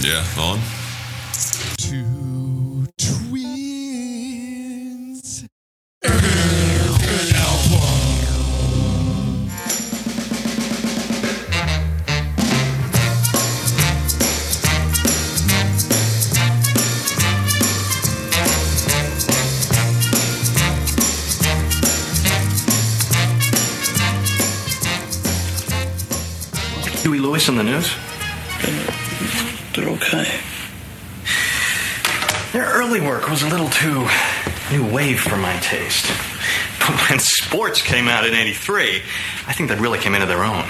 Yeah, 0.00 0.24
on. 0.38 0.60
Two 1.76 2.86
twins. 2.96 3.48
Huey 27.02 27.18
Lewis 27.18 27.48
in 27.48 27.56
the 27.56 27.64
news? 27.64 27.92
They're 29.78 29.90
okay. 29.90 30.40
Their 32.52 32.64
early 32.64 33.00
work 33.00 33.30
was 33.30 33.44
a 33.44 33.48
little 33.48 33.68
too 33.68 34.08
new 34.72 34.92
wave 34.92 35.20
for 35.20 35.36
my 35.36 35.56
taste. 35.58 36.04
But 36.80 36.98
when 37.08 37.20
sports 37.20 37.80
came 37.80 38.08
out 38.08 38.26
in 38.26 38.34
83, 38.34 39.02
I 39.46 39.52
think 39.52 39.68
they 39.68 39.76
really 39.76 40.00
came 40.00 40.16
into 40.16 40.26
their 40.26 40.42
own, 40.42 40.64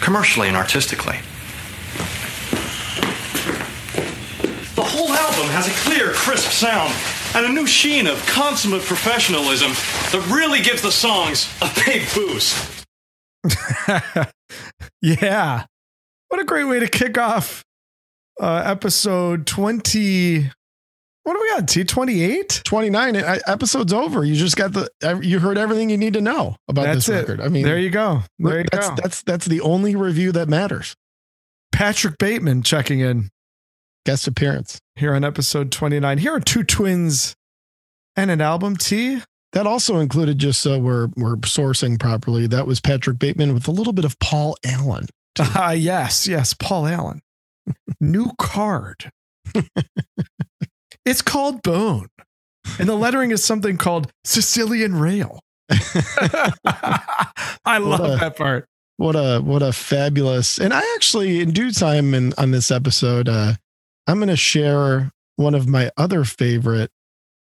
commercially 0.00 0.46
and 0.46 0.56
artistically. 0.56 1.16
The 4.76 4.84
whole 4.84 5.10
album 5.10 5.46
has 5.50 5.66
a 5.66 5.72
clear, 5.90 6.12
crisp 6.12 6.52
sound 6.52 6.94
and 7.34 7.44
a 7.44 7.52
new 7.52 7.66
sheen 7.66 8.06
of 8.06 8.24
consummate 8.26 8.82
professionalism 8.82 9.72
that 10.12 10.24
really 10.32 10.62
gives 10.62 10.82
the 10.82 10.92
songs 10.92 11.52
a 11.60 11.68
big 11.84 12.02
boost. 12.14 12.86
Yeah. 15.00 15.64
What 16.28 16.40
a 16.40 16.44
great 16.44 16.64
way 16.64 16.78
to 16.78 16.86
kick 16.86 17.18
off 17.18 17.64
uh, 18.42 18.62
episode 18.66 19.46
20. 19.46 20.50
What 21.24 21.34
do 21.34 21.40
we 21.40 21.48
got? 21.50 21.68
T 21.68 21.84
28? 21.84 22.62
29 22.64 23.16
uh, 23.16 23.38
episodes 23.46 23.92
over. 23.92 24.24
You 24.24 24.34
just 24.34 24.56
got 24.56 24.72
the 24.72 24.90
you 25.22 25.38
heard 25.38 25.56
everything 25.56 25.88
you 25.88 25.96
need 25.96 26.14
to 26.14 26.20
know 26.20 26.56
about 26.66 26.82
That's 26.82 27.06
this 27.06 27.08
it. 27.16 27.18
record. 27.20 27.40
I 27.40 27.48
mean, 27.48 27.62
there 27.64 27.78
you 27.78 27.90
go. 27.90 28.22
There 28.40 28.58
you 28.58 28.64
that's 28.72 28.88
go. 28.88 28.94
that's 28.96 29.22
that's 29.22 29.46
the 29.46 29.60
only 29.60 29.94
review 29.94 30.32
that 30.32 30.48
matters. 30.48 30.96
Patrick 31.70 32.18
Bateman 32.18 32.62
checking 32.64 32.98
in 33.00 33.30
Guest 34.04 34.26
appearance. 34.26 34.80
here 34.96 35.14
on 35.14 35.22
episode 35.24 35.70
29. 35.70 36.18
Here 36.18 36.34
are 36.34 36.40
two 36.40 36.64
twins 36.64 37.36
and 38.16 38.30
an 38.32 38.40
album. 38.40 38.76
T. 38.76 39.22
That 39.52 39.66
also 39.66 39.98
included 39.98 40.38
just 40.38 40.60
so 40.60 40.78
we're 40.80 41.08
we're 41.14 41.36
sourcing 41.36 42.00
properly. 42.00 42.48
That 42.48 42.66
was 42.66 42.80
Patrick 42.80 43.20
Bateman 43.20 43.54
with 43.54 43.68
a 43.68 43.70
little 43.70 43.92
bit 43.92 44.04
of 44.04 44.18
Paul 44.18 44.56
Allen. 44.64 45.06
Ah, 45.38 45.70
yes, 45.70 46.26
yes. 46.26 46.52
Paul 46.52 46.86
Allen. 46.88 47.22
New 48.00 48.30
card. 48.38 49.10
it's 51.04 51.22
called 51.22 51.62
Bone. 51.62 52.08
And 52.78 52.88
the 52.88 52.94
lettering 52.94 53.30
is 53.32 53.44
something 53.44 53.76
called 53.76 54.10
Silian 54.24 54.94
Rail. 54.98 55.40
I 56.64 57.78
love 57.78 58.00
a- 58.00 58.16
that 58.18 58.36
part. 58.36 58.66
What 58.98 59.16
a 59.16 59.40
what 59.40 59.62
a 59.62 59.72
fabulous 59.72 60.58
and 60.58 60.72
I 60.72 60.80
actually 60.94 61.40
in 61.40 61.50
due 61.50 61.72
time 61.72 62.14
in 62.14 62.34
on 62.38 62.50
this 62.52 62.70
episode 62.70 63.28
uh 63.28 63.54
I'm 64.06 64.18
going 64.18 64.28
to 64.28 64.36
share 64.36 65.10
one 65.36 65.54
of 65.54 65.66
my 65.66 65.90
other 65.96 66.24
favorite 66.24 66.90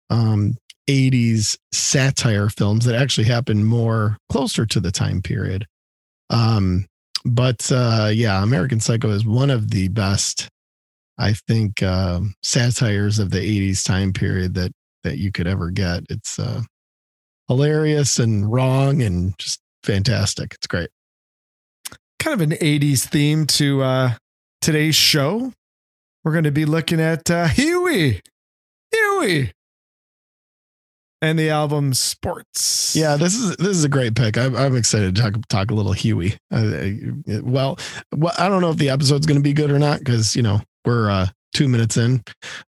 um 0.08 0.56
80s 0.88 1.58
satire 1.72 2.48
films 2.48 2.84
that 2.86 2.94
actually 2.94 3.26
happened 3.26 3.66
more 3.66 4.16
closer 4.30 4.64
to 4.66 4.80
the 4.80 4.92
time 4.92 5.20
period. 5.20 5.66
Um 6.30 6.86
but 7.24 7.70
uh 7.72 8.10
yeah, 8.12 8.42
American 8.42 8.80
Psycho 8.80 9.10
is 9.10 9.24
one 9.24 9.50
of 9.50 9.70
the 9.70 9.88
best 9.88 10.48
I 11.18 11.34
think 11.34 11.82
um 11.82 12.34
satires 12.42 13.18
of 13.18 13.30
the 13.30 13.38
80s 13.38 13.84
time 13.84 14.12
period 14.12 14.54
that 14.54 14.72
that 15.04 15.18
you 15.18 15.32
could 15.32 15.46
ever 15.46 15.70
get. 15.70 16.04
It's 16.08 16.38
uh 16.38 16.62
hilarious 17.48 18.18
and 18.18 18.50
wrong 18.50 19.02
and 19.02 19.38
just 19.38 19.60
fantastic. 19.82 20.54
It's 20.54 20.66
great. 20.66 20.90
Kind 22.18 22.34
of 22.34 22.40
an 22.40 22.56
80s 22.56 23.06
theme 23.06 23.46
to 23.46 23.82
uh, 23.82 24.14
today's 24.60 24.94
show. 24.94 25.52
We're 26.24 26.32
going 26.32 26.44
to 26.44 26.52
be 26.52 26.64
looking 26.64 27.00
at 27.00 27.30
uh, 27.30 27.48
Huey. 27.48 28.20
Huey. 28.92 29.52
And 31.22 31.38
the 31.38 31.50
album 31.50 31.94
Sports. 31.94 32.96
Yeah, 32.96 33.16
this 33.16 33.36
is 33.36 33.56
this 33.56 33.76
is 33.76 33.84
a 33.84 33.88
great 33.88 34.16
pick. 34.16 34.36
I'm, 34.36 34.56
I'm 34.56 34.76
excited 34.76 35.14
to 35.14 35.22
talk 35.22 35.46
talk 35.48 35.70
a 35.70 35.74
little 35.74 35.92
Huey. 35.92 36.36
Uh, 36.52 36.56
uh, 36.56 37.40
well, 37.42 37.78
well, 38.12 38.34
I 38.38 38.48
don't 38.48 38.60
know 38.60 38.70
if 38.70 38.76
the 38.76 38.90
episode's 38.90 39.24
going 39.24 39.38
to 39.38 39.42
be 39.42 39.52
good 39.52 39.70
or 39.70 39.78
not 39.78 40.00
because 40.00 40.34
you 40.34 40.42
know 40.42 40.60
we're 40.84 41.08
uh, 41.08 41.28
two 41.54 41.68
minutes 41.68 41.96
in, 41.96 42.24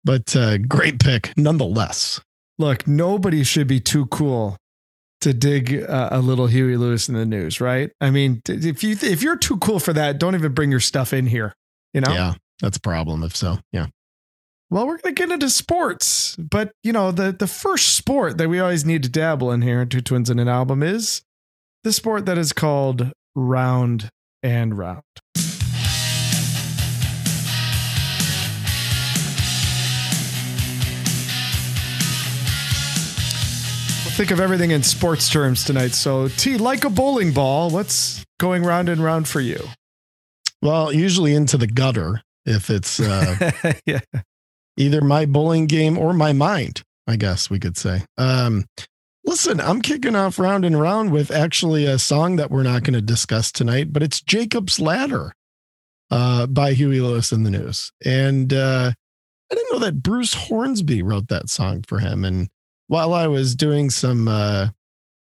but 0.02 0.34
uh, 0.34 0.56
great 0.56 0.98
pick 0.98 1.34
nonetheless. 1.36 2.22
Look, 2.58 2.88
nobody 2.88 3.44
should 3.44 3.66
be 3.66 3.80
too 3.80 4.06
cool 4.06 4.56
to 5.20 5.34
dig 5.34 5.84
uh, 5.86 6.08
a 6.10 6.20
little 6.20 6.46
Huey 6.46 6.78
Lewis 6.78 7.08
in 7.08 7.16
the 7.16 7.26
news, 7.26 7.60
right? 7.60 7.90
I 8.00 8.10
mean, 8.10 8.40
if 8.48 8.82
you 8.82 8.92
if 8.92 9.22
you're 9.22 9.36
too 9.36 9.58
cool 9.58 9.78
for 9.78 9.92
that, 9.92 10.18
don't 10.18 10.34
even 10.34 10.54
bring 10.54 10.70
your 10.70 10.80
stuff 10.80 11.12
in 11.12 11.26
here. 11.26 11.54
You 11.92 12.00
know. 12.00 12.12
Yeah, 12.12 12.34
that's 12.62 12.78
a 12.78 12.80
problem. 12.80 13.22
If 13.22 13.36
so, 13.36 13.58
yeah. 13.72 13.88
Well, 14.70 14.86
we're 14.86 14.98
gonna 14.98 15.14
get 15.14 15.30
into 15.30 15.48
sports, 15.48 16.36
but 16.36 16.72
you 16.82 16.92
know 16.92 17.10
the 17.10 17.32
the 17.32 17.46
first 17.46 17.96
sport 17.96 18.36
that 18.36 18.50
we 18.50 18.60
always 18.60 18.84
need 18.84 19.02
to 19.02 19.08
dabble 19.08 19.50
in 19.50 19.62
here, 19.62 19.86
two 19.86 20.02
twins 20.02 20.28
in 20.28 20.38
an 20.38 20.46
album, 20.48 20.82
is 20.82 21.22
the 21.84 21.92
sport 21.92 22.26
that 22.26 22.36
is 22.36 22.52
called 22.52 23.10
round 23.34 24.10
and 24.42 24.76
round. 24.76 25.02
Think 34.18 34.32
of 34.32 34.40
everything 34.40 34.72
in 34.72 34.82
sports 34.82 35.30
terms 35.30 35.64
tonight. 35.64 35.92
So, 35.92 36.26
T, 36.28 36.58
like 36.58 36.84
a 36.84 36.90
bowling 36.90 37.32
ball, 37.32 37.70
what's 37.70 38.24
going 38.40 38.64
round 38.64 38.88
and 38.88 39.02
round 39.02 39.28
for 39.28 39.40
you? 39.40 39.60
Well, 40.60 40.92
usually 40.92 41.34
into 41.34 41.56
the 41.56 41.68
gutter 41.68 42.20
if 42.44 42.68
it's 42.68 42.98
uh, 42.98 43.52
yeah. 43.86 44.00
Either 44.78 45.02
my 45.02 45.26
bowling 45.26 45.66
game 45.66 45.98
or 45.98 46.12
my 46.12 46.32
mind. 46.32 46.82
I 47.06 47.16
guess 47.16 47.48
we 47.48 47.58
could 47.58 47.76
say. 47.76 48.02
Um, 48.18 48.66
listen, 49.24 49.60
I'm 49.60 49.80
kicking 49.80 50.14
off 50.14 50.38
round 50.38 50.64
and 50.64 50.78
round 50.78 51.10
with 51.10 51.30
actually 51.30 51.86
a 51.86 51.98
song 51.98 52.36
that 52.36 52.50
we're 52.50 52.62
not 52.62 52.82
going 52.82 52.94
to 52.94 53.00
discuss 53.00 53.50
tonight, 53.50 53.92
but 53.92 54.02
it's 54.02 54.20
Jacob's 54.20 54.78
Ladder 54.78 55.32
uh, 56.10 56.46
by 56.46 56.74
Huey 56.74 57.00
Lewis 57.00 57.32
in 57.32 57.44
the 57.44 57.50
News. 57.50 57.92
And 58.04 58.52
uh, 58.52 58.92
I 59.50 59.54
didn't 59.54 59.72
know 59.72 59.78
that 59.80 60.02
Bruce 60.02 60.34
Hornsby 60.34 61.02
wrote 61.02 61.28
that 61.28 61.48
song 61.48 61.82
for 61.88 61.98
him. 61.98 62.24
And 62.24 62.48
while 62.88 63.14
I 63.14 63.26
was 63.26 63.54
doing 63.54 63.88
some, 63.88 64.28
uh, 64.28 64.68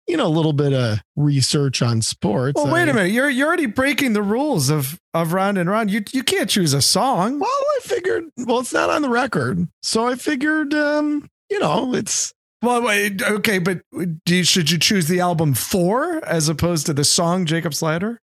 you 0.07 0.17
know, 0.17 0.27
a 0.27 0.29
little 0.29 0.53
bit 0.53 0.73
of 0.73 1.01
research 1.17 1.81
on 1.83 2.03
sports, 2.03 2.57
Well, 2.57 2.73
wait 2.73 2.89
a 2.89 2.95
minute. 2.95 3.13
You're 3.13 3.31
you're 3.31 3.47
already 3.49 3.67
breaking 3.67 4.13
the 4.13 4.23
rules 4.23 4.71
of 4.71 4.99
of 5.15 5.33
round 5.33 5.59
and 5.59 5.69
round. 5.71 5.91
You 5.91 6.03
you 6.13 6.23
can't 6.23 6.51
choose 6.51 6.75
a 6.75 6.83
song. 6.83 7.39
Well, 7.39 7.49
I 7.51 7.79
figured, 7.83 8.25
well, 8.39 8.61
it's 8.61 8.73
not 8.73 8.91
on 8.91 9.03
the 9.03 9.09
record. 9.09 9.67
So 9.83 10.07
I 10.07 10.15
figured, 10.17 10.75
um, 10.75 11.29
you 11.51 11.59
know, 11.59 11.95
it's 11.95 12.33
Well, 12.63 12.83
wait, 12.83 13.23
okay, 13.23 13.59
but 13.59 13.81
do 14.25 14.37
you, 14.37 14.45
should 14.45 14.71
you 14.71 14.79
choose 14.79 15.07
the 15.09 15.21
album 15.21 15.55
four 15.55 16.25
as 16.25 16.49
opposed 16.49 16.87
to 16.87 16.93
the 16.95 17.05
song 17.05 17.47
Jacob's 17.47 17.83
Ladder? 17.83 18.21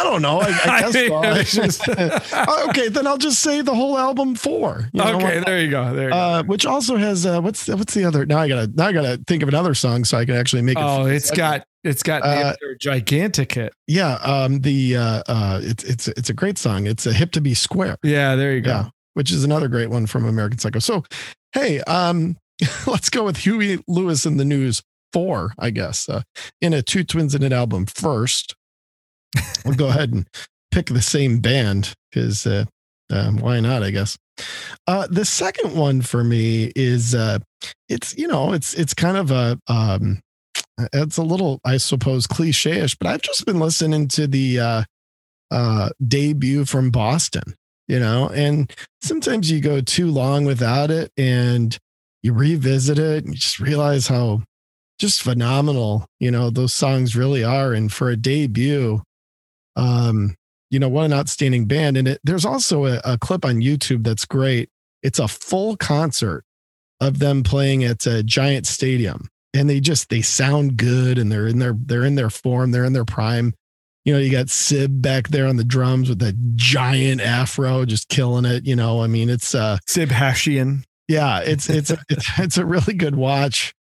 I 0.00 0.04
don't 0.04 0.22
know. 0.22 0.40
I, 0.40 0.46
I 0.48 0.50
I 0.76 0.80
guess 0.92 0.92
so. 1.08 1.22
it's 1.24 1.52
just- 1.54 1.88
okay, 2.70 2.88
then 2.88 3.06
I'll 3.06 3.18
just 3.18 3.40
say 3.40 3.60
the 3.60 3.74
whole 3.74 3.98
album 3.98 4.34
four. 4.34 4.88
You 4.92 5.02
know 5.04 5.16
okay, 5.16 5.40
there 5.44 5.60
you 5.60 5.70
go. 5.70 5.94
There 5.94 6.08
you 6.08 6.14
Uh, 6.14 6.42
which 6.44 6.64
also 6.64 6.96
has 6.96 7.26
uh, 7.26 7.40
what's 7.40 7.68
what's 7.68 7.94
the 7.94 8.04
other? 8.04 8.24
Now 8.26 8.38
I 8.38 8.48
gotta 8.48 8.70
now 8.74 8.86
I 8.86 8.92
gotta 8.92 9.20
think 9.26 9.42
of 9.42 9.48
another 9.48 9.74
song 9.74 10.04
so 10.04 10.16
I 10.18 10.24
can 10.24 10.36
actually 10.36 10.62
make 10.62 10.78
it. 10.78 10.82
Oh, 10.84 11.06
it's 11.06 11.30
got 11.30 11.64
it's 11.84 12.02
got 12.02 12.22
Uh, 12.22 12.54
gigantic 12.80 13.52
hit. 13.52 13.72
yeah. 13.86 14.14
Um, 14.16 14.60
the 14.60 14.96
uh, 14.96 15.22
uh, 15.28 15.60
it's 15.62 15.84
it's 15.84 16.08
it's 16.08 16.30
a 16.30 16.34
great 16.34 16.58
song. 16.58 16.86
It's 16.86 17.06
a 17.06 17.12
hip 17.12 17.32
to 17.32 17.40
be 17.40 17.54
square. 17.54 17.96
Yeah, 18.02 18.36
there 18.36 18.52
you 18.54 18.60
go. 18.60 18.70
Yeah, 18.70 18.88
which 19.14 19.30
is 19.30 19.44
another 19.44 19.68
great 19.68 19.90
one 19.90 20.06
from 20.06 20.24
American 20.26 20.58
Psycho. 20.58 20.78
So, 20.78 21.04
hey, 21.52 21.80
um, 21.82 22.36
let's 22.86 23.08
go 23.10 23.24
with 23.24 23.38
Huey 23.38 23.82
Lewis 23.88 24.26
in 24.26 24.36
the 24.36 24.44
News 24.44 24.82
four, 25.12 25.52
I 25.58 25.70
guess, 25.70 26.08
uh, 26.08 26.22
in 26.60 26.72
a 26.72 26.82
two 26.82 27.02
twins 27.02 27.34
in 27.34 27.42
an 27.42 27.52
album 27.52 27.86
first. 27.86 28.54
We'll 29.64 29.74
go 29.74 29.88
ahead 29.88 30.12
and 30.12 30.26
pick 30.70 30.86
the 30.86 31.02
same 31.02 31.40
band 31.40 31.92
because 32.10 32.46
uh, 32.46 32.64
um, 33.10 33.38
why 33.38 33.60
not? 33.60 33.82
I 33.82 33.90
guess. 33.90 34.16
Uh, 34.86 35.06
the 35.10 35.24
second 35.24 35.76
one 35.76 36.00
for 36.00 36.24
me 36.24 36.72
is 36.74 37.14
uh, 37.14 37.38
it's 37.88 38.16
you 38.16 38.26
know 38.26 38.52
it's 38.52 38.72
it's 38.74 38.94
kind 38.94 39.16
of 39.16 39.30
a 39.30 39.58
um, 39.68 40.20
it's 40.94 41.18
a 41.18 41.22
little 41.22 41.60
I 41.64 41.76
suppose 41.76 42.26
cliche-ish, 42.26 42.96
but 42.96 43.06
I've 43.06 43.22
just 43.22 43.44
been 43.44 43.60
listening 43.60 44.08
to 44.08 44.26
the 44.26 44.60
uh, 44.60 44.84
uh, 45.50 45.90
debut 46.08 46.64
from 46.64 46.90
Boston 46.90 47.54
you 47.90 47.98
know 47.98 48.28
and 48.28 48.72
sometimes 49.02 49.50
you 49.50 49.60
go 49.60 49.80
too 49.80 50.08
long 50.10 50.44
without 50.44 50.92
it 50.92 51.10
and 51.18 51.76
you 52.22 52.32
revisit 52.32 52.98
it 53.00 53.24
and 53.24 53.34
you 53.34 53.40
just 53.40 53.58
realize 53.58 54.06
how 54.06 54.40
just 55.00 55.20
phenomenal 55.20 56.06
you 56.20 56.30
know 56.30 56.50
those 56.50 56.72
songs 56.72 57.16
really 57.16 57.42
are 57.42 57.72
and 57.72 57.92
for 57.92 58.08
a 58.08 58.16
debut 58.16 59.02
um 59.76 60.34
you 60.70 60.78
know, 60.78 60.88
what 60.88 61.04
an 61.04 61.12
outstanding 61.12 61.66
band. 61.66 61.96
And 61.96 62.06
it, 62.06 62.20
there's 62.22 62.44
also 62.44 62.86
a, 62.86 63.00
a 63.04 63.18
clip 63.18 63.44
on 63.44 63.56
YouTube 63.56 64.04
that's 64.04 64.24
great. 64.24 64.70
It's 65.02 65.18
a 65.18 65.26
full 65.26 65.76
concert 65.76 66.44
of 67.00 67.18
them 67.18 67.42
playing 67.42 67.82
at 67.82 68.06
a 68.06 68.22
giant 68.22 68.66
stadium 68.66 69.28
and 69.54 69.68
they 69.68 69.80
just 69.80 70.08
they 70.10 70.22
sound 70.22 70.76
good 70.76 71.18
and 71.18 71.30
they're 71.30 71.46
in 71.46 71.58
their 71.58 71.74
they're 71.86 72.04
in 72.04 72.14
their 72.14 72.30
form 72.30 72.70
they're 72.70 72.84
in 72.84 72.92
their 72.92 73.04
prime 73.04 73.54
you 74.04 74.12
know 74.12 74.18
you 74.18 74.30
got 74.30 74.50
sib 74.50 75.00
back 75.02 75.28
there 75.28 75.46
on 75.46 75.56
the 75.56 75.64
drums 75.64 76.08
with 76.08 76.18
that 76.18 76.34
giant 76.56 77.20
afro 77.20 77.84
just 77.84 78.08
killing 78.08 78.44
it 78.44 78.66
you 78.66 78.76
know 78.76 79.02
i 79.02 79.06
mean 79.06 79.28
it's 79.28 79.54
uh 79.54 79.78
Sib 79.86 80.10
Hashian. 80.10 80.84
yeah 81.08 81.40
it's 81.40 81.68
it's 81.68 81.90
it's, 82.08 82.38
it's 82.38 82.58
a 82.58 82.66
really 82.66 82.94
good 82.94 83.16
watch 83.16 83.74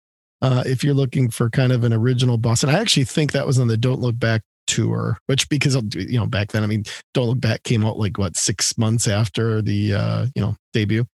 uh 0.42 0.62
if 0.66 0.84
you're 0.84 0.94
looking 0.94 1.30
for 1.30 1.50
kind 1.50 1.72
of 1.72 1.84
an 1.84 1.92
original 1.92 2.38
boston 2.38 2.68
i 2.68 2.78
actually 2.78 3.04
think 3.04 3.32
that 3.32 3.46
was 3.46 3.58
on 3.58 3.68
the 3.68 3.76
don't 3.76 4.00
look 4.00 4.18
back 4.18 4.42
tour 4.66 5.18
which 5.26 5.48
because 5.48 5.76
you 5.94 6.18
know 6.18 6.26
back 6.26 6.52
then 6.52 6.62
i 6.62 6.66
mean 6.66 6.84
don't 7.14 7.28
look 7.28 7.40
back 7.40 7.62
came 7.62 7.84
out 7.84 7.98
like 7.98 8.18
what 8.18 8.36
six 8.36 8.76
months 8.78 9.06
after 9.08 9.62
the 9.62 9.94
uh 9.94 10.26
you 10.34 10.42
know 10.42 10.56
debut 10.72 11.04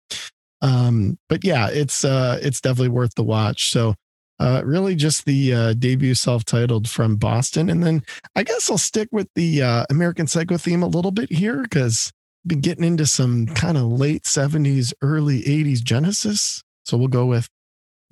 um 0.63 1.19
but 1.29 1.45
yeah 1.45 1.69
it's 1.69 2.05
uh 2.05 2.39
it's 2.43 2.61
definitely 2.61 2.89
worth 2.89 3.15
the 3.15 3.23
watch 3.23 3.71
so 3.71 3.95
uh, 4.43 4.61
really 4.65 4.97
just 4.97 5.25
the 5.25 5.55
uh, 5.55 5.73
debut 5.75 6.15
self-titled 6.15 6.89
from 6.89 7.15
Boston, 7.15 7.71
and 7.71 7.81
then 7.85 8.03
I 8.35 8.43
guess 8.43 8.69
I'll 8.69 8.77
stick 8.77 9.09
with 9.13 9.29
the 9.37 9.63
uh, 9.63 9.85
American 9.89 10.27
Psycho 10.27 10.57
theme 10.57 10.83
a 10.83 10.89
little 10.89 11.13
bit 11.13 11.31
here 11.31 11.63
because 11.63 12.13
been 12.45 12.61
getting 12.61 12.83
into 12.83 13.07
some 13.07 13.47
kind 13.47 13.77
of 13.77 13.85
late 13.85 14.25
'70s, 14.25 14.93
early 15.01 15.43
'80s 15.43 15.83
Genesis. 15.83 16.63
So 16.85 16.97
we'll 16.97 17.07
go 17.07 17.27
with 17.27 17.49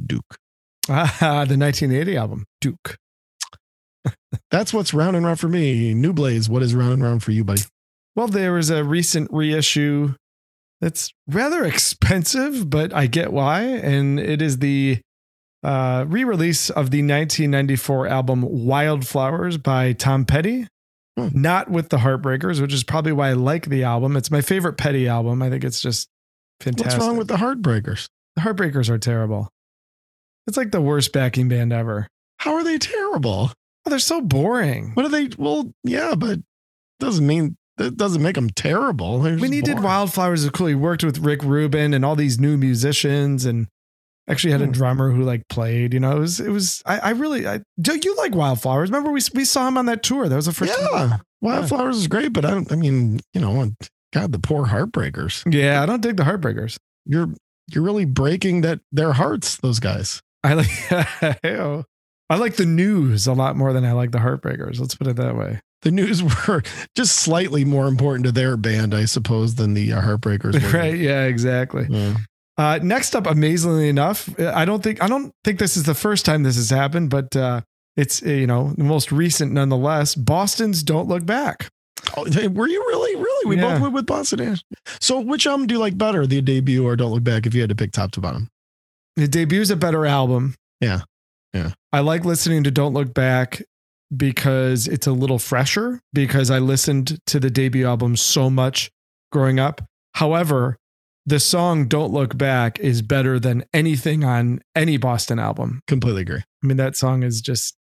Duke. 0.04 0.36
Ah, 0.88 1.16
the 1.48 1.58
1980 1.58 2.16
album, 2.16 2.44
Duke. 2.60 2.96
That's 4.50 4.72
what's 4.72 4.94
round 4.94 5.16
and 5.16 5.24
round 5.24 5.40
for 5.40 5.48
me. 5.48 5.94
New 5.94 6.12
Blaze, 6.12 6.48
what 6.48 6.62
is 6.62 6.74
round 6.74 6.94
and 6.94 7.02
round 7.02 7.22
for 7.22 7.32
you, 7.32 7.44
buddy? 7.44 7.62
Well, 8.16 8.28
there 8.28 8.52
was 8.52 8.70
a 8.70 8.82
recent 8.84 9.30
reissue 9.32 10.14
that's 10.80 11.12
rather 11.26 11.64
expensive, 11.64 12.68
but 12.70 12.92
I 12.92 13.06
get 13.06 13.32
why. 13.32 13.62
And 13.62 14.18
it 14.18 14.42
is 14.42 14.58
the 14.58 15.00
uh, 15.62 16.04
re 16.08 16.24
release 16.24 16.70
of 16.70 16.90
the 16.90 16.98
1994 16.98 18.08
album 18.08 18.42
Wildflowers 18.42 19.58
by 19.58 19.92
Tom 19.92 20.24
Petty. 20.24 20.66
Hmm. 21.18 21.28
Not 21.32 21.70
with 21.70 21.88
the 21.88 21.98
Heartbreakers, 21.98 22.60
which 22.60 22.72
is 22.72 22.84
probably 22.84 23.12
why 23.12 23.30
I 23.30 23.32
like 23.34 23.66
the 23.66 23.84
album. 23.84 24.16
It's 24.16 24.30
my 24.30 24.40
favorite 24.40 24.74
Petty 24.74 25.08
album. 25.08 25.42
I 25.42 25.50
think 25.50 25.64
it's 25.64 25.80
just 25.80 26.08
fantastic. 26.60 26.98
What's 26.98 27.06
wrong 27.06 27.16
with 27.16 27.28
the 27.28 27.36
Heartbreakers? 27.36 28.06
the 28.36 28.42
Heartbreakers? 28.42 28.88
Are 28.88 28.98
terrible. 28.98 29.48
It's 30.46 30.56
like 30.56 30.70
the 30.70 30.80
worst 30.80 31.12
backing 31.12 31.48
band 31.48 31.72
ever. 31.72 32.06
How 32.38 32.54
are 32.54 32.64
they 32.64 32.78
terrible? 32.78 33.52
Oh, 33.86 33.90
they're 33.90 33.98
so 33.98 34.20
boring. 34.20 34.92
What 34.94 35.06
are 35.06 35.08
they? 35.10 35.28
Well, 35.38 35.72
yeah, 35.84 36.14
but 36.16 36.40
doesn't 36.98 37.26
mean 37.26 37.56
that 37.78 37.96
doesn't 37.96 38.22
make 38.22 38.34
them 38.34 38.50
terrible. 38.50 39.20
They're 39.20 39.38
when 39.38 39.52
he 39.52 39.60
did 39.62 39.76
boring. 39.76 39.84
Wildflowers 39.84 40.44
is 40.44 40.50
cool. 40.50 40.66
He 40.66 40.74
worked 40.74 41.02
with 41.04 41.18
Rick 41.18 41.42
Rubin 41.42 41.94
and 41.94 42.04
all 42.04 42.14
these 42.16 42.38
new 42.38 42.56
musicians 42.58 43.44
and 43.46 43.68
actually 44.28 44.52
had 44.52 44.60
a 44.62 44.66
Hmm. 44.66 44.72
drummer 44.72 45.10
who 45.10 45.22
like 45.22 45.48
played, 45.48 45.94
you 45.94 45.98
know, 46.00 46.16
it 46.16 46.20
was, 46.20 46.38
it 46.40 46.50
was, 46.50 46.82
I, 46.86 46.98
I 46.98 47.10
really, 47.10 47.48
I, 47.48 47.62
do 47.80 47.98
you 48.00 48.14
like 48.16 48.34
Wildflowers? 48.34 48.90
Remember 48.90 49.10
we, 49.10 49.20
we 49.34 49.44
saw 49.44 49.66
him 49.66 49.76
on 49.78 49.86
that 49.86 50.02
tour. 50.02 50.28
That 50.28 50.36
was 50.36 50.46
the 50.46 50.52
first 50.52 50.72
time. 50.78 51.10
yeah, 51.10 51.16
Wildflowers 51.40 51.96
is 51.96 52.06
great, 52.06 52.32
but 52.34 52.44
I 52.44 52.50
don't. 52.50 52.70
I 52.70 52.76
mean, 52.76 53.20
you 53.34 53.40
know, 53.40 53.72
God, 54.12 54.32
the 54.32 54.38
poor 54.38 54.66
Heartbreakers. 54.66 55.52
Yeah. 55.52 55.82
I 55.82 55.86
don't 55.86 56.02
dig 56.02 56.16
the 56.18 56.24
Heartbreakers. 56.24 56.76
You're 57.06 57.32
you're 57.72 57.82
really 57.82 58.04
breaking 58.04 58.60
that 58.60 58.80
their 58.92 59.12
hearts. 59.14 59.56
Those 59.56 59.80
guys. 59.80 60.20
I 60.44 60.52
like. 60.54 61.36
I 62.30 62.36
like 62.36 62.54
the 62.56 62.64
news 62.66 63.26
a 63.26 63.32
lot 63.34 63.56
more 63.56 63.72
than 63.72 63.84
I 63.84 63.92
like 63.92 64.12
the 64.12 64.18
Heartbreakers. 64.18 64.78
Let's 64.80 64.94
put 64.94 65.06
it 65.08 65.16
that 65.16 65.36
way. 65.36 65.60
The 65.82 65.90
news 65.90 66.22
were 66.48 66.62
just 66.94 67.16
slightly 67.16 67.64
more 67.64 67.86
important 67.88 68.24
to 68.26 68.32
their 68.32 68.56
band, 68.56 68.94
I 68.94 69.04
suppose, 69.06 69.56
than 69.56 69.74
the 69.74 69.92
uh, 69.92 70.00
Heartbreakers. 70.00 70.62
were. 70.72 70.78
right. 70.78 70.96
Yeah, 70.96 71.24
exactly. 71.24 71.86
Yeah. 71.90 72.14
Uh, 72.56 72.78
next 72.82 73.16
up, 73.16 73.26
amazingly 73.26 73.88
enough, 73.88 74.28
I 74.38 74.64
don't 74.64 74.82
think 74.82 75.02
I 75.02 75.08
don't 75.08 75.32
think 75.44 75.58
this 75.58 75.76
is 75.76 75.84
the 75.84 75.94
first 75.94 76.24
time 76.26 76.42
this 76.42 76.56
has 76.56 76.68
happened, 76.70 77.08
but 77.10 77.34
uh, 77.34 77.62
it's 77.96 78.22
uh, 78.22 78.26
you 78.28 78.46
know 78.46 78.74
the 78.76 78.84
most 78.84 79.10
recent 79.10 79.52
nonetheless. 79.52 80.14
Boston's 80.14 80.82
"Don't 80.82 81.08
Look 81.08 81.24
Back." 81.24 81.68
Oh, 82.16 82.24
were 82.50 82.68
you 82.68 82.80
really? 82.80 83.16
Really? 83.16 83.48
We 83.48 83.56
Yeah. 83.56 83.72
both 83.72 83.80
went 83.80 83.94
with 83.94 84.06
Boston. 84.06 84.40
Ash. 84.40 84.62
So, 85.00 85.20
which 85.20 85.46
album 85.46 85.66
do 85.68 85.74
you 85.74 85.78
like 85.80 85.96
better, 85.96 86.26
the 86.26 86.42
debut 86.42 86.84
or 86.86 86.96
Don't 86.96 87.12
Look 87.12 87.24
Back? 87.24 87.46
If 87.46 87.54
you 87.54 87.62
had 87.62 87.70
to 87.70 87.76
pick 87.76 87.92
top 87.92 88.10
to 88.12 88.20
bottom, 88.20 88.48
The 89.16 89.26
debut's 89.26 89.70
a 89.70 89.76
better 89.76 90.04
album. 90.04 90.54
Yeah. 90.80 91.00
Yeah. 91.52 91.72
I 91.92 92.00
like 92.00 92.24
listening 92.24 92.64
to 92.64 92.70
Don't 92.70 92.94
Look 92.94 93.12
Back 93.12 93.62
because 94.16 94.88
it's 94.88 95.06
a 95.06 95.12
little 95.12 95.38
fresher 95.38 96.00
because 96.12 96.50
I 96.50 96.58
listened 96.58 97.18
to 97.26 97.40
the 97.40 97.50
debut 97.50 97.86
album 97.86 98.16
so 98.16 98.50
much 98.50 98.90
growing 99.32 99.60
up. 99.60 99.82
However, 100.14 100.76
the 101.26 101.40
song 101.40 101.86
Don't 101.86 102.12
Look 102.12 102.36
Back 102.36 102.78
is 102.80 103.02
better 103.02 103.38
than 103.38 103.64
anything 103.72 104.24
on 104.24 104.60
any 104.74 104.96
Boston 104.96 105.38
album. 105.38 105.80
completely 105.86 106.22
agree. 106.22 106.42
I 106.62 106.66
mean 106.66 106.76
that 106.76 106.96
song 106.96 107.22
is 107.22 107.40
just 107.40 107.76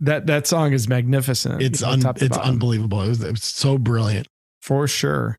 that 0.00 0.26
that 0.26 0.46
song 0.46 0.72
is 0.72 0.88
magnificent. 0.88 1.62
It's 1.62 1.80
you 1.80 1.86
know, 1.86 1.92
un, 1.92 2.14
it's 2.16 2.28
bottom, 2.28 2.52
unbelievable. 2.52 3.02
It 3.02 3.08
was, 3.08 3.22
it 3.22 3.30
was 3.32 3.44
so 3.44 3.78
brilliant. 3.78 4.28
for 4.62 4.86
sure. 4.86 5.36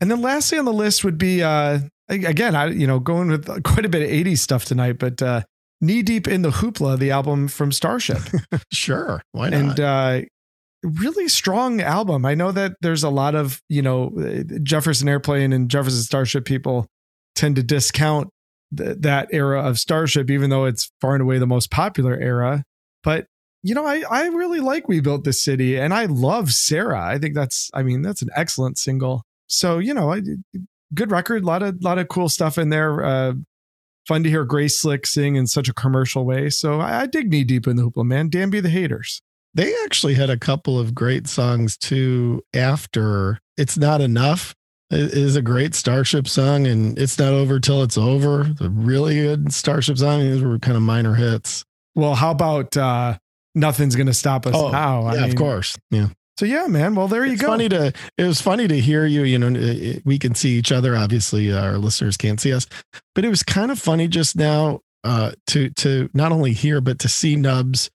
And 0.00 0.10
then 0.10 0.20
lastly 0.22 0.58
on 0.58 0.64
the 0.64 0.72
list 0.72 1.04
would 1.04 1.18
be 1.18 1.42
uh 1.42 1.80
again, 2.08 2.56
I 2.56 2.66
you 2.66 2.86
know, 2.86 2.98
going 2.98 3.28
with 3.28 3.46
quite 3.62 3.84
a 3.84 3.88
bit 3.88 4.02
of 4.02 4.08
80s 4.08 4.38
stuff 4.38 4.64
tonight, 4.64 4.98
but 4.98 5.22
uh 5.22 5.42
Knee 5.82 6.02
Deep 6.02 6.26
in 6.28 6.42
the 6.42 6.50
Hoopla, 6.50 6.98
the 6.98 7.10
album 7.10 7.48
from 7.48 7.72
Starship. 7.72 8.22
Sure, 8.72 9.20
why 9.32 9.50
not? 9.50 9.60
and 9.60 9.80
uh 9.80 10.20
really 10.82 11.28
strong 11.28 11.80
album. 11.80 12.24
I 12.24 12.34
know 12.34 12.50
that 12.52 12.72
there's 12.80 13.04
a 13.04 13.10
lot 13.10 13.34
of, 13.34 13.60
you 13.68 13.82
know, 13.82 14.10
Jefferson 14.62 15.08
Airplane 15.08 15.52
and 15.52 15.68
Jefferson 15.68 16.02
Starship 16.02 16.44
people 16.44 16.86
tend 17.36 17.54
to 17.56 17.62
discount 17.62 18.30
th- 18.76 18.96
that 19.00 19.28
era 19.32 19.62
of 19.62 19.78
Starship 19.78 20.30
even 20.30 20.50
though 20.50 20.64
it's 20.64 20.90
far 21.00 21.14
and 21.14 21.22
away 21.22 21.38
the 21.38 21.46
most 21.46 21.70
popular 21.70 22.14
era, 22.16 22.64
but 23.04 23.26
you 23.62 23.74
know, 23.74 23.86
I 23.86 24.02
I 24.10 24.26
really 24.26 24.60
like 24.60 24.88
We 24.88 25.00
Built 25.00 25.24
This 25.24 25.40
City 25.40 25.78
and 25.78 25.94
I 25.94 26.06
love 26.06 26.52
Sarah. 26.52 27.00
I 27.00 27.18
think 27.18 27.34
that's 27.34 27.70
I 27.74 27.82
mean, 27.82 28.02
that's 28.02 28.22
an 28.22 28.30
excellent 28.34 28.78
single. 28.78 29.22
So, 29.46 29.78
you 29.78 29.94
know, 29.94 30.12
I 30.12 30.22
good 30.94 31.10
record, 31.10 31.44
a 31.44 31.46
lot 31.46 31.62
of 31.62 31.82
lot 31.82 31.98
of 31.98 32.08
cool 32.08 32.28
stuff 32.28 32.58
in 32.58 32.70
there. 32.70 33.04
Uh 33.04 33.32
fun 34.06 34.22
to 34.24 34.28
hear 34.28 34.44
Grace 34.44 34.78
Slick 34.80 35.06
sing 35.06 35.36
in 35.36 35.46
such 35.46 35.68
a 35.68 35.74
commercial 35.74 36.24
way. 36.24 36.50
So 36.50 36.80
I, 36.80 37.02
I 37.02 37.06
dig 37.06 37.30
knee 37.30 37.44
deep 37.44 37.66
in 37.66 37.76
the 37.76 37.82
hoopla, 37.90 38.04
man. 38.04 38.28
Damn 38.28 38.50
be 38.50 38.60
the 38.60 38.68
haters. 38.68 39.22
they 39.54 39.74
actually 39.84 40.14
had 40.14 40.30
a 40.30 40.38
couple 40.38 40.78
of 40.78 40.94
great 40.94 41.26
songs 41.26 41.76
too 41.76 42.42
after 42.54 43.38
It's 43.56 43.76
Not 43.76 44.00
Enough. 44.00 44.54
It 44.90 45.12
is 45.14 45.36
a 45.36 45.42
great 45.42 45.74
Starship 45.74 46.28
song, 46.28 46.66
and 46.66 46.98
It's 46.98 47.18
Not 47.18 47.32
Over 47.32 47.58
Till 47.60 47.82
It's 47.82 47.96
Over. 47.96 48.46
It's 48.50 48.60
a 48.60 48.68
really 48.68 49.14
good 49.14 49.52
Starship 49.52 49.96
song. 49.96 50.20
These 50.20 50.42
were 50.42 50.58
kind 50.58 50.76
of 50.76 50.82
minor 50.82 51.14
hits. 51.14 51.64
Well, 51.94 52.14
how 52.14 52.30
about 52.30 52.76
uh 52.76 53.16
nothing's 53.54 53.96
gonna 53.96 54.12
stop 54.14 54.46
us 54.46 54.52
now? 54.52 55.02
I 55.04 55.12
Oh, 55.12 55.14
yeah, 55.14 55.20
mean, 55.22 55.30
of 55.30 55.36
course. 55.36 55.78
Yeah. 55.90 56.08
So 56.38 56.46
yeah, 56.46 56.66
man. 56.66 56.94
Well, 56.94 57.08
there 57.08 57.24
you 57.26 57.32
it's 57.34 57.42
go. 57.42 57.48
funny 57.48 57.68
to 57.68 57.92
it 58.16 58.24
was 58.24 58.40
funny 58.40 58.66
to 58.68 58.80
hear 58.80 59.04
you 59.06 59.22
you 59.24 59.38
know 59.38 59.52
it- 59.54 60.02
we 60.04 60.18
can 60.18 60.34
see 60.34 60.52
each 60.52 60.72
other. 60.72 60.96
Obviously 60.96 61.52
our 61.52 61.78
listeners 61.78 62.16
can't 62.16 62.40
see 62.40 62.52
us. 62.52 62.66
But 63.14 63.24
it 63.24 63.28
was 63.28 63.42
kind 63.42 63.70
of 63.70 63.78
funny 63.78 64.08
just 64.08 64.36
now 64.36 64.80
uh 65.04 65.32
to 65.48 65.68
to 65.70 66.08
not 66.14 66.32
only 66.32 66.52
hear 66.52 66.80
but 66.80 66.98
to 67.00 67.08
see 67.08 67.36
nubs 67.36 67.90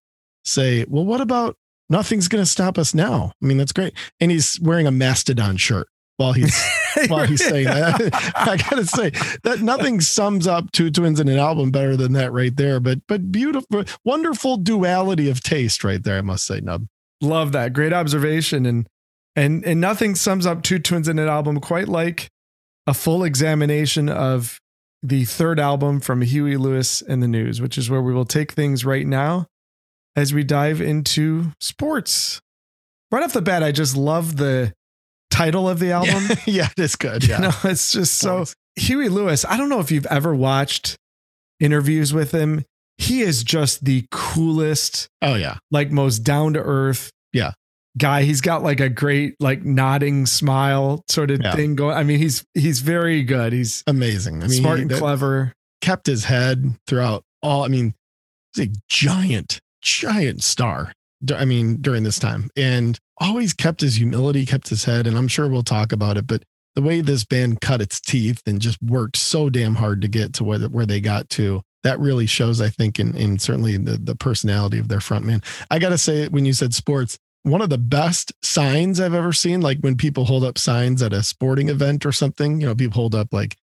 say 0.45 0.85
well 0.87 1.05
what 1.05 1.21
about 1.21 1.55
nothing's 1.89 2.27
gonna 2.27 2.45
stop 2.45 2.77
us 2.77 2.93
now? 2.93 3.31
I 3.41 3.45
mean 3.45 3.57
that's 3.57 3.71
great. 3.73 3.93
And 4.19 4.29
he's 4.31 4.59
wearing 4.61 4.85
a 4.87 4.91
mastodon 4.91 5.57
shirt 5.57 5.87
while 6.17 6.33
he's 6.33 6.55
while 7.07 7.25
he's 7.25 7.43
saying 7.43 7.65
that. 7.65 7.99
I 8.35 8.57
gotta 8.57 8.85
say 8.85 9.11
that 9.43 9.61
nothing 9.61 9.99
sums 10.01 10.45
up 10.47 10.71
two 10.71 10.91
twins 10.91 11.19
in 11.19 11.27
an 11.27 11.39
album 11.39 11.71
better 11.71 11.95
than 11.97 12.13
that 12.13 12.31
right 12.33 12.55
there. 12.55 12.79
But 12.79 12.99
but 13.07 13.31
beautiful 13.31 13.83
wonderful 14.05 14.57
duality 14.57 15.29
of 15.29 15.41
taste 15.41 15.83
right 15.83 16.03
there 16.03 16.17
i 16.17 16.21
must 16.21 16.45
say 16.45 16.59
nub 16.59 16.85
Love 17.21 17.51
that. 17.51 17.73
Great 17.73 17.93
observation. 17.93 18.65
And 18.65 18.87
and 19.35 19.63
and 19.65 19.79
nothing 19.81 20.15
sums 20.15 20.45
up 20.45 20.63
two 20.63 20.79
twins 20.79 21.07
in 21.07 21.19
an 21.19 21.27
album 21.27 21.59
quite 21.59 21.87
like 21.87 22.29
a 22.85 22.93
full 22.93 23.23
examination 23.23 24.09
of 24.09 24.59
the 25.03 25.25
third 25.25 25.59
album 25.59 25.99
from 25.99 26.21
Huey 26.21 26.57
Lewis 26.57 27.01
and 27.01 27.21
the 27.21 27.27
News, 27.27 27.61
which 27.61 27.77
is 27.77 27.89
where 27.89 28.01
we 28.01 28.13
will 28.13 28.25
take 28.25 28.53
things 28.53 28.83
right 28.83 29.05
now 29.05 29.45
as 30.15 30.33
we 30.33 30.43
dive 30.43 30.81
into 30.81 31.51
sports. 31.59 32.41
Right 33.11 33.23
off 33.23 33.33
the 33.33 33.41
bat, 33.41 33.63
I 33.63 33.71
just 33.71 33.95
love 33.95 34.37
the 34.37 34.73
title 35.29 35.69
of 35.69 35.79
the 35.79 35.91
album. 35.91 36.37
yeah 36.45 36.69
it 36.75 36.81
is 36.81 36.95
good 36.95 37.27
yeah 37.27 37.35
You 37.37 37.41
know, 37.43 37.53
it's 37.65 37.91
just 37.91 38.17
so 38.17 38.45
Huey 38.75 39.09
Lewis. 39.09 39.45
I 39.45 39.57
don't 39.57 39.69
know 39.69 39.79
if 39.79 39.91
you've 39.91 40.05
ever 40.07 40.33
watched 40.33 40.97
interviews 41.59 42.13
with 42.13 42.31
him. 42.31 42.65
He 42.97 43.21
is 43.21 43.43
just 43.43 43.85
the 43.85 44.05
coolest, 44.11 45.07
oh 45.21 45.35
yeah 45.35 45.57
like 45.71 45.91
most 45.91 46.19
down 46.19 46.53
to 46.53 46.59
earth, 46.59 47.11
Yeah. 47.33 47.51
guy. 47.97 48.23
He's 48.23 48.41
got 48.41 48.63
like 48.63 48.79
a 48.79 48.89
great 48.89 49.35
like 49.39 49.63
nodding 49.63 50.25
smile 50.25 51.03
sort 51.09 51.31
of 51.31 51.41
Yeah. 51.41 51.55
thing 51.55 51.75
going. 51.75 51.95
I 51.95 52.03
mean, 52.03 52.19
he's 52.19 52.43
he's 52.53 52.79
very 52.81 53.23
good. 53.23 53.53
He's 53.53 53.83
amazing. 53.87 54.43
I 54.43 54.47
mean, 54.47 54.59
smart 54.61 54.77
he 54.77 54.81
and 54.83 54.91
clever. 54.91 55.53
kept 55.81 56.07
his 56.07 56.25
head 56.25 56.75
throughout 56.87 57.23
all. 57.43 57.63
I 57.63 57.67
mean, 57.67 57.93
he's 58.55 58.67
a 58.67 58.71
giant, 58.89 59.59
giant 59.81 60.43
star. 60.43 60.91
I 61.35 61.45
mean, 61.45 61.77
during 61.81 62.03
this 62.03 62.19
time 62.19 62.49
and 62.55 62.97
always 63.19 63.53
kept 63.53 63.81
his 63.81 63.95
humility, 63.95 64.45
kept 64.45 64.69
his 64.69 64.85
head. 64.85 65.07
And 65.07 65.17
I'm 65.17 65.27
sure 65.27 65.47
we'll 65.47 65.63
talk 65.63 65.91
about 65.91 66.17
it, 66.17 66.27
but 66.27 66.43
the 66.75 66.81
way 66.83 67.01
this 67.01 67.25
band 67.25 67.59
cut 67.61 67.81
its 67.81 67.99
teeth 67.99 68.41
and 68.45 68.59
just 68.61 68.77
worked 68.83 69.17
so 69.17 69.49
damn 69.49 69.75
hard 69.75 70.01
to 70.03 70.07
get 70.07 70.33
to 70.33 70.43
where, 70.43 70.59
where 70.59 70.85
they 70.85 71.01
got 71.01 71.27
to, 71.31 71.61
that 71.87 71.99
really 72.01 72.25
shows, 72.25 72.59
I 72.59 72.67
think, 72.67 72.99
in, 72.99 73.15
in 73.15 73.39
certainly 73.39 73.77
the, 73.77 73.97
the 73.97 74.13
personality 74.13 74.77
of 74.77 74.89
their 74.89 74.99
frontman. 74.99 75.41
I 75.71 75.79
got 75.79 75.89
to 75.89 75.97
say, 75.97 76.27
when 76.27 76.43
you 76.43 76.51
said 76.51 76.73
sports, 76.73 77.17
one 77.43 77.61
of 77.61 77.69
the 77.69 77.77
best 77.77 78.33
signs 78.43 78.99
I've 78.99 79.13
ever 79.13 79.31
seen, 79.31 79.61
like 79.61 79.79
when 79.79 79.95
people 79.95 80.25
hold 80.25 80.43
up 80.43 80.57
signs 80.57 81.01
at 81.01 81.13
a 81.13 81.23
sporting 81.23 81.69
event 81.69 82.05
or 82.05 82.11
something, 82.11 82.59
you 82.59 82.67
know, 82.67 82.75
people 82.75 82.99
hold 82.99 83.15
up 83.15 83.29
like, 83.31 83.55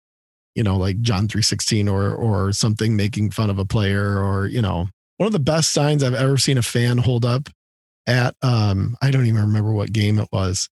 you 0.56 0.63
know, 0.63 0.77
like 0.77 1.01
John 1.01 1.27
316 1.27 1.89
or 1.89 2.15
or 2.15 2.53
something 2.53 2.96
making 2.96 3.32
fun 3.32 3.50
of 3.50 3.60
a 3.60 3.65
player 3.65 4.24
or, 4.24 4.48
you 4.48 4.62
know, 4.62 4.88
one 5.18 5.27
of 5.27 5.34
the 5.34 5.39
best 5.39 5.74
signs 5.74 6.01
I've 6.01 6.13
ever 6.13 6.38
seen 6.38 6.58
a 6.58 6.62
fan 6.62 7.00
hold 7.00 7.25
up 7.25 7.50
at 8.08 8.36
um 8.42 8.96
I 9.01 9.12
don't 9.12 9.25
even 9.25 9.42
remember 9.42 9.74
what 9.74 9.92
game 9.92 10.18
it 10.18 10.30
was. 10.32 10.70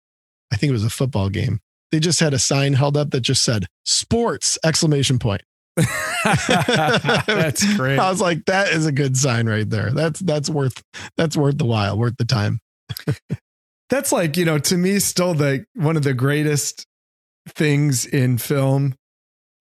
I 0.53 0.57
think 0.57 0.71
it 0.71 0.73
was 0.73 0.85
a 0.85 0.91
football 0.91 1.29
game. 1.29 1.61
They 1.93 2.01
just 2.01 2.19
had 2.19 2.35
a 2.35 2.41
sign 2.41 2.73
held 2.73 2.97
up 2.97 3.11
that 3.11 3.21
just 3.21 3.45
said 3.45 3.67
sports 3.85 4.59
exclamation 4.65 5.21
point. 5.21 5.43
That's 5.77 7.75
great. 7.77 7.99
I 7.99 8.11
was 8.11 8.21
like, 8.21 8.45
that 8.47 8.69
is 8.73 8.87
a 8.87 8.93
good 8.93 9.17
sign 9.17 9.49
right 9.49 9.69
there. 9.69 9.91
That's 9.93 10.21
that's 10.21 10.49
worth 10.49 10.83
that's 11.17 11.37
worth 11.37 11.59
the 11.59 11.67
while, 11.67 11.99
worth 11.99 12.17
the 12.19 12.25
time. 12.25 12.61
That's 13.89 14.11
like, 14.11 14.37
you 14.37 14.45
know, 14.45 14.59
to 14.59 14.77
me, 14.77 14.99
still 14.99 15.33
the 15.33 15.65
one 15.75 15.97
of 15.97 16.03
the 16.03 16.15
greatest 16.15 16.85
things 17.49 18.05
in 18.05 18.37
film 18.39 18.97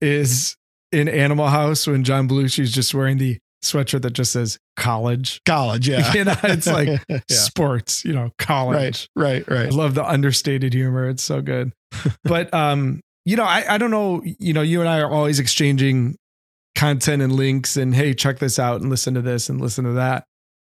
is 0.01 0.55
in 0.91 1.07
Animal 1.07 1.47
House 1.47 1.85
when 1.85 2.03
John 2.03 2.27
Belushi's 2.27 2.71
just 2.71 2.95
wearing 2.95 3.19
the 3.19 3.37
sweatshirt 3.63 4.01
that 4.01 4.13
just 4.13 4.31
says 4.31 4.57
college. 4.77 5.41
College, 5.45 5.87
yeah. 5.87 6.11
You 6.13 6.23
know, 6.23 6.35
it's 6.43 6.67
like 6.67 7.03
yeah. 7.07 7.19
sports, 7.29 8.03
you 8.03 8.13
know, 8.13 8.31
college. 8.39 9.09
Right, 9.15 9.47
right, 9.47 9.59
right. 9.59 9.67
I 9.67 9.75
love 9.75 9.93
the 9.93 10.07
understated 10.07 10.73
humor. 10.73 11.07
It's 11.09 11.23
so 11.23 11.41
good. 11.41 11.73
but 12.23 12.53
um, 12.53 13.01
you 13.25 13.35
know, 13.35 13.43
I, 13.43 13.75
I 13.75 13.77
don't 13.77 13.91
know, 13.91 14.21
you 14.23 14.53
know, 14.53 14.61
you 14.61 14.79
and 14.79 14.89
I 14.89 14.99
are 14.99 15.11
always 15.11 15.39
exchanging 15.39 16.15
content 16.75 17.21
and 17.21 17.33
links 17.33 17.77
and 17.77 17.95
hey, 17.95 18.13
check 18.13 18.39
this 18.39 18.59
out 18.59 18.81
and 18.81 18.89
listen 18.89 19.13
to 19.15 19.21
this 19.21 19.49
and 19.49 19.59
listen 19.59 19.85
to 19.85 19.93
that. 19.93 20.25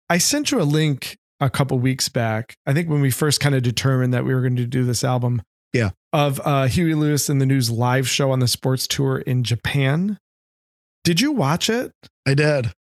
I 0.10 0.18
sent 0.18 0.51
you 0.51 0.62
a 0.62 0.63
link 0.63 1.18
a 1.39 1.50
couple 1.50 1.77
weeks 1.80 2.08
back. 2.10 2.56
I 2.66 2.74
think 2.74 2.89
when 2.89 3.01
we 3.01 3.12
first 3.12 3.39
kind 3.39 3.54
of 3.56 3.63
determined 3.63 4.13
that 4.13 4.24
we 4.25 4.34
were 4.34 4.42
going 4.42 4.56
to 4.56 4.66
do 4.66 4.84
this 4.86 5.04
album. 5.04 5.42
Yeah. 5.74 5.89
Of 6.13 6.39
uh 6.46 6.68
Huey 6.68 6.94
Lewis 6.94 7.30
and 7.30 7.42
the 7.42 7.46
News 7.46 7.70
live 7.70 8.08
show 8.08 8.32
on 8.32 8.39
the 8.39 8.48
sports 8.48 8.88
tour 8.88 9.20
in 9.20 9.44
Japan. 9.44 10.18
Did 11.04 11.20
you 11.20 11.32
watch 11.32 11.70
it? 11.70 11.92
I 12.25 12.34
did. 12.34 12.72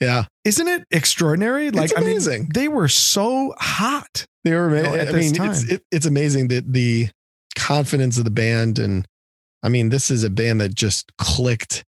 Yeah. 0.00 0.24
Isn't 0.44 0.68
it 0.68 0.84
extraordinary? 0.90 1.70
Like 1.70 1.90
It's 1.90 1.94
I 1.96 2.00
mean, 2.00 2.10
amazing. 2.10 2.50
they 2.52 2.68
were 2.68 2.88
so 2.88 3.54
hot. 3.58 4.26
They 4.44 4.54
were 4.54 4.76
You 4.76 4.82
know, 4.82 4.94
I 4.94 5.12
mean, 5.12 5.42
it's 5.42 5.62
it, 5.70 5.82
it's 5.90 6.06
amazing 6.06 6.48
that 6.48 6.72
the 6.72 7.08
confidence 7.56 8.18
of 8.18 8.24
the 8.24 8.30
band 8.30 8.78
and 8.78 9.06
I 9.62 9.68
mean, 9.68 9.88
this 9.88 10.10
is 10.12 10.22
a 10.22 10.30
band 10.30 10.60
that 10.60 10.74
just 10.74 11.10
clicked 11.16 11.84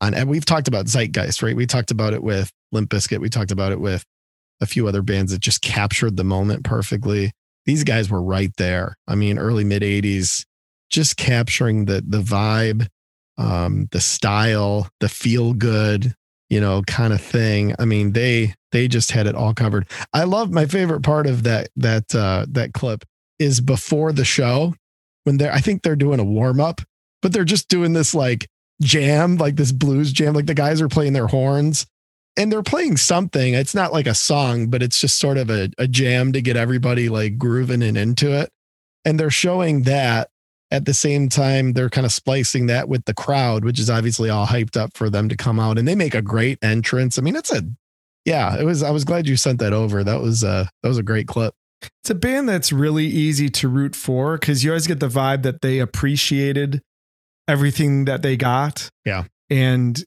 on 0.00 0.14
and 0.14 0.28
we've 0.28 0.44
talked 0.44 0.68
about 0.68 0.86
Zeitgeist, 0.86 1.42
right? 1.42 1.56
We 1.56 1.66
talked 1.66 1.90
about 1.90 2.12
it 2.12 2.22
with 2.22 2.52
Limp 2.70 2.90
Bizkit. 2.90 3.20
We 3.20 3.28
talked 3.28 3.50
about 3.50 3.72
it 3.72 3.80
with 3.80 4.04
a 4.60 4.66
few 4.66 4.86
other 4.86 5.02
bands 5.02 5.32
that 5.32 5.40
just 5.40 5.62
captured 5.62 6.16
the 6.16 6.24
moment 6.24 6.64
perfectly. 6.64 7.32
These 7.64 7.84
guys 7.84 8.10
were 8.10 8.22
right 8.22 8.52
there. 8.56 8.96
I 9.06 9.14
mean, 9.14 9.38
early 9.38 9.64
mid 9.64 9.82
80s, 9.82 10.44
just 10.90 11.16
capturing 11.16 11.86
the 11.86 12.04
the 12.06 12.20
vibe, 12.20 12.86
um, 13.36 13.88
the 13.92 14.00
style, 14.00 14.88
the 15.00 15.08
feel 15.08 15.52
good, 15.54 16.14
you 16.48 16.60
know, 16.60 16.82
kind 16.86 17.12
of 17.12 17.20
thing. 17.20 17.74
I 17.78 17.84
mean, 17.84 18.12
they 18.12 18.54
they 18.72 18.88
just 18.88 19.10
had 19.10 19.26
it 19.26 19.34
all 19.34 19.54
covered. 19.54 19.88
I 20.12 20.24
love 20.24 20.52
my 20.52 20.66
favorite 20.66 21.02
part 21.02 21.26
of 21.26 21.42
that 21.44 21.68
that 21.76 22.14
uh 22.14 22.46
that 22.50 22.72
clip 22.72 23.04
is 23.38 23.60
before 23.60 24.12
the 24.12 24.24
show 24.24 24.74
when 25.28 25.36
they're 25.36 25.52
I 25.52 25.60
think 25.60 25.82
they're 25.82 25.94
doing 25.94 26.20
a 26.20 26.24
warm 26.24 26.58
up, 26.58 26.80
but 27.20 27.34
they're 27.34 27.44
just 27.44 27.68
doing 27.68 27.92
this 27.92 28.14
like 28.14 28.48
jam, 28.80 29.36
like 29.36 29.56
this 29.56 29.72
blues 29.72 30.10
jam. 30.10 30.32
Like 30.32 30.46
the 30.46 30.54
guys 30.54 30.80
are 30.80 30.88
playing 30.88 31.12
their 31.12 31.26
horns 31.26 31.86
and 32.38 32.50
they're 32.50 32.62
playing 32.62 32.96
something. 32.96 33.52
It's 33.52 33.74
not 33.74 33.92
like 33.92 34.06
a 34.06 34.14
song, 34.14 34.68
but 34.68 34.82
it's 34.82 34.98
just 34.98 35.18
sort 35.18 35.36
of 35.36 35.50
a, 35.50 35.68
a 35.76 35.86
jam 35.86 36.32
to 36.32 36.40
get 36.40 36.56
everybody 36.56 37.10
like 37.10 37.36
grooving 37.36 37.82
and 37.82 37.98
into 37.98 38.32
it. 38.32 38.50
And 39.04 39.20
they're 39.20 39.28
showing 39.28 39.82
that 39.82 40.30
at 40.70 40.86
the 40.86 40.94
same 40.94 41.28
time, 41.28 41.74
they're 41.74 41.90
kind 41.90 42.06
of 42.06 42.12
splicing 42.12 42.66
that 42.68 42.88
with 42.88 43.04
the 43.04 43.14
crowd, 43.14 43.66
which 43.66 43.78
is 43.78 43.90
obviously 43.90 44.30
all 44.30 44.46
hyped 44.46 44.78
up 44.78 44.96
for 44.96 45.10
them 45.10 45.28
to 45.28 45.36
come 45.36 45.60
out. 45.60 45.76
And 45.76 45.86
they 45.86 45.94
make 45.94 46.14
a 46.14 46.22
great 46.22 46.58
entrance. 46.62 47.18
I 47.18 47.22
mean, 47.22 47.36
it's 47.36 47.52
a 47.52 47.62
yeah, 48.24 48.58
it 48.58 48.64
was 48.64 48.82
I 48.82 48.92
was 48.92 49.04
glad 49.04 49.28
you 49.28 49.36
sent 49.36 49.60
that 49.60 49.74
over. 49.74 50.02
That 50.02 50.22
was 50.22 50.42
uh 50.42 50.68
that 50.82 50.88
was 50.88 50.98
a 50.98 51.02
great 51.02 51.28
clip. 51.28 51.54
It's 51.82 52.10
a 52.10 52.14
band 52.14 52.48
that's 52.48 52.72
really 52.72 53.06
easy 53.06 53.48
to 53.50 53.68
root 53.68 53.94
for 53.94 54.36
because 54.36 54.64
you 54.64 54.70
always 54.70 54.86
get 54.86 55.00
the 55.00 55.08
vibe 55.08 55.42
that 55.42 55.60
they 55.62 55.78
appreciated 55.78 56.80
everything 57.46 58.04
that 58.06 58.22
they 58.22 58.36
got. 58.36 58.88
Yeah. 59.04 59.24
And 59.50 60.02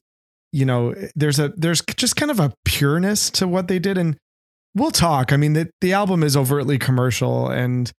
you 0.52 0.66
know, 0.66 0.94
there's 1.14 1.38
a 1.38 1.48
there's 1.56 1.82
just 1.96 2.16
kind 2.16 2.30
of 2.30 2.38
a 2.38 2.52
pureness 2.64 3.30
to 3.30 3.48
what 3.48 3.68
they 3.68 3.78
did. 3.78 3.96
And 3.96 4.16
we'll 4.74 4.90
talk. 4.90 5.32
I 5.32 5.36
mean, 5.36 5.54
the, 5.54 5.70
the 5.80 5.92
album 5.92 6.22
is 6.22 6.36
overtly 6.36 6.78
commercial 6.78 7.48
and 7.48 7.90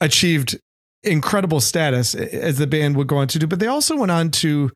achieved 0.00 0.58
incredible 1.02 1.60
status 1.60 2.14
as 2.14 2.58
the 2.58 2.66
band 2.66 2.96
would 2.96 3.06
go 3.06 3.16
on 3.16 3.28
to 3.28 3.38
do, 3.38 3.46
but 3.46 3.58
they 3.58 3.66
also 3.66 3.96
went 3.96 4.10
on 4.10 4.30
to 4.30 4.70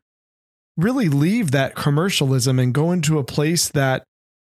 really 0.77 1.09
leave 1.09 1.51
that 1.51 1.75
commercialism 1.75 2.59
and 2.59 2.73
go 2.73 2.91
into 2.91 3.17
a 3.17 3.23
place 3.23 3.69
that 3.69 4.03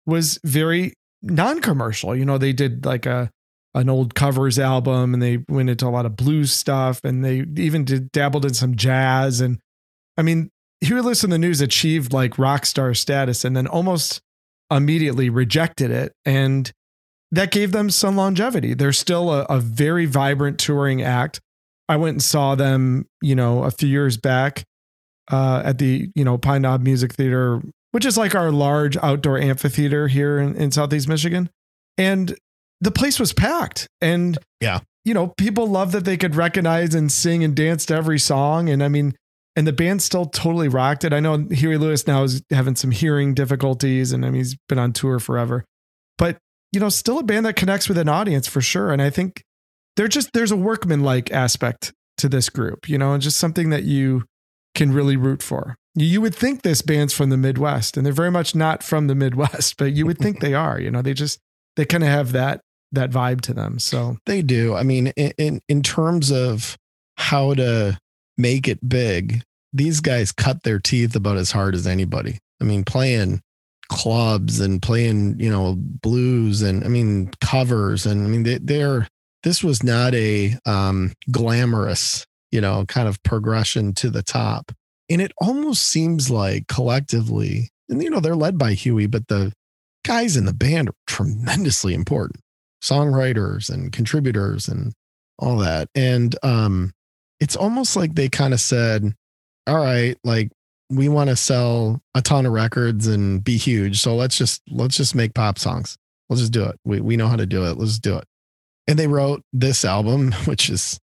was 0.05 0.39
very 0.43 0.93
non-commercial. 1.21 2.15
You 2.15 2.25
know, 2.25 2.37
they 2.37 2.53
did 2.53 2.85
like 2.85 3.05
a 3.05 3.29
an 3.75 3.89
old 3.89 4.15
covers 4.15 4.57
album 4.57 5.13
and 5.13 5.21
they 5.21 5.43
went 5.47 5.69
into 5.69 5.87
a 5.87 5.89
lot 5.89 6.05
of 6.05 6.15
blues 6.15 6.51
stuff 6.51 7.01
and 7.03 7.23
they 7.23 7.45
even 7.55 7.85
did 7.85 8.11
dabbled 8.11 8.45
in 8.45 8.53
some 8.53 8.75
jazz 8.75 9.41
and 9.41 9.59
I 10.17 10.21
mean, 10.21 10.49
Lewis 10.81 11.23
in 11.23 11.29
the 11.29 11.37
News 11.37 11.61
achieved 11.61 12.11
like 12.11 12.37
rock 12.37 12.65
star 12.65 12.93
status 12.93 13.45
and 13.45 13.55
then 13.55 13.67
almost 13.67 14.21
immediately 14.71 15.29
rejected 15.29 15.91
it 15.91 16.13
and 16.25 16.71
that 17.31 17.51
gave 17.51 17.71
them 17.71 17.89
some 17.89 18.15
longevity. 18.15 18.73
They're 18.73 18.91
still 18.91 19.31
a, 19.31 19.43
a 19.43 19.59
very 19.59 20.05
vibrant 20.05 20.57
touring 20.57 21.01
act. 21.01 21.39
I 21.87 21.97
went 21.97 22.15
and 22.15 22.23
saw 22.23 22.55
them, 22.55 23.07
you 23.21 23.35
know, 23.35 23.63
a 23.63 23.71
few 23.71 23.87
years 23.87 24.17
back 24.17 24.63
uh, 25.31 25.61
at 25.63 25.77
the, 25.77 26.09
you 26.15 26.25
know, 26.25 26.37
Pine 26.37 26.63
Knob 26.63 26.81
Music 26.81 27.13
Theater, 27.13 27.61
which 27.91 28.05
is 28.05 28.17
like 28.17 28.35
our 28.35 28.51
large 28.51 28.97
outdoor 28.97 29.37
amphitheater 29.39 30.07
here 30.07 30.39
in, 30.39 30.55
in 30.55 30.71
Southeast 30.71 31.07
Michigan. 31.07 31.49
And 31.97 32.35
the 32.81 32.91
place 32.91 33.19
was 33.19 33.33
packed. 33.33 33.87
And, 34.01 34.37
Yeah. 34.61 34.79
you 35.05 35.13
know, 35.13 35.27
people 35.37 35.67
love 35.67 35.91
that 35.91 36.05
they 36.05 36.17
could 36.17 36.35
recognize 36.35 36.93
and 36.95 37.11
sing 37.11 37.43
and 37.43 37.55
dance 37.55 37.85
to 37.87 37.95
every 37.95 38.19
song. 38.19 38.69
And 38.69 38.83
I 38.83 38.87
mean, 38.87 39.15
and 39.55 39.67
the 39.67 39.73
band 39.73 40.01
still 40.01 40.25
totally 40.25 40.67
rocked 40.69 41.03
it. 41.03 41.11
I 41.11 41.19
know 41.19 41.45
Huey 41.51 41.77
Lewis 41.77 42.07
now 42.07 42.23
is 42.23 42.41
having 42.51 42.75
some 42.75 42.91
hearing 42.91 43.33
difficulties 43.33 44.11
and 44.13 44.25
I 44.25 44.29
mean, 44.29 44.35
he's 44.39 44.55
been 44.69 44.79
on 44.79 44.93
tour 44.93 45.19
forever, 45.19 45.65
but 46.17 46.37
you 46.71 46.79
know, 46.79 46.89
still 46.89 47.17
a 47.19 47.23
band 47.23 47.45
that 47.47 47.55
connects 47.55 47.89
with 47.89 47.97
an 47.97 48.07
audience 48.07 48.47
for 48.47 48.61
sure. 48.61 48.91
And 48.93 49.01
I 49.01 49.09
think 49.09 49.41
they're 49.97 50.07
just, 50.07 50.29
there's 50.33 50.51
a 50.51 50.55
workmanlike 50.55 51.31
aspect 51.31 51.91
to 52.19 52.29
this 52.29 52.47
group, 52.49 52.87
you 52.87 52.97
know, 52.97 53.13
and 53.13 53.23
just 53.23 53.37
something 53.37 53.71
that 53.71 53.83
you 53.83 54.23
can 54.75 54.93
really 54.93 55.17
root 55.17 55.41
for. 55.41 55.75
You, 55.95 56.05
you 56.05 56.21
would 56.21 56.35
think 56.35 56.61
this 56.61 56.81
band's 56.83 57.13
from 57.13 57.29
the 57.31 57.37
Midwest 57.37 57.97
and 57.97 58.05
they're 58.05 58.13
very 58.13 58.29
much 58.31 58.53
not 58.55 58.83
from 58.83 59.07
the 59.07 59.15
Midwest, 59.15 59.75
but 59.77 59.93
you 59.93 60.05
would 60.05 60.19
think 60.19 60.39
they 60.39 60.53
are, 60.53 60.79
you 60.79 60.91
know, 60.91 61.01
they 61.01 61.13
just, 61.15 61.39
they 61.75 61.85
kind 61.85 62.03
of 62.03 62.09
have 62.09 62.31
that, 62.33 62.61
that 62.91 63.11
vibe 63.11 63.41
to 63.41 63.53
them. 63.53 63.79
So 63.79 64.17
They 64.25 64.41
do. 64.41 64.75
I 64.75 64.83
mean, 64.83 65.07
in, 65.07 65.61
in 65.67 65.81
terms 65.81 66.31
of 66.31 66.77
how 67.17 67.53
to 67.55 67.97
make 68.37 68.67
it 68.67 68.87
big, 68.87 69.43
these 69.73 69.99
guys 69.99 70.31
cut 70.31 70.63
their 70.63 70.79
teeth 70.79 71.15
about 71.15 71.37
as 71.37 71.51
hard 71.51 71.75
as 71.75 71.85
anybody. 71.85 72.39
I 72.61 72.63
mean, 72.63 72.83
playing 72.83 73.41
clubs 73.89 74.59
and 74.59 74.81
playing, 74.81 75.39
you 75.39 75.49
know, 75.49 75.75
blues 75.77 76.61
and 76.61 76.83
I 76.83 76.87
mean 76.87 77.31
covers 77.41 78.05
and 78.05 78.23
I 78.23 78.27
mean 78.27 78.43
they, 78.43 78.57
they're 78.59 79.07
this 79.43 79.63
was 79.63 79.83
not 79.83 80.13
a 80.15 80.55
um 80.65 81.13
glamorous, 81.31 82.25
you 82.51 82.61
know, 82.61 82.85
kind 82.87 83.07
of 83.07 83.21
progression 83.23 83.93
to 83.95 84.09
the 84.09 84.23
top. 84.23 84.71
And 85.09 85.21
it 85.21 85.31
almost 85.39 85.87
seems 85.87 86.29
like 86.29 86.67
collectively, 86.67 87.69
and 87.89 88.01
you 88.01 88.11
know, 88.11 88.19
they're 88.19 88.35
led 88.35 88.59
by 88.59 88.73
Huey, 88.73 89.07
but 89.07 89.27
the 89.27 89.51
guys 90.05 90.37
in 90.37 90.45
the 90.45 90.53
band 90.53 90.89
are 90.89 90.95
tremendously 91.07 91.93
important 91.95 92.41
songwriters 92.81 93.69
and 93.69 93.91
contributors 93.91 94.67
and 94.67 94.93
all 95.37 95.57
that. 95.57 95.89
And 95.95 96.35
um, 96.43 96.91
it's 97.39 97.55
almost 97.55 97.95
like 97.95 98.15
they 98.15 98.29
kind 98.29 98.53
of 98.53 98.59
said, 98.59 99.13
all 99.67 99.77
right, 99.77 100.17
like 100.23 100.51
we 100.89 101.07
want 101.07 101.29
to 101.29 101.35
sell 101.35 102.01
a 102.15 102.21
ton 102.21 102.45
of 102.45 102.51
records 102.51 103.07
and 103.07 103.43
be 103.43 103.57
huge. 103.57 104.01
So 104.01 104.15
let's 104.15 104.37
just 104.37 104.61
let's 104.69 104.97
just 104.97 105.15
make 105.15 105.33
pop 105.33 105.59
songs. 105.59 105.97
Let's 106.29 106.41
just 106.41 106.53
do 106.53 106.65
it. 106.65 106.79
We 106.83 107.01
we 107.01 107.17
know 107.17 107.27
how 107.27 107.35
to 107.35 107.45
do 107.45 107.65
it. 107.65 107.77
Let's 107.77 107.99
do 107.99 108.17
it. 108.17 108.25
And 108.87 108.97
they 108.97 109.07
wrote 109.07 109.43
this 109.53 109.85
album, 109.85 110.31
which 110.45 110.69
is 110.69 110.99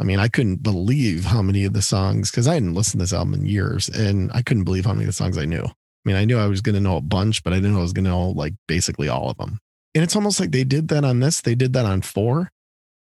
I 0.00 0.04
mean, 0.04 0.18
I 0.18 0.28
couldn't 0.28 0.62
believe 0.62 1.26
how 1.26 1.42
many 1.42 1.66
of 1.66 1.74
the 1.74 1.82
songs 1.82 2.30
because 2.30 2.48
I 2.48 2.54
hadn't 2.54 2.74
listened 2.74 3.00
to 3.00 3.02
this 3.02 3.12
album 3.12 3.34
in 3.34 3.44
years, 3.44 3.88
and 3.90 4.30
I 4.32 4.40
couldn't 4.40 4.64
believe 4.64 4.86
how 4.86 4.94
many 4.94 5.04
of 5.04 5.08
the 5.08 5.12
songs 5.12 5.36
I 5.36 5.44
knew. 5.44 5.62
I 5.62 6.08
mean, 6.08 6.16
I 6.16 6.24
knew 6.24 6.38
I 6.38 6.46
was 6.46 6.62
going 6.62 6.74
to 6.74 6.80
know 6.80 6.96
a 6.96 7.02
bunch, 7.02 7.44
but 7.44 7.52
I 7.52 7.56
didn't 7.56 7.74
know 7.74 7.80
I 7.80 7.82
was 7.82 7.92
going 7.92 8.06
to 8.06 8.10
know 8.10 8.30
like 8.30 8.54
basically 8.66 9.10
all 9.10 9.28
of 9.28 9.36
them. 9.36 9.58
And 9.94 10.04
it's 10.04 10.16
almost 10.16 10.38
like 10.38 10.52
they 10.52 10.64
did 10.64 10.88
that 10.88 11.04
on 11.04 11.20
this, 11.20 11.40
they 11.40 11.54
did 11.54 11.72
that 11.72 11.86
on 11.86 12.02
four. 12.02 12.50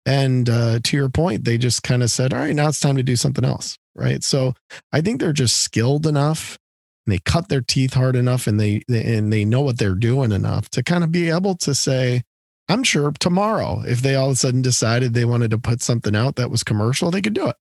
And 0.05 0.49
uh, 0.49 0.79
to 0.83 0.97
your 0.97 1.09
point, 1.09 1.43
they 1.43 1.57
just 1.57 1.83
kind 1.83 2.01
of 2.01 2.09
said, 2.09 2.33
all 2.33 2.39
right, 2.39 2.55
now 2.55 2.69
it's 2.69 2.79
time 2.79 2.95
to 2.95 3.03
do 3.03 3.15
something 3.15 3.45
else. 3.45 3.77
Right. 3.93 4.23
So 4.23 4.53
I 4.93 5.01
think 5.01 5.19
they're 5.19 5.33
just 5.33 5.57
skilled 5.57 6.07
enough 6.07 6.57
and 7.05 7.13
they 7.13 7.19
cut 7.19 7.49
their 7.49 7.61
teeth 7.61 7.93
hard 7.93 8.15
enough 8.15 8.47
and 8.47 8.59
they, 8.59 8.83
and 8.87 9.31
they 9.31 9.43
know 9.43 9.61
what 9.61 9.77
they're 9.77 9.95
doing 9.95 10.31
enough 10.31 10.69
to 10.69 10.81
kind 10.81 11.03
of 11.03 11.11
be 11.11 11.29
able 11.29 11.55
to 11.57 11.75
say, 11.75 12.23
I'm 12.69 12.83
sure 12.83 13.11
tomorrow, 13.19 13.83
if 13.85 14.01
they 14.01 14.15
all 14.15 14.27
of 14.27 14.33
a 14.33 14.35
sudden 14.37 14.61
decided 14.61 15.13
they 15.13 15.25
wanted 15.25 15.51
to 15.51 15.57
put 15.57 15.81
something 15.81 16.15
out 16.15 16.37
that 16.37 16.49
was 16.49 16.63
commercial, 16.63 17.11
they 17.11 17.21
could 17.21 17.33
do 17.33 17.49
it, 17.49 17.57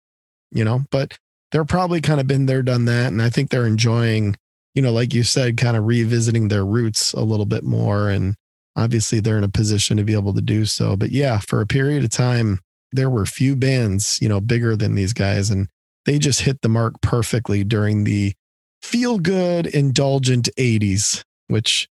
you 0.50 0.64
know, 0.64 0.84
but 0.90 1.16
they're 1.52 1.64
probably 1.64 2.00
kind 2.00 2.20
of 2.20 2.26
been 2.26 2.46
there, 2.46 2.62
done 2.62 2.86
that. 2.86 3.12
And 3.12 3.22
I 3.22 3.30
think 3.30 3.50
they're 3.50 3.66
enjoying, 3.66 4.36
you 4.74 4.82
know, 4.82 4.92
like 4.92 5.14
you 5.14 5.22
said, 5.22 5.58
kind 5.58 5.76
of 5.76 5.84
revisiting 5.84 6.48
their 6.48 6.66
roots 6.66 7.12
a 7.12 7.20
little 7.20 7.46
bit 7.46 7.62
more. 7.62 8.10
And 8.10 8.34
obviously 8.76 9.20
they're 9.20 9.38
in 9.38 9.44
a 9.44 9.48
position 9.48 9.96
to 9.96 10.04
be 10.04 10.12
able 10.12 10.34
to 10.34 10.42
do 10.42 10.66
so. 10.66 10.96
But 10.96 11.10
yeah, 11.10 11.38
for 11.38 11.60
a 11.60 11.66
period 11.66 12.04
of 12.04 12.10
time, 12.10 12.60
there 12.92 13.10
were 13.10 13.26
few 13.26 13.56
bands, 13.56 14.18
you 14.20 14.28
know, 14.28 14.40
bigger 14.40 14.76
than 14.76 14.94
these 14.94 15.12
guys. 15.12 15.50
And 15.50 15.68
they 16.04 16.18
just 16.18 16.42
hit 16.42 16.60
the 16.62 16.68
mark 16.68 17.00
perfectly 17.00 17.64
during 17.64 18.04
the 18.04 18.34
feel 18.82 19.18
good, 19.18 19.66
indulgent 19.66 20.48
80s, 20.58 21.22
which 21.48 21.88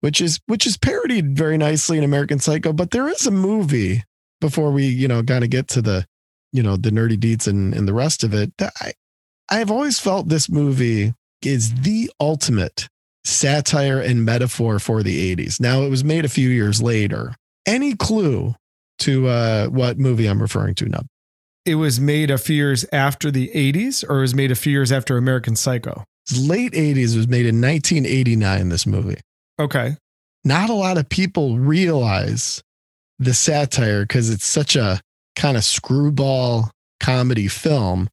which 0.00 0.20
is 0.20 0.40
which 0.46 0.66
is 0.66 0.76
parodied 0.76 1.36
very 1.36 1.56
nicely 1.56 1.96
in 1.96 2.04
American 2.04 2.38
Psycho. 2.38 2.72
But 2.72 2.90
there 2.90 3.08
is 3.08 3.26
a 3.26 3.30
movie 3.30 4.02
before 4.40 4.72
we, 4.72 4.86
you 4.86 5.08
know, 5.08 5.22
kind 5.22 5.44
of 5.44 5.50
get 5.50 5.68
to 5.68 5.82
the, 5.82 6.04
you 6.52 6.62
know, 6.62 6.76
the 6.76 6.90
nerdy 6.90 7.16
deets 7.16 7.46
and, 7.46 7.72
and 7.74 7.86
the 7.86 7.94
rest 7.94 8.24
of 8.24 8.34
it. 8.34 8.52
I 8.60 8.92
I've 9.48 9.70
always 9.70 9.98
felt 9.98 10.28
this 10.28 10.48
movie 10.48 11.14
is 11.42 11.74
the 11.82 12.10
ultimate 12.20 12.88
satire 13.24 14.00
and 14.00 14.24
metaphor 14.24 14.78
for 14.78 15.02
the 15.02 15.34
80s. 15.36 15.60
Now 15.60 15.82
it 15.82 15.90
was 15.90 16.04
made 16.04 16.24
a 16.24 16.28
few 16.30 16.48
years 16.48 16.82
later. 16.82 17.34
Any 17.66 17.94
clue 17.94 18.54
to 19.00 19.28
uh, 19.28 19.66
what 19.66 19.98
movie 19.98 20.26
I'm 20.26 20.42
referring 20.42 20.74
to, 20.76 20.88
Nub? 20.88 21.06
It 21.64 21.76
was 21.76 22.00
made 22.00 22.30
a 22.30 22.38
few 22.38 22.56
years 22.56 22.84
after 22.92 23.30
the 23.30 23.50
80s, 23.54 24.08
or 24.08 24.18
it 24.18 24.22
was 24.22 24.34
made 24.34 24.50
a 24.50 24.56
few 24.56 24.72
years 24.72 24.90
after 24.90 25.16
American 25.16 25.54
Psycho? 25.54 26.04
Late 26.36 26.72
80s. 26.72 27.16
Was 27.16 27.28
made 27.28 27.46
in 27.46 27.60
1989, 27.60 28.68
this 28.68 28.86
movie. 28.86 29.20
Okay. 29.60 29.96
Not 30.44 30.70
a 30.70 30.74
lot 30.74 30.98
of 30.98 31.08
people 31.08 31.58
realize 31.58 32.62
the 33.18 33.34
satire 33.34 34.02
because 34.02 34.28
it's 34.28 34.46
such 34.46 34.74
a 34.74 35.00
kind 35.36 35.56
of 35.56 35.64
screwball 35.64 36.70
comedy 36.98 37.48
film. 37.48 38.08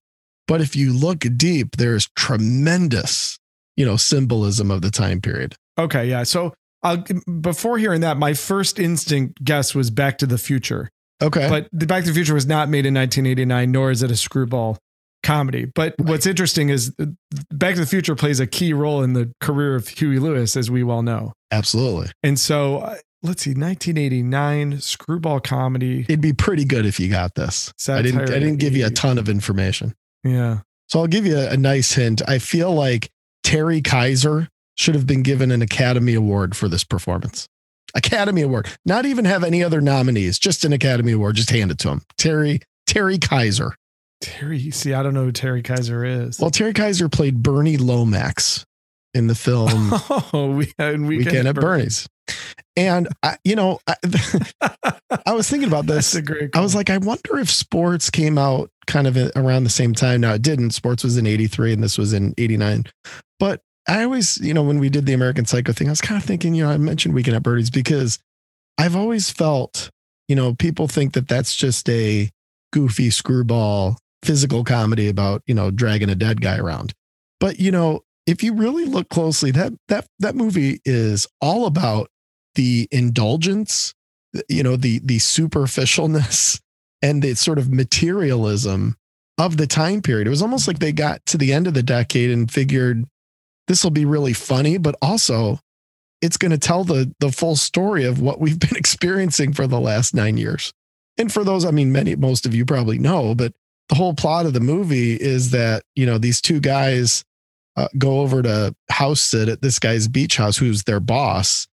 But 0.48 0.62
if 0.62 0.76
you 0.76 0.94
look 0.94 1.20
deep, 1.38 1.78
there's 1.78 2.08
tremendous, 2.16 3.39
you 3.80 3.86
know, 3.86 3.96
symbolism 3.96 4.70
of 4.70 4.82
the 4.82 4.92
time 4.92 5.22
period. 5.22 5.56
Okay. 5.78 6.06
Yeah. 6.10 6.24
So 6.24 6.54
I'll, 6.84 7.02
before 7.40 7.78
hearing 7.78 8.02
that, 8.02 8.18
my 8.18 8.34
first 8.34 8.78
instinct 8.78 9.42
guess 9.42 9.74
was 9.74 9.90
Back 9.90 10.18
to 10.18 10.26
the 10.26 10.38
Future. 10.38 10.90
Okay. 11.24 11.48
But 11.50 11.70
the 11.72 11.88
Back 11.88 12.04
to 12.04 12.10
the 12.10 12.14
Future 12.14 12.34
was 12.34 12.46
not 12.46 12.68
made 12.68 12.86
in 12.86 12.94
1989, 12.94 13.72
nor 13.72 13.90
is 13.90 14.04
it 14.04 14.12
a 14.12 14.18
screwball 14.18 14.78
comedy. 15.24 15.64
But 15.64 15.96
right. 15.98 16.10
what's 16.10 16.26
interesting 16.26 16.68
is 16.68 16.94
uh, 17.00 17.06
Back 17.52 17.76
to 17.76 17.80
the 17.80 17.86
Future 17.86 18.16
plays 18.16 18.42
a 18.42 18.48
key 18.48 18.74
role 18.74 19.02
in 19.02 19.14
the 19.14 19.32
career 19.40 19.76
of 19.76 19.88
Huey 19.88 20.20
Lewis, 20.20 20.58
as 20.58 20.70
we 20.70 20.84
well 20.84 21.02
know. 21.02 21.32
Absolutely. 21.50 22.12
And 22.22 22.38
so 22.38 22.80
uh, 22.80 22.98
let's 23.24 23.44
see, 23.44 23.52
1989 23.52 24.82
screwball 24.82 25.40
comedy. 25.40 26.02
It'd 26.02 26.20
be 26.20 26.34
pretty 26.34 26.66
good 26.66 26.86
if 26.86 27.00
you 27.00 27.10
got 27.10 27.36
this. 27.36 27.74
I 27.88 28.02
didn't. 28.02 28.24
I 28.24 28.40
didn't 28.40 28.58
give 28.58 28.76
you 28.76 28.86
a 28.86 28.92
ton 28.92 29.18
of 29.18 29.30
information. 29.30 29.96
Yeah. 30.26 30.60
So 30.88 31.00
I'll 31.00 31.08
give 31.08 31.26
you 31.26 31.38
a, 31.38 31.52
a 31.52 31.58
nice 31.58 31.94
hint. 31.94 32.22
I 32.28 32.40
feel 32.40 32.74
like 32.74 33.10
Terry 33.50 33.82
Kiser 33.82 34.48
should 34.76 34.94
have 34.94 35.08
been 35.08 35.24
given 35.24 35.50
an 35.50 35.64
Academy 35.64 36.14
Award 36.14 36.56
for 36.56 36.68
this 36.68 36.84
performance. 36.84 37.48
Academy 37.96 38.44
Award. 38.44 38.68
Not 38.86 39.08
even 39.08 39.26
have 39.26 39.44
any 39.44 39.64
other 39.64 39.82
nominees, 39.82 40.38
just 40.38 40.66
an 40.66 40.72
Academy 40.72 41.14
Award. 41.14 41.36
Just 41.36 41.50
hand 41.50 41.72
it 41.72 41.80
to 41.80 41.90
him. 41.90 42.04
Terry 42.16 42.62
Terry 42.86 43.18
Kiser. 43.18 43.74
Terry, 44.22 44.70
see, 44.70 44.94
I 44.94 45.02
don't 45.02 45.16
know 45.16 45.24
who 45.24 45.32
Terry 45.32 45.64
Kiser 45.64 46.06
is. 46.06 46.40
Well, 46.40 46.52
Terry 46.52 46.74
Kiser 46.74 47.10
played 47.10 47.42
Bernie 47.42 47.78
Lomax 47.78 48.66
in 49.16 49.26
the 49.26 49.34
film 49.34 49.72
oh, 50.34 50.52
we, 50.52 50.66
Weekend, 50.78 51.08
Weekend 51.08 51.48
at 51.48 51.56
Bernie's. 51.56 52.08
And 52.78 53.08
I, 53.24 53.38
you 53.44 53.56
know, 53.56 53.80
I, 53.88 53.96
I, 55.26 55.34
was 55.34 55.50
thinking 55.50 55.70
about 55.70 55.86
this. 55.88 56.16
I 56.54 56.62
was 56.62 56.76
like, 56.76 56.92
I 56.92 57.00
wonder 57.00 57.40
if 57.40 57.50
Sports 57.50 58.12
came 58.12 58.38
out 58.38 58.70
kind 58.90 59.08
of 59.08 59.18
around 59.36 59.64
the 59.64 59.70
same 59.70 59.94
time. 59.94 60.22
Now 60.22 60.34
it 60.34 60.42
didn't. 60.42 60.72
Sports 60.72 61.04
was 61.04 61.18
in 61.18 61.26
'83, 61.26 61.74
and 61.74 61.84
this 61.84 61.98
was 61.98 62.12
in 62.12 62.34
'89. 62.38 62.86
But 63.40 63.62
I 63.88 64.04
always, 64.04 64.38
you 64.38 64.54
know, 64.54 64.64
when 64.64 64.80
we 64.80 64.90
did 64.90 65.06
the 65.06 65.14
American 65.14 65.46
Psycho 65.46 65.72
thing, 65.72 65.88
I 65.88 65.92
was 65.92 66.02
kind 66.02 66.22
of 66.22 66.28
thinking, 66.28 66.54
you 66.54 66.64
know, 66.64 66.72
I 66.72 66.78
mentioned 66.78 67.14
Weekend 67.14 67.38
at 67.38 67.44
Bernie's 67.44 67.70
because 67.70 68.20
I've 68.78 68.96
always 68.96 69.30
felt, 69.30 69.90
you 70.28 70.36
know, 70.36 70.54
people 70.54 70.88
think 70.88 71.14
that 71.14 71.28
that's 71.28 71.56
just 71.56 71.90
a 71.90 72.30
goofy 72.74 73.10
screwball 73.10 73.98
physical 74.24 74.64
comedy 74.64 75.08
about, 75.08 75.42
you 75.48 75.56
know, 75.56 75.72
dragging 75.72 76.10
a 76.10 76.16
dead 76.16 76.42
guy 76.42 76.58
around. 76.58 76.94
But, 77.40 77.60
you 77.60 77.72
know, 77.72 78.02
if 78.28 78.44
you 78.44 78.54
really 78.54 78.86
look 78.86 79.10
closely, 79.10 79.52
that 79.52 79.74
that 79.88 80.06
that 80.20 80.36
movie 80.36 80.82
is 80.86 81.26
all 81.42 81.66
about 81.66 82.10
the 82.56 82.88
indulgence, 82.92 83.94
you 84.48 84.62
know, 84.62 84.76
the 84.76 85.00
the 85.00 85.18
superficialness 85.18 86.60
and 87.02 87.22
the 87.22 87.36
sort 87.36 87.58
of 87.58 87.72
materialism 87.72 88.98
of 89.38 89.58
the 89.58 89.68
time 89.68 90.02
period. 90.02 90.28
It 90.28 90.32
was 90.32 90.42
almost 90.42 90.68
like 90.68 90.80
they 90.80 90.92
got 90.92 91.26
to 91.28 91.38
the 91.38 91.54
end 91.54 91.68
of 91.68 91.74
the 91.74 91.84
decade 91.84 92.30
and 92.30 92.52
figured 92.52 93.06
this 93.68 93.84
will 93.84 93.92
be 93.92 94.06
really 94.06 94.34
funny, 94.34 94.78
but 94.78 94.96
also 95.02 95.60
it's 96.22 96.38
going 96.38 96.52
to 96.52 96.58
tell 96.58 96.84
the 96.84 97.14
the 97.20 97.32
full 97.32 97.56
story 97.56 98.04
of 98.04 98.20
what 98.20 98.40
we've 98.40 98.60
been 98.70 98.76
experiencing 98.76 99.54
for 99.54 99.68
the 99.68 99.80
last 99.80 100.14
9 100.14 100.38
years. 100.38 100.74
And 101.18 101.32
for 101.32 101.44
those, 101.44 101.66
I 101.66 101.72
mean, 101.72 101.92
many 101.92 102.16
most 102.16 102.46
of 102.46 102.54
you 102.54 102.66
probably 102.66 102.98
know, 102.98 103.36
but 103.36 103.54
the 103.90 103.96
whole 103.96 104.14
plot 104.14 104.46
of 104.46 104.54
the 104.54 104.60
movie 104.60 105.16
is 105.16 105.52
that, 105.52 105.84
you 105.96 106.06
know, 106.06 106.18
these 106.18 106.42
two 106.42 106.60
guys 106.60 107.24
uh, 107.76 107.88
go 107.98 108.20
over 108.22 108.42
to 108.42 108.76
house 108.90 109.22
sit 109.22 109.50
at 109.50 109.62
this 109.62 109.80
guy's 109.80 110.08
beach 110.08 110.38
house 110.38 110.58
who's 110.58 110.84
their 110.84 111.00
boss 111.00 111.68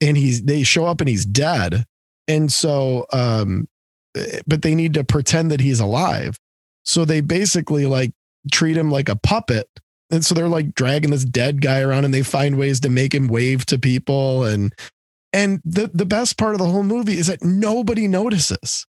and 0.00 0.16
he's 0.16 0.42
they 0.42 0.62
show 0.62 0.86
up 0.86 1.00
and 1.00 1.08
he's 1.08 1.26
dead. 1.26 1.84
And 2.26 2.52
so 2.52 3.06
um 3.12 3.68
but 4.46 4.62
they 4.62 4.74
need 4.74 4.94
to 4.94 5.04
pretend 5.04 5.50
that 5.50 5.60
he's 5.60 5.80
alive. 5.80 6.38
So 6.84 7.04
they 7.04 7.20
basically 7.20 7.86
like 7.86 8.12
treat 8.50 8.76
him 8.76 8.90
like 8.90 9.08
a 9.08 9.16
puppet 9.16 9.68
and 10.10 10.24
so 10.24 10.34
they're 10.34 10.48
like 10.48 10.74
dragging 10.74 11.10
this 11.10 11.24
dead 11.24 11.60
guy 11.60 11.80
around 11.80 12.04
and 12.04 12.14
they 12.14 12.22
find 12.22 12.58
ways 12.58 12.80
to 12.80 12.88
make 12.88 13.14
him 13.14 13.28
wave 13.28 13.66
to 13.66 13.78
people 13.78 14.44
and 14.44 14.74
and 15.32 15.60
the 15.64 15.90
the 15.92 16.06
best 16.06 16.38
part 16.38 16.54
of 16.54 16.58
the 16.58 16.66
whole 16.66 16.82
movie 16.82 17.18
is 17.18 17.26
that 17.26 17.44
nobody 17.44 18.08
notices. 18.08 18.86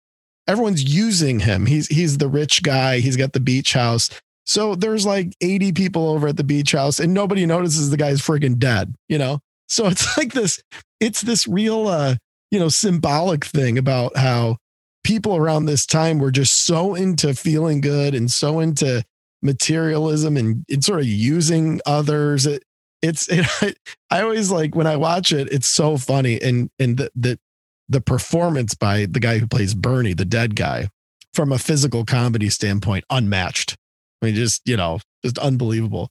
Everyone's 0.48 0.84
using 0.84 1.42
him. 1.42 1.66
He's 1.66 1.88
he's 1.88 2.18
the 2.18 2.30
rich 2.30 2.64
guy. 2.64 3.00
He's 3.00 3.18
got 3.18 3.34
the 3.34 3.42
beach 3.42 3.74
house. 3.74 4.10
So 4.46 4.74
there's 4.74 5.06
like 5.06 5.36
80 5.42 5.74
people 5.74 6.08
over 6.10 6.30
at 6.30 6.38
the 6.38 6.44
beach 6.44 6.72
house 6.72 7.00
and 7.00 7.14
nobody 7.14 7.46
notices 7.46 7.90
the 7.90 7.98
guy's 7.98 8.20
friggin' 8.22 8.58
dead, 8.58 8.96
you 9.08 9.18
know? 9.18 9.42
So 9.68 9.86
it's 9.88 10.18
like 10.18 10.34
this 10.34 10.64
it's 11.02 11.22
this 11.22 11.46
real 11.48 11.88
uh, 11.88 12.16
you 12.50 12.60
know, 12.60 12.70
symbolic 12.70 13.46
thing 13.46 13.78
about 13.78 14.16
how 14.18 14.58
people 15.04 15.36
around 15.36 15.66
this 15.66 15.86
time 15.86 16.20
were 16.20 16.32
just 16.32 16.66
so 16.66 16.96
into 16.96 17.34
feeling 17.34 17.82
good 17.82 18.14
and 18.14 18.30
so 18.30 18.60
into 18.60 19.04
materialism 19.42 20.38
and, 20.38 20.66
and 20.70 20.84
sort 20.84 21.00
of 21.00 21.08
using 21.08 21.80
others. 21.86 22.46
It, 22.46 22.64
it's 23.02 23.28
it, 23.62 23.78
I 24.10 24.22
always 24.22 24.52
like 24.52 24.76
when 24.76 24.88
I 24.88 24.98
watch 24.98 25.32
it, 25.32 25.52
it's 25.52 25.68
so 25.68 25.98
funny 25.98 26.42
and 26.42 26.70
and 26.80 26.98
the, 26.98 27.12
the 27.16 27.40
the 27.88 28.02
performance 28.02 28.76
by 28.76 29.08
the 29.10 29.20
guy 29.20 29.40
who 29.40 29.48
plays 29.48 29.74
Bernie, 29.74 30.14
the 30.14 30.26
dead 30.26 30.56
guy, 30.56 30.90
from 31.34 31.52
a 31.52 31.58
physical 31.58 32.06
comedy 32.06 32.50
standpoint, 32.50 33.04
unmatched. 33.10 33.76
I 34.22 34.28
mean, 34.28 34.36
just 34.36 34.62
you 34.68 34.78
know, 34.78 35.00
just 35.24 35.38
unbelievable. 35.40 36.10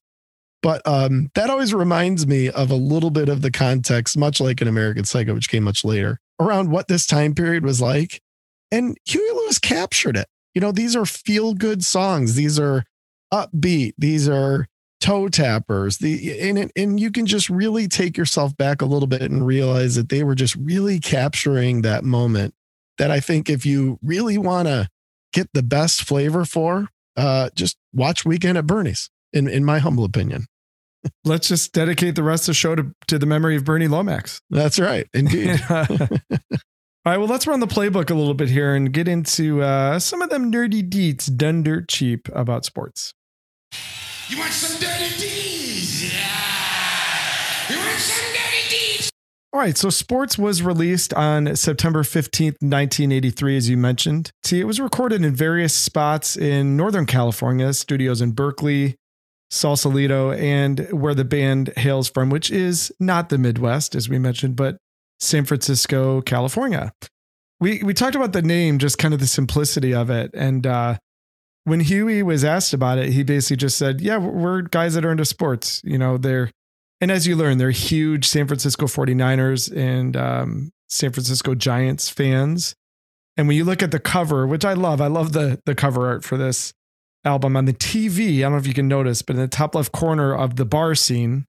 But 0.61 0.85
um, 0.87 1.31
that 1.35 1.51
always 1.51 1.73
reminds 1.73 2.27
me 2.27 2.51
of 2.51 2.71
a 2.71 2.77
little 2.77 3.11
bit 3.11 3.29
of 3.29 3.43
the 3.43 3.51
context, 3.51 4.19
much 4.19 4.41
like 4.41 4.61
an 4.61 4.67
American 4.67 5.05
Psycho, 5.05 5.35
which 5.35 5.49
came 5.49 5.63
much 5.63 5.85
later, 5.85 6.19
around 6.41 6.71
what 6.71 6.89
this 6.89 7.07
time 7.07 7.35
period 7.35 7.65
was 7.65 7.81
like. 7.81 8.21
And 8.71 8.97
Huey 9.07 9.31
Lewis 9.33 9.59
captured 9.59 10.17
it. 10.17 10.27
You 10.55 10.61
know, 10.61 10.73
these 10.73 10.97
are 10.97 11.07
feel 11.07 11.55
good 11.55 11.85
songs. 11.85 12.35
These 12.35 12.59
are 12.59 12.85
upbeat. 13.33 13.95
These 13.99 14.29
are 14.29 14.67
toe 15.01 15.29
tappers. 15.29 15.99
The 15.99 16.41
and 16.41 16.71
and 16.75 17.01
you 17.01 17.11
can 17.11 17.27
just 17.27 17.49
really 17.49 17.89
take 17.89 18.17
yourself 18.17 18.57
back 18.57 18.83
a 18.83 18.87
little 18.87 19.07
bit 19.07 19.23
and 19.23 19.47
realize 19.47 19.95
that 19.95 20.09
they 20.09 20.25
were 20.25 20.35
just 20.35 20.57
really 20.57 20.99
capturing 20.99 21.83
that 21.83 22.05
moment. 22.05 22.55
That 22.99 23.11
I 23.11 23.21
think 23.21 23.49
if 23.49 23.65
you 23.65 23.99
really 24.03 24.39
want 24.39 24.67
to 24.69 24.89
get 25.33 25.49
the 25.53 25.63
best 25.63 26.03
flavor 26.03 26.45
for, 26.45 26.89
uh, 27.17 27.51
just 27.55 27.77
watch 27.93 28.25
Weekend 28.25 28.59
at 28.59 28.67
Bernie's. 28.67 29.11
In 29.33 29.47
in 29.47 29.65
my 29.65 29.79
humble 29.79 30.05
opinion. 30.05 30.47
Let's 31.25 31.49
just 31.49 31.73
dedicate 31.73 32.15
the 32.15 32.23
rest 32.23 32.45
of 32.45 32.47
the 32.49 32.55
show 32.55 32.75
to, 32.75 32.93
to 33.07 33.19
the 33.19 33.27
memory 33.27 33.57
of 33.57 33.65
Bernie 33.65 33.89
Lomax. 33.89 34.41
That's 34.51 34.79
right. 34.79 35.07
Indeed. 35.15 35.61
All 37.07 37.13
right, 37.13 37.19
well, 37.19 37.29
let's 37.29 37.47
run 37.47 37.61
the 37.61 37.67
playbook 37.67 38.11
a 38.11 38.15
little 38.15 38.35
bit 38.35 38.51
here 38.51 38.75
and 38.75 38.93
get 38.93 39.09
into 39.09 39.63
uh, 39.63 39.99
some 39.99 40.21
of 40.21 40.31
them 40.31 40.53
nerdy 40.53 40.87
deets 40.87 41.35
done 41.35 41.63
dirt 41.63 41.89
cheap 41.89 42.29
about 42.35 42.65
sports. 42.65 43.15
You 44.29 44.39
want 44.39 44.53
some 44.53 44.79
dirty 44.81 45.09
deeds? 45.17 46.13
Yeah. 46.13 47.71
You 47.71 47.77
want 47.79 47.99
some 47.99 48.27
dirty 48.33 48.69
deeds? 48.69 49.11
All 49.53 49.61
right, 49.61 49.79
so 49.79 49.89
Sports 49.89 50.37
was 50.37 50.61
released 50.61 51.15
on 51.15 51.57
September 51.57 52.03
15th, 52.03 52.61
1983, 52.61 53.57
as 53.57 53.71
you 53.71 53.79
mentioned. 53.79 54.31
See, 54.43 54.61
it 54.61 54.65
was 54.65 54.79
recorded 54.79 55.25
in 55.25 55.35
various 55.35 55.75
spots 55.75 56.37
in 56.37 56.77
Northern 56.77 57.07
California, 57.07 57.73
studios 57.73 58.21
in 58.21 58.33
Berkeley, 58.33 58.97
Sausalito, 59.51 60.33
and 60.33 60.81
where 60.91 61.15
the 61.15 61.25
band 61.25 61.73
hails 61.79 62.11
from, 62.11 62.29
which 62.29 62.51
is 62.51 62.93
not 63.01 63.31
the 63.31 63.39
Midwest, 63.39 63.95
as 63.95 64.11
we 64.11 64.19
mentioned, 64.19 64.57
but 64.57 64.77
San 65.21 65.45
Francisco, 65.45 66.21
California. 66.23 66.93
We 67.61 67.83
we 67.83 67.95
talked 67.95 68.15
about 68.15 68.33
the 68.33 68.43
name, 68.43 68.79
just 68.79 68.99
kind 68.99 69.15
of 69.15 69.21
the 69.21 69.27
simplicity 69.27 69.95
of 69.95 70.11
it. 70.11 70.31
And 70.35 70.67
uh, 70.67 70.99
when 71.65 71.81
Huey 71.81 72.23
was 72.23 72.45
asked 72.45 72.73
about 72.73 72.99
it, 72.99 73.13
he 73.13 73.23
basically 73.23 73.57
just 73.57 73.77
said, 73.77 74.01
Yeah, 74.01 74.19
we're 74.19 74.63
guys 74.63 74.95
that 74.95 75.05
are 75.05 75.13
into 75.13 75.25
sports. 75.25 75.81
You 75.85 75.99
know, 75.99 76.19
they're 76.19 76.51
and 77.01 77.11
as 77.11 77.27
you 77.27 77.37
learn, 77.37 77.59
they're 77.59 77.71
huge 77.71 78.27
San 78.27 78.47
Francisco 78.47 78.87
49ers 78.87 79.75
and 79.77 80.17
um, 80.17 80.73
San 80.89 81.13
Francisco 81.13 81.55
Giants 81.55 82.09
fans. 82.09 82.75
And 83.37 83.47
when 83.47 83.57
you 83.57 83.65
look 83.65 83.83
at 83.83 83.93
the 83.93 84.01
cover, 84.01 84.47
which 84.47 84.65
I 84.65 84.73
love, 84.73 85.01
I 85.01 85.07
love 85.07 85.33
the 85.33 85.61
the 85.65 85.75
cover 85.75 86.09
art 86.09 86.25
for 86.25 86.37
this 86.37 86.73
album 87.25 87.57
on 87.57 87.67
the 87.67 87.73
TV. 87.73 88.39
I 88.39 88.43
don't 88.43 88.53
know 88.53 88.59
if 88.59 88.67
you 88.67 88.75
can 88.75 88.89
notice, 88.89 89.23
but 89.23 89.37
in 89.37 89.43
the 89.43 89.49
top 89.49 89.75
left 89.75 89.93
corner 89.93 90.35
of 90.35 90.57
the 90.57 90.65
bar 90.65 90.95
scene, 90.95 91.47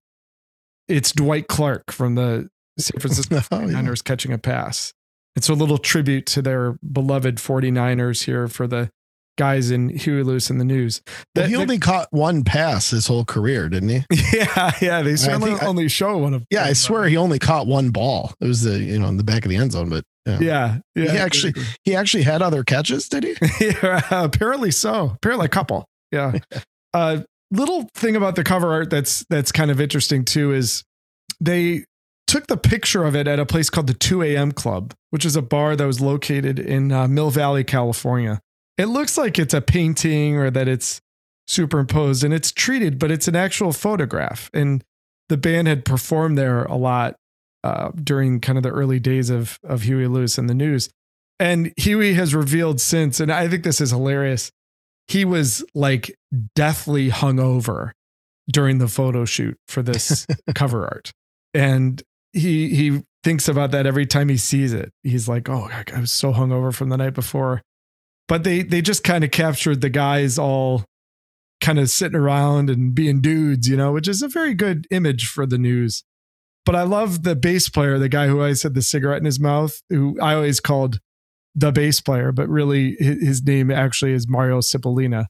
it's 0.88 1.12
Dwight 1.12 1.48
Clark 1.48 1.92
from 1.92 2.16
the 2.16 2.50
San 2.80 3.00
Francisco 3.00 3.36
49ers 3.40 3.98
yeah. 3.98 4.02
catching 4.04 4.34
a 4.34 4.38
pass. 4.38 4.94
It's 5.36 5.50
a 5.50 5.54
little 5.54 5.78
tribute 5.78 6.26
to 6.28 6.42
their 6.42 6.78
beloved 6.92 7.38
49ers 7.38 8.24
here 8.24 8.48
for 8.48 8.68
the 8.68 8.90
guys 9.38 9.72
in 9.72 9.88
Huey 9.88 10.22
Lewis 10.22 10.50
and 10.50 10.60
the 10.60 10.66
News. 10.66 11.02
Well, 11.34 11.48
he 11.48 11.56
only 11.56 11.80
caught 11.80 12.10
one 12.12 12.44
pass 12.44 12.90
his 12.90 13.08
whole 13.08 13.24
career, 13.24 13.70
didn't 13.70 13.90
he? 13.90 14.04
Yeah, 14.34 14.72
yeah. 14.82 15.02
They 15.02 15.16
certainly 15.16 15.54
only 15.62 15.88
show 15.88 16.18
one 16.18 16.34
of. 16.34 16.46
Yeah, 16.52 16.66
I 16.66 16.74
swear 16.74 17.06
he 17.06 17.18
only 17.18 17.40
caught 17.40 17.66
one 17.66 17.90
ball. 17.90 18.34
It 18.42 18.46
was 18.46 18.64
the 18.64 18.78
you 18.78 19.00
know 19.00 19.08
in 19.08 19.18
the 19.18 19.24
back 19.24 19.46
of 19.46 19.50
the 19.50 19.56
end 19.56 19.72
zone, 19.72 19.90
but 19.90 20.04
yeah, 20.26 20.40
yeah. 20.42 20.80
yeah 20.96 21.12
he 21.12 21.18
actually 21.18 21.54
he 21.84 21.96
actually 21.96 22.24
had 22.24 22.42
other 22.42 22.64
catches, 22.64 23.08
did 23.08 23.24
he? 23.24 23.36
yeah, 23.82 24.02
apparently 24.12 24.72
so. 24.72 25.14
Apparently 25.16 25.46
a 25.46 25.50
couple. 25.50 25.86
Yeah. 26.12 26.34
uh, 26.94 27.22
little 27.52 27.90
thing 27.96 28.16
about 28.16 28.36
the 28.36 28.44
cover 28.44 28.72
art 28.72 28.90
that's 28.90 29.26
that's 29.30 29.52
kind 29.52 29.72
of 29.72 29.80
interesting 29.82 30.26
too 30.26 30.54
is 30.54 30.84
they 31.40 31.86
took 32.30 32.48
the 32.48 32.58
picture 32.58 33.04
of 33.04 33.16
it 33.16 33.28
at 33.28 33.40
a 33.40 33.46
place 33.46 33.70
called 33.70 33.88
the 33.88 33.94
2 33.94 34.24
a.m. 34.24 34.52
Club, 34.52 34.94
which 35.10 35.26
is 35.26 35.36
a 35.36 35.42
bar 35.42 35.76
that 35.76 35.86
was 35.86 36.00
located 36.00 36.60
in 36.60 36.92
uh, 36.92 37.08
Mill 37.08 37.32
Valley, 37.32 37.64
California 37.64 38.40
it 38.80 38.88
looks 38.88 39.18
like 39.18 39.38
it's 39.38 39.54
a 39.54 39.60
painting 39.60 40.38
or 40.38 40.50
that 40.50 40.70
it's 40.70 41.02
superimposed 41.48 42.24
and 42.24 42.34
it's 42.34 42.54
treated, 42.54 42.98
but 42.98 43.12
it's 43.12 43.28
an 43.28 43.36
actual 43.36 43.74
photograph. 43.74 44.50
And 44.54 44.86
the 45.28 45.36
band 45.36 45.68
had 45.68 45.84
performed 45.84 46.38
there 46.38 46.64
a 46.64 46.78
lot 46.78 47.18
uh, 47.62 47.92
during 48.02 48.40
kind 48.40 48.58
of 48.58 48.64
the 48.64 48.70
early 48.70 49.00
days 49.00 49.30
of 49.30 49.60
of 49.66 49.82
Huey 49.82 50.08
Lewis 50.08 50.38
and 50.38 50.50
the 50.50 50.54
News. 50.54 50.90
And 51.42 51.74
Huey 51.76 52.14
has 52.14 52.34
revealed 52.34 52.80
since, 52.80 53.20
and 53.20 53.32
I 53.32 53.50
think 53.50 53.64
this 53.64 53.82
is 53.82 53.92
hilarious. 53.92 54.50
He 55.10 55.26
was 55.26 55.64
like 55.76 56.16
deathly 56.56 57.10
hungover 57.10 57.92
during 58.50 58.78
the 58.78 58.88
photo 58.88 59.26
shoot 59.26 59.58
for 59.68 59.82
this 59.82 60.26
cover 60.56 60.84
art, 60.86 61.12
and 61.54 62.02
he 62.34 62.70
he 62.70 63.04
thinks 63.24 63.48
about 63.48 63.72
that 63.72 63.86
every 63.86 64.06
time 64.06 64.30
he 64.30 64.38
sees 64.38 64.74
it. 64.74 64.92
He's 65.04 65.28
like, 65.28 65.50
"Oh, 65.50 65.70
I 65.94 66.00
was 66.00 66.12
so 66.12 66.34
hungover 66.34 66.74
from 66.74 66.90
the 66.90 66.98
night 66.98 67.14
before." 67.14 67.62
but 68.30 68.44
they 68.44 68.62
they 68.62 68.82
just 68.82 69.04
kind 69.04 69.26
of 69.26 69.32
captured 69.32 69.82
the 69.82 69.90
guys 69.90 70.38
all 70.40 70.86
kind 71.60 71.78
of 71.78 71.90
sitting 71.90 72.16
around 72.16 72.70
and 72.70 72.96
being 72.96 73.20
dudes, 73.20 73.68
you 73.68 73.76
know, 73.76 73.92
which 73.92 74.08
is 74.08 74.22
a 74.22 74.30
very 74.30 74.54
good 74.54 74.88
image 74.92 75.28
for 75.28 75.46
the 75.46 75.58
news. 75.58 76.06
But 76.66 76.76
I 76.76 76.84
love 76.84 77.24
the 77.24 77.36
bass 77.36 77.68
player, 77.68 77.98
the 77.98 78.08
guy 78.08 78.28
who 78.28 78.40
always 78.40 78.64
had 78.64 78.76
the 78.76 78.82
cigarette 78.82 79.20
in 79.20 79.26
his 79.26 79.40
mouth, 79.40 79.82
who 79.90 80.18
I 80.22 80.36
always 80.36 80.62
called 80.62 81.00
the 81.56 81.72
bass 81.72 82.00
player, 82.00 82.32
but 82.32 82.48
really 82.48 82.96
his 83.00 83.44
name 83.44 83.72
actually 83.72 84.14
is 84.14 84.30
Mario 84.30 84.60
Cipollina. 84.60 85.26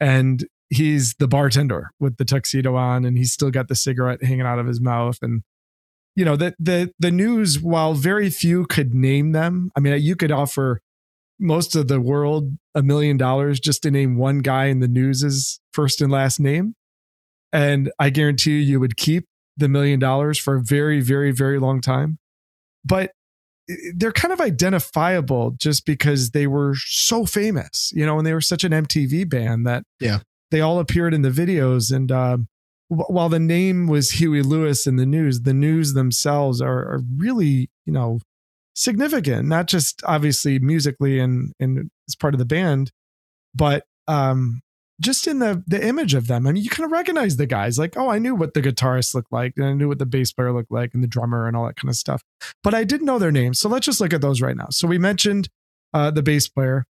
And 0.00 0.44
he's 0.68 1.14
the 1.14 1.28
bartender 1.28 1.90
with 2.00 2.16
the 2.16 2.24
tuxedo 2.24 2.74
on 2.74 3.04
and 3.04 3.16
he's 3.16 3.32
still 3.32 3.50
got 3.50 3.68
the 3.68 3.74
cigarette 3.76 4.22
hanging 4.22 4.42
out 4.42 4.58
of 4.58 4.66
his 4.66 4.80
mouth. 4.80 5.18
And, 5.22 5.42
you 6.16 6.24
know, 6.24 6.36
the 6.36 6.54
the 6.58 6.92
the 6.98 7.10
news, 7.10 7.60
while 7.60 7.94
very 7.94 8.30
few 8.30 8.66
could 8.66 8.94
name 8.94 9.32
them, 9.32 9.70
I 9.76 9.80
mean, 9.80 10.00
you 10.00 10.16
could 10.16 10.32
offer 10.32 10.80
most 11.38 11.74
of 11.74 11.88
the 11.88 12.00
world 12.00 12.58
a 12.74 12.82
million 12.82 13.16
dollars 13.16 13.58
just 13.58 13.82
to 13.82 13.90
name 13.90 14.16
one 14.16 14.40
guy 14.40 14.66
in 14.66 14.80
the 14.80 14.88
news's 14.88 15.60
first 15.72 16.00
and 16.00 16.12
last 16.12 16.38
name. 16.38 16.74
And 17.52 17.90
I 17.98 18.10
guarantee 18.10 18.52
you, 18.52 18.58
you 18.58 18.80
would 18.80 18.96
keep 18.96 19.26
the 19.56 19.68
million 19.68 19.98
dollars 19.98 20.38
for 20.38 20.56
a 20.56 20.62
very, 20.62 21.00
very, 21.00 21.32
very 21.32 21.58
long 21.58 21.80
time. 21.80 22.18
But 22.84 23.12
they're 23.94 24.12
kind 24.12 24.32
of 24.32 24.40
identifiable 24.40 25.52
just 25.52 25.86
because 25.86 26.30
they 26.30 26.46
were 26.46 26.74
so 26.76 27.24
famous, 27.24 27.90
you 27.94 28.04
know, 28.04 28.18
and 28.18 28.26
they 28.26 28.34
were 28.34 28.40
such 28.40 28.64
an 28.64 28.72
MTV 28.72 29.28
band 29.28 29.66
that 29.66 29.84
yeah, 30.00 30.20
they 30.50 30.60
all 30.60 30.78
appeared 30.78 31.14
in 31.14 31.22
the 31.22 31.30
videos. 31.30 31.92
And 31.94 32.10
um, 32.10 32.48
while 32.90 33.28
the 33.28 33.38
name 33.38 33.86
was 33.86 34.10
Huey 34.12 34.42
Lewis 34.42 34.86
in 34.86 34.96
the 34.96 35.06
news, 35.06 35.42
the 35.42 35.54
news 35.54 35.94
themselves 35.94 36.60
are, 36.60 36.78
are 36.78 37.02
really, 37.16 37.70
you 37.86 37.92
know, 37.92 38.18
significant, 38.74 39.46
not 39.46 39.66
just 39.66 40.02
obviously 40.04 40.58
musically 40.58 41.20
and 41.20 41.52
and 41.60 41.90
as 42.08 42.16
part 42.16 42.34
of 42.34 42.38
the 42.38 42.44
band, 42.44 42.90
but 43.54 43.84
um 44.08 44.60
just 45.00 45.26
in 45.26 45.38
the 45.38 45.62
the 45.66 45.84
image 45.86 46.14
of 46.14 46.26
them. 46.26 46.46
I 46.46 46.52
mean, 46.52 46.64
you 46.64 46.70
kind 46.70 46.84
of 46.84 46.92
recognize 46.92 47.36
the 47.36 47.46
guys. 47.46 47.78
Like, 47.78 47.96
oh, 47.96 48.08
I 48.08 48.18
knew 48.18 48.34
what 48.34 48.54
the 48.54 48.60
guitarist 48.60 49.14
looked 49.14 49.32
like, 49.32 49.54
and 49.56 49.66
I 49.66 49.72
knew 49.72 49.88
what 49.88 49.98
the 49.98 50.06
bass 50.06 50.32
player 50.32 50.52
looked 50.52 50.72
like, 50.72 50.92
and 50.92 51.02
the 51.02 51.08
drummer, 51.08 51.46
and 51.46 51.56
all 51.56 51.66
that 51.66 51.76
kind 51.76 51.88
of 51.88 51.96
stuff. 51.96 52.22
But 52.62 52.74
I 52.74 52.84
didn't 52.84 53.06
know 53.06 53.18
their 53.18 53.32
names. 53.32 53.58
So 53.58 53.68
let's 53.68 53.86
just 53.86 54.00
look 54.00 54.12
at 54.12 54.20
those 54.20 54.42
right 54.42 54.56
now. 54.56 54.66
So 54.70 54.86
we 54.86 54.98
mentioned 54.98 55.48
uh, 55.94 56.10
the 56.10 56.22
bass 56.22 56.48
player. 56.48 56.86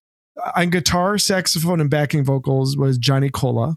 On 0.57 0.71
guitar, 0.71 1.19
saxophone, 1.19 1.81
and 1.81 1.91
backing 1.91 2.25
vocals 2.25 2.77
was 2.77 2.99
Johnny 2.99 3.31
Colla. 3.31 3.77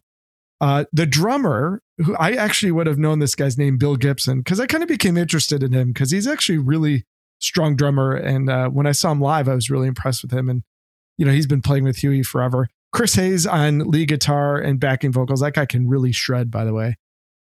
Uh, 0.64 0.86
the 0.94 1.06
drummer, 1.06 1.82
who 1.98 2.16
I 2.16 2.32
actually 2.32 2.72
would 2.72 2.88
have 2.88 2.98
known 2.98 3.20
this 3.20 3.36
guy's 3.36 3.58
name, 3.58 3.78
Bill 3.78 3.98
Gibson, 3.98 4.38
because 4.40 4.62
I 4.62 4.66
kind 4.66 4.82
of 4.82 4.88
became 4.88 5.18
interested 5.18 5.62
in 5.62 5.74
him 5.74 5.92
because 5.92 6.10
he's 6.12 6.26
actually 6.26 6.58
really 6.58 7.04
strong 7.40 7.76
drummer. 7.76 8.16
And 8.16 8.50
uh, 8.50 8.70
when 8.70 8.88
I 8.88 8.94
saw 8.94 9.12
him 9.12 9.20
live, 9.20 9.50
I 9.50 9.56
was 9.56 9.70
really 9.70 9.90
impressed 9.90 10.22
with 10.22 10.32
him. 10.32 10.50
And, 10.50 10.64
you 11.18 11.26
know, 11.26 11.34
he's 11.34 11.48
been 11.48 11.62
playing 11.62 11.84
with 11.84 11.98
Huey 11.98 12.24
forever. 12.24 12.70
Chris 12.94 13.16
Hayes 13.16 13.46
on 13.46 13.80
lead 13.80 14.08
guitar 14.08 14.58
and 14.58 14.80
backing 14.80 15.12
vocals. 15.12 15.42
That 15.42 15.54
guy 15.54 15.66
can 15.66 15.90
really 15.90 16.14
shred, 16.14 16.50
by 16.50 16.64
the 16.64 16.74
way. 16.74 16.96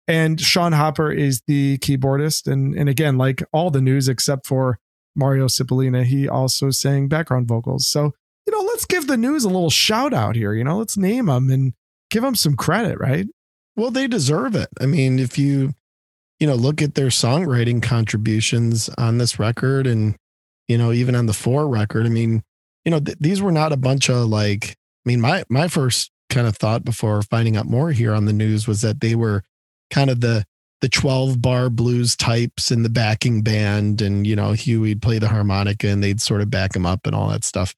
And 0.06 0.40
Sean 0.40 0.70
Hopper 0.70 1.10
is 1.10 1.42
the 1.48 1.78
keyboardist. 1.78 2.46
And, 2.46 2.76
and 2.76 2.88
again, 2.88 3.18
like 3.18 3.42
all 3.52 3.72
the 3.72 3.80
news 3.80 4.06
except 4.06 4.46
for 4.46 4.78
Mario 5.16 5.48
Cipollina, 5.48 6.04
he 6.04 6.28
also 6.28 6.70
sang 6.70 7.08
background 7.08 7.48
vocals. 7.48 7.84
So, 7.84 8.12
you 8.46 8.52
know, 8.52 8.60
let's 8.60 8.84
give 8.84 9.08
the 9.08 9.16
news 9.16 9.42
a 9.42 9.48
little 9.48 9.70
shout 9.70 10.14
out 10.14 10.36
here. 10.36 10.54
You 10.54 10.62
know, 10.62 10.78
let's 10.78 10.96
name 10.96 11.26
them 11.26 11.50
and 11.50 11.72
give 12.10 12.22
them 12.22 12.34
some 12.34 12.56
credit, 12.56 12.98
right? 12.98 13.26
Well, 13.76 13.90
they 13.90 14.08
deserve 14.08 14.54
it. 14.54 14.68
I 14.80 14.86
mean, 14.86 15.18
if 15.18 15.38
you 15.38 15.74
you 16.38 16.46
know, 16.46 16.54
look 16.54 16.80
at 16.80 16.94
their 16.94 17.08
songwriting 17.08 17.82
contributions 17.82 18.88
on 18.90 19.18
this 19.18 19.38
record 19.38 19.86
and, 19.86 20.16
you 20.68 20.78
know, 20.78 20.92
even 20.92 21.14
on 21.14 21.26
the 21.26 21.32
four 21.32 21.68
record. 21.68 22.06
I 22.06 22.10
mean, 22.10 22.42
you 22.84 22.90
know, 22.90 23.00
th- 23.00 23.18
these 23.20 23.42
were 23.42 23.52
not 23.52 23.72
a 23.72 23.76
bunch 23.76 24.08
of 24.08 24.28
like, 24.28 24.76
I 25.04 25.08
mean, 25.08 25.20
my, 25.20 25.42
my 25.48 25.68
first 25.68 26.10
kind 26.30 26.46
of 26.46 26.56
thought 26.56 26.84
before 26.84 27.22
finding 27.22 27.56
out 27.56 27.66
more 27.66 27.90
here 27.90 28.14
on 28.14 28.26
the 28.26 28.32
news 28.32 28.68
was 28.68 28.82
that 28.82 29.00
they 29.00 29.14
were 29.14 29.42
kind 29.90 30.10
of 30.10 30.20
the, 30.20 30.44
the 30.80 30.88
12 30.88 31.42
bar 31.42 31.70
blues 31.70 32.14
types 32.14 32.70
in 32.70 32.84
the 32.84 32.90
backing 32.90 33.42
band. 33.42 34.00
And, 34.00 34.24
you 34.24 34.36
know, 34.36 34.52
Huey'd 34.52 35.02
play 35.02 35.18
the 35.18 35.28
harmonica 35.28 35.88
and 35.88 36.04
they'd 36.04 36.20
sort 36.20 36.40
of 36.40 36.50
back 36.50 36.76
him 36.76 36.86
up 36.86 37.04
and 37.04 37.16
all 37.16 37.28
that 37.30 37.42
stuff. 37.42 37.74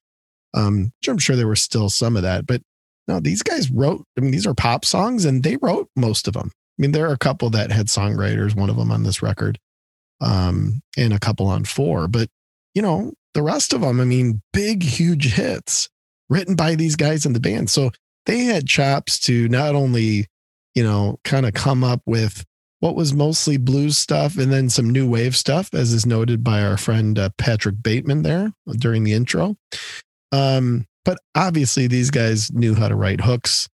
Um, 0.53 0.91
I'm 1.07 1.17
sure 1.17 1.35
there 1.35 1.47
was 1.47 1.61
still 1.61 1.89
some 1.89 2.15
of 2.15 2.23
that, 2.23 2.45
but 2.45 2.61
no, 3.07 3.19
these 3.19 3.41
guys 3.43 3.69
wrote, 3.71 4.05
I 4.17 4.21
mean, 4.21 4.31
these 4.31 4.47
are 4.47 4.53
pop 4.53 4.85
songs 4.85 5.25
and 5.25 5.43
they 5.43 5.57
wrote 5.57 5.89
most 5.95 6.27
of 6.27 6.33
them. 6.33 6.51
I 6.53 6.81
mean, 6.81 6.91
there 6.91 7.07
are 7.09 7.13
a 7.13 7.17
couple 7.17 7.49
that 7.51 7.71
had 7.71 7.87
songwriters, 7.87 8.55
one 8.55 8.69
of 8.69 8.77
them 8.77 8.91
on 8.91 9.03
this 9.03 9.21
record, 9.21 9.59
um, 10.21 10.81
and 10.97 11.13
a 11.13 11.19
couple 11.19 11.47
on 11.47 11.65
four. 11.65 12.07
But, 12.07 12.29
you 12.73 12.81
know, 12.81 13.13
the 13.33 13.43
rest 13.43 13.73
of 13.73 13.81
them, 13.81 13.99
I 13.99 14.05
mean, 14.05 14.41
big, 14.53 14.83
huge 14.83 15.33
hits 15.33 15.89
written 16.29 16.55
by 16.55 16.75
these 16.75 16.95
guys 16.95 17.25
in 17.25 17.33
the 17.33 17.39
band. 17.39 17.69
So 17.69 17.91
they 18.25 18.39
had 18.39 18.67
chops 18.67 19.19
to 19.21 19.49
not 19.49 19.75
only, 19.75 20.27
you 20.75 20.83
know, 20.83 21.19
kind 21.23 21.45
of 21.45 21.53
come 21.53 21.83
up 21.83 22.01
with 22.05 22.45
what 22.79 22.95
was 22.95 23.13
mostly 23.13 23.57
blues 23.57 23.97
stuff 23.97 24.37
and 24.37 24.51
then 24.51 24.69
some 24.69 24.89
new 24.89 25.07
wave 25.07 25.35
stuff, 25.35 25.73
as 25.73 25.93
is 25.93 26.05
noted 26.05 26.43
by 26.43 26.63
our 26.63 26.77
friend 26.77 27.19
uh, 27.19 27.29
Patrick 27.37 27.75
Bateman 27.81 28.23
there 28.23 28.53
during 28.77 29.03
the 29.03 29.13
intro. 29.13 29.55
Um, 30.31 30.87
but 31.05 31.17
obviously, 31.35 31.87
these 31.87 32.11
guys 32.11 32.51
knew 32.51 32.75
how 32.75 32.87
to 32.87 32.95
write 32.95 33.21
hooks 33.21 33.67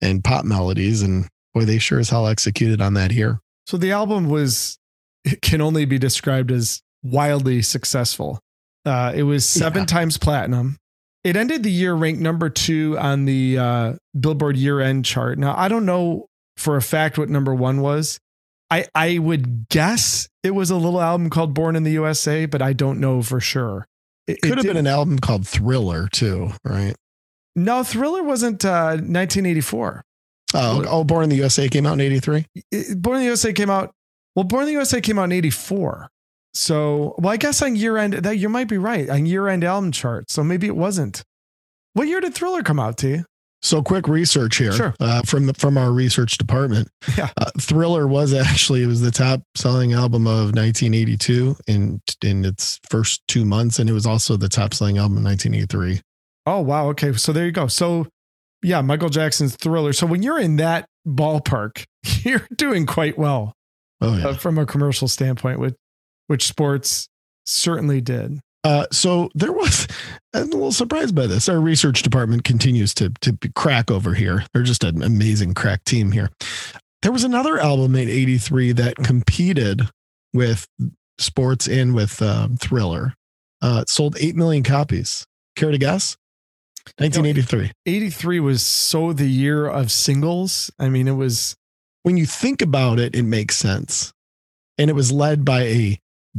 and 0.00 0.24
pop 0.24 0.44
melodies, 0.44 1.02
and 1.02 1.28
boy, 1.54 1.64
they 1.64 1.78
sure 1.78 1.98
as 1.98 2.10
hell 2.10 2.26
executed 2.26 2.80
on 2.80 2.94
that 2.94 3.10
here. 3.10 3.40
So 3.66 3.76
the 3.76 3.92
album 3.92 4.28
was 4.28 4.78
it 5.24 5.42
can 5.42 5.60
only 5.60 5.84
be 5.84 5.98
described 5.98 6.50
as 6.50 6.82
wildly 7.02 7.62
successful. 7.62 8.40
Uh, 8.84 9.12
it 9.14 9.24
was 9.24 9.46
seven 9.46 9.82
yeah. 9.82 9.86
times 9.86 10.18
platinum. 10.18 10.76
It 11.22 11.36
ended 11.36 11.62
the 11.62 11.70
year 11.70 11.94
ranked 11.94 12.20
number 12.20 12.48
two 12.48 12.96
on 12.98 13.26
the 13.26 13.58
uh, 13.58 13.92
Billboard 14.18 14.56
year 14.56 14.80
end 14.80 15.04
chart. 15.04 15.38
Now 15.38 15.54
I 15.56 15.68
don't 15.68 15.84
know 15.84 16.26
for 16.56 16.76
a 16.76 16.82
fact 16.82 17.18
what 17.18 17.28
number 17.28 17.54
one 17.54 17.80
was. 17.80 18.18
I 18.70 18.86
I 18.94 19.18
would 19.18 19.68
guess 19.68 20.28
it 20.42 20.52
was 20.52 20.70
a 20.70 20.76
little 20.76 21.00
album 21.00 21.28
called 21.28 21.52
Born 21.52 21.76
in 21.76 21.82
the 21.82 21.90
USA, 21.92 22.46
but 22.46 22.62
I 22.62 22.72
don't 22.72 23.00
know 23.00 23.20
for 23.20 23.40
sure. 23.40 23.86
It 24.26 24.40
Could 24.42 24.58
have 24.58 24.66
been 24.66 24.76
an 24.76 24.86
album 24.86 25.18
called 25.18 25.46
Thriller 25.46 26.08
too, 26.08 26.52
right? 26.64 26.94
no 27.56 27.82
Thriller 27.82 28.22
wasn't 28.22 28.64
uh, 28.64 28.92
1984. 29.00 30.02
Oh, 30.54 30.84
oh, 30.88 31.04
Born 31.04 31.24
in 31.24 31.30
the 31.30 31.36
USA 31.36 31.68
came 31.68 31.86
out 31.86 31.94
in 31.94 32.00
'83. 32.00 32.46
Born 32.96 33.16
in 33.16 33.22
the 33.22 33.26
USA 33.26 33.52
came 33.52 33.70
out. 33.70 33.92
Well, 34.34 34.44
Born 34.44 34.62
in 34.62 34.66
the 34.66 34.72
USA 34.72 35.00
came 35.00 35.18
out 35.18 35.24
in 35.24 35.32
84. 35.32 36.08
So, 36.54 37.14
well, 37.18 37.32
I 37.32 37.36
guess 37.36 37.62
on 37.62 37.76
year 37.76 37.96
end, 37.96 38.14
that 38.14 38.38
you 38.38 38.48
might 38.48 38.68
be 38.68 38.78
right 38.78 39.08
on 39.08 39.26
year 39.26 39.46
end 39.48 39.62
album 39.64 39.92
chart. 39.92 40.30
So 40.30 40.42
maybe 40.42 40.66
it 40.66 40.76
wasn't. 40.76 41.22
What 41.94 42.08
year 42.08 42.20
did 42.20 42.34
Thriller 42.34 42.62
come 42.62 42.80
out, 42.80 42.96
T? 42.98 43.22
So 43.62 43.82
quick 43.82 44.08
research 44.08 44.56
here 44.56 44.72
Sure. 44.72 44.94
uh, 45.00 45.20
from 45.22 45.46
the, 45.46 45.54
from 45.54 45.76
our 45.76 45.92
research 45.92 46.38
department. 46.38 46.88
Yeah. 47.18 47.28
Uh, 47.36 47.50
Thriller 47.60 48.06
was 48.06 48.32
actually 48.48 48.82
it 48.82 48.86
was 48.86 49.00
the 49.02 49.10
top 49.10 49.42
selling 49.54 49.92
album 49.92 50.26
of 50.26 50.54
1982 50.54 51.56
in 51.66 52.00
in 52.24 52.44
its 52.44 52.80
first 52.88 53.22
two 53.28 53.44
months, 53.44 53.78
and 53.78 53.90
it 53.90 53.92
was 53.92 54.06
also 54.06 54.36
the 54.36 54.48
top 54.48 54.72
selling 54.74 54.96
album 54.98 55.18
in 55.18 55.24
1983. 55.24 56.00
Oh, 56.46 56.60
wow. 56.60 56.88
Okay. 56.88 57.12
So 57.12 57.32
there 57.32 57.44
you 57.44 57.52
go. 57.52 57.66
So, 57.66 58.06
yeah, 58.62 58.80
Michael 58.80 59.10
Jackson's 59.10 59.56
Thriller. 59.56 59.92
So 59.92 60.06
when 60.06 60.22
you're 60.22 60.40
in 60.40 60.56
that 60.56 60.86
ballpark, 61.06 61.84
you're 62.24 62.46
doing 62.56 62.86
quite 62.86 63.18
well 63.18 63.52
Oh 64.00 64.16
yeah. 64.16 64.28
uh, 64.28 64.34
from 64.34 64.56
a 64.58 64.64
commercial 64.64 65.06
standpoint, 65.06 65.58
which, 65.60 65.74
which 66.28 66.46
sports 66.46 67.08
certainly 67.44 68.00
did. 68.00 68.40
Uh, 68.62 68.86
so 68.92 69.30
there 69.34 69.52
was 69.52 69.86
I'm 70.34 70.42
a 70.42 70.44
little 70.44 70.72
surprised 70.72 71.14
by 71.14 71.26
this. 71.26 71.48
Our 71.48 71.60
research 71.60 72.02
department 72.02 72.44
continues 72.44 72.94
to 72.94 73.10
to 73.20 73.36
crack 73.54 73.90
over 73.90 74.14
here. 74.14 74.44
They're 74.52 74.62
just 74.62 74.84
an 74.84 75.02
amazing 75.02 75.54
crack 75.54 75.84
team 75.84 76.12
here. 76.12 76.30
There 77.02 77.12
was 77.12 77.24
another 77.24 77.58
album 77.58 77.96
in 77.96 78.08
'83 78.08 78.72
that 78.72 78.96
competed 78.96 79.88
with 80.32 80.66
sports 81.18 81.66
and 81.66 81.94
with 81.94 82.20
um, 82.22 82.56
Thriller. 82.56 83.14
Uh, 83.62 83.84
sold 83.86 84.16
eight 84.18 84.36
million 84.36 84.62
copies. 84.62 85.26
Care 85.56 85.70
to 85.70 85.78
guess? 85.78 86.16
1983. 86.96 87.72
83 87.86 88.40
was 88.40 88.62
so 88.62 89.12
the 89.12 89.28
year 89.28 89.66
of 89.66 89.92
singles. 89.92 90.70
I 90.78 90.88
mean, 90.88 91.08
it 91.08 91.12
was 91.12 91.56
When 92.02 92.16
you 92.16 92.24
think 92.26 92.62
about 92.62 92.98
it, 92.98 93.14
it 93.14 93.24
makes 93.24 93.56
sense, 93.56 94.12
and 94.78 94.88
it 94.88 94.94
was 94.94 95.12
led 95.12 95.44
by 95.44 95.62
a 95.62 95.98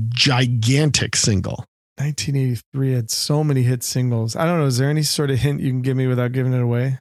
gigantic 0.10 1.15
single. 1.15 1.65
1983 2.03 2.93
had 2.93 3.09
so 3.11 3.43
many 3.43 3.63
hit 3.63 3.83
singles. 3.83 4.35
I 4.35 4.45
don't 4.45 4.59
know. 4.59 4.65
Is 4.65 4.77
there 4.77 4.89
any 4.89 5.03
sort 5.03 5.29
of 5.29 5.37
hint 5.39 5.61
you 5.61 5.69
can 5.69 5.81
give 5.81 5.95
me 5.97 6.07
without 6.07 6.31
giving 6.31 6.53
it 6.53 6.61
away? 6.61 6.97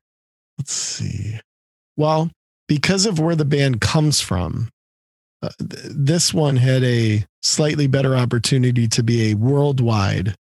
let's 0.59 0.73
see. 0.75 1.41
Well, 1.97 2.31
because 2.69 3.07
of 3.07 3.19
where 3.19 3.35
the 3.35 3.47
band 3.47 3.81
comes 3.81 4.21
from, 4.21 4.69
uh, 5.43 5.49
th- 5.59 5.85
this 5.91 6.35
one 6.35 6.57
had 6.57 6.85
a 6.85 7.25
slightly 7.43 7.87
better 7.87 8.15
opportunity 8.15 8.87
to 8.89 9.03
be 9.03 9.31
a 9.31 9.35
worldwide 9.35 10.35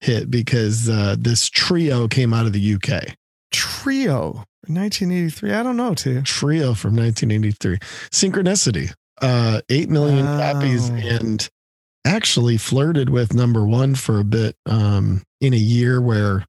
hit 0.00 0.28
because 0.32 0.88
uh, 0.88 1.14
this 1.16 1.48
trio 1.48 2.08
came 2.08 2.34
out 2.34 2.46
of 2.46 2.52
the 2.52 2.74
UK. 2.74 3.14
Trio, 3.52 4.44
1983. 4.66 5.52
I 5.52 5.62
don't 5.62 5.76
know, 5.76 5.94
T. 5.94 6.20
Trio 6.22 6.74
from 6.74 6.96
1983. 6.96 7.78
Synchronicity, 8.10 8.92
uh, 9.20 9.60
8 9.68 9.88
million 9.90 10.24
Wow. 10.26 10.52
copies 10.54 10.88
and 10.88 11.48
actually 12.04 12.56
flirted 12.56 13.10
with 13.10 13.34
number 13.34 13.64
one 13.64 13.94
for 13.94 14.18
a 14.18 14.24
bit 14.24 14.56
um, 14.66 15.22
in 15.40 15.54
a 15.54 15.58
year 15.58 16.00
where 16.00 16.44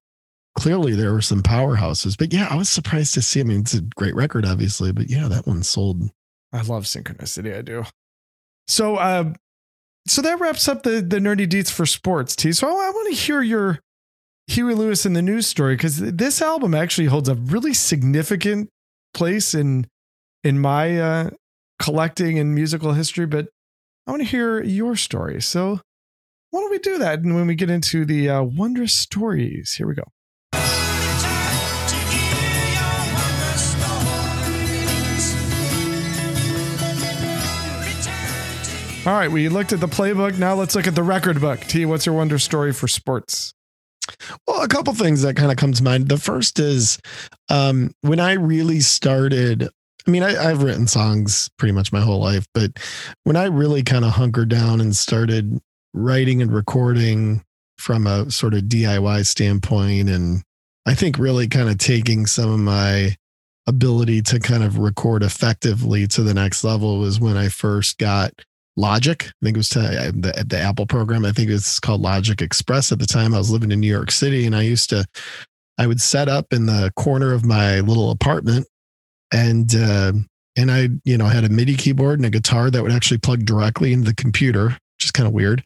clearly 0.57 0.93
there 0.93 1.13
were 1.13 1.21
some 1.21 1.41
powerhouses. 1.41 2.17
But 2.17 2.33
yeah, 2.33 2.47
I 2.49 2.55
was 2.55 2.69
surprised 2.69 3.13
to 3.15 3.21
see. 3.21 3.39
I 3.39 3.43
mean, 3.43 3.61
it's 3.61 3.73
a 3.73 3.81
great 3.81 4.15
record, 4.15 4.45
obviously, 4.45 4.91
but 4.91 5.09
yeah, 5.09 5.27
that 5.27 5.47
one 5.47 5.63
sold. 5.63 6.09
I 6.51 6.61
love 6.61 6.83
synchronicity. 6.83 7.57
I 7.57 7.61
do. 7.61 7.83
So, 8.67 8.95
uh, 8.95 9.33
so 10.07 10.21
that 10.21 10.39
wraps 10.39 10.67
up 10.67 10.83
the 10.83 11.01
the 11.01 11.17
nerdy 11.17 11.47
deets 11.47 11.71
for 11.71 11.85
sports, 11.85 12.35
T. 12.35 12.51
So 12.51 12.67
I, 12.67 12.71
want 12.71 13.09
to 13.09 13.19
hear 13.19 13.41
your 13.41 13.79
Huey 14.47 14.75
Lewis 14.75 15.05
in 15.05 15.13
the 15.13 15.21
news 15.21 15.47
story 15.47 15.75
because 15.75 15.97
this 15.97 16.41
album 16.41 16.75
actually 16.75 17.07
holds 17.07 17.29
a 17.29 17.35
really 17.35 17.73
significant 17.73 18.69
place 19.13 19.53
in 19.53 19.87
in 20.43 20.59
my 20.59 20.99
uh, 20.99 21.29
collecting 21.81 22.37
and 22.37 22.53
musical 22.53 22.93
history. 22.93 23.25
But 23.25 23.47
I 24.05 24.11
want 24.11 24.21
to 24.21 24.27
hear 24.27 24.61
your 24.61 24.95
story. 24.95 25.41
So 25.41 25.79
why 26.51 26.59
don't 26.59 26.71
we 26.71 26.79
do 26.79 26.97
that? 26.97 27.19
And 27.19 27.35
when 27.35 27.47
we 27.47 27.55
get 27.55 27.69
into 27.69 28.05
the 28.05 28.29
uh, 28.29 28.43
wondrous 28.43 28.93
stories, 28.93 29.73
here 29.73 29.87
we 29.87 29.95
go. 29.95 30.03
All 39.05 39.11
right, 39.11 39.29
we 39.29 39.49
looked 39.49 39.73
at 39.73 39.81
the 39.81 39.87
playbook. 39.87 40.37
Now 40.37 40.55
let's 40.55 40.75
look 40.75 40.87
at 40.87 40.95
the 40.95 41.03
record 41.03 41.41
book. 41.41 41.59
T, 41.61 41.85
what's 41.85 42.05
your 42.05 42.15
wonder 42.15 42.39
story 42.39 42.71
for 42.71 42.87
sports? 42.87 43.53
Well, 44.47 44.61
a 44.61 44.67
couple 44.67 44.93
things 44.93 45.23
that 45.23 45.35
kind 45.35 45.51
of 45.51 45.57
come 45.57 45.73
to 45.73 45.83
mind. 45.83 46.07
The 46.07 46.17
first 46.17 46.57
is 46.57 46.99
um, 47.49 47.91
when 48.01 48.19
I 48.19 48.33
really 48.33 48.79
started. 48.79 49.69
I 50.05 50.11
mean, 50.11 50.23
I, 50.23 50.49
I've 50.49 50.63
written 50.63 50.87
songs 50.87 51.49
pretty 51.57 51.71
much 51.71 51.93
my 51.93 52.01
whole 52.01 52.19
life, 52.19 52.45
but 52.53 52.71
when 53.23 53.35
I 53.35 53.45
really 53.45 53.83
kind 53.83 54.03
of 54.03 54.11
hunkered 54.11 54.49
down 54.49 54.81
and 54.81 54.95
started 54.95 55.61
writing 55.93 56.41
and 56.41 56.53
recording 56.53 57.43
from 57.77 58.07
a 58.07 58.29
sort 58.29 58.53
of 58.53 58.63
DIY 58.63 59.25
standpoint, 59.25 60.09
and 60.09 60.43
I 60.85 60.93
think 60.93 61.17
really 61.17 61.47
kind 61.47 61.69
of 61.69 61.77
taking 61.77 62.25
some 62.25 62.51
of 62.51 62.59
my 62.59 63.15
ability 63.65 64.21
to 64.21 64.39
kind 64.39 64.63
of 64.63 64.77
record 64.77 65.23
effectively 65.23 66.05
to 66.07 66.21
the 66.21 66.33
next 66.33 66.63
level 66.63 66.99
was 66.99 67.19
when 67.19 67.37
I 67.37 67.47
first 67.47 67.97
got 67.97 68.33
Logic. 68.75 69.23
I 69.23 69.45
think 69.45 69.55
it 69.55 69.59
was 69.59 69.69
to, 69.69 69.79
uh, 69.79 70.11
the, 70.11 70.45
the 70.47 70.59
Apple 70.59 70.87
program. 70.87 71.25
I 71.25 71.31
think 71.31 71.49
it 71.49 71.53
was 71.53 71.79
called 71.79 72.01
Logic 72.01 72.41
Express 72.41 72.91
at 72.91 72.99
the 72.99 73.05
time. 73.05 73.33
I 73.33 73.37
was 73.37 73.51
living 73.51 73.71
in 73.71 73.79
New 73.79 73.87
York 73.87 74.09
City 74.11 74.45
and 74.45 74.55
I 74.55 74.63
used 74.63 74.89
to, 74.89 75.05
I 75.77 75.87
would 75.87 76.01
set 76.01 76.27
up 76.27 76.51
in 76.51 76.65
the 76.65 76.91
corner 76.95 77.33
of 77.33 77.45
my 77.45 77.81
little 77.81 78.09
apartment 78.09 78.67
and, 79.34 79.76
uh, 79.76 80.13
and 80.56 80.72
I, 80.72 80.89
you 81.04 81.17
know, 81.17 81.26
had 81.26 81.43
a 81.43 81.50
MIDI 81.50 81.76
keyboard 81.76 82.19
and 82.19 82.26
a 82.26 82.30
guitar 82.30 82.69
that 82.69 82.82
would 82.84 82.91
actually 82.91 83.17
plug 83.17 83.46
directly 83.46 83.91
into 83.91 84.06
the 84.06 84.15
computer, 84.15 84.67
which 84.67 85.06
is 85.06 85.12
kind 85.12 85.28
of 85.28 85.34
weird. 85.34 85.63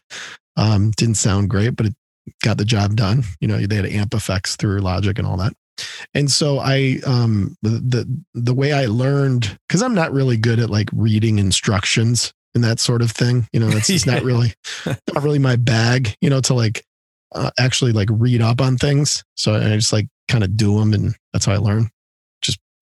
Um, 0.56 0.90
didn't 0.96 1.16
sound 1.16 1.50
great, 1.50 1.76
but 1.76 1.86
it 1.86 1.94
got 2.42 2.56
the 2.58 2.64
job 2.64 2.96
done. 2.96 3.24
You 3.40 3.48
know, 3.48 3.58
they 3.58 3.76
had 3.76 3.86
amp 3.86 4.14
effects 4.14 4.56
through 4.56 4.80
Logic 4.80 5.16
and 5.18 5.26
all 5.26 5.36
that. 5.36 5.52
And 6.14 6.30
so 6.30 6.58
I, 6.58 6.98
um, 7.06 7.56
the, 7.62 8.22
the, 8.34 8.54
way 8.54 8.72
I 8.72 8.86
learned, 8.86 9.56
cause 9.68 9.82
I'm 9.82 9.94
not 9.94 10.12
really 10.12 10.36
good 10.36 10.58
at 10.58 10.70
like 10.70 10.88
reading 10.92 11.38
instructions 11.38 12.32
and 12.54 12.64
that 12.64 12.80
sort 12.80 13.02
of 13.02 13.12
thing. 13.12 13.46
You 13.52 13.60
know, 13.60 13.68
it's 13.68 13.86
just 13.86 14.06
Yeah. 14.06 14.14
not 14.14 14.22
really, 14.24 14.52
not 14.86 15.22
really 15.22 15.38
my 15.38 15.54
bag, 15.54 16.16
you 16.20 16.30
know, 16.30 16.40
to 16.40 16.54
like 16.54 16.82
uh, 17.32 17.50
actually 17.58 17.92
like 17.92 18.08
read 18.10 18.42
up 18.42 18.60
on 18.60 18.76
things. 18.76 19.22
So 19.36 19.54
I 19.54 19.76
just 19.76 19.92
like 19.92 20.08
kind 20.26 20.42
of 20.42 20.56
do 20.56 20.78
them 20.78 20.94
and 20.94 21.14
that's 21.32 21.44
how 21.44 21.52
I 21.52 21.58
learn. 21.58 21.90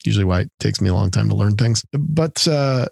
Usually 0.06 0.24
why 0.24 0.40
it 0.40 0.50
takes 0.60 0.80
me 0.80 0.88
a 0.88 0.94
long 0.94 1.10
time 1.10 1.28
to 1.28 1.34
learn 1.34 1.56
things. 1.56 1.84
But, 1.92 2.46
uh, 2.46 2.86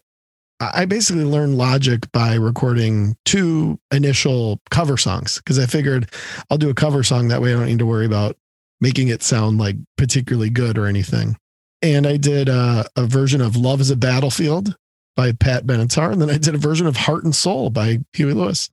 I 0.61 0.85
basically 0.85 1.25
learned 1.25 1.59
Logic 1.59 2.01
by 2.13 2.35
recording 2.35 3.17
two 3.25 3.79
initial 3.91 4.61
cover 4.71 4.97
songs 4.97 5.39
because 5.39 5.59
I 5.59 5.67
figured 5.67 6.11
I'll 6.49 6.59
do 6.59 6.71
a 6.71 6.75
cover 6.75 7.03
song 7.03 7.29
that 7.29 7.43
way 7.43 7.53
I 7.53 7.59
don't 7.59 7.67
need 7.67 7.81
to 7.81 7.87
worry 7.87 8.07
about 8.07 8.37
making 8.81 9.09
it 9.09 9.23
sound 9.23 9.59
like 9.59 9.77
particularly 9.97 10.51
good 10.51 10.79
or 10.79 10.87
anything. 10.87 11.37
And 11.83 12.07
I 12.07 12.17
did 12.17 12.49
uh, 12.49 12.85
a 12.97 13.07
version 13.07 13.41
of 13.41 13.57
Love 13.57 13.81
is 13.81 13.91
a 13.91 13.97
Battlefield 13.97 14.77
by 15.17 15.33
Pat 15.33 15.67
Benatar. 15.67 16.13
And 16.13 16.21
then 16.21 16.31
I 16.31 16.39
did 16.39 16.55
a 16.55 16.59
version 16.59 16.87
of 16.87 16.97
Heart 16.97 17.25
and 17.25 17.35
Soul 17.35 17.71
by 17.71 18.01
Huey 18.15 18.33
Lewis. 18.33 18.71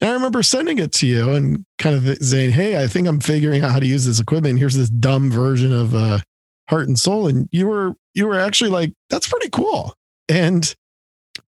And 0.00 0.10
I 0.10 0.14
remember 0.14 0.42
sending 0.42 0.78
it 0.78 0.92
to 0.92 1.06
you 1.06 1.30
and 1.30 1.64
kind 1.78 1.96
of 1.96 2.18
saying, 2.18 2.52
Hey, 2.52 2.82
I 2.82 2.86
think 2.86 3.06
I'm 3.06 3.20
figuring 3.20 3.62
out 3.62 3.72
how 3.72 3.80
to 3.80 3.86
use 3.86 4.06
this 4.06 4.20
equipment. 4.20 4.58
Here's 4.58 4.76
this 4.76 4.90
dumb 4.90 5.30
version 5.30 5.72
of 5.72 5.94
uh, 5.94 6.20
Heart 6.70 6.88
and 6.88 6.98
Soul. 6.98 7.26
And 7.28 7.48
you 7.52 7.66
were, 7.66 7.94
you 8.14 8.26
were 8.26 8.38
actually 8.38 8.70
like, 8.70 8.92
that's 9.10 9.28
pretty 9.28 9.50
cool. 9.50 9.94
And 10.28 10.74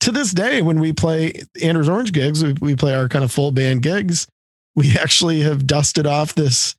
to 0.00 0.10
this 0.10 0.32
day, 0.32 0.62
when 0.62 0.80
we 0.80 0.92
play 0.92 1.42
Andrews 1.62 1.88
Orange 1.88 2.12
gigs, 2.12 2.42
we, 2.44 2.54
we 2.60 2.76
play 2.76 2.94
our 2.94 3.08
kind 3.08 3.24
of 3.24 3.32
full 3.32 3.52
band 3.52 3.82
gigs, 3.82 4.26
we 4.74 4.96
actually 5.00 5.40
have 5.40 5.66
dusted 5.66 6.06
off 6.06 6.34
this 6.34 6.74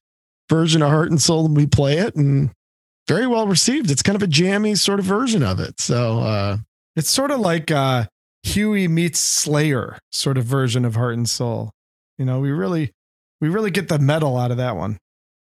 version 0.49 0.82
of 0.82 0.89
Heart 0.89 1.10
and 1.10 1.21
Soul 1.21 1.45
and 1.45 1.56
we 1.56 1.65
play 1.65 1.97
it 1.97 2.15
and 2.15 2.51
very 3.08 3.27
well 3.27 3.47
received. 3.47 3.89
It's 3.89 4.01
kind 4.03 4.15
of 4.15 4.23
a 4.23 4.27
jammy 4.27 4.75
sort 4.75 4.99
of 4.99 5.06
version 5.06 5.41
of 5.43 5.60
it. 5.60 5.79
So, 5.79 6.19
uh, 6.19 6.58
It's 6.95 7.10
sort 7.10 7.32
of 7.32 7.39
like 7.39 7.71
uh, 7.71 8.06
Huey 8.43 8.88
meets 8.88 9.19
Slayer 9.19 9.99
sort 10.12 10.38
of 10.38 10.45
version 10.45 10.86
of 10.86 10.95
Heart 10.95 11.15
and 11.15 11.29
Soul. 11.29 11.71
You 12.17 12.25
know, 12.25 12.39
we 12.39 12.51
really, 12.51 12.91
we 13.41 13.49
really 13.49 13.71
get 13.71 13.88
the 13.88 13.99
metal 13.99 14.38
out 14.38 14.51
of 14.51 14.58
that 14.58 14.75
one. 14.75 14.97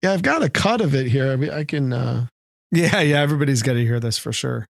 yeah, 0.03 0.13
I've 0.13 0.23
got 0.23 0.43
a 0.43 0.49
cut 0.51 0.81
of 0.81 0.95
it 0.95 1.07
here. 1.07 1.33
I, 1.33 1.37
mean, 1.37 1.51
I 1.51 1.65
can, 1.65 1.93
uh, 1.93 2.27
Yeah, 2.75 3.01
yeah. 3.01 3.21
Everybody's 3.21 3.63
got 3.63 3.75
to 3.75 3.85
hear 3.85 4.01
this 4.01 4.19
for 4.19 4.33
sure. 4.33 4.67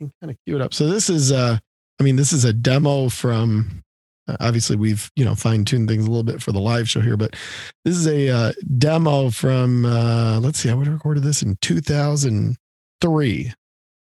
kind 0.00 0.30
of 0.30 0.36
cue 0.46 0.56
it 0.56 0.62
up. 0.62 0.72
So 0.72 0.88
this 0.88 1.10
is, 1.10 1.30
uh, 1.32 1.58
I 2.00 2.02
mean, 2.02 2.16
this 2.16 2.32
is 2.32 2.44
a 2.44 2.52
demo 2.52 3.08
from. 3.08 3.82
Uh, 4.26 4.36
obviously, 4.40 4.76
we've 4.76 5.10
you 5.16 5.24
know 5.24 5.34
fine 5.34 5.64
tuned 5.66 5.88
things 5.88 6.06
a 6.06 6.08
little 6.08 6.24
bit 6.24 6.40
for 6.40 6.52
the 6.52 6.60
live 6.60 6.88
show 6.88 7.00
here, 7.00 7.16
but 7.16 7.36
this 7.84 7.94
is 7.96 8.06
a 8.06 8.30
uh, 8.30 8.52
demo 8.78 9.30
from. 9.30 9.84
Uh, 9.84 10.40
let's 10.40 10.58
see, 10.58 10.70
I 10.70 10.74
would 10.74 10.86
have 10.86 10.94
recorded 10.94 11.22
this 11.22 11.42
in 11.42 11.56
2003, 11.60 13.52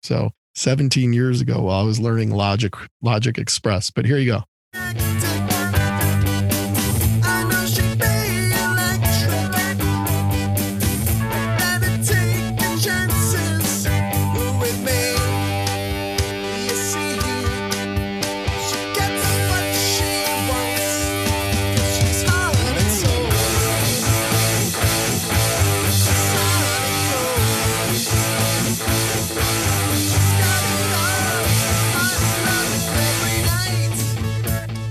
so 0.04 0.30
17 0.54 1.12
years 1.12 1.40
ago 1.40 1.62
while 1.62 1.80
I 1.80 1.82
was 1.82 1.98
learning 1.98 2.30
Logic 2.30 2.72
Logic 3.02 3.36
Express. 3.36 3.90
But 3.90 4.04
here 4.06 4.18
you 4.18 4.32
go. 4.32 4.44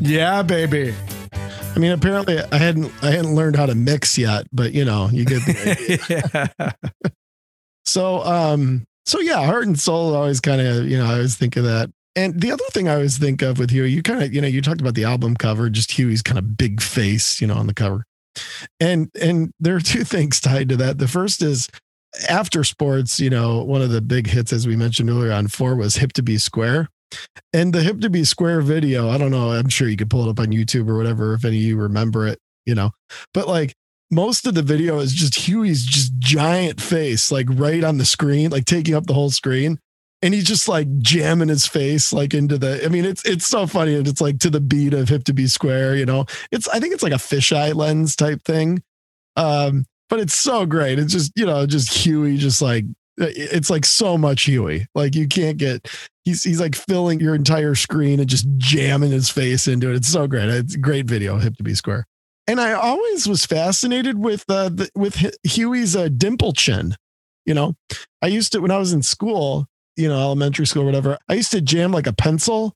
Yeah, 0.05 0.41
baby. 0.43 0.93
I 1.31 1.79
mean, 1.79 1.91
apparently 1.91 2.37
I 2.37 2.57
hadn't 2.57 2.91
I 3.01 3.11
hadn't 3.11 3.35
learned 3.35 3.55
how 3.55 3.65
to 3.65 3.73
mix 3.73 4.17
yet, 4.17 4.47
but 4.51 4.73
you 4.73 4.83
know, 4.83 5.09
you 5.11 5.23
get 5.23 5.45
the 5.45 6.47
idea. 6.51 6.51
yeah. 6.59 6.91
So, 7.85 8.21
um, 8.23 8.83
so 9.05 9.19
yeah, 9.21 9.45
heart 9.45 9.65
and 9.65 9.79
soul 9.79 10.13
always 10.13 10.39
kind 10.41 10.61
of, 10.61 10.87
you 10.87 10.97
know, 10.97 11.05
I 11.05 11.13
always 11.13 11.35
think 11.35 11.55
of 11.55 11.63
that. 11.63 11.89
And 12.15 12.39
the 12.39 12.51
other 12.51 12.63
thing 12.71 12.87
I 12.89 12.95
always 12.95 13.17
think 13.17 13.41
of 13.41 13.57
with 13.59 13.71
Huey, 13.71 13.91
you 13.91 14.03
kind 14.03 14.21
of, 14.21 14.33
you 14.33 14.41
know, 14.41 14.47
you 14.47 14.61
talked 14.61 14.81
about 14.81 14.93
the 14.93 15.05
album 15.05 15.35
cover, 15.35 15.69
just 15.69 15.91
Huey's 15.91 16.21
kind 16.21 16.37
of 16.37 16.57
big 16.57 16.81
face, 16.81 17.39
you 17.41 17.47
know, 17.47 17.55
on 17.55 17.67
the 17.67 17.73
cover. 17.73 18.05
And 18.81 19.09
and 19.19 19.53
there 19.59 19.75
are 19.75 19.81
two 19.81 20.03
things 20.03 20.41
tied 20.41 20.67
to 20.69 20.75
that. 20.77 20.97
The 20.97 21.07
first 21.07 21.41
is 21.41 21.69
after 22.29 22.65
sports, 22.65 23.21
you 23.21 23.29
know, 23.29 23.63
one 23.63 23.81
of 23.81 23.89
the 23.89 24.01
big 24.01 24.27
hits, 24.27 24.51
as 24.51 24.67
we 24.67 24.75
mentioned 24.75 25.09
earlier 25.09 25.31
on 25.31 25.47
Fore, 25.47 25.75
was 25.75 25.95
Hip 25.95 26.11
to 26.13 26.23
Be 26.23 26.37
Square. 26.37 26.89
And 27.53 27.73
the 27.73 27.81
Hip 27.83 27.99
to 28.01 28.09
Be 28.09 28.23
Square 28.23 28.61
video, 28.61 29.09
I 29.09 29.17
don't 29.17 29.31
know, 29.31 29.51
I'm 29.51 29.69
sure 29.69 29.87
you 29.87 29.97
could 29.97 30.09
pull 30.09 30.27
it 30.27 30.29
up 30.29 30.39
on 30.39 30.47
YouTube 30.47 30.89
or 30.89 30.97
whatever 30.97 31.33
if 31.33 31.45
any 31.45 31.57
of 31.57 31.63
you 31.63 31.77
remember 31.77 32.27
it, 32.27 32.39
you 32.65 32.75
know. 32.75 32.91
But 33.33 33.47
like 33.47 33.73
most 34.13 34.45
of 34.45 34.53
the 34.53 34.61
video 34.61 34.99
is 34.99 35.13
just 35.13 35.35
Huey's 35.35 35.85
just 35.85 36.13
giant 36.19 36.79
face, 36.79 37.31
like 37.31 37.47
right 37.49 37.83
on 37.83 37.97
the 37.97 38.05
screen, 38.05 38.51
like 38.51 38.65
taking 38.65 38.95
up 38.95 39.07
the 39.07 39.13
whole 39.13 39.31
screen. 39.31 39.79
And 40.21 40.33
he's 40.33 40.45
just 40.45 40.69
like 40.69 40.87
jamming 40.99 41.49
his 41.49 41.67
face 41.67 42.13
like 42.13 42.33
into 42.33 42.57
the. 42.57 42.85
I 42.85 42.87
mean, 42.87 43.03
it's 43.03 43.25
it's 43.25 43.45
so 43.45 43.67
funny, 43.67 43.95
and 43.95 44.07
it's 44.07 44.21
like 44.21 44.39
to 44.39 44.49
the 44.49 44.61
beat 44.61 44.93
of 44.93 45.09
"Hip 45.09 45.25
to 45.25 45.33
Be 45.33 45.47
Square." 45.47 45.97
You 45.97 46.05
know, 46.05 46.27
it's 46.49 46.65
I 46.69 46.79
think 46.79 46.93
it's 46.93 47.03
like 47.03 47.11
a 47.11 47.17
fisheye 47.17 47.75
lens 47.75 48.15
type 48.15 48.41
thing, 48.45 48.81
um, 49.35 49.85
but 50.09 50.21
it's 50.21 50.33
so 50.33 50.65
great. 50.65 50.97
It's 50.97 51.11
just 51.11 51.33
you 51.35 51.45
know 51.45 51.65
just 51.65 51.93
Huey, 51.93 52.37
just 52.37 52.61
like 52.61 52.85
it's 53.17 53.69
like 53.69 53.85
so 53.85 54.17
much 54.17 54.43
Huey. 54.43 54.87
Like 54.95 55.15
you 55.15 55.27
can't 55.27 55.57
get. 55.57 55.87
He's 56.23 56.43
he's 56.43 56.59
like 56.59 56.75
filling 56.75 57.19
your 57.19 57.35
entire 57.35 57.75
screen 57.75 58.19
and 58.19 58.29
just 58.29 58.47
jamming 58.57 59.11
his 59.11 59.29
face 59.29 59.67
into 59.67 59.89
it. 59.89 59.95
It's 59.95 60.07
so 60.07 60.27
great. 60.27 60.49
It's 60.49 60.75
a 60.75 60.79
great 60.79 61.05
video. 61.05 61.37
"Hip 61.37 61.55
to 61.57 61.63
Be 61.63 61.75
Square." 61.75 62.05
and 62.47 62.59
I 62.59 62.73
always 62.73 63.27
was 63.27 63.45
fascinated 63.45 64.19
with 64.19 64.43
uh, 64.49 64.69
the, 64.69 64.89
with 64.95 65.33
Huey's 65.43 65.95
uh, 65.95 66.09
dimple 66.09 66.53
chin. 66.53 66.95
You 67.45 67.53
know, 67.53 67.75
I 68.21 68.27
used 68.27 68.53
to 68.53 68.59
when 68.59 68.71
I 68.71 68.77
was 68.77 68.93
in 68.93 69.01
school, 69.01 69.67
you 69.95 70.07
know, 70.07 70.19
elementary 70.19 70.65
school, 70.65 70.85
whatever. 70.85 71.17
I 71.29 71.33
used 71.33 71.51
to 71.51 71.61
jam 71.61 71.91
like 71.91 72.07
a 72.07 72.13
pencil 72.13 72.73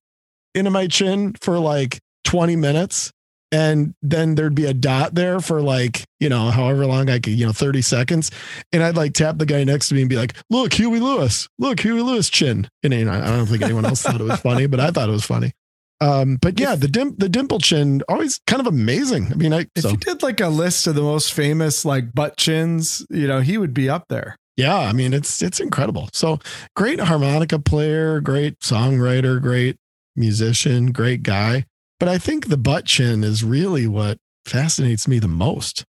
into 0.54 0.72
my 0.72 0.88
chin 0.88 1.36
for 1.42 1.60
like 1.60 2.00
20 2.26 2.56
minutes, 2.56 3.12
and 3.52 3.94
then 4.02 4.36
there'd 4.36 4.56
be 4.56 4.66
a 4.66 4.74
dot 4.74 5.16
there 5.16 5.40
for 5.40 5.62
like 5.62 6.04
you 6.20 6.30
know 6.30 6.50
however 6.50 6.86
long 6.86 7.10
I 7.10 7.20
could, 7.20 7.34
you 7.34 7.46
know, 7.46 7.52
30 7.54 7.82
seconds, 7.82 8.32
and 8.72 8.84
I'd 8.84 8.98
like 8.98 9.14
tap 9.14 9.38
the 9.38 9.46
guy 9.46 9.64
next 9.64 9.90
to 9.90 9.96
me 9.96 10.02
and 10.02 10.10
be 10.10 10.18
like, 10.18 10.36
"Look, 10.50 10.74
Huey 10.74 11.00
Lewis, 11.00 11.48
look, 11.60 11.80
Huey 11.80 12.02
Lewis 12.02 12.30
chin." 12.30 12.70
And 12.84 12.94
you 12.94 13.06
know, 13.06 13.12
I 13.14 13.28
don't 13.28 13.46
think 13.48 13.62
anyone 13.64 13.86
else 13.86 14.02
thought 14.02 14.20
it 14.20 14.24
was 14.24 14.40
funny, 14.40 14.66
but 14.68 14.80
I 14.80 14.92
thought 14.92 15.10
it 15.10 15.14
was 15.14 15.26
funny. 15.26 15.54
Um, 16.00 16.38
but 16.42 16.60
yeah, 16.60 16.76
the 16.76 16.88
dim 16.88 17.16
the 17.18 17.30
dimple 17.30 17.60
chin 17.60 18.02
always 18.08 18.40
kind 18.46 18.60
of 18.60 18.68
amazing. 18.68 19.32
I 19.32 19.36
mean, 19.36 19.54
I 19.54 19.68
if 19.76 19.84
so, 19.84 19.90
you 19.90 19.98
did 19.98 20.22
like 20.24 20.40
a 20.42 20.50
list 20.50 20.86
of 20.88 20.96
the 20.96 21.02
most 21.02 21.34
famous 21.34 21.86
like 21.86 22.14
butt 22.14 22.38
chins, 22.38 23.06
you 23.10 23.28
know, 23.28 23.40
he 23.42 23.58
would 23.58 23.74
be 23.74 23.90
up 23.90 24.06
there. 24.10 24.36
yeah, 24.58 24.78
I 24.78 24.94
mean, 24.94 25.14
it's 25.14 25.42
it's 25.42 25.60
incredible. 25.60 26.10
So 26.14 26.40
great 26.76 27.00
harmonica 27.00 27.60
player, 27.60 28.20
great 28.22 28.60
songwriter, 28.60 29.42
great 29.42 29.78
musician, 30.16 30.92
great 30.92 31.22
guy. 31.24 31.66
But 32.00 32.10
I 32.10 32.18
think 32.18 32.48
the 32.48 32.58
butt 32.58 32.86
chin 32.86 33.24
is 33.24 33.44
really 33.44 33.88
what 33.88 34.18
fascinates 34.46 35.08
me 35.08 35.20
the 35.20 35.28
most, 35.28 35.84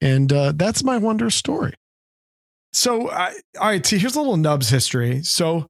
and 0.00 0.32
uh, 0.32 0.52
that's 0.54 0.84
my 0.84 0.96
wonder 0.98 1.30
story. 1.30 1.74
So, 2.72 3.10
I, 3.10 3.32
all 3.58 3.68
right, 3.68 3.84
see, 3.84 3.98
here's 3.98 4.14
a 4.14 4.20
little 4.20 4.36
Nubs 4.36 4.68
history. 4.68 5.22
So, 5.22 5.66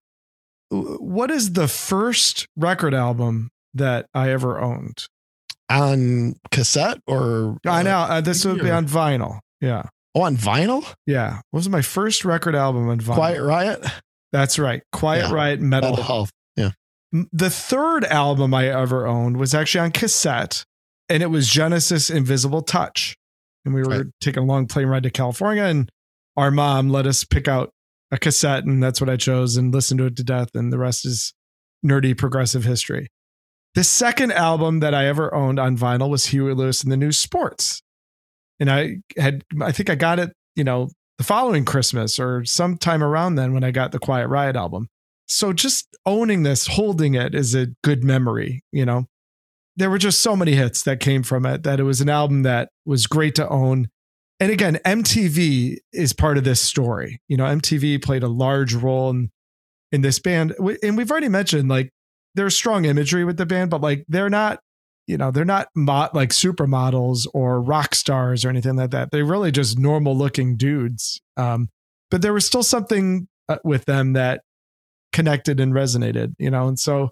what 0.70 1.30
is 1.30 1.52
the 1.52 1.68
first 1.68 2.46
record 2.56 2.92
album 2.92 3.50
that 3.74 4.06
I 4.14 4.30
ever 4.30 4.60
owned? 4.60 5.06
On 5.70 6.34
cassette 6.50 6.98
or 7.06 7.58
I 7.66 7.82
know 7.82 7.98
uh, 7.98 8.20
this 8.22 8.42
would 8.46 8.62
be 8.62 8.70
on 8.70 8.86
vinyl. 8.86 9.40
Yeah, 9.60 9.84
oh, 10.14 10.22
on 10.22 10.36
vinyl? 10.36 10.94
yeah. 11.06 11.40
What 11.50 11.58
was 11.58 11.68
my 11.68 11.82
first 11.82 12.24
record 12.24 12.54
album 12.54 12.88
on 12.88 13.00
vinyl? 13.00 13.14
Quiet 13.14 13.42
Riot, 13.42 13.86
That's 14.32 14.58
right. 14.58 14.82
Quiet 14.92 15.26
Yeah. 15.26 15.34
Riot 15.34 15.60
Metal. 15.60 15.90
Metal 15.90 16.04
Health. 16.04 16.30
The 17.12 17.50
third 17.50 18.04
album 18.04 18.52
I 18.52 18.68
ever 18.68 19.06
owned 19.06 19.38
was 19.38 19.54
actually 19.54 19.80
on 19.80 19.92
cassette, 19.92 20.64
and 21.08 21.22
it 21.22 21.28
was 21.28 21.48
Genesis 21.48 22.10
Invisible 22.10 22.62
Touch. 22.62 23.16
And 23.64 23.74
we 23.74 23.82
were 23.82 23.88
Right. 23.88 24.06
taking 24.20 24.42
a 24.42 24.46
long 24.46 24.66
plane 24.66 24.86
ride 24.88 25.02
to 25.04 25.10
California, 25.10 25.64
and 25.64 25.90
our 26.36 26.50
mom 26.50 26.88
let 26.90 27.06
us 27.06 27.24
pick 27.24 27.48
out 27.48 27.70
a 28.10 28.18
cassette, 28.18 28.64
and 28.64 28.82
that's 28.82 29.00
what 29.00 29.10
I 29.10 29.16
chose 29.16 29.56
and 29.56 29.72
listened 29.72 29.98
to 29.98 30.06
it 30.06 30.16
to 30.16 30.24
death. 30.24 30.48
And 30.54 30.72
the 30.72 30.78
rest 30.78 31.04
is 31.04 31.32
nerdy 31.84 32.16
progressive 32.16 32.64
history. 32.64 33.08
The 33.74 33.84
second 33.84 34.32
album 34.32 34.80
that 34.80 34.94
I 34.94 35.06
ever 35.06 35.32
owned 35.34 35.58
on 35.58 35.76
vinyl 35.76 36.08
was 36.10 36.26
Huey 36.26 36.54
Lewis 36.54 36.82
and 36.82 36.90
the 36.90 36.96
News 36.96 37.18
Sports. 37.18 37.80
And 38.58 38.70
I 38.70 38.98
had, 39.16 39.44
I 39.60 39.72
think 39.72 39.88
I 39.90 39.94
got 39.94 40.18
it, 40.18 40.32
you 40.56 40.64
know, 40.64 40.88
the 41.18 41.24
following 41.24 41.64
Christmas 41.64 42.18
or 42.18 42.44
sometime 42.44 43.02
around 43.02 43.34
then 43.36 43.52
when 43.52 43.64
I 43.64 43.70
got 43.70 43.92
the 43.92 43.98
Quiet 43.98 44.28
Riot 44.28 44.56
album. 44.56 44.88
So 45.28 45.52
just 45.52 45.96
owning 46.06 46.42
this, 46.42 46.66
holding 46.66 47.14
it 47.14 47.34
is 47.34 47.54
a 47.54 47.68
good 47.84 48.02
memory, 48.02 48.64
you 48.72 48.84
know. 48.84 49.06
There 49.76 49.90
were 49.90 49.98
just 49.98 50.20
so 50.20 50.34
many 50.34 50.52
hits 50.52 50.82
that 50.82 50.98
came 50.98 51.22
from 51.22 51.46
it 51.46 51.62
that 51.62 51.78
it 51.78 51.84
was 51.84 52.00
an 52.00 52.08
album 52.08 52.42
that 52.42 52.70
was 52.84 53.06
great 53.06 53.36
to 53.36 53.48
own. 53.48 53.88
And 54.40 54.50
again, 54.50 54.78
MTV 54.84 55.76
is 55.92 56.12
part 56.12 56.36
of 56.36 56.44
this 56.44 56.60
story. 56.60 57.20
You 57.28 57.36
know, 57.36 57.44
MTV 57.44 58.02
played 58.02 58.24
a 58.24 58.28
large 58.28 58.74
role 58.74 59.10
in 59.10 59.30
in 59.92 60.02
this 60.02 60.18
band. 60.18 60.54
And 60.82 60.96
we've 60.96 61.10
already 61.10 61.28
mentioned 61.28 61.68
like 61.68 61.90
there's 62.34 62.54
strong 62.54 62.84
imagery 62.84 63.24
with 63.24 63.36
the 63.36 63.46
band, 63.46 63.70
but 63.70 63.80
like 63.80 64.04
they're 64.08 64.30
not, 64.30 64.60
you 65.06 65.16
know, 65.16 65.30
they're 65.30 65.44
not 65.44 65.68
mo- 65.74 66.10
like 66.12 66.30
supermodels 66.30 67.26
or 67.34 67.60
rock 67.60 67.94
stars 67.94 68.44
or 68.44 68.48
anything 68.48 68.76
like 68.76 68.90
that. 68.90 69.10
They're 69.10 69.24
really 69.24 69.50
just 69.50 69.78
normal 69.78 70.16
looking 70.16 70.56
dudes. 70.56 71.20
Um, 71.36 71.68
but 72.10 72.22
there 72.22 72.32
was 72.32 72.46
still 72.46 72.62
something 72.62 73.28
uh, 73.48 73.58
with 73.64 73.84
them 73.86 74.12
that 74.14 74.42
connected 75.12 75.60
and 75.60 75.72
resonated, 75.72 76.34
you 76.38 76.50
know. 76.50 76.68
And 76.68 76.78
so 76.78 77.10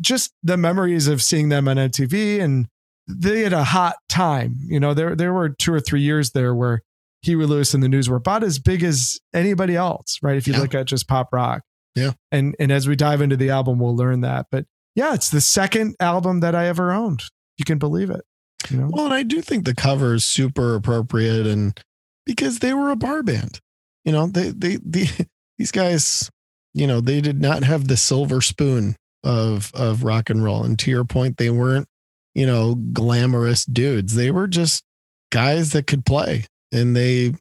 just 0.00 0.32
the 0.42 0.56
memories 0.56 1.06
of 1.08 1.22
seeing 1.22 1.48
them 1.48 1.68
on 1.68 1.76
MTV 1.76 2.40
and 2.40 2.66
they 3.06 3.40
had 3.40 3.52
a 3.52 3.64
hot 3.64 3.96
time. 4.08 4.56
You 4.62 4.80
know, 4.80 4.94
there 4.94 5.14
there 5.14 5.32
were 5.32 5.50
two 5.50 5.72
or 5.72 5.80
three 5.80 6.00
years 6.00 6.30
there 6.32 6.54
where 6.54 6.82
Huey 7.22 7.46
Lewis 7.46 7.74
and 7.74 7.82
the 7.82 7.88
News 7.88 8.08
were 8.08 8.16
about 8.16 8.42
as 8.42 8.58
big 8.58 8.82
as 8.82 9.18
anybody 9.34 9.76
else, 9.76 10.18
right? 10.22 10.36
If 10.36 10.46
you 10.46 10.54
Yeah. 10.54 10.60
look 10.60 10.74
at 10.74 10.86
just 10.86 11.06
pop 11.08 11.28
rock. 11.32 11.62
Yeah. 11.94 12.12
And 12.32 12.56
and 12.58 12.72
as 12.72 12.88
we 12.88 12.96
dive 12.96 13.20
into 13.20 13.36
the 13.36 13.50
album, 13.50 13.78
we'll 13.78 13.96
learn 13.96 14.20
that. 14.22 14.46
But 14.50 14.66
yeah, 14.94 15.14
it's 15.14 15.28
the 15.30 15.40
second 15.40 15.96
album 16.00 16.40
that 16.40 16.54
I 16.54 16.66
ever 16.66 16.92
owned. 16.92 17.22
You 17.58 17.64
can 17.64 17.78
believe 17.78 18.10
it. 18.10 18.22
You 18.70 18.78
know? 18.78 18.90
Well, 18.92 19.04
and 19.06 19.14
I 19.14 19.22
do 19.22 19.42
think 19.42 19.64
the 19.64 19.74
cover 19.74 20.14
is 20.14 20.24
super 20.24 20.74
appropriate, 20.74 21.46
and 21.46 21.78
because 22.26 22.60
they 22.60 22.72
were 22.72 22.90
a 22.90 22.96
bar 22.96 23.22
band, 23.22 23.60
you 24.04 24.12
know, 24.12 24.26
they 24.26 24.50
they 24.50 24.76
the 24.76 25.08
these 25.58 25.70
guys, 25.70 26.30
you 26.74 26.86
know, 26.86 27.00
they 27.00 27.20
did 27.20 27.40
not 27.40 27.62
have 27.62 27.88
the 27.88 27.96
silver 27.96 28.40
spoon 28.40 28.96
of 29.22 29.72
of 29.74 30.04
rock 30.04 30.28
and 30.28 30.44
roll. 30.44 30.64
And 30.64 30.78
to 30.80 30.90
your 30.90 31.04
point, 31.04 31.38
they 31.38 31.50
weren't, 31.50 31.86
you 32.34 32.46
know, 32.46 32.74
glamorous 32.74 33.64
dudes. 33.64 34.14
They 34.14 34.30
were 34.30 34.48
just 34.48 34.82
guys 35.30 35.72
that 35.72 35.86
could 35.86 36.04
play, 36.04 36.44
and 36.72 36.94
they 36.94 37.34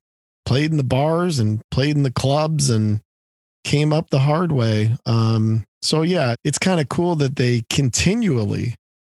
played 0.46 0.72
in 0.72 0.78
the 0.78 0.84
bars 0.84 1.40
and 1.40 1.62
played 1.72 1.96
in 1.96 2.04
the 2.04 2.12
clubs 2.12 2.70
and 2.70 3.02
came 3.64 3.94
up 3.94 4.10
the 4.10 4.20
hard 4.20 4.52
way. 4.52 4.96
Um, 5.06 5.66
so 5.82 6.02
yeah, 6.02 6.36
it's 6.44 6.60
kind 6.60 6.80
of 6.80 6.90
cool 6.90 7.16
that 7.16 7.36
they 7.36 7.64
continually 7.70 8.76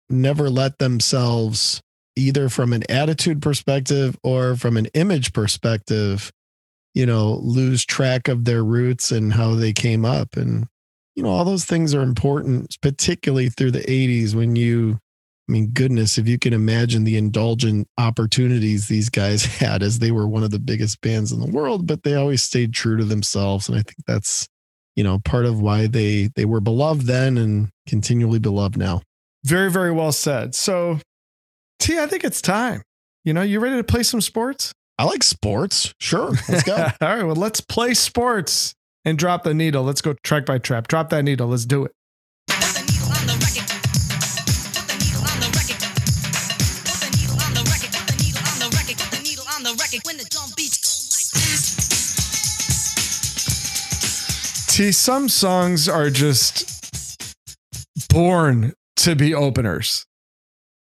never 0.09 0.49
let 0.49 0.79
themselves 0.79 1.81
either 2.17 2.49
from 2.49 2.73
an 2.73 2.83
attitude 2.91 3.43
perspective 3.43 4.17
or 4.23 4.57
from 4.57 4.77
an 4.77 4.87
image 4.95 5.33
perspective, 5.33 6.33
you 6.97 7.05
know, 7.05 7.35
lose 7.43 7.85
track 7.85 8.27
of 8.27 8.47
their 8.47 8.65
roots 8.65 9.13
and 9.13 9.35
how 9.35 9.55
they 9.55 9.75
came 9.75 10.07
up. 10.07 10.35
And, 10.35 10.67
you 11.15 11.23
know, 11.23 11.29
all 11.29 11.45
those 11.45 11.67
things 11.67 11.95
are 11.95 12.01
important, 12.01 12.75
particularly 12.81 13.51
through 13.51 13.73
the 13.73 13.81
80s 13.81 14.35
when 14.35 14.57
you, 14.57 14.99
I 15.47 15.53
mean, 15.53 15.73
goodness, 15.75 16.17
if 16.17 16.27
you 16.27 16.39
can 16.39 16.55
imagine 16.55 17.05
the 17.05 17.19
indulgent 17.19 17.87
opportunities 17.99 18.89
these 18.89 19.11
guys 19.11 19.45
had 19.59 19.83
as 19.83 19.99
they 19.99 20.11
were 20.11 20.27
one 20.27 20.43
of 20.43 20.51
the 20.51 20.59
biggest 20.59 21.03
bands 21.03 21.33
in 21.33 21.39
the 21.39 21.51
world, 21.51 21.87
but 21.87 22.03
they 22.03 22.15
always 22.15 22.43
stayed 22.43 22.73
true 22.73 22.97
to 22.97 23.05
themselves. 23.05 23.69
And 23.69 23.77
I 23.77 23.83
think 23.83 23.99
that's, 24.07 24.49
you 24.95 25.05
know, 25.05 25.19
part 25.19 25.45
of 25.45 25.61
why 25.61 25.89
they 25.89 26.31
they 26.35 26.47
were 26.47 26.63
beloved 26.63 27.07
then 27.07 27.37
and 27.37 27.69
continually 27.87 28.39
beloved 28.39 28.79
now. 28.79 29.03
Very, 29.45 29.71
very 29.71 29.93
well 29.93 30.13
said. 30.13 30.55
So 30.55 30.99
T, 31.79 31.99
I 31.99 32.07
think 32.07 32.25
it's 32.25 32.41
time. 32.41 32.81
You 33.23 33.35
know, 33.35 33.43
you 33.43 33.61
ready 33.61 33.77
to 33.77 33.85
play 33.85 34.03
some 34.03 34.23
sports? 34.23 34.73
I 34.99 35.05
like 35.05 35.23
sports. 35.23 35.93
Sure. 36.01 36.33
Let's 36.49 36.63
go. 36.63 36.75
All 37.01 37.09
right, 37.09 37.23
well, 37.23 37.37
let's 37.37 37.61
play 37.61 37.93
sports 37.93 38.75
and 39.05 39.19
drop 39.19 39.45
the 39.45 39.53
needle. 39.53 39.83
Let's 39.83 40.01
go 40.01 40.15
track 40.23 40.47
by 40.47 40.59
track. 40.59 40.89
Drop 40.89 41.11
that 41.11 41.23
needle. 41.23 41.49
Let's 41.49 41.67
do 41.67 41.85
it. 41.85 41.93
T, 54.69 54.93
some 54.93 55.29
songs 55.29 55.89
are 55.89 56.11
just 56.11 57.35
born 58.11 58.73
to 58.97 59.15
be 59.15 59.35
openers. 59.35 60.06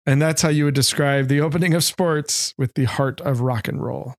And 0.05 0.21
that's 0.21 0.41
how 0.41 0.49
you 0.49 0.65
would 0.65 0.73
describe 0.73 1.29
the 1.29 1.39
opening 1.39 1.73
of 1.73 1.83
sports 1.83 2.53
with 2.57 2.73
the 2.73 2.83
heart 2.83 3.21
of 3.21 3.39
rock 3.39 3.69
and 3.69 3.81
roll. 3.81 4.15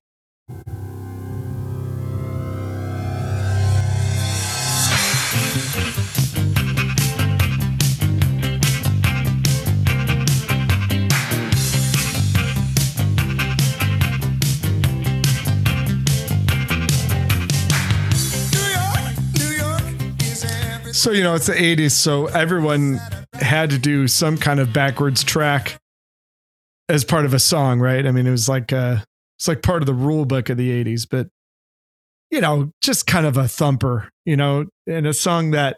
So, 20.91 21.11
you 21.11 21.21
know, 21.21 21.35
it's 21.35 21.45
the 21.45 21.53
80s, 21.53 21.91
so 21.91 22.25
everyone 22.25 22.99
had 23.41 23.69
to 23.71 23.77
do 23.77 24.07
some 24.07 24.37
kind 24.37 24.59
of 24.59 24.73
backwards 24.73 25.23
track 25.23 25.77
as 26.89 27.03
part 27.03 27.25
of 27.25 27.33
a 27.33 27.39
song, 27.39 27.79
right? 27.79 28.05
I 28.05 28.11
mean, 28.11 28.27
it 28.27 28.31
was 28.31 28.49
like 28.49 28.71
uh 28.71 28.97
it's 29.37 29.47
like 29.47 29.61
part 29.61 29.81
of 29.81 29.85
the 29.85 29.93
rule 29.93 30.25
book 30.25 30.49
of 30.49 30.57
the 30.57 30.83
80s, 30.83 31.07
but 31.09 31.27
you 32.31 32.41
know, 32.41 32.71
just 32.81 33.07
kind 33.07 33.25
of 33.25 33.37
a 33.37 33.47
thumper, 33.47 34.09
you 34.25 34.35
know, 34.35 34.65
and 34.87 35.05
a 35.05 35.13
song 35.13 35.51
that 35.51 35.77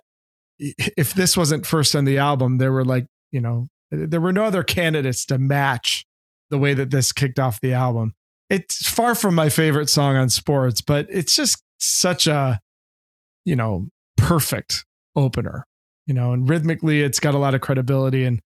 if 0.60 1.14
this 1.14 1.38
wasn't 1.38 1.66
first 1.66 1.96
on 1.96 2.06
the 2.06 2.18
album, 2.18 2.58
there 2.58 2.72
were 2.72 2.86
like, 2.86 3.06
you 3.32 3.42
know, 3.42 3.68
there 3.92 4.22
were 4.22 4.34
no 4.34 4.46
other 4.46 4.64
candidates 4.64 5.26
to 5.26 5.38
match 5.38 6.06
the 6.50 6.58
way 6.58 6.74
that 6.74 6.90
this 6.90 7.12
kicked 7.12 7.40
off 7.40 7.62
the 7.62 7.74
album. 7.74 8.14
It's 8.50 8.90
far 8.90 9.14
from 9.14 9.36
my 9.36 9.50
favorite 9.50 9.90
song 9.90 10.16
on 10.16 10.30
sports, 10.30 10.82
but 10.82 11.08
it's 11.10 11.36
just 11.36 11.62
such 11.80 12.28
a, 12.28 12.60
you 13.46 13.56
know, 13.56 13.88
perfect 14.16 14.86
opener, 15.16 15.66
you 16.08 16.14
know, 16.14 16.32
and 16.32 16.50
rhythmically 16.50 17.02
it's 17.02 17.20
got 17.20 17.36
a 17.36 17.38
lot 17.38 17.54
of 17.54 17.62
credibility 17.62 18.24
and, 18.24 18.40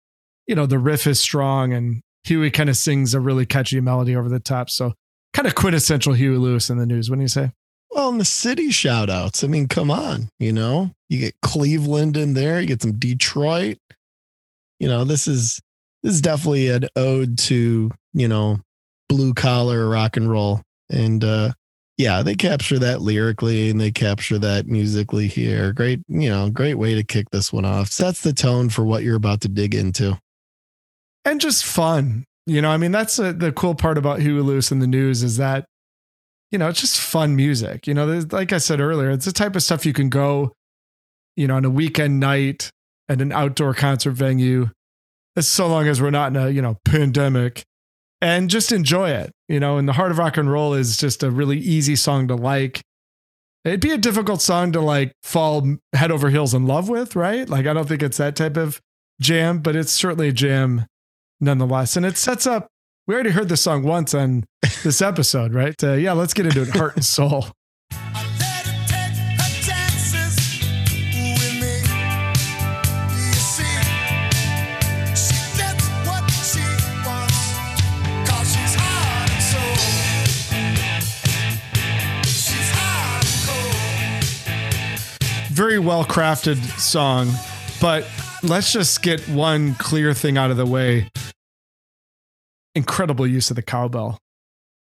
you 0.48 0.56
know, 0.56 0.66
the 0.66 0.80
riff 0.80 1.06
is 1.06 1.20
strong 1.20 1.74
and 1.74 2.02
Huey 2.24 2.50
kind 2.50 2.70
of 2.70 2.78
sings 2.78 3.14
a 3.14 3.20
really 3.20 3.46
catchy 3.46 3.80
melody 3.82 4.16
over 4.16 4.30
the 4.30 4.40
top. 4.40 4.70
So 4.70 4.94
kind 5.34 5.48
of 5.48 5.56
quintessential 5.56 6.14
Huey 6.14 6.38
Lewis 6.38 6.70
in 6.70 6.78
the 6.78 6.86
news. 6.86 7.10
Do 7.10 7.20
you 7.20 7.28
say? 7.28 7.52
Well, 7.92 8.10
and 8.10 8.20
the 8.20 8.26
city 8.26 8.72
shout 8.72 9.10
outs. 9.10 9.44
I 9.44 9.48
mean, 9.48 9.68
come 9.68 9.92
on, 9.92 10.30
you 10.40 10.54
know, 10.54 10.92
you 11.10 11.20
get 11.20 11.36
Cleveland 11.42 12.18
in 12.18 12.34
there, 12.34 12.62
you 12.62 12.68
get 12.68 12.82
some 12.82 12.98
Detroit. 12.98 13.78
You 14.80 14.88
know, 14.88 15.04
this 15.04 15.28
is 15.28 15.60
this 16.04 16.14
is 16.14 16.22
definitely 16.22 16.70
an 16.70 16.88
ode 16.96 17.38
to, 17.40 17.92
you 18.14 18.28
know, 18.28 18.60
blue 19.10 19.34
collar 19.34 19.90
rock 19.90 20.18
and 20.18 20.30
roll. 20.30 20.62
And 20.90 21.24
uh 21.24 21.54
yeah, 22.00 22.24
they 22.24 22.34
capture 22.34 22.80
that 22.80 23.02
lyrically 23.02 23.70
and 23.70 23.80
they 23.80 23.92
capture 23.92 24.40
that 24.40 24.68
musically 24.68 25.28
here. 25.28 25.74
Great, 25.74 26.00
you 26.08 26.30
know, 26.30 26.50
great 26.50 26.76
way 26.76 26.96
to 26.96 27.04
kick 27.04 27.30
this 27.32 27.52
one 27.52 27.66
off. 27.66 27.90
Sets 27.90 28.22
the 28.22 28.32
tone 28.32 28.70
for 28.70 28.86
what 28.86 29.04
you're 29.04 29.18
about 29.18 29.42
to 29.42 29.50
dig 29.50 29.76
into. 29.76 30.18
And 31.26 31.42
just 31.42 31.66
fun. 31.66 32.24
You 32.46 32.62
know, 32.62 32.70
I 32.70 32.78
mean, 32.78 32.94
that's 32.94 33.20
a, 33.20 33.34
the 33.34 33.52
cool 33.52 33.76
part 33.76 33.98
about 33.98 34.22
Huey 34.22 34.42
Lewis 34.42 34.72
in 34.72 34.80
the 34.80 34.88
news 34.88 35.24
is 35.24 35.36
that, 35.38 35.66
you 36.52 36.58
know, 36.58 36.70
it's 36.70 36.80
just 36.80 37.02
fun 37.02 37.36
music. 37.36 37.86
You 37.86 37.94
know, 37.94 38.06
like 38.32 38.54
I 38.54 38.60
said 38.60 38.80
earlier, 38.80 39.12
it's 39.12 39.26
the 39.26 39.34
type 39.34 39.58
of 39.58 39.62
stuff 39.62 39.86
you 39.86 39.92
can 39.92 40.08
go, 40.08 40.54
you 41.36 41.48
know, 41.48 41.58
on 41.58 41.66
a 41.66 41.70
weekend 41.70 42.22
night 42.22 42.70
at 43.10 43.20
an 43.20 43.34
outdoor 43.34 43.74
concert 43.74 44.12
venue, 44.12 44.70
as 45.36 45.50
so 45.50 45.68
long 45.68 45.86
as 45.90 46.02
we're 46.02 46.12
not 46.12 46.34
in 46.34 46.38
a, 46.38 46.50
you 46.50 46.62
know, 46.62 46.78
pandemic 46.86 47.66
and 48.22 48.50
just 48.50 48.72
enjoy 48.72 49.12
it. 49.12 49.32
You 49.48 49.60
know, 49.60 49.78
and 49.78 49.88
the 49.88 49.94
heart 49.94 50.12
of 50.12 50.18
rock 50.18 50.38
and 50.38 50.52
roll 50.52 50.74
is 50.74 50.98
just 50.98 51.24
a 51.24 51.32
really 51.32 51.58
easy 51.58 51.96
song 51.96 52.28
to 52.28 52.36
like. 52.36 52.82
It'd 53.66 53.82
be 53.82 53.92
a 53.92 53.98
difficult 53.98 54.42
song 54.42 54.72
to 54.72 54.82
like 54.82 55.12
fall 55.22 55.78
head 55.94 56.12
over 56.12 56.30
heels 56.30 56.54
in 56.54 56.66
love 56.66 56.88
with, 56.88 57.16
right? 57.16 57.48
Like, 57.50 57.68
I 57.68 57.74
don't 57.74 57.88
think 57.88 58.02
it's 58.02 58.18
that 58.18 58.36
type 58.36 58.56
of 58.58 58.80
jam, 59.20 59.60
but 59.60 59.76
it's 59.76 59.92
certainly 59.92 60.30
a 60.30 60.34
jam 60.34 60.86
nonetheless. 61.42 61.98
And 61.98 62.06
it 62.06 62.18
sets 62.18 62.48
up, 62.48 62.68
we 63.06 63.16
already 63.16 63.32
heard 63.32 63.50
this 63.50 63.62
song 63.62 63.84
once 63.84 64.14
on 64.14 64.46
this 64.84 65.02
episode, 65.02 65.54
right? 65.54 65.76
Uh, 65.84 65.94
yeah, 65.94 66.14
let's 66.14 66.34
get 66.34 66.46
into 66.46 66.62
it 66.62 66.70
heart 66.70 66.96
and 66.96 67.06
soul. 67.06 67.48
Very 85.60 85.78
well 85.78 86.06
crafted 86.06 86.56
song, 86.80 87.34
but 87.82 88.10
let's 88.44 88.72
just 88.72 89.02
get 89.02 89.20
one 89.28 89.76
clear 89.76 90.14
thing 90.14 90.38
out 90.38 90.52
of 90.52 90.56
the 90.56 90.66
way. 90.66 91.12
Incredible 92.76 93.28
use 93.28 93.50
of 93.50 93.58
the 93.58 93.62
cowbell 93.62 94.20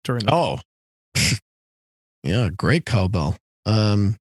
during 0.03 0.26
the 0.26 0.34
Oh, 0.34 0.59
yeah, 2.23 2.49
great 2.49 2.86
cowbell. 2.86 3.38
Um, 3.65 4.17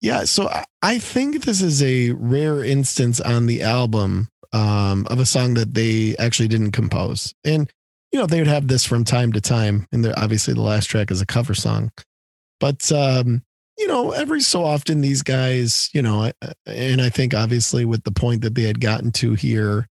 yeah, 0.00 0.24
so 0.24 0.48
I, 0.80 0.98
think 1.00 1.44
this 1.44 1.60
is 1.60 1.82
a 1.82 2.12
rare 2.12 2.64
instance 2.64 3.20
on 3.20 3.44
the 3.44 3.60
album 3.60 4.28
um, 4.54 5.06
of 5.10 5.20
a 5.20 5.26
song 5.26 5.52
that 5.52 5.74
they 5.74 6.16
actually 6.18 6.48
didn't 6.48 6.72
compose, 6.72 7.34
and 7.44 7.70
you 8.10 8.18
know 8.18 8.24
they 8.24 8.38
would 8.38 8.46
have 8.46 8.68
this 8.68 8.86
from 8.86 9.04
time 9.04 9.34
to 9.34 9.40
time, 9.42 9.86
and 9.92 10.06
obviously 10.16 10.54
the 10.54 10.62
last 10.62 10.86
track 10.86 11.10
is 11.10 11.20
a 11.20 11.26
cover 11.26 11.52
song, 11.52 11.92
but 12.58 12.90
um, 12.90 13.42
you 13.80 13.88
know 13.88 14.12
every 14.12 14.40
so 14.40 14.64
often 14.64 15.00
these 15.00 15.22
guys, 15.22 15.90
you 15.92 16.02
know, 16.02 16.30
and 16.66 17.02
I 17.02 17.08
think 17.08 17.34
obviously 17.34 17.84
with 17.84 18.04
the 18.04 18.12
point 18.12 18.42
that 18.42 18.54
they 18.54 18.62
had 18.62 18.80
gotten 18.80 19.10
to 19.12 19.34
here, 19.34 19.88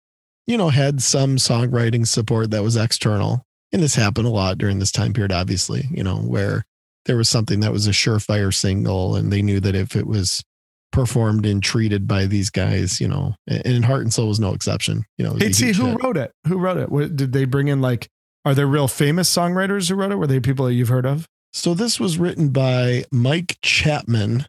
you 0.46 0.58
know, 0.58 0.70
had 0.70 1.02
some 1.02 1.38
songwriting 1.38 2.06
support 2.06 2.52
that 2.52 2.62
was 2.62 2.76
external, 2.78 3.44
and 3.72 3.82
this 3.82 3.96
happened 3.96 4.28
a 4.28 4.32
lot 4.32 4.58
during 4.58 4.80
this 4.80 4.92
time 4.92 5.14
period 5.14 5.32
obviously 5.32 5.88
you 5.92 6.04
know 6.04 6.18
where 6.18 6.64
there 7.06 7.18
was 7.18 7.30
something 7.30 7.60
that 7.62 7.72
was 7.72 7.88
a 7.88 7.92
surefire 7.92 8.54
single 8.54 9.16
and 9.16 9.32
they 9.32 9.42
knew 9.42 9.60
that 9.60 9.76
if 9.76 9.96
it 9.96 10.08
was 10.08 10.44
performed 10.92 11.46
and 11.46 11.62
treated 11.64 12.08
by 12.08 12.26
these 12.26 12.50
guys 12.50 13.00
you 13.02 13.08
know 13.08 13.36
and 13.48 13.86
heart 13.86 14.02
and 14.02 14.14
soul 14.14 14.30
was 14.30 14.40
no 14.40 14.54
exception 14.54 15.04
you 15.18 15.26
know 15.26 15.36
Hey, 15.36 15.52
see 15.52 15.74
who 15.74 15.88
hit. 15.88 16.04
wrote 16.04 16.18
it? 16.18 16.32
Who 16.48 16.58
wrote 16.58 16.78
it? 16.78 16.90
What, 16.90 17.16
did 17.16 17.34
they 17.34 17.46
bring 17.46 17.68
in 17.68 17.82
like? 17.82 18.08
Are 18.46 18.56
there 18.56 18.68
real 18.68 18.88
famous 18.88 19.30
songwriters 19.34 19.90
who 19.90 19.96
wrote 19.96 20.12
it? 20.12 20.16
Were 20.16 20.28
they 20.28 20.40
people 20.40 20.66
that 20.66 20.74
you've 20.74 20.88
heard 20.88 21.06
of? 21.06 21.28
So 21.58 21.74
this 21.74 22.00
was 22.00 22.20
written 22.20 22.50
by 22.50 23.06
mike 23.12 23.58
chapman 23.64 24.46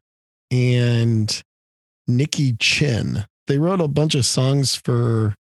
and 0.50 1.42
Nicky 2.06 2.54
Chinn. 2.60 3.24
They 3.46 3.56
wrote 3.56 3.80
a 3.80 3.88
bunch 3.88 4.14
of 4.14 4.26
songs 4.26 4.76
for 4.76 5.34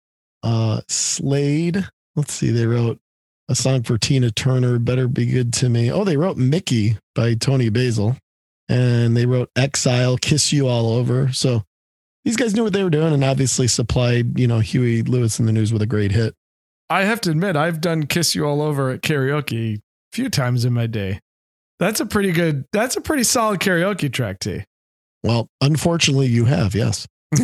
uh 0.44 0.82
slade. 0.88 1.88
Let's 2.14 2.34
see 2.34 2.52
they 2.52 2.66
wrote 2.66 3.00
a 3.48 3.56
song 3.56 3.82
for 3.82 3.98
tina 3.98 4.30
turner 4.30 4.78
better 4.78 5.08
be 5.08 5.26
good 5.26 5.52
to 5.54 5.68
me. 5.68 5.90
Oh 5.90 6.04
they 6.04 6.16
wrote 6.16 6.36
Mickey 6.36 6.98
by 7.16 7.34
Toni 7.34 7.68
Basil. 7.68 8.16
And 8.68 9.16
they 9.16 9.26
wrote 9.26 9.50
exile 9.56 10.18
kiss 10.18 10.52
you 10.52 10.68
all 10.68 10.92
over. 10.92 11.32
So 11.32 11.64
these 12.24 12.36
guys 12.36 12.54
knew 12.54 12.62
what 12.62 12.74
they 12.74 12.84
were 12.84 12.90
doing 12.90 13.12
and 13.12 13.24
obviously 13.24 13.66
supplied 13.66 14.38
you 14.38 14.46
know 14.46 14.60
huey 14.60 15.02
lewis 15.02 15.40
in 15.40 15.46
the 15.46 15.52
news 15.52 15.72
with 15.72 15.82
a 15.82 15.86
great 15.86 16.12
hit. 16.12 16.32
I 16.88 17.02
have 17.02 17.20
to 17.22 17.30
admit, 17.32 17.56
I've 17.56 17.80
done 17.80 18.06
"Kiss 18.06 18.36
You 18.36 18.46
All 18.46 18.62
Over" 18.62 18.90
at 18.90 19.02
karaoke 19.02 19.78
a 19.78 19.80
few 20.12 20.30
times 20.30 20.64
in 20.64 20.72
my 20.72 20.86
day. 20.86 21.18
That's 21.78 22.00
a 22.00 22.06
pretty 22.06 22.32
good. 22.32 22.64
That's 22.72 22.96
a 22.96 23.00
pretty 23.00 23.24
solid 23.24 23.60
karaoke 23.60 24.12
track, 24.12 24.38
T. 24.40 24.64
well 25.22 25.48
unfortunately 25.60 26.26
you 26.26 26.44
have 26.46 26.74
yes 26.74 27.06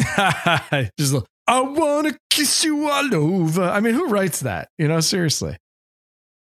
Just 0.98 1.14
I 1.48 1.60
wanna 1.60 2.16
kiss 2.30 2.64
you 2.64 2.88
all 2.88 3.14
over. 3.14 3.62
I 3.64 3.80
mean, 3.80 3.94
who 3.94 4.08
writes 4.08 4.40
that? 4.40 4.68
You 4.78 4.88
know, 4.88 5.00
seriously. 5.00 5.56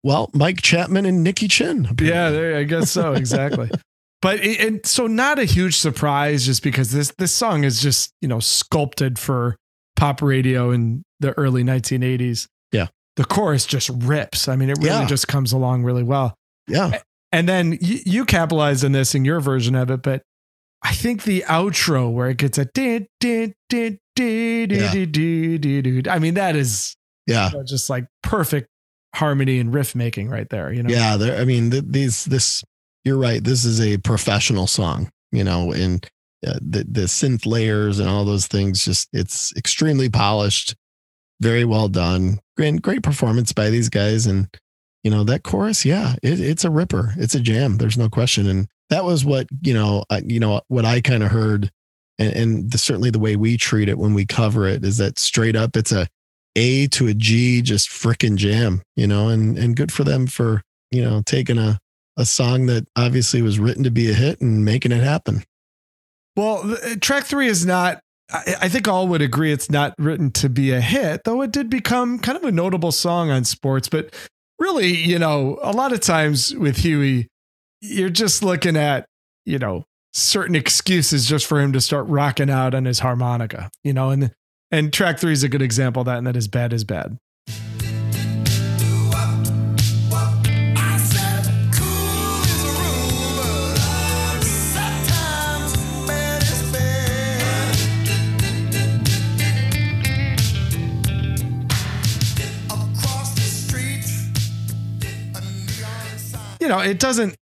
well 0.03 0.29
mike 0.33 0.61
chapman 0.61 1.05
and 1.05 1.23
Nicky 1.23 1.47
Chinn 1.47 1.95
Yeah, 2.01 2.29
there, 2.29 2.57
I 2.57 2.63
guess 2.63 2.91
so. 2.91 3.13
Exactly. 3.13 3.69
but 4.21 4.43
it, 4.43 4.59
and 4.59 4.85
so 4.85 5.07
not 5.07 5.39
a 5.39 5.45
huge 5.45 5.77
surprise, 5.77 6.45
just 6.45 6.61
because 6.63 6.91
this 6.91 7.11
this 7.17 7.31
song 7.31 7.63
is 7.63 7.81
just 7.81 8.11
you 8.21 8.27
know 8.27 8.39
sculpted 8.39 9.17
for 9.17 9.55
pop 9.95 10.21
radio 10.21 10.71
in 10.71 11.03
the 11.19 11.31
early 11.37 11.63
1980s. 11.63 12.47
Yeah. 12.71 12.87
the 13.15 13.25
chorus 13.25 13.65
just 13.65 13.89
rips. 13.89 14.47
I 14.47 14.55
mean, 14.55 14.69
it 14.69 14.77
really 14.77 14.89
Yeah. 14.89 15.05
just 15.07 15.27
comes 15.27 15.51
along 15.53 15.83
really 15.83 16.03
well. 16.03 16.35
yeah 16.67 16.99
And 17.31 17.47
then 17.47 17.77
you, 17.79 17.99
you 18.05 18.25
capitalized 18.25 18.83
on 18.83 18.91
this 18.91 19.13
in 19.13 19.23
your 19.23 19.39
version 19.39 19.75
of 19.75 19.91
it, 19.91 20.01
but 20.01 20.23
I 20.81 20.93
think 20.93 21.23
the 21.23 21.43
outro 21.47 22.11
where 22.11 22.29
it 22.29 22.37
gets 22.37 22.57
a 22.57 22.65
did 22.65 23.07
did 23.19 23.53
did 23.67 23.99
did 24.15 24.69
did 24.69 25.11
did 25.11 25.61
did. 25.61 26.07
I 26.07 26.19
mean, 26.19 26.35
that 26.35 26.55
is 26.55 26.95
yeah 27.27 27.51
just 27.67 27.89
like 27.89 28.07
perfect 28.23 28.69
harmony 29.15 29.59
and 29.59 29.73
riff 29.73 29.95
making 29.95 30.29
right 30.29 30.49
there. 30.49 30.71
You 30.71 30.83
know. 30.83 30.89
Yeah, 30.89 31.17
there. 31.17 31.39
I 31.39 31.45
mean, 31.45 31.71
th- 31.71 31.85
these 31.87 32.25
this. 32.25 32.63
You're 33.05 33.17
right. 33.17 33.43
This 33.43 33.63
is 33.63 33.79
a 33.79 33.97
professional 33.97 34.67
song, 34.67 35.09
you 35.31 35.43
know, 35.43 35.71
and 35.71 36.05
uh, 36.45 36.59
the 36.61 36.85
the 36.89 37.01
synth 37.01 37.45
layers 37.45 37.99
and 37.99 38.09
all 38.09 38.25
those 38.25 38.47
things. 38.47 38.83
Just 38.83 39.09
it's 39.13 39.55
extremely 39.55 40.09
polished, 40.09 40.75
very 41.41 41.65
well 41.65 41.87
done. 41.87 42.39
Great, 42.57 42.81
great 42.81 43.03
performance 43.03 43.53
by 43.53 43.69
these 43.69 43.89
guys, 43.89 44.25
and 44.25 44.47
you 45.03 45.11
know 45.11 45.23
that 45.23 45.43
chorus. 45.43 45.85
Yeah, 45.85 46.15
it, 46.21 46.39
it's 46.39 46.63
a 46.63 46.69
ripper. 46.69 47.13
It's 47.17 47.35
a 47.35 47.39
jam. 47.39 47.77
There's 47.77 47.97
no 47.97 48.09
question. 48.09 48.47
And 48.47 48.67
that 48.89 49.05
was 49.05 49.25
what 49.25 49.47
you 49.61 49.73
know. 49.73 50.03
Uh, 50.09 50.21
you 50.25 50.39
know 50.39 50.61
what 50.67 50.85
I 50.85 51.01
kind 51.01 51.23
of 51.23 51.31
heard, 51.31 51.71
and, 52.17 52.33
and 52.33 52.71
the, 52.71 52.77
certainly 52.77 53.09
the 53.09 53.19
way 53.19 53.35
we 53.35 53.57
treat 53.57 53.89
it 53.89 53.97
when 53.97 54.13
we 54.13 54.25
cover 54.25 54.67
it 54.67 54.83
is 54.83 54.97
that 54.97 55.19
straight 55.19 55.55
up. 55.55 55.75
It's 55.77 55.91
a 55.91 56.07
A 56.55 56.87
to 56.87 57.07
a 57.07 57.13
G, 57.13 57.61
just 57.61 57.89
frickin' 57.89 58.35
jam, 58.35 58.81
you 58.95 59.07
know, 59.07 59.29
and 59.29 59.57
and 59.57 59.75
good 59.75 59.91
for 59.91 60.03
them 60.03 60.27
for 60.27 60.61
you 60.91 61.01
know 61.01 61.21
taking 61.25 61.57
a 61.57 61.79
a 62.17 62.25
song 62.25 62.65
that 62.65 62.85
obviously 62.97 63.41
was 63.41 63.59
written 63.59 63.83
to 63.83 63.91
be 63.91 64.11
a 64.11 64.13
hit 64.13 64.41
and 64.41 64.65
making 64.65 64.91
it 64.91 65.01
happen. 65.01 65.43
Well, 66.35 66.77
track 67.01 67.25
three 67.25 67.47
is 67.47 67.65
not. 67.65 68.01
I, 68.31 68.55
I 68.61 68.69
think 68.69 68.87
all 68.87 69.07
would 69.07 69.21
agree 69.21 69.51
it's 69.51 69.69
not 69.69 69.95
written 69.97 70.31
to 70.31 70.49
be 70.49 70.71
a 70.71 70.81
hit, 70.81 71.23
though 71.23 71.41
it 71.41 71.51
did 71.51 71.69
become 71.69 72.19
kind 72.19 72.37
of 72.37 72.43
a 72.43 72.51
notable 72.51 72.91
song 72.91 73.31
on 73.31 73.45
sports. 73.45 73.89
But 73.89 74.13
really, 74.59 74.95
you 74.95 75.19
know, 75.19 75.59
a 75.61 75.71
lot 75.71 75.93
of 75.93 75.99
times 75.99 76.55
with 76.55 76.77
Huey, 76.77 77.27
you're 77.81 78.09
just 78.09 78.43
looking 78.43 78.75
at, 78.75 79.05
you 79.45 79.57
know, 79.57 79.85
certain 80.13 80.55
excuses 80.55 81.25
just 81.25 81.45
for 81.45 81.59
him 81.59 81.71
to 81.73 81.81
start 81.81 82.07
rocking 82.07 82.49
out 82.49 82.73
on 82.73 82.85
his 82.85 82.99
harmonica, 82.99 83.69
you 83.83 83.93
know, 83.93 84.09
and 84.09 84.31
and 84.71 84.93
track 84.93 85.19
three 85.19 85.31
is 85.31 85.43
a 85.43 85.49
good 85.49 85.61
example 85.61 86.01
of 86.01 86.05
that, 86.05 86.17
and 86.17 86.27
that 86.27 86.35
is 86.35 86.47
bad 86.47 86.73
is 86.73 86.83
bad. 86.83 87.17
Know, 106.69 106.79
it 106.79 106.99
doesn't 106.99 107.35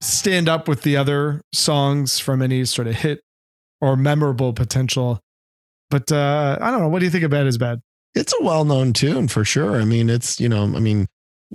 stand 0.00 0.48
up 0.48 0.68
with 0.68 0.82
the 0.82 0.96
other 0.96 1.40
songs 1.52 2.18
from 2.18 2.42
any 2.42 2.64
sort 2.64 2.86
of 2.86 2.94
hit 2.94 3.20
or 3.80 3.96
memorable 3.96 4.52
potential. 4.52 5.20
But 5.90 6.10
uh, 6.12 6.58
I 6.60 6.70
don't 6.70 6.80
know. 6.80 6.88
What 6.88 6.98
do 7.00 7.04
you 7.06 7.10
think 7.10 7.24
of 7.24 7.30
Bad 7.30 7.46
is 7.46 7.58
Bad? 7.58 7.80
It's 8.14 8.34
a 8.38 8.42
well 8.42 8.64
known 8.64 8.92
tune 8.92 9.28
for 9.28 9.44
sure. 9.44 9.80
I 9.80 9.84
mean, 9.84 10.10
it's 10.10 10.40
you 10.40 10.48
know, 10.48 10.64
I 10.64 10.80
mean, 10.80 11.06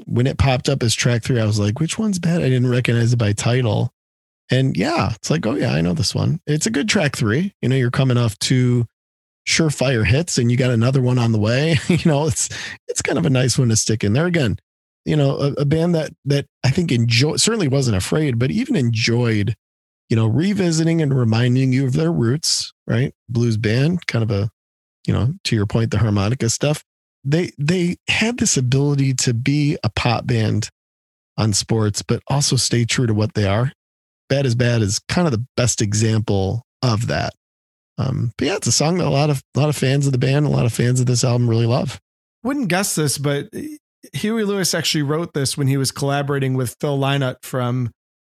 when 0.05 0.27
it 0.27 0.37
popped 0.37 0.69
up 0.69 0.81
as 0.81 0.95
track 0.95 1.23
three, 1.23 1.39
I 1.39 1.45
was 1.45 1.59
like, 1.59 1.79
which 1.79 1.99
one's 1.99 2.19
bad? 2.19 2.41
I 2.41 2.49
didn't 2.49 2.69
recognize 2.69 3.13
it 3.13 3.17
by 3.17 3.33
title. 3.33 3.91
And 4.49 4.75
yeah, 4.75 5.13
it's 5.13 5.29
like, 5.29 5.45
oh 5.45 5.55
yeah, 5.55 5.73
I 5.73 5.81
know 5.81 5.93
this 5.93 6.15
one. 6.15 6.39
It's 6.47 6.65
a 6.65 6.71
good 6.71 6.89
track 6.89 7.15
three. 7.15 7.53
You 7.61 7.69
know, 7.69 7.75
you're 7.75 7.91
coming 7.91 8.17
off 8.17 8.37
two 8.39 8.85
surefire 9.47 10.05
hits 10.05 10.37
and 10.37 10.49
you 10.51 10.57
got 10.57 10.71
another 10.71 11.01
one 11.01 11.17
on 11.17 11.31
the 11.31 11.39
way. 11.39 11.77
you 11.87 11.99
know, 12.05 12.27
it's 12.27 12.49
it's 12.87 13.01
kind 13.01 13.17
of 13.17 13.25
a 13.25 13.29
nice 13.29 13.57
one 13.57 13.69
to 13.69 13.75
stick 13.75 14.03
in 14.03 14.13
there. 14.13 14.25
Again, 14.25 14.57
you 15.05 15.15
know, 15.15 15.37
a, 15.37 15.53
a 15.53 15.65
band 15.65 15.95
that 15.95 16.11
that 16.25 16.45
I 16.63 16.69
think 16.69 16.91
enjoy 16.91 17.37
certainly 17.37 17.67
wasn't 17.67 17.97
afraid, 17.97 18.39
but 18.39 18.51
even 18.51 18.75
enjoyed, 18.75 19.55
you 20.09 20.15
know, 20.15 20.27
revisiting 20.27 21.01
and 21.01 21.17
reminding 21.17 21.73
you 21.73 21.85
of 21.85 21.93
their 21.93 22.11
roots, 22.11 22.73
right? 22.87 23.13
Blues 23.29 23.57
band, 23.57 24.07
kind 24.07 24.23
of 24.23 24.31
a, 24.31 24.49
you 25.05 25.13
know, 25.13 25.33
to 25.45 25.55
your 25.55 25.65
point, 25.65 25.91
the 25.91 25.99
harmonica 25.99 26.49
stuff. 26.49 26.83
They 27.23 27.51
they 27.57 27.97
had 28.07 28.37
this 28.37 28.57
ability 28.57 29.13
to 29.15 29.33
be 29.33 29.77
a 29.83 29.89
pop 29.89 30.25
band 30.25 30.69
on 31.37 31.53
sports, 31.53 32.01
but 32.01 32.21
also 32.27 32.55
stay 32.55 32.85
true 32.85 33.07
to 33.07 33.13
what 33.13 33.33
they 33.33 33.45
are. 33.45 33.71
Bad 34.29 34.45
is 34.45 34.55
bad 34.55 34.81
is 34.81 34.99
kind 35.09 35.27
of 35.27 35.31
the 35.31 35.45
best 35.57 35.81
example 35.81 36.65
of 36.81 37.07
that. 37.07 37.33
Um, 37.97 38.31
but 38.37 38.47
yeah, 38.47 38.55
it's 38.55 38.67
a 38.67 38.71
song 38.71 38.97
that 38.97 39.07
a 39.07 39.09
lot 39.09 39.29
of 39.29 39.43
a 39.55 39.59
lot 39.59 39.69
of 39.69 39.75
fans 39.75 40.05
of 40.05 40.11
the 40.11 40.17
band, 40.17 40.45
a 40.45 40.49
lot 40.49 40.65
of 40.65 40.73
fans 40.73 40.99
of 40.99 41.05
this 41.05 41.23
album 41.23 41.49
really 41.49 41.65
love. 41.65 41.99
Wouldn't 42.43 42.67
guess 42.67 42.95
this, 42.95 43.17
but 43.17 43.49
Huey 44.11 44.43
Lewis 44.43 44.73
actually 44.73 45.03
wrote 45.03 45.33
this 45.33 45.57
when 45.57 45.67
he 45.67 45.77
was 45.77 45.91
collaborating 45.91 46.55
with 46.55 46.75
Phil 46.81 46.97
Lynott 46.97 47.37
from 47.41 47.91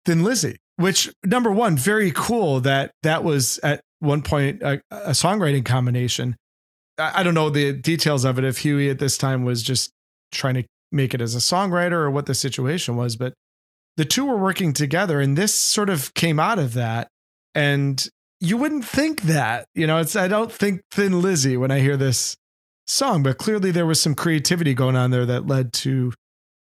Thin 0.05 0.23
Lizzy, 0.23 0.57
which 0.77 1.11
number 1.25 1.51
one, 1.51 1.77
very 1.77 2.11
cool 2.15 2.61
that 2.61 2.91
that 3.03 3.23
was 3.23 3.59
at 3.59 3.81
one 3.99 4.21
point 4.21 4.61
a, 4.61 4.81
a 4.91 5.11
songwriting 5.11 5.65
combination. 5.65 6.35
I, 6.97 7.19
I 7.19 7.23
don't 7.23 7.33
know 7.33 7.49
the 7.49 7.73
details 7.73 8.23
of 8.23 8.37
it 8.39 8.45
if 8.45 8.59
Huey 8.59 8.89
at 8.89 8.99
this 8.99 9.17
time 9.17 9.43
was 9.43 9.61
just 9.61 9.91
trying 10.31 10.55
to 10.55 10.63
make 10.91 11.13
it 11.13 11.21
as 11.21 11.35
a 11.35 11.39
songwriter 11.39 11.93
or 11.93 12.11
what 12.11 12.25
the 12.25 12.35
situation 12.35 12.95
was, 12.95 13.15
but 13.15 13.33
the 13.97 14.05
two 14.05 14.25
were 14.25 14.37
working 14.37 14.73
together 14.73 15.19
and 15.19 15.37
this 15.37 15.53
sort 15.53 15.89
of 15.89 16.13
came 16.13 16.39
out 16.39 16.59
of 16.59 16.73
that. 16.73 17.09
And 17.55 18.07
you 18.39 18.55
wouldn't 18.55 18.85
think 18.85 19.23
that, 19.23 19.65
you 19.73 19.87
know, 19.87 19.97
it's, 19.97 20.15
I 20.15 20.27
don't 20.27 20.51
think 20.51 20.81
Thin 20.91 21.21
Lizzy 21.21 21.57
when 21.57 21.71
I 21.71 21.79
hear 21.79 21.97
this 21.97 22.35
song, 22.87 23.23
but 23.23 23.37
clearly 23.37 23.71
there 23.71 23.85
was 23.85 24.01
some 24.01 24.15
creativity 24.15 24.73
going 24.73 24.95
on 24.95 25.11
there 25.11 25.25
that 25.25 25.47
led 25.47 25.73
to, 25.73 26.13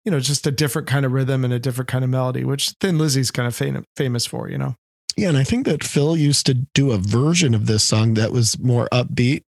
you 0.05 0.11
know, 0.11 0.21
just 0.21 0.47
a 0.47 0.51
different 0.51 0.89
kind 0.89 1.07
of 1.07 1.13
rhythm 1.13 1.45
and 1.45 1.53
a 1.53 1.59
different 1.59 1.89
kind 1.89 2.05
of 2.05 2.11
melody, 2.11 2.45
which 2.45 2.71
Thin 2.81 2.99
Lizzy's 2.99 3.31
kind 3.31 3.47
of 3.47 3.55
fam- 3.55 3.85
famous 3.97 4.27
for, 4.27 4.49
you 4.49 4.59
know. 4.59 4.75
Yeah, 5.17 5.29
and 5.29 5.39
I 5.39 5.45
think 5.45 5.67
that 5.67 5.85
Phil 5.85 6.17
used 6.17 6.47
to 6.47 6.55
do 6.55 6.91
a 6.91 6.99
version 6.99 7.55
of 7.55 7.67
this 7.67 7.85
song 7.85 8.15
that 8.15 8.33
was 8.33 8.59
more 8.59 8.89
upbeat 8.91 9.43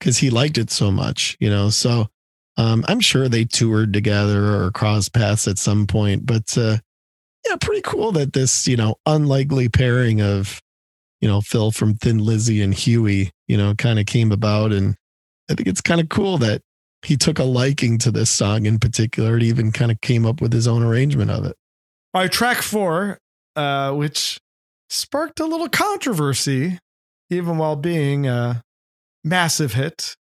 because 0.00 0.18
he 0.18 0.28
liked 0.30 0.58
it 0.58 0.70
so 0.70 0.90
much, 0.90 1.36
you 1.38 1.48
know. 1.48 1.70
So 1.70 2.08
um, 2.56 2.84
I'm 2.88 3.00
sure 3.00 3.28
they 3.28 3.44
toured 3.44 3.92
together 3.92 4.54
or 4.54 4.70
crossed 4.72 5.12
paths 5.12 5.46
at 5.46 5.58
some 5.58 5.86
point. 5.86 6.26
But 6.26 6.56
uh, 6.58 6.78
yeah, 7.46 7.56
pretty 7.60 7.82
cool 7.82 8.12
that 8.12 8.32
this, 8.32 8.66
you 8.66 8.76
know, 8.76 8.96
unlikely 9.06 9.68
pairing 9.68 10.20
of, 10.20 10.60
you 11.20 11.28
know, 11.28 11.40
Phil 11.40 11.70
from 11.70 11.94
Thin 11.94 12.18
Lizzy 12.18 12.60
and 12.60 12.74
Huey, 12.74 13.30
you 13.46 13.56
know, 13.56 13.74
kind 13.74 13.98
of 13.98 14.06
came 14.06 14.32
about. 14.32 14.72
And 14.72 14.96
I 15.50 15.54
think 15.54 15.68
it's 15.68 15.80
kind 15.80 16.00
of 16.00 16.08
cool 16.08 16.38
that 16.38 16.62
he 17.02 17.16
took 17.16 17.38
a 17.38 17.44
liking 17.44 17.98
to 17.98 18.10
this 18.10 18.30
song 18.30 18.66
in 18.66 18.78
particular 18.78 19.34
and 19.34 19.42
even 19.42 19.72
kind 19.72 19.90
of 19.90 20.00
came 20.00 20.24
up 20.24 20.40
with 20.40 20.52
his 20.52 20.66
own 20.66 20.82
arrangement 20.82 21.30
of 21.30 21.44
it. 21.44 21.56
All 22.14 22.22
right, 22.22 22.32
track 22.32 22.62
four, 22.62 23.18
uh, 23.56 23.92
which 23.92 24.38
sparked 24.88 25.40
a 25.40 25.46
little 25.46 25.68
controversy, 25.68 26.78
even 27.30 27.58
while 27.58 27.76
being 27.76 28.26
a 28.26 28.62
massive 29.22 29.74
hit. 29.74 30.14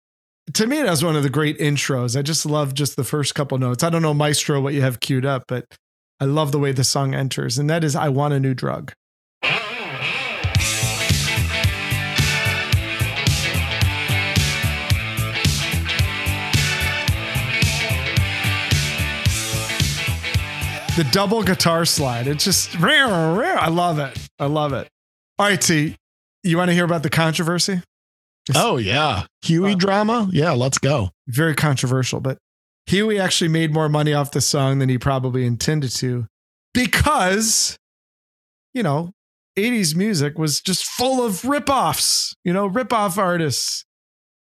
To 0.54 0.66
me, 0.66 0.82
that 0.82 0.90
was 0.90 1.04
one 1.04 1.16
of 1.16 1.22
the 1.22 1.30
great 1.30 1.58
intros. 1.58 2.18
I 2.18 2.22
just 2.22 2.46
love 2.46 2.74
just 2.74 2.96
the 2.96 3.04
first 3.04 3.34
couple 3.34 3.58
notes. 3.58 3.84
I 3.84 3.90
don't 3.90 4.02
know, 4.02 4.14
Maestro, 4.14 4.60
what 4.60 4.74
you 4.74 4.82
have 4.82 5.00
queued 5.00 5.26
up, 5.26 5.44
but 5.48 5.66
I 6.18 6.24
love 6.24 6.52
the 6.52 6.58
way 6.58 6.72
the 6.72 6.84
song 6.84 7.14
enters, 7.14 7.58
and 7.58 7.68
that 7.70 7.84
is 7.84 7.94
I 7.94 8.08
Want 8.08 8.34
a 8.34 8.40
New 8.40 8.54
Drug. 8.54 8.92
The 20.96 21.08
double 21.12 21.42
guitar 21.42 21.84
slide. 21.84 22.26
It's 22.26 22.44
just, 22.44 22.78
rare. 22.78 23.06
rare. 23.08 23.58
I 23.58 23.68
love 23.68 23.98
it. 23.98 24.18
I 24.38 24.46
love 24.46 24.72
it. 24.72 24.88
All 25.38 25.46
right, 25.46 25.60
T, 25.60 25.96
you 26.42 26.56
want 26.58 26.68
to 26.68 26.74
hear 26.74 26.84
about 26.84 27.02
the 27.02 27.10
controversy? 27.10 27.80
Oh, 28.54 28.76
yeah. 28.76 29.24
Huey 29.42 29.72
Uh, 29.72 29.76
drama? 29.76 30.28
Yeah, 30.32 30.50
let's 30.52 30.78
go. 30.78 31.10
very 31.28 31.54
controversial, 31.54 32.20
but 32.20 32.38
Huey 32.86 33.18
actually 33.20 33.48
made 33.48 33.72
more 33.72 33.88
money 33.88 34.12
off 34.12 34.32
the 34.32 34.40
song 34.40 34.78
than 34.80 34.88
he 34.88 34.98
probably 34.98 35.46
intended 35.46 35.90
to 35.92 36.26
because, 36.74 37.78
you 38.74 38.82
know, 38.82 39.12
80s 39.56 39.94
music 39.94 40.38
was 40.38 40.60
just 40.60 40.84
full 40.84 41.24
of 41.24 41.42
ripoffs, 41.42 42.34
you 42.44 42.52
know, 42.52 42.68
ripoff 42.68 43.16
artists. 43.16 43.84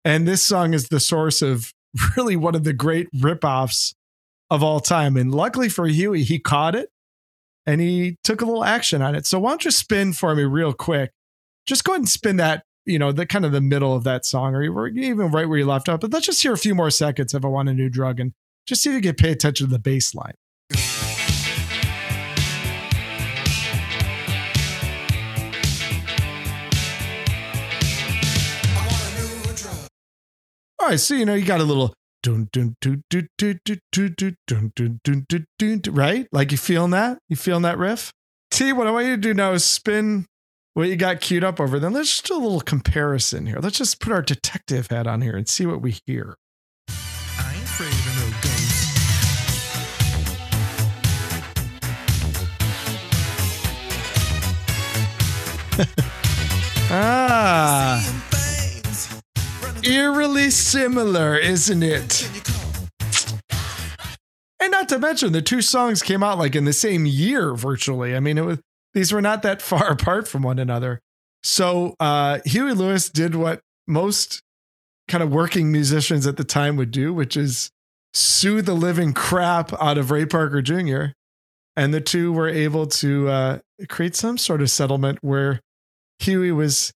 And 0.06 0.28
this 0.28 0.42
song 0.44 0.74
is 0.74 0.88
the 0.88 1.00
source 1.00 1.42
of 1.42 1.74
really 2.18 2.36
one 2.38 2.56
of 2.56 2.64
the 2.64 2.74
great 2.74 3.08
ripoffs 3.14 3.94
of 4.50 4.64
all 4.64 4.80
time. 4.80 5.16
And 5.16 5.34
luckily 5.34 5.70
for 5.70 5.88
Huey, 5.88 6.24
he 6.24 6.40
caught 6.40 6.76
it 6.76 6.90
and 7.66 7.80
he 7.80 8.18
took 8.24 8.42
a 8.42 8.46
little 8.46 8.64
action 8.64 9.02
on 9.02 9.16
it. 9.16 9.26
So 9.26 9.40
why 9.40 9.52
don't 9.52 9.66
you 9.66 9.72
spin 9.72 10.14
for 10.14 10.34
me 10.36 10.44
real 10.44 10.74
quick? 10.74 11.12
Just 11.66 11.84
go 11.84 11.92
ahead 11.94 12.02
and 12.02 12.10
spin 12.10 12.38
that, 12.38 12.64
you 12.86 12.98
know, 12.98 13.12
the 13.12 13.26
kind 13.26 13.46
of 13.46 13.52
the 13.52 13.62
middle 13.62 13.96
of 13.96 14.04
that 14.06 14.26
song 14.26 14.56
or 14.56 14.88
even 14.88 15.32
right 15.32 15.48
where 15.48 15.60
you 15.60 15.66
left 15.66 15.88
off. 15.88 16.00
But 16.00 16.12
let's 16.12 16.26
just 16.26 16.42
hear 16.42 16.54
a 16.54 16.58
few 16.58 16.74
more 16.74 16.90
seconds 16.90 17.34
of 17.34 17.46
I 17.46 17.48
Want 17.48 17.70
a 17.70 17.74
New 17.74 17.90
Drug 17.90 18.20
and 18.20 18.34
just 18.66 18.82
see 18.82 18.90
if 18.90 18.96
you 18.96 19.02
can 19.02 19.16
pay 19.16 19.32
attention 19.32 19.68
to 19.68 19.72
the 19.72 19.80
bass 19.80 20.16
line. 20.16 20.34
All 30.82 30.88
right, 30.88 31.00
so 31.00 31.14
you 31.14 31.26
know 31.26 31.36
you 31.36 31.46
got 31.46 31.60
a 31.60 31.66
little 31.66 31.94
right? 35.88 36.28
Like 36.32 36.52
you 36.52 36.58
feeling 36.58 36.92
that? 36.92 37.20
You 37.28 37.36
feeling 37.36 37.64
that 37.64 37.78
riff? 37.78 38.14
T, 38.52 38.74
what 38.74 38.88
I 38.88 38.92
want 38.92 39.06
you 39.08 39.16
to 39.16 39.22
do 39.22 39.34
now 39.34 39.52
is 39.54 39.64
spin 39.64 40.26
what 40.74 40.90
you 40.90 40.96
got 40.96 41.22
queued 41.22 41.44
up 41.44 41.60
over. 41.60 41.80
Then 41.80 41.94
let's 41.94 42.10
just 42.10 42.28
do 42.28 42.36
a 42.36 42.40
little 42.40 42.62
comparison 42.62 43.46
here. 43.46 43.60
Let's 43.62 43.78
just 43.78 44.00
put 44.00 44.12
our 44.12 44.22
detective 44.22 44.88
hat 44.90 45.08
on 45.08 45.22
here 45.22 45.36
and 45.36 45.48
see 45.48 45.66
what 45.66 45.82
we 45.82 46.00
hear. 46.06 46.36
Ah 56.92 58.19
eerily 59.84 60.50
similar, 60.50 61.38
isn't 61.38 61.84
it? 61.84 62.30
And 64.62 64.72
not 64.72 64.90
to 64.90 65.00
mention 65.00 65.32
the 65.32 65.42
two 65.42 65.62
songs 65.62 66.02
came 66.02 66.24
out 66.24 66.38
like 66.38 66.56
in 66.56 66.66
the 66.66 66.74
same 66.74 67.06
year 67.06 67.54
virtually. 67.54 68.16
I 68.16 68.20
mean, 68.20 68.38
it 68.38 68.46
was 68.46 68.60
these 68.94 69.12
were 69.12 69.22
not 69.22 69.42
that 69.44 69.62
far 69.62 69.90
apart 69.90 70.28
from 70.28 70.44
one 70.44 70.60
another. 70.60 71.00
So 71.44 71.96
uh 72.00 72.40
Huey 72.46 72.74
Lewis 72.74 73.10
did 73.10 73.36
what 73.36 73.62
most 73.88 74.42
kind 75.08 75.24
of 75.24 75.32
working 75.32 75.72
musicians 75.72 76.28
at 76.28 76.38
the 76.38 76.44
time 76.44 76.76
would 76.76 76.92
do, 76.92 77.14
which 77.14 77.36
is 77.36 77.72
sue 78.14 78.62
the 78.62 78.74
living 78.74 79.14
crap 79.14 79.72
out 79.82 79.98
of 79.98 80.12
Ray 80.12 80.26
Parker 80.26 80.62
Jr. 80.62 81.14
And 81.76 81.94
the 81.94 82.02
two 82.02 82.34
were 82.34 82.50
able 82.50 82.88
to 82.88 83.30
uh, 83.30 83.60
create 83.88 84.16
some 84.16 84.38
sort 84.38 84.62
of 84.62 84.70
settlement 84.70 85.20
where 85.22 85.62
Huey 86.20 86.52
was 86.52 86.92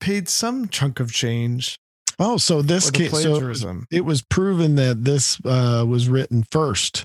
paid 0.00 0.28
some 0.28 0.68
chunk 0.68 0.98
of 1.00 1.12
change 1.12 1.76
Oh, 2.18 2.36
so 2.36 2.62
this 2.62 2.90
case, 2.90 3.10
so 3.10 3.52
it 3.90 4.04
was 4.04 4.22
proven 4.22 4.76
that 4.76 5.04
this 5.04 5.38
uh, 5.44 5.84
was 5.86 6.08
written 6.08 6.44
first, 6.50 7.04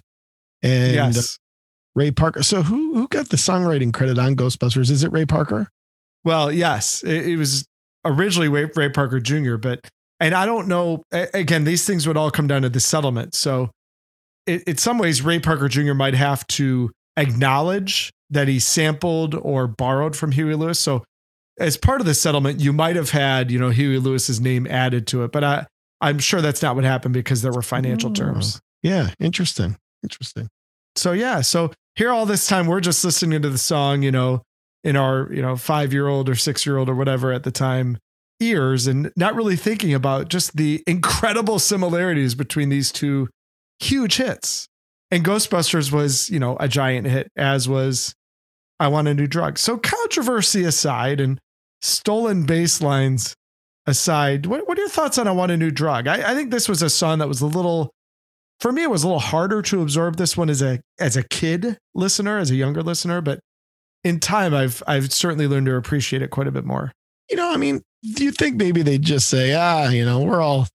and 0.62 0.94
yes. 0.94 1.40
Ray 1.96 2.12
Parker. 2.12 2.44
So 2.44 2.62
who 2.62 2.94
who 2.94 3.08
got 3.08 3.30
the 3.30 3.38
songwriting 3.38 3.94
credit 3.94 4.20
on 4.20 4.36
Ghostbusters? 4.36 4.92
Is 4.92 5.04
it 5.04 5.12
Ray 5.12 5.26
Parker? 5.26 5.70
Well, 6.24 6.52
yes, 6.52 7.04
it, 7.04 7.28
it 7.28 7.38
was 7.38 7.66
originally 8.06 8.50
Ray, 8.50 8.70
Ray 8.76 8.90
Parker 8.90 9.20
Jr., 9.20 9.58
but 9.58 9.88
and 10.20 10.36
I 10.36 10.46
don't 10.46 10.68
know. 10.68 11.04
Again, 11.12 11.64
these 11.64 11.86
things 11.86 12.08
would 12.08 12.18
all 12.18 12.32
come 12.32 12.48
down 12.48 12.64
to 12.64 12.70
the 12.70 12.80
settlement. 12.80 13.36
So, 13.36 13.72
it, 14.46 14.64
in 14.64 14.78
some 14.78 14.98
ways, 14.98 15.22
Ray 15.22 15.40
Parker 15.40 15.70
Jr. 15.70 15.94
might 15.94 16.14
have 16.14 16.46
to 16.48 16.92
acknowledge 17.16 18.12
that 18.30 18.48
he 18.48 18.60
sampled 18.60 19.34
or 19.34 19.68
borrowed 19.68 20.16
from 20.16 20.34
Huey 20.34 20.56
Lewis. 20.56 20.80
So, 20.80 21.04
as 21.60 21.78
part 21.78 22.02
of 22.02 22.08
the 22.08 22.14
settlement, 22.14 22.60
you 22.60 22.74
might 22.74 22.96
have 22.96 23.10
had 23.12 23.52
you 23.52 23.60
know 23.60 23.70
Huey 23.70 23.98
Lewis's 24.00 24.40
name 24.40 24.66
added 24.68 25.08
to 25.08 25.24
it, 25.24 25.32
but 25.32 25.44
I 25.44 25.66
I'm 26.02 26.20
sure 26.20 26.42
that's 26.42 26.62
not 26.62 26.76
what 26.76 26.86
happened 26.86 27.14
because 27.14 27.42
there 27.42 27.52
were 27.52 27.62
financial 27.62 28.10
Oh. 28.12 28.14
terms. 28.14 28.62
Yeah, 28.82 29.10
interesting, 29.20 29.78
interesting. 30.04 30.48
so 30.96 31.12
yeah 31.12 31.42
so 31.42 31.72
here 31.96 32.12
all 32.12 32.26
this 32.26 32.48
time 32.48 32.66
we're 32.68 32.80
just 32.80 33.04
listening 33.04 33.42
to 33.42 33.50
the 33.50 33.58
song 33.58 34.02
you 34.04 34.12
know 34.12 34.42
in 34.86 34.96
our 34.96 35.28
you 35.34 35.42
know 35.42 35.56
five 35.58 35.92
year 35.94 36.08
old 36.08 36.30
or 36.30 36.36
six 36.36 36.66
year 36.66 36.78
old 36.78 36.88
or 36.90 36.96
whatever 36.96 37.32
at 37.34 37.44
the 37.44 37.52
time 37.52 37.98
ears 38.40 38.88
and 38.88 39.12
not 39.18 39.36
really 39.36 39.58
thinking 39.58 39.94
about 39.94 40.30
just 40.30 40.56
the 40.56 40.82
incredible 40.88 41.60
similarities 41.60 42.34
between 42.36 42.70
these 42.70 42.90
two 42.92 43.28
huge 43.82 44.16
hits 44.16 44.68
and 45.12 45.26
ghostbusters 45.26 45.92
was 45.92 46.30
you 46.30 46.40
know 46.40 46.56
a 46.62 46.68
giant 46.70 47.06
hit 47.06 47.30
as 47.36 47.68
was 47.68 48.14
i 48.80 48.88
want 48.88 49.10
a 49.10 49.14
new 49.14 49.28
drug 49.28 49.58
so 49.58 49.78
controversy 49.78 50.64
aside 50.64 51.20
and 51.20 51.38
stolen 51.82 52.46
bass 52.46 52.82
lines 52.82 53.36
aside 53.88 54.46
what, 54.46 54.68
what 54.68 54.78
are 54.78 54.82
your 54.82 54.90
thoughts 54.90 55.18
on 55.18 55.28
i 55.28 55.32
want 55.32 55.52
a 55.52 55.58
new 55.58 55.72
drug 55.72 56.08
I, 56.08 56.32
I 56.32 56.36
think 56.36 56.52
this 56.52 56.70
was 56.70 56.82
a 56.82 56.90
song 56.90 57.20
that 57.20 57.28
was 57.28 57.42
a 57.42 57.48
little 57.48 57.92
for 58.60 58.72
me 58.72 58.84
it 58.84 58.90
was 58.90 59.04
a 59.04 59.08
little 59.08 59.20
harder 59.20 59.62
to 59.64 59.82
absorb 59.82 60.18
this 60.18 60.36
one 60.36 60.50
as 60.50 60.62
a 60.62 60.82
as 61.00 61.16
a 61.18 61.24
kid 61.24 61.78
listener 61.96 62.38
as 62.38 62.52
a 62.52 62.56
younger 62.56 62.84
listener 62.84 63.22
but 63.22 63.40
in 64.04 64.20
time 64.20 64.54
i've 64.54 64.84
i've 64.88 65.12
certainly 65.12 65.48
learned 65.48 65.66
to 65.66 65.76
appreciate 65.76 66.22
it 66.22 66.30
quite 66.30 66.48
a 66.48 66.52
bit 66.52 66.66
more. 66.66 66.92
You 67.30 67.38
know, 67.38 67.52
I 67.52 67.58
mean, 67.58 67.82
do 68.16 68.24
you 68.24 68.32
think 68.32 68.56
maybe 68.56 68.82
they 68.82 68.98
just 68.98 69.30
say, 69.30 69.54
ah, 69.54 69.90
you 69.90 70.04
know, 70.04 70.22
we're 70.22 70.42
all 70.42 70.68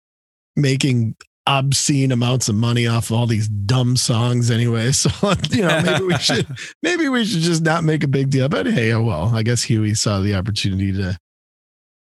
making 0.55 1.17
obscene 1.47 2.11
amounts 2.11 2.49
of 2.49 2.55
money 2.55 2.87
off 2.87 3.11
all 3.11 3.27
these 3.27 3.49
dumb 3.49 3.97
songs 3.97 4.51
anyway. 4.51 4.93
So 4.93 5.11
you 5.51 5.63
know, 5.63 5.81
maybe 5.83 6.05
we 6.05 6.19
should 6.19 6.47
maybe 6.83 7.09
we 7.09 7.25
should 7.25 7.41
just 7.41 7.63
not 7.63 7.85
make 7.85 8.05
a 8.05 8.09
big 8.09 8.31
deal. 8.31 8.49
But 8.49 8.67
hey, 8.67 8.93
oh 8.93 9.03
well, 9.03 9.35
I 9.35 9.43
guess 9.43 9.63
Huey 9.65 9.95
saw 9.95 10.21
the 10.21 10.35
opportunity 10.35 10.93
to 10.93 11.19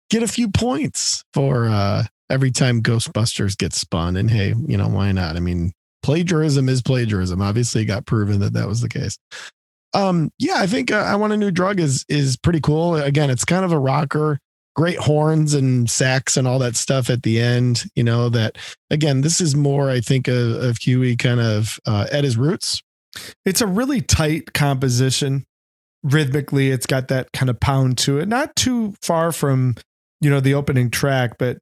get 0.09 0.23
a 0.23 0.27
few 0.27 0.49
points 0.49 1.23
for 1.33 1.67
uh 1.67 2.03
every 2.29 2.51
time 2.51 2.81
Ghostbusters 2.81 3.57
gets 3.57 3.77
spun. 3.77 4.15
And 4.15 4.29
hey, 4.29 4.53
you 4.67 4.77
know, 4.77 4.87
why 4.87 5.11
not? 5.11 5.35
I 5.35 5.39
mean, 5.39 5.73
plagiarism 6.01 6.69
is 6.69 6.81
plagiarism. 6.81 7.41
Obviously, 7.41 7.81
it 7.81 7.85
got 7.85 8.05
proven 8.05 8.39
that 8.39 8.53
that 8.53 8.67
was 8.67 8.81
the 8.81 8.89
case. 8.89 9.17
Um, 9.93 10.31
yeah, 10.39 10.55
I 10.57 10.67
think 10.67 10.91
uh, 10.91 10.97
I 10.97 11.15
want 11.15 11.33
a 11.33 11.37
new 11.37 11.51
drug 11.51 11.79
is 11.79 12.05
is 12.09 12.37
pretty 12.37 12.59
cool. 12.59 12.95
Again, 12.95 13.29
it's 13.29 13.45
kind 13.45 13.63
of 13.63 13.71
a 13.71 13.79
rocker, 13.79 14.39
great 14.75 14.97
horns 14.97 15.53
and 15.53 15.89
sax 15.89 16.35
and 16.37 16.47
all 16.47 16.59
that 16.59 16.75
stuff 16.75 17.09
at 17.09 17.23
the 17.23 17.39
end. 17.39 17.83
You 17.95 18.03
know 18.03 18.29
that 18.29 18.57
again, 18.89 19.21
this 19.21 19.39
is 19.39 19.55
more 19.55 19.89
I 19.89 19.99
think 19.99 20.27
of, 20.27 20.63
of 20.63 20.77
Huey 20.77 21.15
kind 21.15 21.39
of 21.39 21.79
uh, 21.85 22.07
at 22.11 22.23
his 22.23 22.37
roots. 22.37 22.81
it's 23.45 23.61
a 23.61 23.67
really 23.67 24.01
tight 24.01 24.53
composition. 24.53 25.45
Rhythmically 26.03 26.69
it's 26.69 26.85
got 26.85 27.07
that 27.09 27.31
kind 27.31 27.49
of 27.49 27.59
pound 27.59 27.97
to 27.99 28.19
it. 28.19 28.27
Not 28.27 28.55
too 28.55 28.93
far 29.01 29.31
from 29.31 29.75
you 30.21 30.29
know 30.29 30.39
the 30.39 30.53
opening 30.53 30.89
track 30.89 31.37
but 31.37 31.57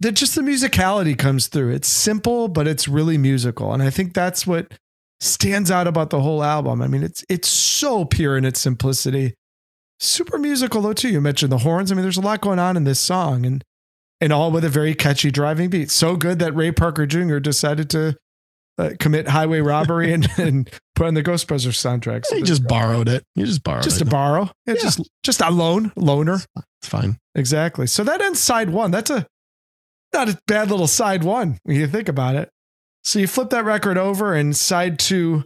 the, 0.00 0.10
just 0.10 0.34
the 0.34 0.42
musicality 0.42 1.16
comes 1.16 1.46
through. 1.46 1.72
It's 1.72 1.88
simple 1.88 2.48
but 2.48 2.68
it's 2.68 2.88
really 2.88 3.18
musical. 3.18 3.72
And 3.72 3.82
i 3.82 3.90
think 3.90 4.14
that's 4.14 4.46
what 4.46 4.72
stands 5.20 5.70
out 5.70 5.86
about 5.86 6.10
the 6.10 6.20
whole 6.20 6.42
album. 6.42 6.82
I 6.82 6.88
mean 6.88 7.02
it's 7.02 7.24
it's 7.28 7.48
so 7.48 8.04
pure 8.04 8.36
in 8.36 8.44
its 8.44 8.60
simplicity 8.60 9.34
super 10.02 10.36
musical 10.38 10.82
though 10.82 10.92
too 10.92 11.08
you 11.08 11.20
mentioned 11.20 11.52
the 11.52 11.58
horns 11.58 11.92
i 11.92 11.94
mean 11.94 12.02
there's 12.02 12.16
a 12.16 12.20
lot 12.20 12.40
going 12.40 12.58
on 12.58 12.76
in 12.76 12.84
this 12.84 12.98
song 12.98 13.46
and 13.46 13.62
and 14.20 14.32
all 14.32 14.50
with 14.50 14.64
a 14.64 14.68
very 14.68 14.94
catchy 14.94 15.30
driving 15.30 15.70
beat 15.70 15.90
so 15.90 16.16
good 16.16 16.38
that 16.40 16.54
ray 16.54 16.72
parker 16.72 17.06
jr 17.06 17.38
decided 17.38 17.88
to 17.88 18.16
uh, 18.78 18.90
commit 18.98 19.28
highway 19.28 19.60
robbery 19.60 20.12
and, 20.12 20.26
and 20.38 20.70
put 20.94 21.06
on 21.06 21.12
the 21.12 21.22
Ghostbusters 21.22 21.76
soundtrack. 21.76 22.24
So 22.24 22.36
He 22.36 22.42
just 22.42 22.66
borrowed 22.66 23.06
it. 23.06 23.22
He 23.34 23.44
just 23.44 23.62
borrowed 23.62 23.82
just 23.82 24.00
it. 24.00 24.04
to 24.04 24.10
borrow. 24.10 24.50
Yeah, 24.66 24.74
Yeah. 24.74 24.80
Just 24.80 25.10
just 25.22 25.40
a 25.42 25.50
loan, 25.50 25.90
loaner. 25.90 26.44
it's 26.80 26.88
fine. 26.88 27.18
Exactly. 27.34 27.86
So 27.86 28.02
that 28.04 28.22
ends 28.22 28.40
side 28.40 28.70
one. 28.70 28.90
That's 28.90 29.10
a 29.10 29.26
not 30.14 30.30
a 30.30 30.38
bad 30.46 30.70
little 30.70 30.86
side 30.86 31.22
one 31.22 31.58
when 31.64 31.76
you 31.76 31.86
think 31.86 32.08
about 32.08 32.34
it. 32.34 32.48
So 33.04 33.18
you 33.18 33.26
flip 33.26 33.50
that 33.50 33.64
record 33.64 33.98
over, 33.98 34.32
and 34.34 34.56
side 34.56 34.98
two 34.98 35.44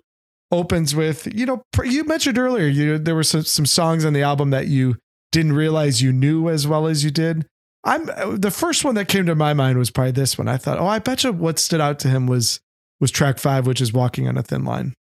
opens 0.52 0.94
with 0.94 1.26
you 1.34 1.44
know 1.44 1.60
you 1.82 2.04
mentioned 2.04 2.38
earlier 2.38 2.66
you 2.66 2.98
there 2.98 3.16
were 3.16 3.24
some 3.24 3.42
some 3.42 3.66
songs 3.66 4.04
on 4.04 4.12
the 4.12 4.22
album 4.22 4.50
that 4.50 4.68
you 4.68 4.96
didn't 5.32 5.52
realize 5.52 6.00
you 6.00 6.12
knew 6.12 6.48
as 6.48 6.66
well 6.66 6.86
as 6.86 7.04
you 7.04 7.10
did. 7.10 7.46
I'm 7.84 8.08
uh, 8.08 8.36
the 8.36 8.50
first 8.50 8.84
one 8.84 8.94
that 8.94 9.08
came 9.08 9.26
to 9.26 9.34
my 9.34 9.54
mind 9.54 9.78
was 9.78 9.90
probably 9.90 10.12
this 10.12 10.38
one. 10.38 10.48
I 10.48 10.56
thought, 10.56 10.78
oh, 10.78 10.86
I 10.86 10.98
bet 10.98 11.24
you 11.24 11.32
what 11.32 11.58
stood 11.58 11.80
out 11.80 11.98
to 12.00 12.08
him 12.08 12.26
was 12.26 12.58
was 13.00 13.10
track 13.10 13.38
five, 13.38 13.66
which 13.66 13.80
is 13.80 13.92
"Walking 13.92 14.28
on 14.28 14.38
a 14.38 14.42
Thin 14.42 14.64
Line." 14.64 14.94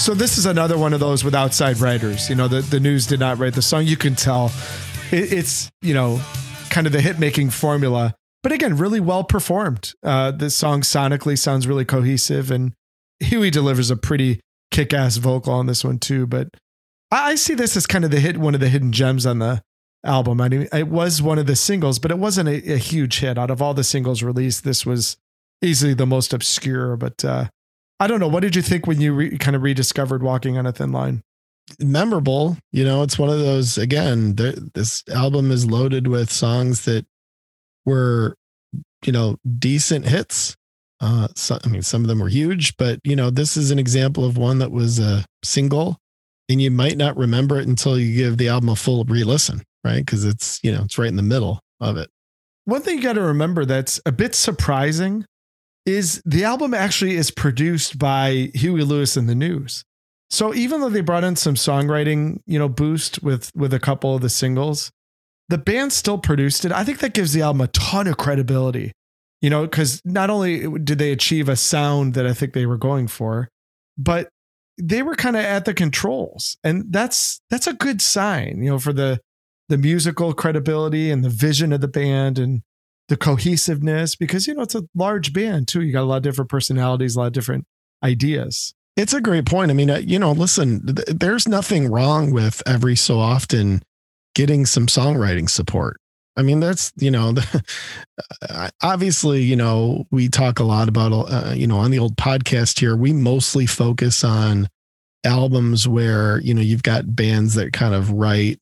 So 0.00 0.14
this 0.14 0.38
is 0.38 0.46
another 0.46 0.78
one 0.78 0.94
of 0.94 1.00
those 1.00 1.24
with 1.24 1.34
outside 1.34 1.78
writers. 1.78 2.30
You 2.30 2.34
know, 2.34 2.48
the, 2.48 2.62
the 2.62 2.80
news 2.80 3.06
did 3.06 3.20
not 3.20 3.36
write 3.36 3.52
the 3.52 3.60
song. 3.60 3.84
You 3.84 3.98
can 3.98 4.14
tell 4.14 4.50
it, 5.12 5.30
it's, 5.30 5.70
you 5.82 5.92
know, 5.92 6.22
kind 6.70 6.86
of 6.86 6.94
the 6.94 7.02
hit 7.02 7.18
making 7.18 7.50
formula. 7.50 8.14
But 8.42 8.52
again, 8.52 8.78
really 8.78 8.98
well 8.98 9.24
performed. 9.24 9.92
Uh, 10.02 10.30
the 10.30 10.48
song 10.48 10.80
sonically 10.80 11.38
sounds 11.38 11.66
really 11.66 11.84
cohesive, 11.84 12.50
and 12.50 12.72
Huey 13.18 13.50
delivers 13.50 13.90
a 13.90 13.96
pretty 13.96 14.40
kick 14.70 14.94
ass 14.94 15.18
vocal 15.18 15.52
on 15.52 15.66
this 15.66 15.84
one 15.84 15.98
too. 15.98 16.26
But 16.26 16.48
I, 17.10 17.32
I 17.32 17.34
see 17.34 17.52
this 17.52 17.76
as 17.76 17.86
kind 17.86 18.02
of 18.02 18.10
the 18.10 18.20
hit, 18.20 18.38
one 18.38 18.54
of 18.54 18.60
the 18.60 18.70
hidden 18.70 18.92
gems 18.92 19.26
on 19.26 19.38
the 19.38 19.60
album. 20.02 20.40
I 20.40 20.48
mean, 20.48 20.66
it 20.72 20.88
was 20.88 21.20
one 21.20 21.38
of 21.38 21.44
the 21.44 21.56
singles, 21.56 21.98
but 21.98 22.10
it 22.10 22.18
wasn't 22.18 22.48
a, 22.48 22.72
a 22.72 22.78
huge 22.78 23.20
hit. 23.20 23.36
Out 23.36 23.50
of 23.50 23.60
all 23.60 23.74
the 23.74 23.84
singles 23.84 24.22
released, 24.22 24.64
this 24.64 24.86
was 24.86 25.18
easily 25.60 25.92
the 25.92 26.06
most 26.06 26.32
obscure. 26.32 26.96
But 26.96 27.22
uh, 27.22 27.48
I 28.00 28.06
don't 28.06 28.18
know. 28.18 28.28
What 28.28 28.40
did 28.40 28.56
you 28.56 28.62
think 28.62 28.86
when 28.86 29.00
you 29.00 29.12
re- 29.12 29.38
kind 29.38 29.54
of 29.54 29.62
rediscovered 29.62 30.22
Walking 30.22 30.58
on 30.58 30.66
a 30.66 30.72
Thin 30.72 30.90
Line? 30.90 31.22
memorable. 31.78 32.56
You 32.72 32.84
know, 32.84 33.02
it's 33.02 33.18
one 33.18 33.30
of 33.30 33.38
those 33.38 33.78
again, 33.78 34.34
th- 34.36 34.58
this 34.74 35.04
album 35.12 35.50
is 35.50 35.70
loaded 35.70 36.06
with 36.06 36.30
songs 36.30 36.84
that 36.84 37.06
were, 37.84 38.34
you 39.04 39.12
know, 39.12 39.36
decent 39.58 40.06
hits. 40.06 40.56
Uh, 41.00 41.28
so, 41.34 41.58
I 41.64 41.68
mean, 41.68 41.82
some 41.82 42.02
of 42.02 42.08
them 42.08 42.18
were 42.18 42.28
huge, 42.28 42.76
but 42.76 43.00
you 43.04 43.16
know, 43.16 43.30
this 43.30 43.56
is 43.56 43.70
an 43.70 43.78
example 43.78 44.24
of 44.24 44.36
one 44.36 44.58
that 44.58 44.70
was 44.70 44.98
a 44.98 45.24
single, 45.42 45.96
and 46.48 46.60
you 46.60 46.70
might 46.70 46.96
not 46.96 47.16
remember 47.16 47.58
it 47.58 47.68
until 47.68 47.98
you 47.98 48.14
give 48.14 48.36
the 48.36 48.48
album 48.48 48.68
a 48.68 48.76
full 48.76 49.04
re-listen, 49.04 49.62
right? 49.84 50.04
Because 50.04 50.24
it's 50.24 50.60
you 50.62 50.72
know 50.72 50.82
it's 50.84 50.98
right 50.98 51.08
in 51.08 51.16
the 51.16 51.22
middle 51.22 51.60
of 51.80 51.96
it. 51.96 52.10
One 52.66 52.82
thing 52.82 52.98
you 52.98 53.02
got 53.02 53.14
to 53.14 53.22
remember 53.22 53.64
that's 53.64 54.00
a 54.04 54.12
bit 54.12 54.34
surprising 54.34 55.24
is 55.86 56.22
the 56.24 56.44
album 56.44 56.74
actually 56.74 57.16
is 57.16 57.30
produced 57.30 57.98
by 57.98 58.50
Huey 58.54 58.82
Lewis 58.82 59.16
and 59.16 59.28
the 59.28 59.34
News. 59.34 59.84
So 60.30 60.54
even 60.54 60.80
though 60.80 60.88
they 60.88 61.00
brought 61.00 61.24
in 61.24 61.36
some 61.36 61.54
songwriting, 61.54 62.40
you 62.46 62.58
know, 62.58 62.68
boost 62.68 63.22
with 63.22 63.50
with 63.54 63.74
a 63.74 63.80
couple 63.80 64.14
of 64.14 64.22
the 64.22 64.30
singles, 64.30 64.92
the 65.48 65.58
band 65.58 65.92
still 65.92 66.18
produced 66.18 66.64
it. 66.64 66.72
I 66.72 66.84
think 66.84 67.00
that 67.00 67.14
gives 67.14 67.32
the 67.32 67.42
album 67.42 67.62
a 67.62 67.68
ton 67.68 68.06
of 68.06 68.16
credibility. 68.16 68.92
You 69.42 69.48
know, 69.48 69.62
because 69.62 70.02
not 70.04 70.28
only 70.28 70.68
did 70.80 70.98
they 70.98 71.12
achieve 71.12 71.48
a 71.48 71.56
sound 71.56 72.12
that 72.14 72.26
I 72.26 72.34
think 72.34 72.52
they 72.52 72.66
were 72.66 72.76
going 72.76 73.08
for, 73.08 73.48
but 73.96 74.28
they 74.80 75.02
were 75.02 75.14
kind 75.14 75.34
of 75.34 75.44
at 75.44 75.64
the 75.64 75.74
controls, 75.74 76.58
and 76.62 76.84
that's 76.92 77.40
that's 77.50 77.66
a 77.66 77.72
good 77.72 78.02
sign. 78.02 78.62
You 78.62 78.70
know, 78.70 78.78
for 78.78 78.92
the 78.92 79.18
the 79.70 79.78
musical 79.78 80.34
credibility 80.34 81.10
and 81.10 81.24
the 81.24 81.30
vision 81.30 81.72
of 81.72 81.80
the 81.80 81.88
band 81.88 82.38
and 82.38 82.62
the 83.10 83.16
cohesiveness 83.18 84.16
because 84.16 84.46
you 84.46 84.54
know 84.54 84.62
it's 84.62 84.74
a 84.74 84.84
large 84.94 85.34
band 85.34 85.68
too 85.68 85.82
you 85.82 85.92
got 85.92 86.02
a 86.02 86.04
lot 86.04 86.16
of 86.16 86.22
different 86.22 86.48
personalities 86.48 87.16
a 87.16 87.18
lot 87.18 87.26
of 87.26 87.32
different 87.34 87.66
ideas 88.02 88.72
It's 88.96 89.14
a 89.14 89.20
great 89.20 89.46
point. 89.46 89.70
I 89.70 89.74
mean, 89.74 89.88
uh, 89.88 89.96
you 89.98 90.18
know, 90.18 90.32
listen, 90.32 90.84
th- 90.84 91.08
there's 91.08 91.48
nothing 91.48 91.90
wrong 91.90 92.32
with 92.32 92.62
every 92.66 92.96
so 92.96 93.18
often 93.18 93.82
getting 94.34 94.66
some 94.66 94.86
songwriting 94.86 95.48
support. 95.48 95.98
I 96.36 96.42
mean, 96.42 96.60
that's, 96.60 96.92
you 96.96 97.10
know, 97.10 97.32
the, 97.32 98.70
obviously, 98.82 99.42
you 99.42 99.56
know, 99.56 100.04
we 100.10 100.28
talk 100.28 100.58
a 100.58 100.64
lot 100.64 100.88
about, 100.88 101.12
uh, 101.12 101.52
you 101.54 101.66
know, 101.66 101.78
on 101.78 101.90
the 101.90 101.98
old 101.98 102.16
podcast 102.16 102.78
here, 102.78 102.96
we 102.96 103.12
mostly 103.12 103.64
focus 103.64 104.24
on 104.24 104.68
albums 105.24 105.86
where, 105.88 106.40
you 106.40 106.52
know, 106.52 106.62
you've 106.62 106.82
got 106.82 107.16
bands 107.16 107.54
that 107.54 107.72
kind 107.72 107.94
of 107.94 108.10
write, 108.10 108.58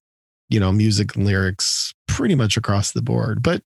you 0.50 0.60
know, 0.60 0.70
music 0.72 1.16
and 1.16 1.24
lyrics 1.24 1.92
pretty 2.06 2.34
much 2.34 2.56
across 2.56 2.92
the 2.92 3.02
board. 3.02 3.42
But 3.42 3.62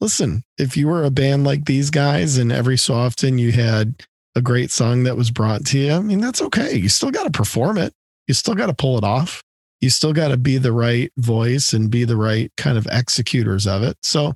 listen, 0.00 0.42
if 0.58 0.76
you 0.76 0.88
were 0.88 1.04
a 1.04 1.10
band 1.10 1.44
like 1.44 1.64
these 1.64 1.90
guys 1.90 2.38
and 2.38 2.50
every 2.50 2.78
so 2.78 2.94
often 2.94 3.38
you 3.38 3.52
had, 3.52 3.94
a 4.36 4.40
great 4.40 4.70
song 4.70 5.02
that 5.04 5.16
was 5.16 5.30
brought 5.30 5.64
to 5.66 5.78
you, 5.78 5.92
I 5.92 6.00
mean, 6.00 6.20
that's 6.20 6.42
okay. 6.42 6.74
You 6.74 6.88
still 6.88 7.10
got 7.10 7.24
to 7.24 7.30
perform 7.30 7.78
it. 7.78 7.92
You 8.26 8.34
still 8.34 8.54
got 8.54 8.66
to 8.66 8.74
pull 8.74 8.96
it 8.96 9.04
off. 9.04 9.42
You 9.80 9.90
still 9.90 10.12
got 10.12 10.28
to 10.28 10.36
be 10.36 10.58
the 10.58 10.72
right 10.72 11.12
voice 11.16 11.72
and 11.72 11.90
be 11.90 12.04
the 12.04 12.16
right 12.16 12.52
kind 12.56 12.78
of 12.78 12.86
executors 12.90 13.66
of 13.66 13.82
it. 13.82 13.96
So, 14.02 14.34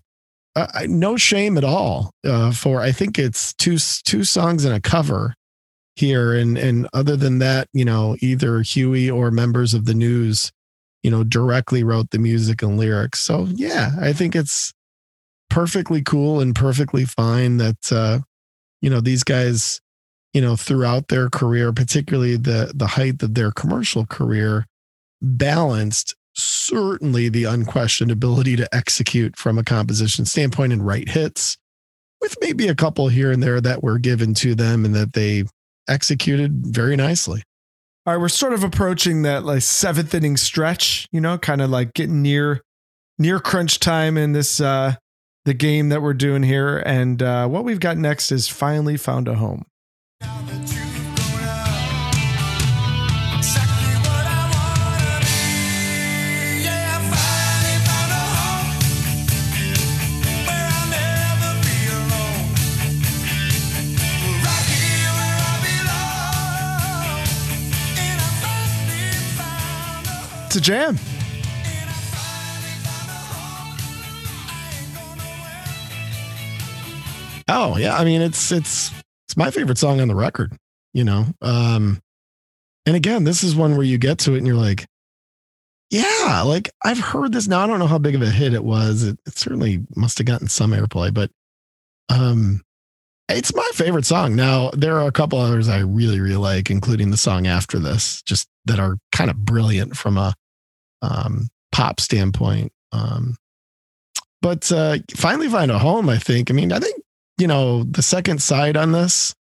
uh, 0.56 0.86
no 0.88 1.16
shame 1.16 1.56
at 1.58 1.64
all 1.64 2.10
uh, 2.24 2.52
for. 2.52 2.80
I 2.80 2.92
think 2.92 3.18
it's 3.18 3.52
two 3.54 3.76
two 4.04 4.24
songs 4.24 4.64
and 4.64 4.74
a 4.74 4.80
cover 4.80 5.34
here, 5.96 6.34
and 6.34 6.56
and 6.56 6.88
other 6.92 7.16
than 7.16 7.38
that, 7.40 7.68
you 7.72 7.84
know, 7.84 8.16
either 8.20 8.62
Huey 8.62 9.10
or 9.10 9.30
members 9.30 9.74
of 9.74 9.84
the 9.84 9.94
news, 9.94 10.52
you 11.02 11.10
know, 11.10 11.24
directly 11.24 11.82
wrote 11.84 12.10
the 12.10 12.18
music 12.18 12.62
and 12.62 12.78
lyrics. 12.78 13.20
So 13.20 13.46
yeah, 13.50 13.92
I 14.00 14.12
think 14.12 14.36
it's 14.36 14.72
perfectly 15.54 16.02
cool 16.02 16.40
and 16.40 16.52
perfectly 16.56 17.04
fine 17.04 17.58
that 17.58 17.92
uh, 17.92 18.18
you 18.82 18.90
know 18.90 19.00
these 19.00 19.22
guys 19.22 19.80
you 20.32 20.40
know 20.40 20.56
throughout 20.56 21.06
their 21.06 21.30
career 21.30 21.72
particularly 21.72 22.36
the 22.36 22.72
the 22.74 22.88
height 22.88 23.22
of 23.22 23.34
their 23.34 23.52
commercial 23.52 24.04
career 24.04 24.66
balanced 25.22 26.16
certainly 26.34 27.28
the 27.28 27.44
unquestioned 27.44 28.10
ability 28.10 28.56
to 28.56 28.68
execute 28.74 29.36
from 29.36 29.56
a 29.56 29.62
composition 29.62 30.24
standpoint 30.24 30.72
and 30.72 30.84
write 30.84 31.08
hits 31.08 31.56
with 32.20 32.36
maybe 32.40 32.66
a 32.66 32.74
couple 32.74 33.06
here 33.06 33.30
and 33.30 33.40
there 33.40 33.60
that 33.60 33.80
were 33.80 34.00
given 34.00 34.34
to 34.34 34.56
them 34.56 34.84
and 34.84 34.92
that 34.92 35.12
they 35.12 35.44
executed 35.88 36.66
very 36.66 36.96
nicely. 36.96 37.44
All 38.04 38.14
right, 38.14 38.20
we're 38.20 38.28
sort 38.28 38.54
of 38.54 38.64
approaching 38.64 39.22
that 39.22 39.44
like 39.44 39.62
seventh 39.62 40.12
inning 40.14 40.36
stretch, 40.36 41.06
you 41.12 41.20
know, 41.20 41.38
kind 41.38 41.62
of 41.62 41.70
like 41.70 41.94
getting 41.94 42.22
near 42.22 42.60
near 43.20 43.38
crunch 43.38 43.78
time 43.78 44.18
in 44.18 44.32
this 44.32 44.60
uh 44.60 44.96
the 45.44 45.54
game 45.54 45.90
that 45.90 46.02
we're 46.02 46.14
doing 46.14 46.42
here. 46.42 46.78
And 46.78 47.22
uh 47.22 47.48
what 47.48 47.64
we've 47.64 47.80
got 47.80 47.96
next 47.96 48.32
is 48.32 48.48
finally 48.48 48.96
found 48.96 49.28
a 49.28 49.34
home. 49.34 49.66
It's 70.46 70.68
a 70.68 70.72
you've 70.72 71.13
oh 77.48 77.76
yeah. 77.76 77.96
I 77.96 78.04
mean 78.04 78.20
it's 78.22 78.52
it's 78.52 78.90
it's 79.26 79.36
my 79.36 79.50
favorite 79.50 79.78
song 79.78 80.00
on 80.00 80.08
the 80.08 80.14
record 80.14 80.56
you 80.94 81.04
know? 81.04 81.26
Um 81.42 82.00
and 82.86 82.96
again 82.96 83.24
this 83.24 83.42
is 83.42 83.54
one 83.54 83.76
where 83.76 83.86
you 83.86 83.98
get 83.98 84.18
to 84.20 84.34
it 84.34 84.38
and 84.38 84.46
you're 84.46 84.56
like 84.56 84.86
yeah 85.90 86.42
like 86.46 86.70
i've 86.84 86.98
heard 86.98 87.32
this. 87.32 87.46
Now 87.48 87.62
i 87.62 87.66
don't 87.66 87.78
know 87.78 87.86
how 87.86 87.98
big 87.98 88.14
of 88.14 88.22
a 88.22 88.30
hit 88.30 88.54
it 88.54 88.64
was. 88.64 89.02
It, 89.02 89.18
it 89.26 89.36
certainly 89.36 89.84
must 89.94 90.18
have 90.18 90.26
gotten 90.26 90.48
some 90.48 90.70
airplay 90.72 91.12
but 91.12 91.30
um 92.08 92.62
it's 93.28 93.54
my 93.54 93.68
favorite 93.72 94.04
song. 94.04 94.36
Now 94.36 94.70
there 94.74 94.98
are 95.00 95.08
a 95.08 95.12
couple 95.12 95.38
others 95.38 95.68
i 95.68 95.80
really 95.80 96.20
really 96.20 96.36
like 96.36 96.70
including 96.70 97.10
the 97.10 97.16
song 97.16 97.46
after 97.46 97.78
this 97.78 98.22
just 98.22 98.48
that 98.66 98.78
are 98.78 98.96
kind 99.12 99.30
of 99.30 99.36
brilliant 99.44 99.96
from 99.96 100.16
a 100.16 100.34
um 101.02 101.48
pop 101.72 102.00
standpoint. 102.00 102.72
Um 102.92 103.36
but 104.40 104.70
uh 104.70 104.98
finally 105.16 105.48
find 105.48 105.70
a 105.70 105.78
home 105.78 106.08
i 106.08 106.18
think. 106.18 106.50
I 106.50 106.54
mean 106.54 106.72
i 106.72 106.78
think 106.78 107.03
you 107.38 107.46
know 107.46 107.82
the 107.84 108.02
second 108.02 108.40
side 108.40 108.76
on 108.76 108.92
this 108.92 109.34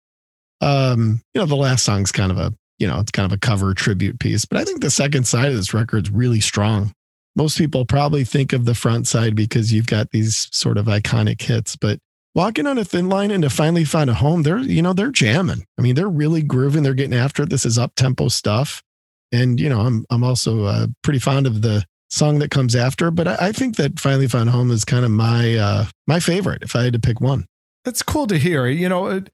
um 0.61 1.21
you 1.33 1.41
know 1.41 1.45
the 1.45 1.55
last 1.55 1.83
song's 1.83 2.11
kind 2.11 2.31
of 2.31 2.37
a 2.37 2.53
you 2.79 2.87
know 2.87 2.99
it's 2.99 3.11
kind 3.11 3.25
of 3.25 3.35
a 3.35 3.39
cover 3.39 3.73
tribute 3.73 4.19
piece 4.19 4.45
but 4.45 4.59
i 4.59 4.63
think 4.63 4.81
the 4.81 4.91
second 4.91 5.25
side 5.25 5.49
of 5.49 5.55
this 5.55 5.73
record 5.73 6.05
is 6.07 6.11
really 6.11 6.39
strong. 6.39 6.93
Most 7.33 7.57
people 7.57 7.85
probably 7.85 8.25
think 8.25 8.51
of 8.51 8.65
the 8.65 8.75
front 8.75 9.07
side 9.07 9.37
because 9.37 9.71
you've 9.71 9.87
got 9.87 10.11
these 10.11 10.49
sort 10.51 10.77
of 10.77 10.87
iconic 10.87 11.41
hits 11.41 11.77
but 11.77 11.97
walking 12.35 12.67
on 12.67 12.77
a 12.77 12.83
thin 12.83 13.07
line 13.07 13.31
and 13.31 13.43
to 13.43 13.49
finally 13.49 13.85
find 13.85 14.09
a 14.09 14.13
home 14.13 14.43
they're 14.43 14.57
you 14.57 14.81
know 14.81 14.93
they're 14.93 15.11
jamming. 15.11 15.65
I 15.77 15.81
mean 15.81 15.95
they're 15.95 16.09
really 16.09 16.41
grooving 16.41 16.83
they're 16.83 16.93
getting 16.93 17.17
after 17.17 17.43
it. 17.43 17.49
This 17.49 17.65
is 17.65 17.77
up 17.77 17.95
tempo 17.95 18.27
stuff. 18.27 18.83
And 19.31 19.59
you 19.59 19.69
know 19.69 19.81
i'm 19.81 20.05
i'm 20.09 20.23
also 20.25 20.65
uh, 20.65 20.87
pretty 21.03 21.19
fond 21.19 21.47
of 21.47 21.61
the 21.61 21.85
song 22.09 22.39
that 22.39 22.51
comes 22.51 22.75
after 22.75 23.09
but 23.09 23.25
I, 23.27 23.37
I 23.39 23.51
think 23.53 23.77
that 23.77 23.97
finally 23.97 24.27
found 24.27 24.49
home 24.49 24.69
is 24.69 24.83
kind 24.83 25.05
of 25.05 25.11
my 25.11 25.55
uh 25.55 25.85
my 26.07 26.19
favorite 26.19 26.61
if 26.61 26.75
i 26.75 26.83
had 26.83 26.93
to 26.93 26.99
pick 26.99 27.21
one 27.21 27.45
That's 27.83 28.03
cool 28.03 28.27
to 28.27 28.37
hear. 28.37 28.67
You 28.67 28.89
know, 28.89 29.07
it, 29.07 29.29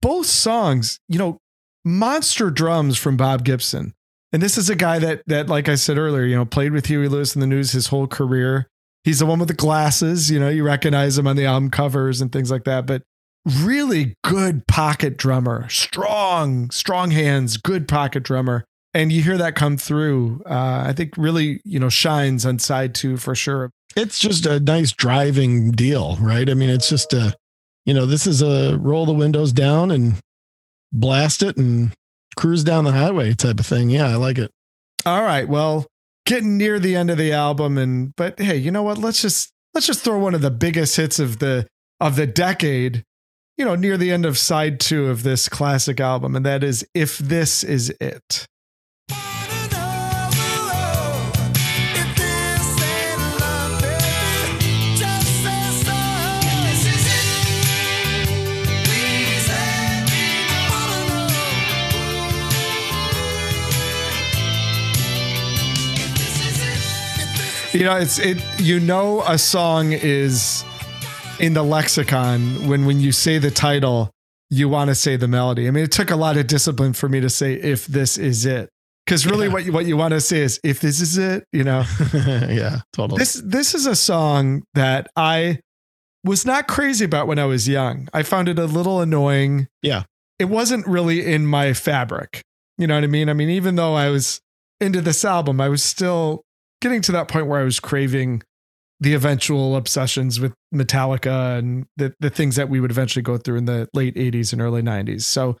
both 0.00 0.26
songs, 0.26 0.98
you 1.08 1.18
know, 1.18 1.38
monster 1.84 2.50
drums 2.50 2.98
from 2.98 3.16
Bob 3.16 3.44
Gibson. 3.44 3.94
And 4.32 4.42
this 4.42 4.56
is 4.56 4.70
a 4.70 4.76
guy 4.76 4.98
that 4.98 5.22
that, 5.26 5.48
like 5.48 5.68
I 5.68 5.74
said 5.74 5.98
earlier, 5.98 6.24
you 6.24 6.36
know, 6.36 6.44
played 6.44 6.72
with 6.72 6.86
Huey 6.86 7.08
Lewis 7.08 7.34
in 7.34 7.40
the 7.40 7.46
news 7.46 7.72
his 7.72 7.88
whole 7.88 8.06
career. 8.06 8.68
He's 9.04 9.18
the 9.18 9.26
one 9.26 9.38
with 9.38 9.48
the 9.48 9.54
glasses, 9.54 10.30
you 10.30 10.38
know, 10.38 10.48
you 10.48 10.64
recognize 10.64 11.18
him 11.18 11.26
on 11.26 11.36
the 11.36 11.44
album 11.44 11.70
covers 11.70 12.20
and 12.20 12.30
things 12.30 12.50
like 12.50 12.64
that. 12.64 12.86
But 12.86 13.02
really 13.44 14.14
good 14.22 14.66
pocket 14.68 15.16
drummer, 15.16 15.68
strong, 15.68 16.70
strong 16.70 17.10
hands, 17.10 17.56
good 17.56 17.88
pocket 17.88 18.22
drummer. 18.22 18.64
And 18.94 19.10
you 19.10 19.22
hear 19.22 19.38
that 19.38 19.56
come 19.56 19.76
through. 19.76 20.42
Uh, 20.46 20.84
I 20.86 20.92
think 20.92 21.14
really, 21.16 21.60
you 21.64 21.80
know, 21.80 21.88
shines 21.88 22.46
on 22.46 22.58
side 22.58 22.94
two 22.94 23.16
for 23.16 23.34
sure. 23.34 23.70
it's 23.96 24.18
just 24.18 24.46
a 24.46 24.60
nice 24.60 24.92
driving 24.92 25.72
deal, 25.72 26.16
right? 26.20 26.48
I 26.48 26.54
mean, 26.54 26.70
it's 26.70 26.88
just 26.88 27.12
a, 27.12 27.34
you 27.84 27.94
know, 27.94 28.06
this 28.06 28.26
is 28.26 28.42
a 28.42 28.78
roll 28.78 29.06
the 29.06 29.12
windows 29.12 29.52
down 29.52 29.90
and 29.90 30.14
blast 30.92 31.42
it 31.42 31.56
and 31.56 31.92
cruise 32.36 32.64
down 32.64 32.84
the 32.84 32.92
highway 32.92 33.34
type 33.34 33.60
of 33.60 33.66
thing. 33.66 33.90
Yeah, 33.90 34.08
I 34.08 34.16
like 34.16 34.38
it. 34.38 34.50
All 35.04 35.22
right. 35.22 35.48
Well, 35.48 35.86
getting 36.26 36.56
near 36.56 36.78
the 36.78 36.94
end 36.94 37.10
of 37.10 37.18
the 37.18 37.32
album 37.32 37.78
and 37.78 38.14
but 38.16 38.38
hey, 38.38 38.56
you 38.56 38.70
know 38.70 38.82
what? 38.82 38.98
Let's 38.98 39.20
just 39.20 39.52
let's 39.74 39.86
just 39.86 40.00
throw 40.04 40.18
one 40.18 40.34
of 40.34 40.42
the 40.42 40.50
biggest 40.50 40.96
hits 40.96 41.18
of 41.18 41.38
the 41.38 41.66
of 42.00 42.16
the 42.16 42.26
decade, 42.26 43.04
you 43.56 43.64
know, 43.64 43.74
near 43.74 43.96
the 43.96 44.12
end 44.12 44.26
of 44.26 44.38
side 44.38 44.80
2 44.80 45.06
of 45.06 45.22
this 45.22 45.48
classic 45.48 46.00
album 46.00 46.36
and 46.36 46.46
that 46.46 46.62
is 46.62 46.86
If 46.94 47.18
This 47.18 47.64
Is 47.64 47.90
It. 48.00 48.46
You 67.72 67.84
know, 67.84 67.96
it's 67.96 68.18
it 68.18 68.42
you 68.60 68.80
know 68.80 69.22
a 69.26 69.38
song 69.38 69.92
is 69.92 70.62
in 71.40 71.54
the 71.54 71.62
lexicon 71.62 72.68
when 72.68 72.84
when 72.84 73.00
you 73.00 73.12
say 73.12 73.38
the 73.38 73.50
title, 73.50 74.10
you 74.50 74.68
want 74.68 74.88
to 74.88 74.94
say 74.94 75.16
the 75.16 75.26
melody. 75.28 75.66
I 75.66 75.70
mean, 75.70 75.84
it 75.84 75.90
took 75.92 76.10
a 76.10 76.16
lot 76.16 76.36
of 76.36 76.46
discipline 76.46 76.92
for 76.92 77.08
me 77.08 77.20
to 77.20 77.30
say 77.30 77.54
if 77.54 77.86
this 77.86 78.18
is 78.18 78.44
it. 78.44 78.68
Cuz 79.06 79.26
really 79.26 79.46
Yeah. 79.46 79.52
what 79.54 79.64
you 79.64 79.72
what 79.72 79.86
you 79.86 79.96
want 79.96 80.12
to 80.12 80.20
say 80.20 80.40
is 80.42 80.60
if 80.62 80.80
this 80.80 81.00
is 81.00 81.16
it, 81.16 81.44
you 81.50 81.64
know. 81.64 81.84
yeah, 82.14 82.80
totally. 82.92 83.18
This 83.18 83.40
this 83.42 83.74
is 83.74 83.86
a 83.86 83.96
song 83.96 84.62
that 84.74 85.08
I 85.16 85.60
was 86.24 86.44
not 86.44 86.68
crazy 86.68 87.06
about 87.06 87.26
when 87.26 87.38
I 87.38 87.46
was 87.46 87.66
young. 87.66 88.06
I 88.12 88.22
found 88.22 88.48
it 88.50 88.58
a 88.58 88.66
little 88.66 89.00
annoying. 89.00 89.66
Yeah. 89.80 90.02
It 90.38 90.44
wasn't 90.50 90.86
really 90.86 91.24
in 91.24 91.46
my 91.46 91.72
fabric. 91.72 92.42
You 92.76 92.86
know 92.86 92.96
what 92.96 93.04
I 93.04 93.08
mean? 93.08 93.30
I 93.30 93.32
mean, 93.32 93.48
even 93.48 93.76
though 93.76 93.94
I 93.94 94.10
was 94.10 94.40
into 94.78 95.00
this 95.00 95.24
album, 95.24 95.58
I 95.60 95.68
was 95.70 95.82
still 95.82 96.42
getting 96.82 97.00
to 97.02 97.12
that 97.12 97.28
point 97.28 97.46
where 97.46 97.58
I 97.60 97.64
was 97.64 97.80
craving 97.80 98.42
the 99.00 99.14
eventual 99.14 99.74
obsessions 99.76 100.38
with 100.38 100.52
Metallica 100.74 101.58
and 101.58 101.86
the, 101.96 102.14
the 102.20 102.30
things 102.30 102.56
that 102.56 102.68
we 102.68 102.78
would 102.78 102.90
eventually 102.90 103.22
go 103.22 103.36
through 103.38 103.56
in 103.56 103.64
the 103.64 103.88
late 103.94 104.14
80s 104.14 104.52
and 104.52 104.60
early 104.62 104.82
90s. 104.82 105.22
So, 105.22 105.56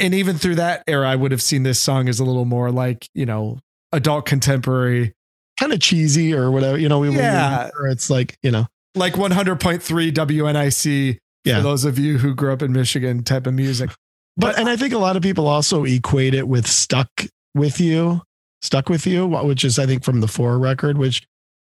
and 0.00 0.14
even 0.14 0.38
through 0.38 0.54
that 0.54 0.82
era, 0.86 1.08
I 1.10 1.16
would 1.16 1.30
have 1.32 1.42
seen 1.42 1.62
this 1.64 1.78
song 1.80 2.08
as 2.08 2.20
a 2.20 2.24
little 2.24 2.46
more 2.46 2.70
like, 2.70 3.06
you 3.14 3.26
know, 3.26 3.58
adult 3.92 4.24
contemporary 4.24 5.12
kind 5.60 5.72
of 5.72 5.80
cheesy 5.80 6.32
or 6.32 6.50
whatever, 6.50 6.78
you 6.78 6.88
know, 6.88 7.00
we 7.00 7.10
Yeah. 7.10 7.68
or 7.78 7.88
it's 7.88 8.08
like, 8.08 8.36
you 8.42 8.50
know, 8.50 8.66
like 8.94 9.12
100.3 9.14 10.10
WNIC 10.12 11.18
Yeah. 11.44 11.56
for 11.56 11.62
those 11.62 11.84
of 11.84 11.98
you 11.98 12.16
who 12.18 12.34
grew 12.34 12.52
up 12.52 12.62
in 12.62 12.72
Michigan 12.72 13.24
type 13.24 13.46
of 13.46 13.52
music. 13.54 13.90
But 14.36 14.58
and 14.58 14.68
I 14.68 14.76
think 14.76 14.94
a 14.94 14.98
lot 14.98 15.16
of 15.16 15.22
people 15.22 15.46
also 15.46 15.84
equate 15.84 16.34
it 16.34 16.48
with 16.48 16.66
"Stuck 16.66 17.08
with 17.54 17.78
You," 17.80 18.22
"Stuck 18.64 18.88
with 18.88 19.06
You," 19.06 19.26
which 19.26 19.62
is 19.62 19.78
I 19.78 19.84
think 19.84 20.02
from 20.02 20.22
the 20.22 20.26
Fore 20.26 20.58
record. 20.58 20.96
Which 20.96 21.22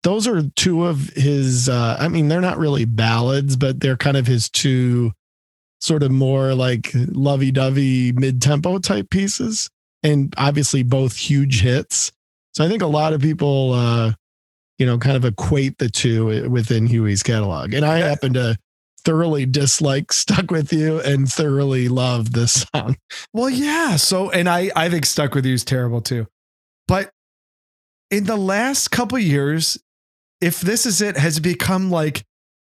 those 0.03 0.27
are 0.27 0.43
two 0.55 0.85
of 0.85 1.09
his. 1.15 1.67
Uh, 1.67 1.97
I 1.99 2.07
mean, 2.07 2.27
they're 2.27 2.39
not 2.39 2.59
really 2.59 2.85
ballads, 2.85 3.55
but 3.55 3.79
they're 3.79 3.97
kind 3.97 4.15
of 4.15 4.27
his 4.27 4.47
two 4.49 5.11
sort 5.81 6.03
of 6.03 6.11
more 6.11 6.53
like 6.53 6.91
lovey-dovey 6.93 8.13
mid-tempo 8.13 8.77
type 8.79 9.09
pieces, 9.09 9.69
and 10.03 10.33
obviously 10.37 10.83
both 10.83 11.17
huge 11.17 11.61
hits. 11.61 12.11
So 12.53 12.63
I 12.63 12.69
think 12.69 12.81
a 12.81 12.87
lot 12.87 13.11
of 13.13 13.21
people, 13.21 13.73
uh, 13.73 14.13
you 14.77 14.85
know, 14.85 14.97
kind 14.97 15.17
of 15.17 15.25
equate 15.25 15.79
the 15.79 15.89
two 15.89 16.47
within 16.49 16.85
Huey's 16.85 17.23
catalog, 17.23 17.73
and 17.73 17.83
I 17.83 17.97
happen 17.97 18.33
to 18.33 18.57
thoroughly 19.03 19.45
dislike 19.45 20.13
"Stuck 20.13 20.51
with 20.51 20.71
You" 20.71 21.01
and 21.01 21.27
thoroughly 21.27 21.89
love 21.89 22.33
this 22.33 22.65
song. 22.73 22.97
Well, 23.33 23.49
yeah. 23.49 23.95
So, 23.97 24.29
and 24.29 24.47
I, 24.47 24.71
I 24.75 24.89
think 24.89 25.05
Stuck 25.05 25.33
With 25.33 25.45
You 25.45 25.55
is 25.55 25.65
terrible 25.65 25.99
too. 25.99 26.27
But 26.88 27.09
in 28.11 28.25
the 28.25 28.38
last 28.38 28.89
couple 28.89 29.17
years, 29.17 29.77
if 30.41 30.61
this 30.61 30.86
is 30.86 31.01
it, 31.01 31.17
has 31.17 31.39
become 31.39 31.89
like 31.89 32.23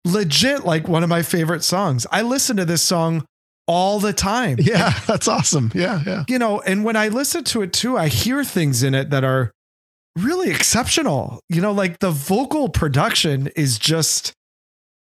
legit, 0.06 0.66
like 0.66 0.88
one 0.88 1.04
of 1.04 1.10
my 1.10 1.24
favorite 1.24 1.64
songs. 1.64 2.06
I 2.12 2.22
listen 2.22 2.58
to 2.58 2.66
this 2.66 2.82
song 2.82 3.26
all 3.68 4.00
the 4.00 4.14
time. 4.14 4.58
Yeah, 4.62 4.94
that's 5.08 5.28
awesome. 5.28 5.72
Yeah, 5.76 6.02
yeah. 6.06 6.24
You 6.30 6.40
know, 6.40 6.62
and 6.62 6.84
when 6.84 6.96
I 6.96 7.10
listen 7.10 7.44
to 7.46 7.62
it 7.64 7.74
too, 7.74 7.98
I 7.98 8.08
hear 8.08 8.44
things 8.44 8.84
in 8.84 8.94
it 8.94 9.10
that 9.10 9.24
are 9.24 9.52
really 10.16 10.52
exceptional. 10.52 11.42
You 11.50 11.62
know, 11.62 11.72
like 11.72 12.00
the 12.00 12.12
vocal 12.12 12.70
production 12.70 13.48
is 13.56 13.78
just, 13.80 14.34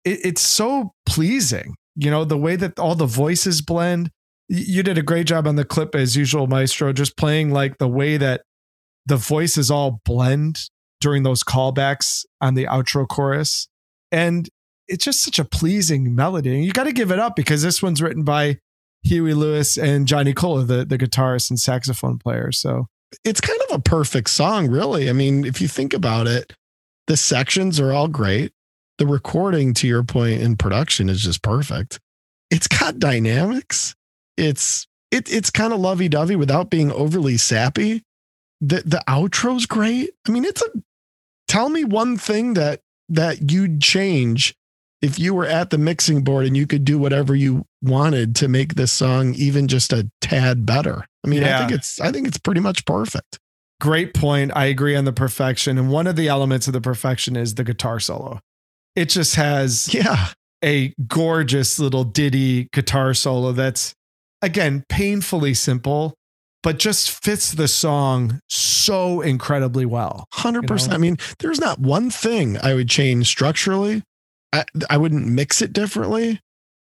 it, 0.06 0.20
it's 0.24 0.42
so 0.42 0.92
pleasing. 1.06 1.76
You 1.96 2.10
know, 2.10 2.26
the 2.26 2.38
way 2.38 2.56
that 2.56 2.80
all 2.80 2.96
the 2.96 3.06
voices 3.06 3.62
blend. 3.62 4.10
You 4.50 4.84
did 4.84 4.98
a 4.98 5.02
great 5.02 5.26
job 5.26 5.48
on 5.48 5.56
the 5.56 5.64
clip 5.64 5.96
as 5.96 6.18
usual, 6.18 6.48
Maestro, 6.48 6.92
just 6.92 7.16
playing 7.18 7.52
like 7.52 7.78
the 7.78 7.88
way 7.88 8.18
that 8.18 8.42
the 9.06 9.18
voices 9.18 9.70
all 9.70 10.02
blend 10.06 10.70
during 11.02 11.24
those 11.24 11.44
callbacks 11.44 12.26
on 12.40 12.54
the 12.54 12.66
outro 12.66 13.08
chorus. 13.08 13.68
And 14.12 14.50
it's 14.88 15.06
just 15.06 15.22
such 15.22 15.40
a 15.40 15.46
pleasing 15.46 16.16
melody. 16.16 16.56
And 16.56 16.64
you 16.64 16.72
got 16.72 16.86
to 16.86 16.94
give 16.94 17.12
it 17.12 17.20
up 17.20 17.36
because 17.36 17.62
this 17.62 17.82
one's 17.82 18.02
written 18.02 18.24
by 18.24 18.60
Huey 19.04 19.34
Lewis 19.34 19.78
and 19.78 20.08
Johnny 20.08 20.34
Colla, 20.34 20.64
the, 20.64 20.86
the 20.86 20.98
guitarist 20.98 21.50
and 21.50 21.60
saxophone 21.60 22.18
player. 22.18 22.52
So 22.52 22.88
It's 23.24 23.42
kind 23.42 23.60
of 23.70 23.76
a 23.76 23.82
perfect 23.82 24.30
song, 24.30 24.70
really. 24.70 25.10
I 25.10 25.14
mean, 25.14 25.46
if 25.46 25.62
you 25.62 25.68
think 25.68 25.94
about 25.94 26.28
it, 26.28 26.54
the 27.08 27.18
sections 27.18 27.80
are 27.80 27.92
all 27.92 28.08
great. 28.08 28.54
The 28.98 29.08
recording, 29.08 29.74
to 29.76 29.88
your 29.88 30.04
point, 30.04 30.42
in 30.42 30.56
production 30.56 31.10
is 31.10 31.22
just 31.22 31.42
perfect. 31.42 32.00
It's 32.50 32.68
got 32.68 33.00
dynamics. 33.00 33.96
It's 34.38 34.88
it, 35.12 35.32
it's 35.32 35.50
kind 35.50 35.74
of 35.74 35.80
lovey 35.80 36.08
dovey 36.08 36.36
without 36.36 36.70
being 36.70 36.92
overly 36.92 37.38
sappy. 37.38 38.04
The 38.66 38.82
the 38.86 39.04
outro's 39.08 39.66
great. 39.66 40.12
I 40.28 40.32
mean, 40.32 40.46
it's 40.46 40.62
a 40.62 40.68
tell 41.48 41.70
me 41.70 41.84
one 41.84 42.18
thing 42.18 42.54
that 42.54 42.80
that 43.10 43.52
you'd 43.52 43.82
change 43.82 44.56
if 45.02 45.20
you 45.20 45.34
were 45.34 45.46
at 45.46 45.70
the 45.70 45.78
mixing 45.78 46.24
board 46.24 46.46
and 46.46 46.56
you 46.56 46.66
could 46.66 46.86
do 46.86 46.98
whatever 46.98 47.36
you 47.36 47.66
wanted 47.82 48.36
to 48.38 48.48
make 48.48 48.76
this 48.76 48.92
song 48.92 49.34
even 49.36 49.68
just 49.68 49.92
a 49.92 50.10
tad 50.22 50.66
better. 50.66 51.06
I 51.26 51.28
mean, 51.28 51.44
I 51.44 51.48
Yeah. 51.48 51.60
think 51.60 51.72
it's 51.72 52.00
I 52.00 52.12
think 52.12 52.28
it's 52.28 52.38
pretty 52.38 52.62
much 52.62 52.86
perfect. 52.86 53.38
great 53.82 54.14
point. 54.14 54.50
I 54.56 54.66
agree 54.68 54.96
on 54.96 55.04
the 55.04 55.12
perfection. 55.12 55.78
And 55.78 55.90
one 55.90 56.08
of 56.08 56.16
the 56.16 56.30
elements 56.30 56.68
of 56.68 56.74
the 56.74 56.80
perfection 56.80 57.36
is 57.36 57.56
the 57.56 57.66
guitar 57.66 58.00
solo. 58.00 58.40
It 58.96 59.10
just 59.10 59.36
has 59.36 59.90
Yeah. 59.94 60.28
a 60.64 60.94
gorgeous 61.06 61.80
little 61.80 62.06
ditty 62.06 62.70
guitar 62.72 63.14
solo 63.14 63.52
that's, 63.52 63.94
again, 64.42 64.86
painfully 64.88 65.54
simple, 65.54 66.14
but 66.64 66.80
just 66.80 67.12
fits 67.24 67.52
the 67.52 67.68
song 67.68 68.40
so 68.50 69.22
incredibly 69.22 69.86
well. 69.86 70.28
Hundred 70.34 70.68
percent. 70.68 70.92
know? 70.92 70.96
I 70.96 71.00
mean, 71.00 71.18
there's 71.40 71.60
not 71.60 71.80
one 71.80 72.10
thing 72.10 72.58
I 72.64 72.74
would 72.74 72.90
change 72.90 73.28
structurally. 73.28 74.02
I 74.52 74.66
I 74.90 74.98
wouldn't 74.98 75.28
mix 75.28 75.62
it 75.62 75.74
differently. 75.74 76.40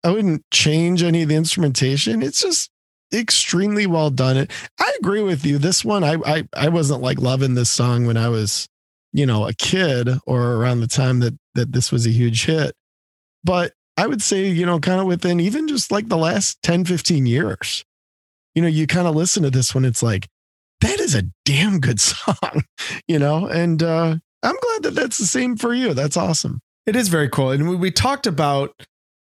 I 0.04 0.12
wouldn't 0.12 0.44
change 0.52 1.02
any 1.02 1.24
of 1.24 1.30
the 1.30 1.36
instrumentation. 1.36 2.22
It's 2.22 2.42
just 2.42 2.70
extremely 3.14 3.88
well 3.88 4.10
done. 4.10 4.38
It. 4.38 4.52
I 4.80 4.94
agree 5.00 5.22
with 5.22 5.46
you. 5.46 5.58
This 5.58 5.84
one, 5.86 6.04
I 6.04 6.18
I 6.26 6.48
I 6.54 6.70
wasn't 6.70 7.02
like 7.02 7.20
loving 7.20 7.56
this 7.56 7.70
song 7.70 8.06
when 8.06 8.18
I 8.18 8.30
was, 8.30 8.68
you 9.14 9.26
know, 9.26 9.48
a 9.48 9.54
kid 9.54 10.10
or 10.26 10.54
around 10.56 10.82
the 10.82 10.88
time 10.88 11.20
that 11.20 11.38
that 11.56 11.72
this 11.72 11.92
was 11.92 12.06
a 12.06 12.12
huge 12.12 12.46
hit. 12.46 12.74
But 13.44 13.74
I 13.98 14.08
would 14.08 14.22
say, 14.22 14.48
you 14.48 14.66
know, 14.66 14.80
kind 14.80 15.00
of 15.00 15.08
within 15.08 15.40
even 15.40 15.68
just 15.68 15.92
like 15.92 16.08
the 16.10 16.18
last 16.18 16.62
10, 16.64 16.86
15 16.86 17.26
years, 17.26 17.84
you 18.56 18.62
know, 18.62 18.68
you 18.68 18.88
kind 18.88 19.08
of 19.08 19.16
listen 19.16 19.44
to 19.44 19.50
this 19.50 19.74
one, 19.74 19.86
it's 19.86 20.04
like, 20.04 20.28
that 20.82 21.00
is 21.00 21.16
a 21.16 21.24
damn 21.46 21.80
good 21.80 22.00
song, 22.00 22.64
you 23.08 23.20
know, 23.20 23.48
and 23.48 23.82
uh, 23.84 24.16
I'm 24.44 24.56
glad 24.62 24.84
that 24.84 24.96
that's 24.96 25.18
the 25.18 25.26
same 25.26 25.56
for 25.56 25.74
you. 25.74 25.94
That's 25.94 26.18
awesome. 26.18 26.60
It 26.86 26.96
is 26.96 27.10
very 27.10 27.30
cool. 27.30 27.52
And 27.52 27.70
we, 27.70 27.76
we 27.76 27.92
talked 27.92 28.26
about 28.26 28.74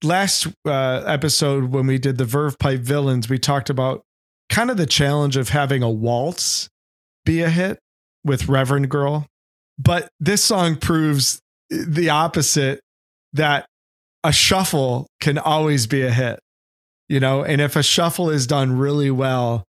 last 0.03 0.47
uh, 0.67 1.03
episode 1.07 1.67
when 1.67 1.87
we 1.87 1.99
did 1.99 2.19
the 2.19 2.25
Verve 2.25 2.59
Pipe 2.59 2.81
Villains, 2.81 3.29
we 3.29 3.39
talked 3.39 3.71
about 3.71 4.03
kind 4.49 4.71
of 4.71 4.77
the 4.77 4.87
challenge 4.87 5.37
of 5.37 5.51
having 5.51 5.83
a 5.83 5.91
waltz 5.91 6.69
be 7.25 7.43
a 7.43 7.49
hit 7.51 7.79
with 8.25 8.49
Reverend 8.49 8.89
Girl. 8.91 9.27
But 9.79 10.09
this 10.21 10.43
song 10.43 10.77
proves 10.77 11.41
the 11.71 12.11
opposite 12.11 12.81
that 13.33 13.67
a 14.25 14.33
shuffle 14.33 15.07
can 15.21 15.39
always 15.39 15.87
be 15.87 16.03
a 16.03 16.11
hit, 16.11 16.41
you 17.13 17.21
know, 17.21 17.45
and 17.45 17.61
if 17.61 17.77
a 17.77 17.83
shuffle 17.83 18.31
is 18.31 18.47
done 18.47 18.79
really 18.79 19.11
well, 19.11 19.65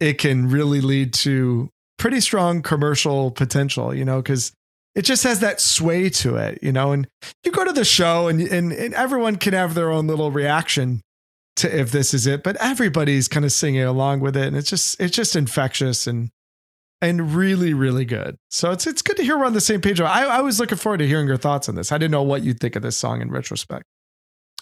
it 0.00 0.16
can 0.16 0.48
really 0.48 0.80
lead 0.80 1.12
to 1.12 1.68
pretty 1.98 2.18
strong 2.18 2.62
commercial 2.62 3.30
potential, 3.30 3.94
you 3.94 4.06
know, 4.06 4.22
because 4.22 4.54
it 4.94 5.02
just 5.02 5.22
has 5.24 5.40
that 5.40 5.60
sway 5.60 6.08
to 6.08 6.36
it, 6.36 6.60
you 6.62 6.72
know, 6.72 6.92
and 6.92 7.06
you 7.44 7.52
go 7.52 7.62
to 7.62 7.74
the 7.74 7.84
show 7.84 8.26
and, 8.26 8.40
and, 8.40 8.72
and 8.72 8.94
everyone 8.94 9.36
can 9.36 9.52
have 9.52 9.74
their 9.74 9.90
own 9.90 10.06
little 10.06 10.30
reaction 10.30 11.02
to 11.56 11.78
if 11.78 11.92
this 11.92 12.14
is 12.14 12.26
it, 12.26 12.42
but 12.42 12.56
everybody's 12.56 13.28
kind 13.28 13.44
of 13.44 13.52
singing 13.52 13.84
along 13.84 14.20
with 14.20 14.34
it. 14.34 14.46
And 14.46 14.56
it's 14.56 14.70
just, 14.70 14.98
it's 14.98 15.14
just 15.14 15.36
infectious 15.36 16.06
and, 16.06 16.30
and 17.02 17.34
really, 17.34 17.74
really 17.74 18.06
good. 18.06 18.38
So 18.50 18.70
it's, 18.70 18.86
it's 18.86 19.02
good 19.02 19.18
to 19.18 19.24
hear 19.24 19.36
we're 19.36 19.44
on 19.44 19.52
the 19.52 19.60
same 19.60 19.82
page. 19.82 20.00
I, 20.00 20.24
I 20.24 20.40
was 20.40 20.58
looking 20.58 20.78
forward 20.78 21.00
to 21.00 21.06
hearing 21.06 21.28
your 21.28 21.36
thoughts 21.36 21.68
on 21.68 21.74
this. 21.74 21.92
I 21.92 21.98
didn't 21.98 22.12
know 22.12 22.22
what 22.22 22.42
you'd 22.42 22.60
think 22.60 22.76
of 22.76 22.82
this 22.82 22.96
song 22.96 23.20
in 23.20 23.30
retrospect. 23.30 23.84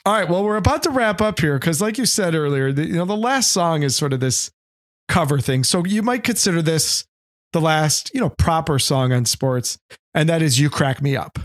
All 0.06 0.14
right. 0.14 0.28
Well, 0.28 0.42
we're 0.44 0.56
about 0.56 0.82
to 0.84 0.90
wrap 0.90 1.20
up 1.20 1.40
here 1.40 1.58
because 1.58 1.82
like 1.82 1.98
you 1.98 2.06
said 2.06 2.34
earlier, 2.34 2.72
the, 2.72 2.86
you 2.86 2.94
know, 2.94 3.04
the 3.04 3.16
last 3.16 3.52
song 3.52 3.82
is 3.82 3.96
sort 3.96 4.12
of 4.12 4.20
this 4.20 4.50
cover 5.08 5.38
thing. 5.38 5.62
So 5.64 5.84
you 5.84 6.02
might 6.02 6.24
consider 6.24 6.62
this 6.62 7.04
the 7.52 7.60
last, 7.60 8.10
you 8.14 8.20
know, 8.20 8.30
proper 8.30 8.78
song 8.78 9.12
on 9.12 9.24
sports, 9.26 9.78
and 10.14 10.28
that 10.28 10.40
is 10.40 10.58
You 10.58 10.70
Crack 10.70 11.02
Me 11.02 11.16
Up. 11.16 11.38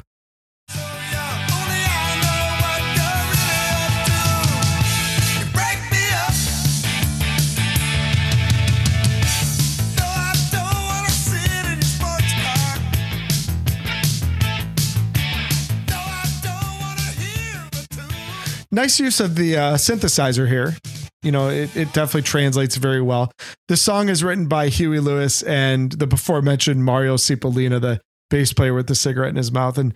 Nice 18.75 18.99
use 18.99 19.21
of 19.21 19.35
the 19.35 19.55
uh, 19.55 19.73
synthesizer 19.75 20.49
here. 20.49 20.75
You 21.23 21.31
know, 21.31 21.47
it, 21.47 21.73
it 21.77 21.93
definitely 21.93 22.23
translates 22.23 22.75
very 22.75 23.01
well. 23.01 23.31
The 23.69 23.77
song 23.77 24.09
is 24.09 24.21
written 24.21 24.47
by 24.49 24.67
Huey 24.67 24.99
Lewis 24.99 25.43
and 25.43 25.93
the 25.93 26.05
before 26.05 26.41
mentioned 26.41 26.83
Mario 26.83 27.15
Cipollina, 27.15 27.79
the 27.79 28.01
bass 28.29 28.51
player 28.51 28.73
with 28.73 28.87
the 28.87 28.95
cigarette 28.95 29.29
in 29.29 29.37
his 29.37 29.49
mouth. 29.49 29.77
And 29.77 29.95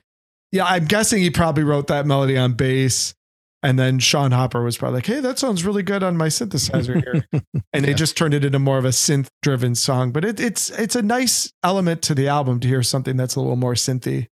yeah, 0.53 0.63
I'm 0.63 0.85
guessing 0.85 1.21
he 1.21 1.29
probably 1.29 1.65
wrote 1.65 1.87
that 1.87 2.05
melody 2.05 2.37
on 2.37 2.53
bass. 2.53 3.13
And 3.61 3.77
then 3.77 3.99
Sean 3.99 4.31
Hopper 4.31 4.63
was 4.63 4.77
probably 4.77 4.99
like, 4.99 5.07
hey, 5.07 5.19
that 5.19 5.39
sounds 5.39 5.65
really 5.65 5.83
good 5.83 6.01
on 6.01 6.15
my 6.15 6.27
synthesizer 6.27 7.03
here. 7.03 7.41
and 7.73 7.83
they 7.83 7.93
just 7.93 8.15
turned 8.15 8.33
it 8.33 8.45
into 8.45 8.59
more 8.59 8.77
of 8.77 8.85
a 8.85 8.89
synth 8.89 9.27
driven 9.41 9.75
song. 9.75 10.13
But 10.13 10.23
it, 10.23 10.39
it's 10.39 10.69
it's 10.69 10.95
a 10.95 11.01
nice 11.01 11.51
element 11.65 12.01
to 12.03 12.15
the 12.15 12.29
album 12.29 12.61
to 12.61 12.67
hear 12.69 12.81
something 12.81 13.17
that's 13.17 13.35
a 13.35 13.41
little 13.41 13.57
more 13.57 13.73
synthy. 13.73 14.27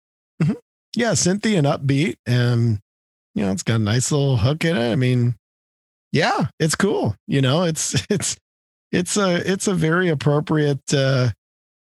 Yeah, 0.95 1.15
Cynthia 1.15 1.59
and 1.59 1.67
upbeat, 1.67 2.17
and 2.27 2.81
you 3.35 3.45
know, 3.45 3.53
it's 3.53 3.63
got 3.63 3.77
a 3.77 3.79
nice 3.79 4.13
little 4.13 4.37
hook 4.37 4.65
in 4.65 4.77
it. 4.77 4.93
I 4.93 4.97
mean, 4.97 5.37
yeah, 6.13 6.47
it's 6.59 6.75
cool. 6.75 7.17
You 7.27 7.41
know, 7.41 7.65
it's 7.65 8.07
it's 8.11 8.37
it's 8.91 9.17
a 9.17 9.37
it's 9.51 9.67
a 9.67 9.75
very 9.75 10.09
appropriate, 10.09 10.93
uh, 10.93 11.31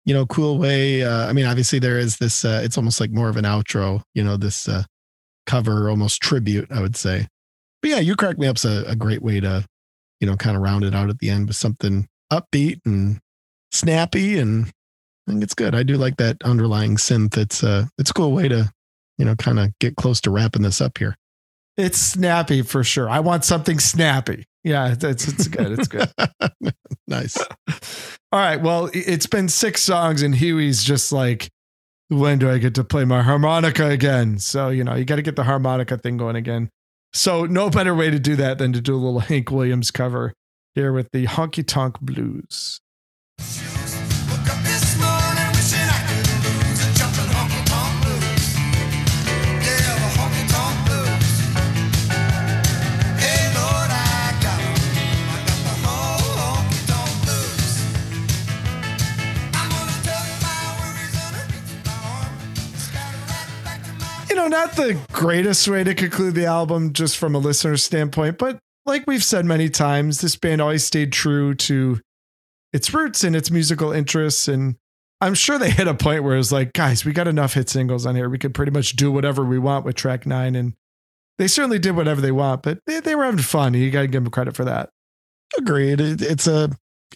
you 0.06 0.14
know, 0.14 0.26
cool 0.26 0.58
way. 0.58 1.04
Uh, 1.04 1.28
I 1.28 1.34
mean, 1.34 1.46
obviously 1.46 1.80
there 1.80 1.98
is 1.98 2.18
this. 2.18 2.46
Uh, 2.46 2.62
it's 2.64 2.78
almost 2.78 3.00
like 3.00 3.12
more 3.12 3.30
of 3.30 3.38
an 3.38 3.46
outro. 3.46 4.02
You 4.14 4.24
know, 4.24 4.38
this 4.38 4.68
uh, 4.68 4.84
cover, 5.46 5.90
almost 5.90 6.22
tribute, 6.22 6.72
I 6.72 6.82
would 6.82 6.96
say. 6.96 7.28
But 7.82 7.92
yeah, 7.92 8.00
you 8.00 8.16
crack 8.16 8.38
me 8.38 8.48
up's 8.48 8.66
a, 8.66 8.84
a 8.88 8.96
great 8.96 9.22
way 9.22 9.40
to, 9.40 9.66
you 10.20 10.28
know, 10.28 10.36
kind 10.36 10.56
of 10.56 10.62
round 10.62 10.84
it 10.84 10.94
out 10.94 11.10
at 11.10 11.20
the 11.20 11.30
end 11.30 11.48
with 11.48 11.56
something 11.56 12.08
upbeat 12.32 12.80
and 12.86 13.20
snappy, 13.72 14.38
and 14.38 14.66
I 14.66 15.32
think 15.32 15.44
it's 15.44 15.54
good. 15.54 15.74
I 15.74 15.84
do 15.84 15.96
like 15.96 16.18
that 16.18 16.38
underlying 16.44 16.98
synth. 16.98 17.38
It's 17.38 17.64
a 17.64 17.90
it's 17.98 18.12
a 18.12 18.14
cool 18.14 18.34
way 18.34 18.48
to 18.50 18.72
you 19.20 19.26
know, 19.26 19.36
kind 19.36 19.60
of 19.60 19.78
get 19.80 19.98
close 19.98 20.22
to 20.22 20.32
wrapping 20.32 20.64
this 20.64 20.82
up 20.82 20.98
here. 20.98 21.16
It's 21.80 21.98
snappy 21.98 22.62
for 22.62 22.84
sure. 22.84 23.10
I 23.10 23.22
want 23.22 23.46
something 23.46 23.80
snappy. 23.80 24.46
Yeah, 24.66 24.96
it's 25.00 25.28
it's 25.28 25.48
good. 25.48 25.80
It's 25.80 25.88
good. 25.88 26.12
nice. 27.08 27.38
All 28.34 28.40
right. 28.40 28.62
Well, 28.62 28.90
it's 28.94 29.28
been 29.28 29.48
six 29.48 29.82
songs, 29.82 30.22
and 30.22 30.36
Huey's 30.36 30.84
just 30.84 31.14
like, 31.14 31.50
when 32.10 32.38
do 32.38 32.50
I 32.50 32.58
get 32.58 32.76
to 32.76 32.84
play 32.84 33.06
my 33.06 33.22
harmonica 33.22 33.88
again? 33.88 34.40
So, 34.40 34.68
you 34.68 34.84
know, 34.84 34.96
you 34.96 35.06
got 35.06 35.16
to 35.16 35.22
get 35.22 35.38
the 35.38 35.46
harmonica 35.46 35.98
thing 35.98 36.18
going 36.18 36.36
again. 36.36 36.70
So, 37.14 37.46
no 37.46 37.70
better 37.70 37.96
way 37.96 38.10
to 38.10 38.20
do 38.20 38.36
that 38.36 38.58
than 38.58 38.74
to 38.74 38.82
do 38.82 38.94
a 38.94 38.98
little 38.98 39.22
Hank 39.22 39.50
Williams 39.50 39.90
cover 39.90 40.34
here 40.76 40.92
with 40.92 41.10
the 41.14 41.28
Honky 41.28 41.66
Tonk 41.66 42.02
Blues. 42.02 42.82
Not 64.50 64.74
the 64.74 64.98
greatest 65.12 65.68
way 65.68 65.84
to 65.84 65.96
conclude 65.96 66.36
the 66.36 66.46
album 66.46 66.94
just 66.94 67.18
from 67.18 67.36
a 67.36 67.40
listener 67.40 67.78
standpoint, 67.78 68.38
but 68.38 68.60
like 68.86 69.06
we've 69.08 69.24
said 69.24 69.46
many 69.46 69.70
times, 69.70 70.22
this 70.22 70.36
band 70.36 70.62
always 70.62 70.84
stayed 70.84 71.12
true 71.12 71.54
to 71.56 72.00
its 72.74 72.94
roots 72.94 73.24
and 73.24 73.36
its 73.36 73.52
musical 73.52 73.92
interests. 73.92 74.48
And 74.48 74.76
I'm 75.22 75.34
sure 75.34 75.58
they 75.58 75.70
hit 75.70 75.88
a 75.88 75.94
point 75.94 76.24
where 76.24 76.38
it's 76.38 76.52
like, 76.52 76.74
guys, 76.74 77.06
we 77.06 77.12
got 77.12 77.28
enough 77.28 77.54
hit 77.54 77.70
singles 77.70 78.06
on 78.06 78.16
here. 78.16 78.30
We 78.30 78.38
could 78.38 78.54
pretty 78.54 78.72
much 78.72 78.94
do 78.96 79.12
whatever 79.12 79.44
we 79.44 79.60
want 79.60 79.86
with 79.86 79.96
track 79.96 80.26
nine. 80.26 80.56
And 80.56 80.74
they 81.38 81.48
certainly 81.48 81.80
did 81.80 81.96
whatever 81.96 82.22
they 82.22 82.32
want, 82.32 82.64
but 82.64 82.80
they, 82.86 83.00
they 83.00 83.16
were 83.16 83.26
having 83.26 83.40
fun. 83.40 83.74
You 83.74 83.92
got 83.92 84.02
to 84.02 84.08
give 84.08 84.24
them 84.24 84.32
credit 84.32 84.56
for 84.56 84.66
that. 84.66 84.90
Agreed. 85.58 86.00
It's 86.02 86.48
a 86.48 86.70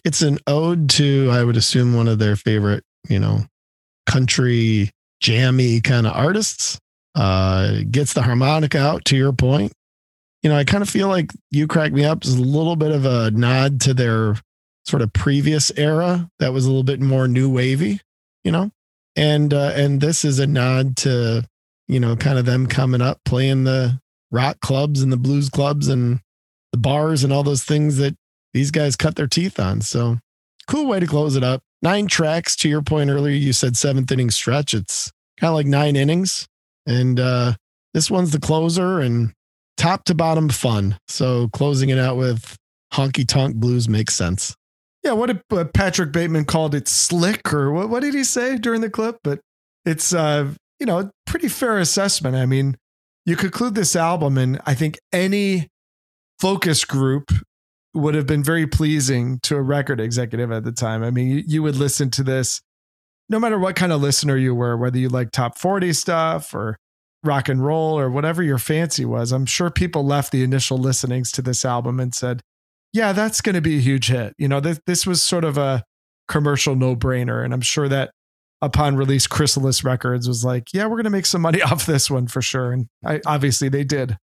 it's 0.04 0.22
an 0.22 0.38
ode 0.46 0.90
to 0.90 1.28
I 1.30 1.44
would 1.44 1.56
assume 1.56 1.94
one 1.94 2.08
of 2.08 2.18
their 2.18 2.34
favorite, 2.34 2.82
you 3.08 3.18
know, 3.18 3.42
country 4.06 4.90
jammy 5.20 5.80
kind 5.80 6.06
of 6.06 6.14
artists. 6.14 6.78
Uh 7.14 7.80
gets 7.90 8.12
the 8.12 8.22
harmonica 8.22 8.78
out 8.78 9.04
to 9.06 9.16
your 9.16 9.32
point. 9.32 9.72
You 10.42 10.50
know, 10.50 10.56
I 10.56 10.64
kind 10.64 10.82
of 10.82 10.90
feel 10.90 11.08
like 11.08 11.30
You 11.50 11.66
Crack 11.66 11.92
Me 11.92 12.04
Up 12.04 12.24
is 12.24 12.34
a 12.34 12.42
little 12.42 12.76
bit 12.76 12.90
of 12.90 13.06
a 13.06 13.30
nod 13.30 13.80
to 13.82 13.94
their 13.94 14.36
sort 14.84 15.00
of 15.00 15.12
previous 15.12 15.72
era 15.76 16.28
that 16.38 16.52
was 16.52 16.66
a 16.66 16.68
little 16.68 16.82
bit 16.82 17.00
more 17.00 17.26
new 17.26 17.48
wavy, 17.50 18.00
you 18.42 18.52
know? 18.52 18.70
And 19.16 19.54
uh 19.54 19.72
and 19.74 20.00
this 20.00 20.24
is 20.24 20.38
a 20.38 20.46
nod 20.46 20.96
to, 20.98 21.46
you 21.88 22.00
know, 22.00 22.16
kind 22.16 22.38
of 22.38 22.44
them 22.44 22.66
coming 22.66 23.00
up 23.00 23.20
playing 23.24 23.64
the 23.64 24.00
rock 24.30 24.60
clubs 24.60 25.00
and 25.00 25.12
the 25.12 25.16
blues 25.16 25.48
clubs 25.48 25.88
and 25.88 26.20
the 26.72 26.78
bars 26.78 27.22
and 27.22 27.32
all 27.32 27.44
those 27.44 27.62
things 27.64 27.98
that 27.98 28.16
these 28.52 28.70
guys 28.70 28.96
cut 28.96 29.16
their 29.16 29.28
teeth 29.28 29.60
on. 29.60 29.80
So 29.80 30.18
cool 30.66 30.86
way 30.86 31.00
to 31.00 31.06
close 31.06 31.36
it 31.36 31.44
up. 31.44 31.62
Nine 31.82 32.06
tracks 32.06 32.56
to 32.56 32.68
your 32.68 32.82
point 32.82 33.10
earlier. 33.10 33.34
You 33.34 33.52
said 33.52 33.76
seventh 33.76 34.10
inning 34.10 34.30
stretch. 34.30 34.74
It's 34.74 35.12
kind 35.38 35.50
of 35.50 35.54
like 35.54 35.66
nine 35.66 35.96
innings. 35.96 36.46
And 36.86 37.18
uh, 37.18 37.54
this 37.92 38.10
one's 38.10 38.32
the 38.32 38.40
closer 38.40 39.00
and 39.00 39.32
top 39.76 40.04
to 40.04 40.14
bottom 40.14 40.48
fun. 40.48 40.98
So 41.08 41.48
closing 41.48 41.88
it 41.88 41.98
out 41.98 42.16
with 42.16 42.56
honky 42.92 43.26
tonk 43.26 43.56
blues 43.56 43.88
makes 43.88 44.14
sense. 44.14 44.54
Yeah, 45.02 45.12
what 45.12 45.26
did 45.26 45.42
uh, 45.50 45.64
Patrick 45.64 46.12
Bateman 46.12 46.46
called 46.46 46.74
it 46.74 46.88
slick 46.88 47.52
or 47.52 47.70
what, 47.70 47.90
what 47.90 48.00
did 48.00 48.14
he 48.14 48.24
say 48.24 48.56
during 48.56 48.80
the 48.80 48.90
clip? 48.90 49.18
But 49.22 49.40
it's 49.84 50.14
uh, 50.14 50.50
you 50.80 50.86
know, 50.86 51.10
pretty 51.26 51.48
fair 51.48 51.78
assessment. 51.78 52.36
I 52.36 52.46
mean, 52.46 52.76
you 53.26 53.36
conclude 53.36 53.74
this 53.74 53.96
album 53.96 54.38
and 54.38 54.60
I 54.66 54.74
think 54.74 54.98
any 55.12 55.68
focus 56.38 56.84
group 56.84 57.30
would 57.94 58.14
have 58.14 58.26
been 58.26 58.42
very 58.42 58.66
pleasing 58.66 59.38
to 59.44 59.56
a 59.56 59.62
record 59.62 60.00
executive 60.00 60.50
at 60.50 60.64
the 60.64 60.72
time. 60.72 61.02
I 61.02 61.10
mean, 61.10 61.28
you, 61.28 61.42
you 61.46 61.62
would 61.62 61.76
listen 61.76 62.10
to 62.12 62.22
this 62.22 62.60
no 63.28 63.38
matter 63.38 63.58
what 63.58 63.76
kind 63.76 63.92
of 63.92 64.00
listener 64.00 64.36
you 64.36 64.54
were, 64.54 64.76
whether 64.76 64.98
you 64.98 65.08
like 65.08 65.30
top 65.30 65.58
40 65.58 65.92
stuff 65.92 66.54
or 66.54 66.76
rock 67.24 67.48
and 67.48 67.64
roll 67.64 67.98
or 67.98 68.10
whatever 68.10 68.42
your 68.42 68.58
fancy 68.58 69.04
was. 69.04 69.32
I'm 69.32 69.46
sure 69.46 69.70
people 69.70 70.04
left 70.04 70.30
the 70.30 70.42
initial 70.42 70.78
listenings 70.78 71.32
to 71.32 71.42
this 71.42 71.64
album 71.64 71.98
and 71.98 72.14
said, 72.14 72.42
yeah, 72.92 73.12
that's 73.12 73.40
going 73.40 73.54
to 73.54 73.60
be 73.60 73.78
a 73.78 73.80
huge 73.80 74.08
hit. 74.08 74.34
You 74.38 74.46
know, 74.46 74.60
this, 74.60 74.80
this 74.86 75.06
was 75.06 75.22
sort 75.22 75.44
of 75.44 75.58
a 75.58 75.82
commercial 76.28 76.76
no 76.76 76.94
brainer. 76.94 77.44
And 77.44 77.52
I'm 77.52 77.60
sure 77.60 77.88
that 77.88 78.10
upon 78.62 78.96
release, 78.96 79.26
Chrysalis 79.26 79.82
Records 79.82 80.28
was 80.28 80.44
like, 80.44 80.68
yeah, 80.72 80.84
we're 80.84 80.96
going 80.96 81.04
to 81.04 81.10
make 81.10 81.26
some 81.26 81.42
money 81.42 81.62
off 81.62 81.86
this 81.86 82.10
one 82.10 82.28
for 82.28 82.42
sure. 82.42 82.72
And 82.72 82.86
I, 83.04 83.20
obviously 83.26 83.68
they 83.68 83.84
did. 83.84 84.16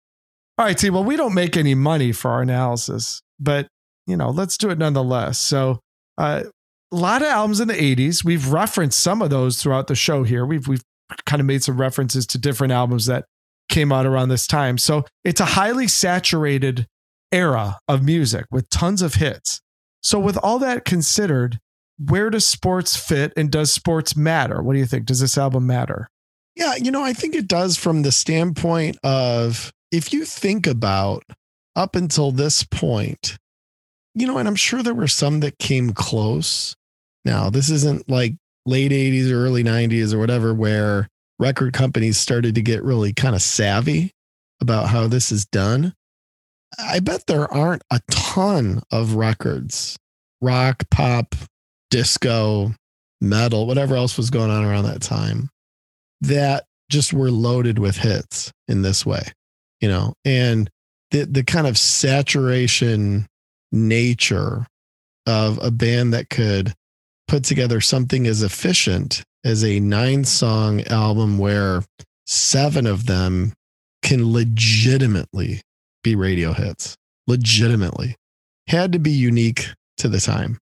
All 0.59 0.67
right, 0.67 0.77
T. 0.77 0.91
Well, 0.91 1.05
we 1.05 1.17
don't 1.17 1.35
make 1.35 1.57
any 1.57 1.75
money 1.75 2.13
for 2.13 2.31
our 2.31 2.43
analysis, 2.43 3.23
but, 3.39 3.67
you 4.07 4.17
know, 4.17 4.29
let's 4.29 4.59
do 4.59 4.69
it 4.69 4.79
nonetheless. 4.79 5.39
So, 5.39 5.81
uh, 6.19 6.45
a 6.93 6.97
lot 6.97 7.23
of 7.23 7.29
albums 7.29 7.61
in 7.61 7.69
the 7.69 7.75
80s. 7.75 8.25
We've 8.25 8.49
referenced 8.49 9.01
some 9.01 9.23
of 9.23 9.31
those 9.31 9.63
throughout 9.63 9.87
the 9.87 9.95
show 9.95 10.23
here. 10.25 10.45
We've, 10.45 10.67
we've 10.67 10.83
kind 11.27 11.41
of 11.41 11.47
made 11.47 11.63
some 11.63 11.81
references 11.81 12.27
to 12.29 12.39
different 12.39 12.73
albums 12.73 13.07
that 13.07 13.25
came 13.69 13.93
out 13.93 14.07
around 14.07 14.29
this 14.29 14.47
time. 14.47 14.79
So 14.79 15.05
it's 15.25 15.41
a 15.41 15.45
highly 15.45 15.89
saturated 15.89 16.87
era 17.33 17.79
of 17.89 18.05
music 18.05 18.47
with 18.51 18.69
tons 18.71 19.03
of 19.03 19.15
hits. 19.15 19.61
So, 20.03 20.19
with 20.19 20.39
all 20.39 20.59
that 20.61 20.85
considered, 20.85 21.59
where 21.99 22.31
does 22.31 22.47
sports 22.47 22.97
fit 22.97 23.33
and 23.37 23.51
does 23.51 23.71
sports 23.71 24.17
matter? 24.17 24.63
What 24.63 24.73
do 24.73 24.79
you 24.79 24.87
think? 24.87 25.05
Does 25.05 25.21
this 25.21 25.37
album 25.37 25.67
matter? 25.67 26.09
Yeah, 26.57 26.75
you 26.77 26.91
know, 26.91 27.05
I 27.05 27.13
think 27.13 27.35
it 27.35 27.47
does 27.47 27.77
from 27.77 28.03
the 28.03 28.13
standpoint 28.13 28.99
of 29.05 29.73
if 29.93 30.13
you 30.13 30.25
think 30.25 30.67
about 30.67 31.25
up 31.77 31.95
until 31.95 32.33
this 32.33 32.65
point, 32.65 33.37
you 34.15 34.27
know, 34.27 34.39
and 34.39 34.49
I'm 34.49 34.57
sure 34.57 34.83
there 34.83 34.95
were 34.95 35.09
some 35.09 35.41
that 35.41 35.59
came 35.59 35.93
close. 35.93 36.75
Now, 37.25 37.51
this 37.51 37.71
isn't 37.71 38.09
like 38.09 38.35
late 38.67 38.93
80s 38.93 39.31
or 39.31 39.45
early 39.45 39.65
90s 39.65 40.13
or 40.15 40.19
whatever, 40.19 40.55
where 40.55 41.09
record 41.39 41.73
companies 41.73 42.19
started 42.19 42.55
to 42.55 42.63
get 42.63 42.83
really 42.83 43.13
kind 43.13 43.35
of 43.35 43.43
savvy 43.43 44.13
about 44.61 44.89
how 44.89 45.07
this 45.07 45.33
is 45.33 45.47
done. 45.47 45.95
I 46.79 47.01
bet 47.01 47.27
there 47.27 47.53
aren't 47.53 47.83
a 47.91 48.01
ton 48.11 48.83
of 48.93 49.15
records, 49.15 49.97
rock, 50.41 50.85
pop, 50.91 51.35
disco, 51.91 52.75
metal, 53.21 53.67
whatever 53.67 53.97
else 53.97 54.17
was 54.17 54.31
going 54.31 54.51
on 54.51 54.65
around 54.65 54.85
that 54.85 55.03
time 55.03 55.51
that 56.21 56.65
just 56.91 57.13
were 57.13 57.31
loaded 57.31 57.79
with 57.79 57.97
hits 57.97 58.53
in 58.69 58.83
this 58.83 59.05
way, 59.05 59.23
you 59.81 59.89
know, 59.89 60.15
and 60.25 60.71
the 61.11 61.25
the 61.25 61.43
kind 61.43 61.67
of 61.67 61.79
saturation 61.79 63.27
nature 63.73 64.67
of 65.27 65.59
a 65.63 65.71
band 65.71 66.13
that 66.13 66.31
could 66.31 66.73
put 67.31 67.45
together 67.45 67.81
something 67.81 68.27
as 68.27 68.43
efficient 68.43 69.23
as 69.45 69.65
a 69.65 69.79
nine 69.79 70.25
song 70.25 70.83
album 70.89 71.39
where 71.39 71.85
seven 72.27 72.89
of 72.89 73.07
them 73.07 73.53
can 74.03 74.33
legitimately 74.33 75.61
be 76.03 76.17
radio 76.17 76.53
hits, 76.53 76.97
legitimately. 77.29 78.17
Had 78.67 78.91
to 78.95 78.99
be 78.99 79.13
unique 79.13 79.69
to 79.99 80.09
the 80.09 80.19
time. 80.19 80.59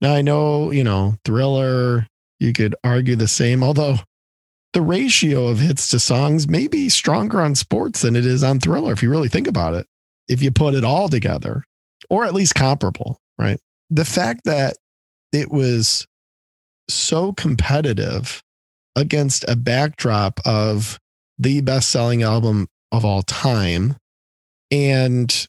Now 0.00 0.12
I 0.12 0.22
know, 0.22 0.72
you 0.72 0.82
know, 0.82 1.14
Thriller, 1.24 2.08
you 2.40 2.52
could 2.52 2.74
argue 2.82 3.14
the 3.14 3.28
same, 3.28 3.62
although 3.62 3.98
the 4.72 4.82
ratio 4.82 5.46
of 5.46 5.60
hits 5.60 5.88
to 5.90 6.00
songs 6.00 6.48
may 6.48 6.66
be 6.66 6.88
stronger 6.88 7.40
on 7.40 7.54
sports 7.54 8.02
than 8.02 8.16
it 8.16 8.26
is 8.26 8.42
on 8.42 8.58
thriller 8.58 8.92
if 8.92 9.04
you 9.04 9.10
really 9.10 9.28
think 9.28 9.46
about 9.46 9.74
it 9.74 9.86
if 10.28 10.42
you 10.42 10.50
put 10.50 10.74
it 10.74 10.84
all 10.84 11.08
together 11.08 11.64
or 12.10 12.24
at 12.24 12.34
least 12.34 12.54
comparable 12.54 13.18
right? 13.38 13.58
The 13.88 14.04
fact 14.04 14.42
that 14.44 14.76
it 15.32 15.50
was 15.50 16.06
so 16.88 17.32
competitive 17.32 18.42
against 18.96 19.44
a 19.48 19.56
backdrop 19.56 20.40
of 20.44 20.98
the 21.38 21.60
best 21.60 21.90
selling 21.90 22.22
album 22.22 22.66
of 22.92 23.04
all 23.04 23.22
time. 23.22 23.96
And 24.70 25.46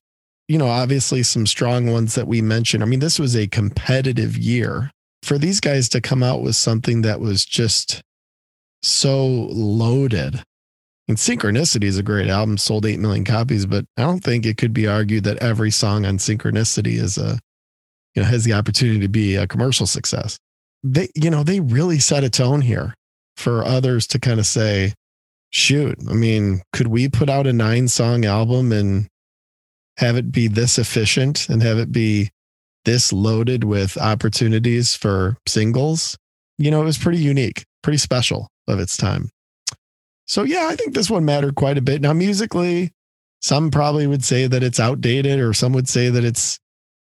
you 0.48 0.58
know 0.58 0.68
obviously 0.68 1.24
some 1.24 1.48
strong 1.48 1.92
ones 1.92 2.16
that 2.16 2.28
we 2.28 2.42
mentioned. 2.42 2.84
I 2.84 2.86
mean 2.86 3.00
this 3.00 3.20
was 3.20 3.36
a 3.36 3.48
competitive 3.48 4.38
year. 4.38 4.92
For 5.24 5.38
these 5.38 5.60
guys 5.60 5.90
to 5.90 6.02
come 6.02 6.24
out 6.24 6.42
with 6.42 6.56
something 6.56 7.02
that 7.02 7.20
was 7.20 7.46
just 7.46 8.02
so 8.82 9.26
loaded. 9.28 10.42
And 11.10 11.18
Synchronicity 11.18 11.84
is 11.86 11.98
a 11.98 12.04
great 12.04 12.30
album, 12.30 12.58
sold 12.58 12.86
8 12.86 13.00
million 13.00 13.26
copies, 13.26 13.66
but 13.66 13.84
I 13.98 14.04
don't 14.04 14.24
think 14.24 14.46
it 14.46 14.58
could 14.58 14.74
be 14.74 14.88
argued 14.88 15.24
that 15.26 15.40
every 15.40 15.72
song 15.72 16.06
on 16.06 16.20
Synchronicity 16.20 16.94
is 16.94 17.18
a, 17.18 17.40
you 18.16 18.22
know, 18.22 18.28
has 18.28 18.44
the 18.44 18.54
opportunity 18.54 19.00
to 19.00 19.08
be 19.08 19.36
a 19.36 19.48
commercial 19.48 19.86
success. 19.86 20.38
They, 20.84 21.10
you 21.16 21.30
know, 21.30 21.44
they 21.44 21.60
really 21.60 22.00
set 22.00 22.24
a 22.24 22.30
tone 22.30 22.62
here 22.62 22.94
for 23.36 23.64
others 23.64 24.08
to 24.08 24.20
kind 24.20 24.40
of 24.40 24.46
say, 24.46 24.94
shoot, 25.50 25.98
I 26.10 26.14
mean, 26.14 26.62
could 26.74 26.88
we 26.88 27.10
put 27.10 27.30
out 27.30 27.48
a 27.48 27.54
nine 27.54 27.88
song 27.88 28.26
album 28.26 28.72
and 28.72 29.08
have 29.98 30.16
it 30.16 30.32
be 30.32 30.48
this 30.48 30.78
efficient 30.78 31.50
and 31.50 31.62
have 31.62 31.78
it 31.78 31.92
be 31.92 32.30
this 32.86 33.12
loaded 33.12 33.64
with 33.64 33.98
opportunities 33.98 34.96
for 34.96 35.38
singles? 35.48 36.18
You 36.58 36.72
know, 36.72 36.82
it 36.82 36.86
was 36.86 36.98
pretty 36.98 37.20
unique, 37.20 37.66
pretty 37.84 37.98
special 37.98 38.48
of 38.68 38.80
its 38.80 38.96
time. 38.98 39.30
So 40.28 40.44
yeah, 40.44 40.68
I 40.70 40.76
think 40.76 40.94
this 40.94 41.10
one 41.10 41.26
mattered 41.26 41.56
quite 41.56 41.78
a 41.78 41.82
bit. 41.82 42.02
Now 42.02 42.14
musically, 42.14 42.92
some 43.42 43.72
probably 43.72 44.06
would 44.06 44.24
say 44.24 44.48
that 44.48 44.64
it's 44.64 44.80
outdated, 44.80 45.40
or 45.40 45.54
some 45.54 45.74
would 45.74 45.90
say 45.90 46.10
that 46.10 46.24
it's 46.24 46.60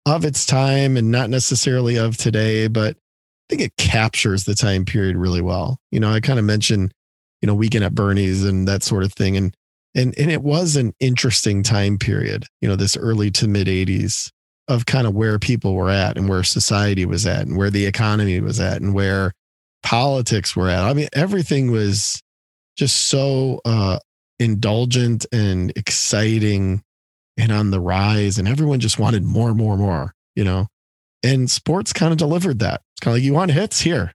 of 0.06 0.24
its 0.24 0.46
time 0.46 0.96
and 0.96 1.10
not 1.10 1.30
necessarily 1.30 1.96
of 1.96 2.16
today, 2.16 2.66
but 2.68 2.96
I 2.96 3.56
think 3.56 3.62
it 3.62 3.76
captures 3.76 4.44
the 4.44 4.54
time 4.54 4.84
period 4.84 5.16
really 5.16 5.40
well. 5.40 5.78
You 5.90 6.00
know, 6.00 6.12
I 6.12 6.20
kind 6.20 6.38
of 6.38 6.44
mentioned, 6.44 6.92
you 7.40 7.46
know, 7.46 7.54
weekend 7.54 7.84
at 7.84 7.94
Bernie's 7.94 8.44
and 8.44 8.66
that 8.66 8.82
sort 8.82 9.04
of 9.04 9.12
thing. 9.12 9.36
And 9.36 9.56
and 9.94 10.14
and 10.18 10.30
it 10.30 10.42
was 10.42 10.76
an 10.76 10.94
interesting 11.00 11.62
time 11.62 11.98
period, 11.98 12.46
you 12.60 12.68
know, 12.68 12.76
this 12.76 12.96
early 12.96 13.30
to 13.32 13.48
mid 13.48 13.66
80s 13.66 14.30
of 14.68 14.86
kind 14.86 15.06
of 15.06 15.14
where 15.14 15.38
people 15.38 15.74
were 15.74 15.90
at 15.90 16.16
and 16.16 16.28
where 16.28 16.42
society 16.42 17.04
was 17.04 17.26
at 17.26 17.46
and 17.46 17.56
where 17.56 17.70
the 17.70 17.84
economy 17.86 18.40
was 18.40 18.60
at 18.60 18.80
and 18.80 18.94
where 18.94 19.32
politics 19.82 20.56
were 20.56 20.68
at. 20.68 20.84
I 20.84 20.94
mean, 20.94 21.08
everything 21.12 21.70
was 21.70 22.22
just 22.76 23.08
so 23.08 23.60
uh 23.64 23.98
indulgent 24.38 25.26
and 25.30 25.72
exciting 25.76 26.82
and 27.36 27.52
on 27.52 27.70
the 27.70 27.80
rise 27.80 28.38
and 28.38 28.46
everyone 28.46 28.80
just 28.80 28.98
wanted 28.98 29.24
more 29.24 29.54
more 29.54 29.76
more 29.76 30.14
you 30.34 30.44
know? 30.44 30.66
And 31.22 31.50
sports 31.50 31.92
kind 31.92 32.10
of 32.12 32.18
delivered 32.18 32.58
that. 32.60 32.82
It's 32.94 33.00
kind 33.00 33.12
of 33.12 33.16
like 33.18 33.24
you 33.24 33.34
want 33.34 33.50
hits? 33.50 33.80
Here. 33.80 34.12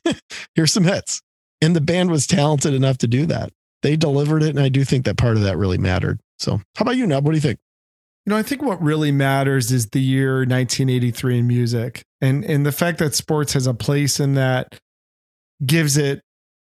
Here's 0.54 0.72
some 0.72 0.84
hits. 0.84 1.20
And 1.60 1.76
the 1.76 1.80
band 1.80 2.10
was 2.10 2.26
talented 2.26 2.74
enough 2.74 2.98
to 2.98 3.06
do 3.06 3.26
that. 3.26 3.50
They 3.82 3.96
delivered 3.96 4.42
it 4.42 4.50
and 4.50 4.60
i 4.60 4.68
do 4.68 4.84
think 4.84 5.04
that 5.04 5.16
part 5.16 5.36
of 5.36 5.42
that 5.42 5.58
really 5.58 5.78
mattered. 5.78 6.20
So 6.38 6.60
how 6.76 6.82
about 6.82 6.96
you 6.96 7.06
nub? 7.06 7.24
What 7.24 7.32
do 7.32 7.36
you 7.36 7.42
think? 7.42 7.58
You 8.24 8.30
know, 8.30 8.36
I 8.36 8.42
think 8.42 8.62
what 8.62 8.82
really 8.82 9.12
matters 9.12 9.70
is 9.70 9.90
the 9.90 10.00
year 10.00 10.38
1983 10.38 11.38
in 11.38 11.46
music, 11.46 12.02
and 12.20 12.44
and 12.44 12.66
the 12.66 12.72
fact 12.72 12.98
that 12.98 13.14
sports 13.14 13.52
has 13.52 13.68
a 13.68 13.74
place 13.74 14.18
in 14.18 14.34
that 14.34 14.80
gives 15.64 15.96
it 15.96 16.22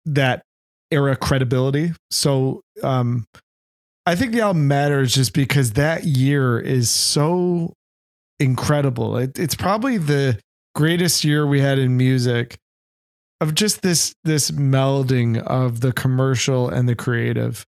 that 0.07 0.45
era 0.93 1.17
credibility. 1.17 1.93
So, 2.13 2.63
um, 2.85 3.27
I 4.11 4.17
think 4.17 4.33
the 4.33 4.41
album 4.41 4.67
matters 4.67 5.15
just 5.15 5.33
because 5.33 5.75
that 5.75 6.03
year 6.03 6.59
is 6.59 6.91
so 6.91 7.75
incredible. 8.41 9.17
It, 9.17 9.39
it's 9.39 9.55
probably 9.55 9.99
the 9.99 10.37
greatest 10.75 11.23
year 11.23 11.47
we 11.47 11.61
had 11.61 11.79
in 11.79 11.97
music 11.97 12.59
of 13.41 13.55
just 13.55 13.83
this 13.83 14.13
this 14.25 14.51
melding 14.51 15.41
of 15.41 15.81
the 15.81 15.93
commercial 15.93 16.69
and 16.69 16.89
the 16.89 16.97
creative. 16.97 17.65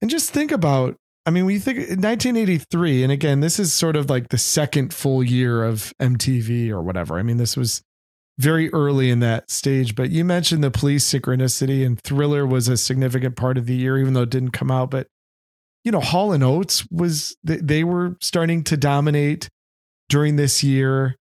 And 0.00 0.08
just 0.08 0.30
think 0.30 0.52
about 0.52 0.94
I 1.26 1.30
mean, 1.30 1.46
when 1.46 1.54
you 1.54 1.60
think 1.60 1.78
1983, 1.78 3.02
and 3.02 3.10
again, 3.10 3.40
this 3.40 3.58
is 3.58 3.72
sort 3.72 3.96
of 3.96 4.08
like 4.08 4.28
the 4.28 4.38
second 4.38 4.94
full 4.94 5.24
year 5.24 5.64
of 5.64 5.92
MTV 6.00 6.70
or 6.70 6.80
whatever. 6.80 7.18
I 7.18 7.24
mean, 7.24 7.38
this 7.38 7.56
was 7.56 7.82
very 8.38 8.72
early 8.72 9.10
in 9.10 9.18
that 9.18 9.50
stage, 9.50 9.96
but 9.96 10.10
you 10.10 10.24
mentioned 10.24 10.62
the 10.62 10.70
police 10.70 11.12
synchronicity 11.12 11.84
and 11.84 12.00
Thriller 12.00 12.46
was 12.46 12.68
a 12.68 12.76
significant 12.76 13.34
part 13.34 13.58
of 13.58 13.66
the 13.66 13.74
year, 13.74 13.98
even 13.98 14.14
though 14.14 14.22
it 14.22 14.30
didn't 14.30 14.52
come 14.52 14.70
out. 14.70 14.88
But, 14.92 15.08
you 15.84 15.92
know, 15.92 16.00
Hall 16.00 16.32
and 16.32 16.44
Oates 16.44 16.86
was, 16.90 17.36
they, 17.42 17.84
were 17.84 18.16
starting 18.20 18.62
to 18.64 18.76
dominate 18.76 19.48
during 20.08 20.36
this 20.36 20.62
year. 20.62 21.16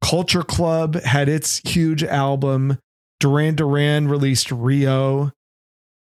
Culture 0.00 0.42
Club 0.42 0.94
had 1.02 1.28
its 1.28 1.58
huge 1.68 2.04
album. 2.04 2.78
Duran 3.20 3.56
Duran 3.56 4.06
released 4.06 4.52
Rio. 4.52 5.32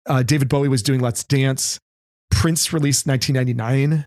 Uh, 0.06 0.22
David 0.22 0.48
Bowie 0.48 0.68
was 0.68 0.82
doing 0.82 1.00
Let's 1.00 1.24
Dance. 1.24 1.78
Prince 2.30 2.72
released 2.72 3.06
1999. 3.06 4.04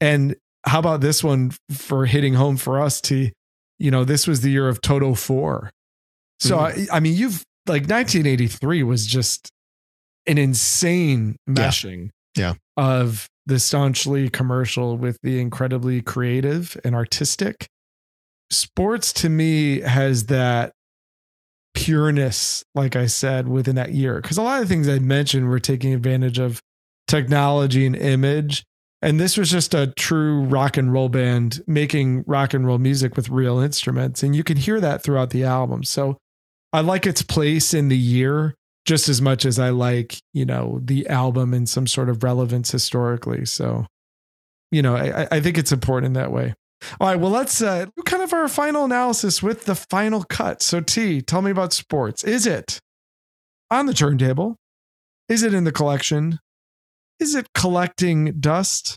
And 0.00 0.36
how 0.64 0.78
about 0.78 1.00
this 1.00 1.22
one 1.22 1.52
for 1.70 2.06
hitting 2.06 2.34
home 2.34 2.56
for 2.56 2.80
us, 2.80 3.00
T? 3.00 3.32
You 3.78 3.90
know, 3.90 4.04
this 4.04 4.26
was 4.26 4.40
the 4.40 4.50
year 4.50 4.68
of 4.68 4.80
Toto 4.80 5.14
4. 5.14 5.70
So, 6.38 6.58
I, 6.58 6.86
I 6.90 7.00
mean, 7.00 7.14
you've 7.14 7.44
like 7.66 7.82
1983 7.82 8.82
was 8.82 9.06
just 9.06 9.50
an 10.26 10.38
insane 10.38 11.36
meshing 11.48 12.04
Yeah. 12.04 12.10
Of 12.76 13.28
the 13.46 13.58
staunchly 13.58 14.28
commercial 14.28 14.96
with 14.96 15.18
the 15.22 15.40
incredibly 15.40 16.00
creative 16.00 16.80
and 16.84 16.94
artistic. 16.94 17.66
Sports 18.50 19.12
to 19.14 19.28
me 19.28 19.80
has 19.80 20.26
that 20.26 20.72
pureness, 21.74 22.64
like 22.74 22.96
I 22.96 23.06
said, 23.06 23.48
within 23.48 23.76
that 23.76 23.92
year. 23.92 24.20
Because 24.20 24.38
a 24.38 24.42
lot 24.42 24.62
of 24.62 24.68
things 24.68 24.88
I 24.88 24.98
mentioned 24.98 25.48
were 25.48 25.60
taking 25.60 25.94
advantage 25.94 26.38
of 26.38 26.60
technology 27.06 27.86
and 27.86 27.96
image. 27.96 28.64
And 29.02 29.18
this 29.18 29.36
was 29.36 29.50
just 29.50 29.72
a 29.72 29.88
true 29.96 30.42
rock 30.44 30.76
and 30.76 30.92
roll 30.92 31.08
band 31.08 31.62
making 31.66 32.24
rock 32.26 32.54
and 32.54 32.66
roll 32.66 32.78
music 32.78 33.16
with 33.16 33.30
real 33.30 33.58
instruments. 33.58 34.22
And 34.22 34.36
you 34.36 34.44
can 34.44 34.56
hear 34.56 34.80
that 34.80 35.02
throughout 35.02 35.30
the 35.30 35.44
album. 35.44 35.84
So 35.84 36.18
I 36.72 36.80
like 36.80 37.06
its 37.06 37.22
place 37.22 37.72
in 37.72 37.88
the 37.88 37.98
year 37.98 38.54
just 38.90 39.08
as 39.08 39.22
much 39.22 39.44
as 39.44 39.60
I 39.60 39.68
like, 39.68 40.20
you 40.32 40.44
know, 40.44 40.80
the 40.82 41.06
album 41.06 41.54
and 41.54 41.68
some 41.68 41.86
sort 41.86 42.08
of 42.08 42.24
relevance 42.24 42.72
historically. 42.72 43.46
So, 43.46 43.86
you 44.72 44.82
know, 44.82 44.96
I, 44.96 45.28
I 45.30 45.38
think 45.38 45.58
it's 45.58 45.70
important 45.70 46.06
in 46.08 46.12
that 46.14 46.32
way. 46.32 46.54
All 47.00 47.06
right, 47.06 47.14
well, 47.14 47.30
let's 47.30 47.62
uh, 47.62 47.84
do 47.84 48.02
kind 48.04 48.20
of 48.20 48.32
our 48.32 48.48
final 48.48 48.84
analysis 48.84 49.44
with 49.44 49.66
the 49.66 49.76
final 49.76 50.24
cut. 50.24 50.60
So, 50.60 50.80
T, 50.80 51.22
tell 51.22 51.40
me 51.40 51.52
about 51.52 51.72
sports. 51.72 52.24
Is 52.24 52.48
it 52.48 52.80
on 53.70 53.86
the 53.86 53.94
turntable? 53.94 54.56
Is 55.28 55.44
it 55.44 55.54
in 55.54 55.62
the 55.62 55.70
collection? 55.70 56.40
Is 57.20 57.36
it 57.36 57.46
collecting 57.54 58.40
dust? 58.40 58.96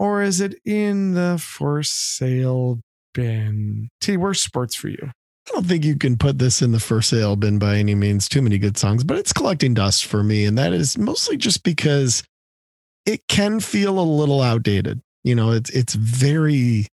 Or 0.00 0.20
is 0.20 0.40
it 0.40 0.58
in 0.64 1.14
the 1.14 1.38
for 1.40 1.84
sale 1.84 2.80
bin? 3.14 3.88
T, 4.00 4.16
where's 4.16 4.40
sports 4.40 4.74
for 4.74 4.88
you? 4.88 5.12
I 5.48 5.52
don't 5.52 5.66
think 5.66 5.84
you 5.84 5.96
can 5.96 6.16
put 6.16 6.38
this 6.38 6.62
in 6.62 6.72
the 6.72 6.80
for 6.80 7.02
sale 7.02 7.34
bin 7.36 7.58
by 7.58 7.76
any 7.76 7.94
means. 7.94 8.28
Too 8.28 8.42
many 8.42 8.58
good 8.58 8.76
songs, 8.76 9.04
but 9.04 9.18
it's 9.18 9.32
collecting 9.32 9.74
dust 9.74 10.06
for 10.06 10.22
me. 10.22 10.44
And 10.44 10.56
that 10.58 10.72
is 10.72 10.96
mostly 10.96 11.36
just 11.36 11.64
because 11.64 12.22
it 13.06 13.26
can 13.28 13.60
feel 13.60 13.98
a 13.98 14.02
little 14.02 14.42
outdated. 14.42 15.00
You 15.24 15.34
know, 15.34 15.50
it's 15.50 15.70
it's 15.70 15.94
very 15.94 16.86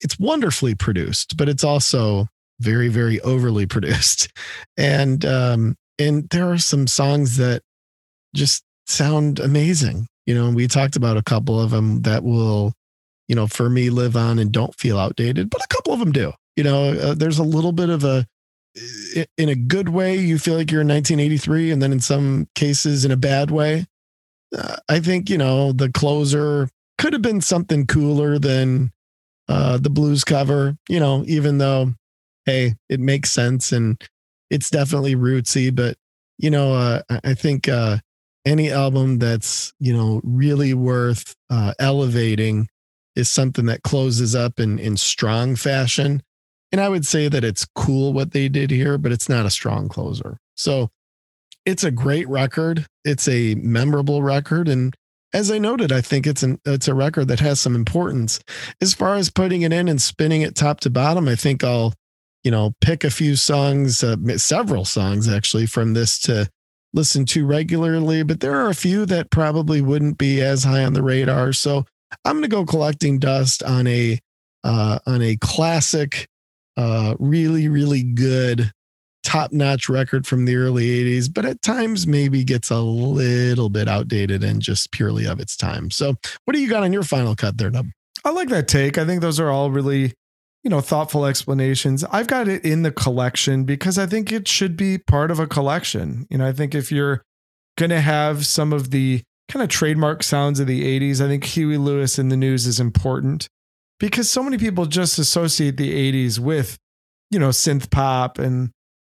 it's 0.00 0.18
wonderfully 0.18 0.74
produced, 0.74 1.36
but 1.36 1.48
it's 1.48 1.64
also 1.64 2.28
very, 2.60 2.88
very 2.88 3.20
overly 3.20 3.66
produced. 3.74 4.28
And 4.76 5.24
um, 5.24 5.76
and 5.98 6.28
there 6.30 6.50
are 6.50 6.58
some 6.58 6.86
songs 6.86 7.36
that 7.36 7.62
just 8.34 8.62
sound 8.86 9.38
amazing. 9.38 10.06
You 10.26 10.34
know, 10.34 10.50
we 10.50 10.66
talked 10.66 10.96
about 10.96 11.16
a 11.16 11.22
couple 11.22 11.60
of 11.60 11.70
them 11.70 12.02
that 12.02 12.24
will, 12.24 12.72
you 13.28 13.36
know, 13.36 13.46
for 13.46 13.70
me 13.70 13.90
live 13.90 14.16
on 14.16 14.38
and 14.38 14.50
don't 14.50 14.74
feel 14.74 14.98
outdated, 14.98 15.50
but 15.50 15.62
a 15.62 15.68
couple 15.68 15.92
of 15.92 16.00
them 16.00 16.12
do. 16.12 16.32
You 16.56 16.64
know, 16.64 16.90
uh, 16.92 17.14
there's 17.14 17.38
a 17.38 17.44
little 17.44 17.72
bit 17.72 17.90
of 17.90 18.04
a, 18.04 18.26
in 19.38 19.48
a 19.48 19.54
good 19.54 19.88
way, 19.88 20.16
you 20.18 20.38
feel 20.38 20.56
like 20.56 20.70
you're 20.70 20.82
in 20.82 20.86
1983, 20.86 21.70
and 21.70 21.82
then 21.82 21.92
in 21.92 22.00
some 22.00 22.48
cases, 22.54 23.04
in 23.04 23.10
a 23.10 23.16
bad 23.16 23.50
way. 23.50 23.86
Uh, 24.56 24.76
I 24.88 25.00
think, 25.00 25.30
you 25.30 25.38
know, 25.38 25.72
the 25.72 25.90
closer 25.90 26.68
could 26.98 27.12
have 27.14 27.22
been 27.22 27.40
something 27.40 27.86
cooler 27.86 28.38
than 28.38 28.92
uh, 29.48 29.78
the 29.78 29.90
blues 29.90 30.24
cover, 30.24 30.76
you 30.88 31.00
know, 31.00 31.24
even 31.26 31.58
though, 31.58 31.94
hey, 32.46 32.74
it 32.88 33.00
makes 33.00 33.32
sense 33.32 33.72
and 33.72 34.00
it's 34.50 34.70
definitely 34.70 35.16
rootsy, 35.16 35.74
but, 35.74 35.96
you 36.38 36.50
know, 36.50 36.74
uh, 36.74 37.02
I- 37.24 37.34
think 37.34 37.68
uh, 37.68 37.98
any 38.46 38.70
album 38.70 39.18
that's, 39.18 39.72
you 39.80 39.96
know, 39.96 40.20
really 40.24 40.74
worth 40.74 41.34
uh, 41.50 41.74
elevating 41.80 42.68
is 43.16 43.30
something 43.30 43.66
that 43.66 43.82
closes 43.82 44.34
up 44.34 44.60
in, 44.60 44.78
in 44.78 44.96
strong 44.96 45.56
fashion. 45.56 46.22
And 46.72 46.80
I 46.80 46.88
would 46.88 47.06
say 47.06 47.28
that 47.28 47.44
it's 47.44 47.66
cool 47.74 48.12
what 48.12 48.32
they 48.32 48.48
did 48.48 48.70
here, 48.70 48.98
but 48.98 49.12
it's 49.12 49.28
not 49.28 49.46
a 49.46 49.50
strong 49.50 49.88
closer. 49.88 50.38
So 50.56 50.90
it's 51.64 51.84
a 51.84 51.90
great 51.90 52.28
record. 52.28 52.86
It's 53.04 53.28
a 53.28 53.54
memorable 53.56 54.22
record. 54.22 54.68
And 54.68 54.94
as 55.32 55.50
I 55.50 55.58
noted, 55.58 55.92
I 55.92 56.00
think 56.00 56.26
it's 56.26 56.42
an 56.42 56.60
it's 56.64 56.88
a 56.88 56.94
record 56.94 57.28
that 57.28 57.40
has 57.40 57.60
some 57.60 57.74
importance. 57.74 58.40
As 58.80 58.94
far 58.94 59.16
as 59.16 59.30
putting 59.30 59.62
it 59.62 59.72
in 59.72 59.88
and 59.88 60.00
spinning 60.00 60.42
it 60.42 60.54
top 60.54 60.80
to 60.80 60.90
bottom, 60.90 61.28
I 61.28 61.34
think 61.34 61.62
I'll, 61.62 61.92
you 62.42 62.50
know, 62.50 62.74
pick 62.80 63.04
a 63.04 63.10
few 63.10 63.36
songs, 63.36 64.02
uh, 64.02 64.16
several 64.36 64.84
songs 64.84 65.28
actually 65.28 65.66
from 65.66 65.94
this 65.94 66.18
to 66.20 66.48
listen 66.94 67.26
to 67.26 67.44
regularly. 67.44 68.22
But 68.22 68.40
there 68.40 68.54
are 68.56 68.70
a 68.70 68.74
few 68.74 69.04
that 69.06 69.30
probably 69.30 69.80
wouldn't 69.80 70.18
be 70.18 70.40
as 70.40 70.64
high 70.64 70.84
on 70.84 70.94
the 70.94 71.02
radar. 71.02 71.52
So 71.52 71.84
I'm 72.24 72.34
going 72.34 72.42
to 72.42 72.48
go 72.48 72.64
collecting 72.64 73.18
dust 73.18 73.62
on 73.62 73.86
a 73.86 74.18
uh, 74.64 74.98
on 75.06 75.22
a 75.22 75.36
classic, 75.36 76.28
uh, 76.76 77.14
really 77.18 77.68
really 77.68 78.02
good, 78.02 78.72
top 79.24 79.52
notch 79.52 79.88
record 79.88 80.26
from 80.26 80.44
the 80.44 80.56
early 80.56 80.86
'80s, 80.86 81.32
but 81.32 81.44
at 81.44 81.62
times 81.62 82.06
maybe 82.06 82.44
gets 82.44 82.70
a 82.70 82.80
little 82.80 83.68
bit 83.68 83.88
outdated 83.88 84.44
and 84.44 84.60
just 84.62 84.92
purely 84.92 85.26
of 85.26 85.40
its 85.40 85.56
time. 85.56 85.90
So, 85.90 86.14
what 86.44 86.54
do 86.54 86.60
you 86.60 86.68
got 86.68 86.82
on 86.82 86.92
your 86.92 87.02
final 87.02 87.34
cut 87.34 87.58
there, 87.58 87.70
Nub? 87.70 87.86
I 88.24 88.30
like 88.30 88.48
that 88.48 88.68
take. 88.68 88.98
I 88.98 89.04
think 89.04 89.20
those 89.20 89.38
are 89.38 89.50
all 89.50 89.70
really, 89.70 90.12
you 90.64 90.70
know, 90.70 90.80
thoughtful 90.80 91.26
explanations. 91.26 92.02
I've 92.10 92.26
got 92.26 92.48
it 92.48 92.64
in 92.64 92.82
the 92.82 92.90
collection 92.90 93.64
because 93.64 93.98
I 93.98 94.06
think 94.06 94.32
it 94.32 94.48
should 94.48 94.76
be 94.76 94.98
part 94.98 95.30
of 95.30 95.38
a 95.38 95.46
collection. 95.46 96.26
You 96.28 96.38
know, 96.38 96.46
I 96.46 96.52
think 96.52 96.74
if 96.74 96.90
you're 96.90 97.22
going 97.78 97.90
to 97.90 98.00
have 98.00 98.44
some 98.44 98.72
of 98.72 98.90
the 98.90 99.22
kind 99.48 99.62
of 99.62 99.68
trademark 99.68 100.22
sounds 100.24 100.58
of 100.58 100.66
the 100.66 100.98
80s, 100.98 101.24
I 101.24 101.28
think 101.28 101.44
Huey 101.44 101.78
Lewis 101.78 102.18
and 102.18 102.32
the 102.32 102.36
News 102.36 102.66
is 102.66 102.80
important 102.80 103.48
because 103.98 104.30
so 104.30 104.42
many 104.42 104.58
people 104.58 104.86
just 104.86 105.18
associate 105.18 105.76
the 105.76 106.12
80s 106.12 106.38
with, 106.38 106.78
you 107.30 107.38
know, 107.38 107.48
synth 107.48 107.90
pop 107.90 108.38
and, 108.38 108.70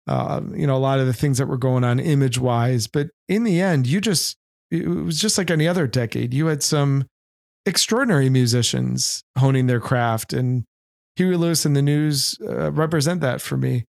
uh, 0.07 0.40
you 0.55 0.66
know, 0.66 0.77
a 0.77 0.78
lot 0.78 1.01
of 1.01 1.07
the 1.07 1.12
things 1.12 1.39
that 1.39 1.47
were 1.47 1.59
going 1.59 1.85
on 1.85 2.01
image 2.01 2.39
wise. 2.39 2.86
But 2.86 3.09
in 3.28 3.44
the 3.44 3.61
end, 3.61 3.86
you 3.86 4.01
just, 4.01 4.36
it 4.70 4.86
was 4.89 5.20
just 5.20 5.39
like 5.39 5.51
any 5.51 5.69
other 5.69 5.86
decade. 5.86 6.32
You 6.32 6.47
had 6.47 6.62
some 6.62 7.07
extraordinary 7.66 8.31
musicians 8.31 9.23
honing 9.39 9.66
their 9.66 9.81
craft, 9.81 10.32
and 10.32 10.65
Huey 11.16 11.36
Lewis 11.36 11.65
and 11.65 11.77
the 11.77 11.82
News 11.82 12.39
uh, 12.43 12.73
represent 12.73 13.20
that 13.20 13.40
for 13.40 13.57
me. 13.57 13.85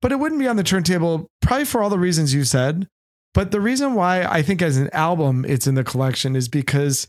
But 0.00 0.12
it 0.12 0.18
wouldn't 0.18 0.40
be 0.40 0.48
on 0.48 0.56
the 0.56 0.62
turntable, 0.62 1.26
probably 1.42 1.66
for 1.66 1.82
all 1.82 1.90
the 1.90 1.98
reasons 1.98 2.32
you 2.32 2.44
said. 2.44 2.88
But 3.34 3.50
the 3.50 3.60
reason 3.60 3.94
why 3.94 4.24
I 4.24 4.42
think 4.42 4.62
as 4.62 4.76
an 4.76 4.90
album 4.92 5.44
it's 5.46 5.66
in 5.66 5.74
the 5.74 5.84
collection 5.84 6.34
is 6.34 6.48
because 6.48 7.06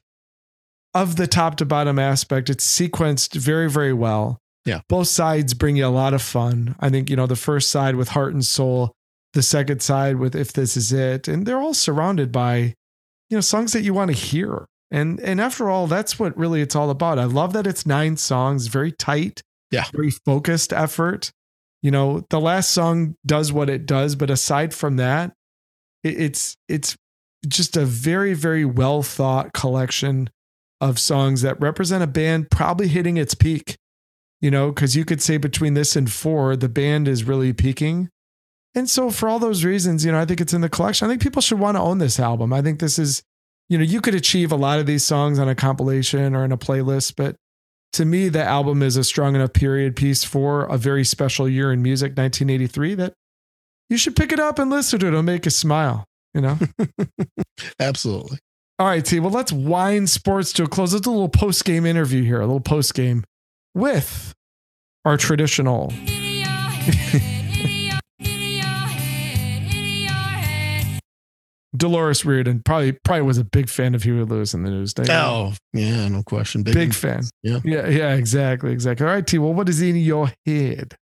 of 0.93 1.15
the 1.15 1.27
top 1.27 1.55
to 1.57 1.65
bottom 1.65 1.97
aspect. 1.99 2.49
It's 2.49 2.65
sequenced 2.65 3.35
very, 3.35 3.69
very 3.69 3.93
well. 3.93 4.37
Yeah. 4.65 4.81
Both 4.89 5.07
sides 5.07 5.53
bring 5.53 5.77
you 5.77 5.85
a 5.85 5.87
lot 5.87 6.13
of 6.13 6.21
fun. 6.21 6.75
I 6.79 6.89
think, 6.89 7.09
you 7.09 7.15
know, 7.15 7.27
the 7.27 7.35
first 7.35 7.69
side 7.69 7.95
with 7.95 8.09
Heart 8.09 8.33
and 8.33 8.45
Soul, 8.45 8.91
the 9.33 9.41
second 9.41 9.81
side 9.81 10.17
with 10.17 10.35
If 10.35 10.53
This 10.53 10.75
Is 10.77 10.91
It. 10.93 11.27
And 11.27 11.45
they're 11.45 11.59
all 11.61 11.73
surrounded 11.73 12.31
by, 12.31 12.75
you 13.29 13.37
know, 13.37 13.41
songs 13.41 13.73
that 13.73 13.81
you 13.83 13.93
want 13.93 14.11
to 14.11 14.17
hear. 14.17 14.65
And 14.91 15.19
and 15.21 15.39
after 15.39 15.69
all, 15.69 15.87
that's 15.87 16.19
what 16.19 16.37
really 16.37 16.61
it's 16.61 16.75
all 16.75 16.89
about. 16.89 17.17
I 17.17 17.23
love 17.23 17.53
that 17.53 17.65
it's 17.65 17.85
nine 17.85 18.17
songs, 18.17 18.67
very 18.67 18.91
tight, 18.91 19.41
Yeah. 19.71 19.85
very 19.93 20.11
focused 20.11 20.73
effort. 20.73 21.31
You 21.81 21.91
know, 21.91 22.25
the 22.29 22.41
last 22.41 22.71
song 22.71 23.15
does 23.25 23.51
what 23.53 23.69
it 23.69 23.85
does, 23.85 24.15
but 24.15 24.29
aside 24.29 24.73
from 24.73 24.97
that, 24.97 25.31
it- 26.03 26.19
it's 26.19 26.57
it's 26.67 26.97
just 27.47 27.77
a 27.77 27.85
very 27.85 28.33
very 28.33 28.65
well 28.65 29.01
thought 29.01 29.53
collection 29.53 30.29
of 30.81 30.99
songs 30.99 31.41
that 31.43 31.61
represent 31.61 32.03
a 32.03 32.07
band 32.07 32.51
probably 32.51 32.87
hitting 32.87 33.15
its 33.15 33.35
peak 33.35 33.77
you 34.41 34.51
know 34.51 34.71
because 34.71 34.95
you 34.95 35.05
could 35.05 35.21
say 35.21 35.37
between 35.37 35.75
this 35.75 35.95
and 35.95 36.11
Fore 36.11 36.55
the 36.55 36.69
band 36.69 37.07
is 37.07 37.23
really 37.23 37.53
peaking. 37.53 38.09
And 38.73 38.89
so 38.89 39.11
for 39.11 39.29
all 39.29 39.39
those 39.39 39.63
reasons 39.63 40.03
you 40.03 40.11
know 40.11 40.19
i 40.19 40.25
think 40.25 40.41
it's 40.41 40.53
in 40.53 40.61
the 40.61 40.69
collection. 40.69 41.05
I 41.05 41.09
think 41.09 41.21
people 41.21 41.41
should 41.41 41.59
want 41.59 41.77
to 41.77 41.81
own 41.81 41.99
this 41.99 42.19
album. 42.19 42.51
I 42.51 42.61
think 42.61 42.79
this 42.79 42.99
is 42.99 43.21
you 43.69 43.77
know 43.77 43.83
you 43.83 44.01
could 44.01 44.15
achieve 44.15 44.51
a 44.51 44.57
lot 44.57 44.79
of 44.79 44.85
these 44.85 45.05
songs 45.05 45.39
on 45.39 45.47
a 45.47 45.55
compilation 45.55 46.35
or 46.35 46.43
in 46.43 46.51
a 46.51 46.57
playlist 46.57 47.15
but 47.15 47.35
to 47.93 48.05
me 48.05 48.27
the 48.27 48.43
album 48.43 48.81
is 48.81 48.97
a 48.97 49.03
strong 49.03 49.35
enough 49.35 49.53
period 49.53 49.95
piece 49.95 50.23
for 50.23 50.63
a 50.65 50.77
very 50.77 51.05
special 51.05 51.47
year 51.47 51.71
in 51.71 51.81
music 51.81 52.11
1983 52.11 52.95
that 52.95 53.13
you 53.89 53.97
should 53.97 54.15
pick 54.15 54.31
it 54.31 54.39
up 54.39 54.57
and 54.57 54.69
listen 54.69 54.99
to 54.99 55.05
it. 55.05 55.09
It'll 55.09 55.21
make 55.21 55.45
you 55.45 55.51
smile 55.51 56.05
you 56.33 56.41
know? 56.41 56.57
Absolutely. 57.79 58.39
All 58.81 58.87
right, 58.87 59.05
T. 59.05 59.19
Well, 59.19 59.29
let's 59.29 59.51
wind 59.51 60.09
sports 60.09 60.51
to 60.53 60.63
a 60.63 60.67
close. 60.67 60.91
Let's 60.91 61.03
do 61.03 61.11
a 61.11 61.13
little 61.13 61.29
post 61.29 61.65
game 61.65 61.85
interview 61.85 62.23
here, 62.23 62.41
a 62.41 62.47
little 62.47 62.59
post 62.59 62.95
game 62.95 63.23
with 63.75 64.33
our 65.05 65.17
traditional. 65.17 65.93
Dolores 71.77 72.25
Reardon 72.25 72.63
probably 72.65 72.93
probably 72.93 73.21
was 73.21 73.37
a 73.37 73.43
big 73.43 73.69
fan 73.69 73.93
of 73.93 74.01
Huey 74.01 74.23
Lewis 74.23 74.55
and 74.55 74.65
the 74.65 74.71
News. 74.71 74.95
don't 74.95 75.07
you? 75.07 75.13
Oh, 75.13 75.53
yeah, 75.73 76.07
no 76.07 76.23
question. 76.23 76.63
big, 76.63 76.95
fan. 76.95 77.25
Yeah. 77.43 77.59
yeah, 77.63 77.87
yeah, 77.87 78.15
exactly, 78.15 78.71
exactly. 78.71 79.05
All 79.05 79.13
right, 79.13 79.27
T. 79.27 79.37
Well, 79.37 79.53
what 79.53 79.69
is 79.69 79.79
in 79.79 79.95
your 79.95 80.31
head? 80.47 80.95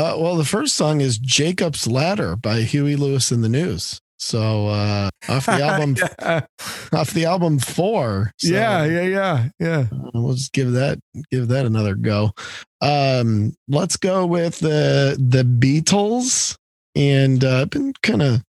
Uh, 0.00 0.16
well, 0.18 0.34
the 0.34 0.44
first 0.44 0.74
song 0.74 1.00
is 1.00 1.16
Jacob's 1.16 1.86
Ladder 1.86 2.34
by 2.34 2.62
Huey 2.62 2.96
Lewis 2.96 3.30
and 3.30 3.44
the 3.44 3.48
News. 3.48 4.00
So 4.18 4.66
uh, 4.68 5.10
off 5.28 5.46
the 5.46 5.52
album, 5.62 5.96
yeah, 6.20 6.46
off 6.92 7.12
the 7.12 7.24
album 7.24 7.58
Fore. 7.58 8.32
So, 8.38 8.52
yeah, 8.52 8.84
yeah, 8.84 9.02
yeah, 9.02 9.48
yeah. 9.58 9.86
uh, 9.92 10.10
we'll 10.14 10.34
just 10.34 10.52
give 10.52 10.72
that 10.72 10.98
give 11.30 11.48
that 11.48 11.66
another 11.66 11.94
go. 11.94 12.32
Um, 12.80 13.54
let's 13.68 13.96
go 13.96 14.26
with 14.26 14.58
the 14.58 15.16
the 15.18 15.44
Beatles, 15.44 16.56
and 16.94 17.44
uh, 17.44 17.62
I've 17.62 17.70
been 17.70 17.94
kind 18.02 18.22
of 18.22 18.42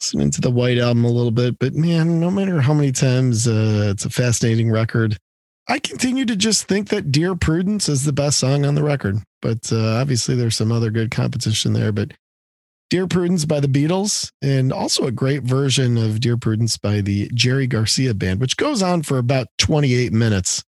listening 0.00 0.30
to 0.32 0.40
the 0.40 0.50
White 0.50 0.78
Album 0.78 1.04
a 1.04 1.10
little 1.10 1.30
bit, 1.30 1.58
but 1.58 1.74
man, 1.74 2.20
no 2.20 2.30
matter 2.30 2.60
how 2.60 2.72
many 2.72 2.90
times 2.90 3.46
uh, 3.46 3.88
it's 3.90 4.04
a 4.04 4.10
fascinating 4.10 4.70
record. 4.70 5.16
I 5.68 5.78
continue 5.78 6.24
to 6.24 6.34
just 6.34 6.66
think 6.66 6.88
that 6.88 7.12
Dear 7.12 7.36
Prudence 7.36 7.88
is 7.88 8.04
the 8.04 8.12
best 8.12 8.38
song 8.38 8.64
on 8.64 8.74
the 8.74 8.82
record, 8.82 9.18
but 9.40 9.70
uh, 9.72 9.98
obviously 10.00 10.34
there's 10.34 10.56
some 10.56 10.72
other 10.72 10.90
good 10.90 11.10
competition 11.10 11.74
there. 11.74 11.92
But 11.92 12.12
Dear 12.90 13.06
Prudence 13.06 13.44
by 13.44 13.60
the 13.60 13.68
Beatles, 13.68 14.30
and 14.42 14.72
also 14.72 15.06
a 15.06 15.12
great 15.12 15.44
version 15.44 15.96
of 15.96 16.20
Dear 16.20 16.36
Prudence 16.36 16.76
by 16.76 17.00
the 17.00 17.30
Jerry 17.32 17.66
Garcia 17.68 18.14
Band, 18.14 18.40
which 18.40 18.56
goes 18.56 18.82
on 18.82 19.02
for 19.02 19.16
about 19.16 19.46
28 19.58 20.12
minutes. 20.12 20.64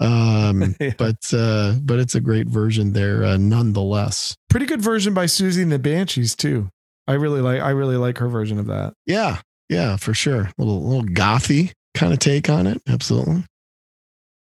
Um, 0.00 0.74
Yeah. 0.80 0.92
but 0.98 1.16
uh, 1.32 1.74
but 1.80 2.00
it's 2.00 2.14
a 2.16 2.20
great 2.20 2.48
version 2.48 2.92
there, 2.92 3.24
uh, 3.24 3.36
nonetheless. 3.36 4.36
Pretty 4.50 4.66
good 4.66 4.82
version 4.82 5.14
by 5.14 5.26
Siouxsie 5.26 5.62
and 5.62 5.70
the 5.72 5.78
Banshees 5.78 6.34
too. 6.34 6.68
I 7.06 7.12
really 7.14 7.40
like. 7.40 7.62
I 7.62 7.70
really 7.70 7.96
like 7.96 8.18
her 8.18 8.28
version 8.28 8.58
of 8.58 8.66
that. 8.66 8.94
Yeah, 9.06 9.38
yeah, 9.68 9.96
for 9.96 10.12
sure. 10.14 10.50
little 10.58 10.82
little 10.82 11.04
gothy 11.04 11.72
kind 11.94 12.12
of 12.12 12.18
take 12.18 12.50
on 12.50 12.66
it, 12.66 12.82
absolutely. 12.88 13.44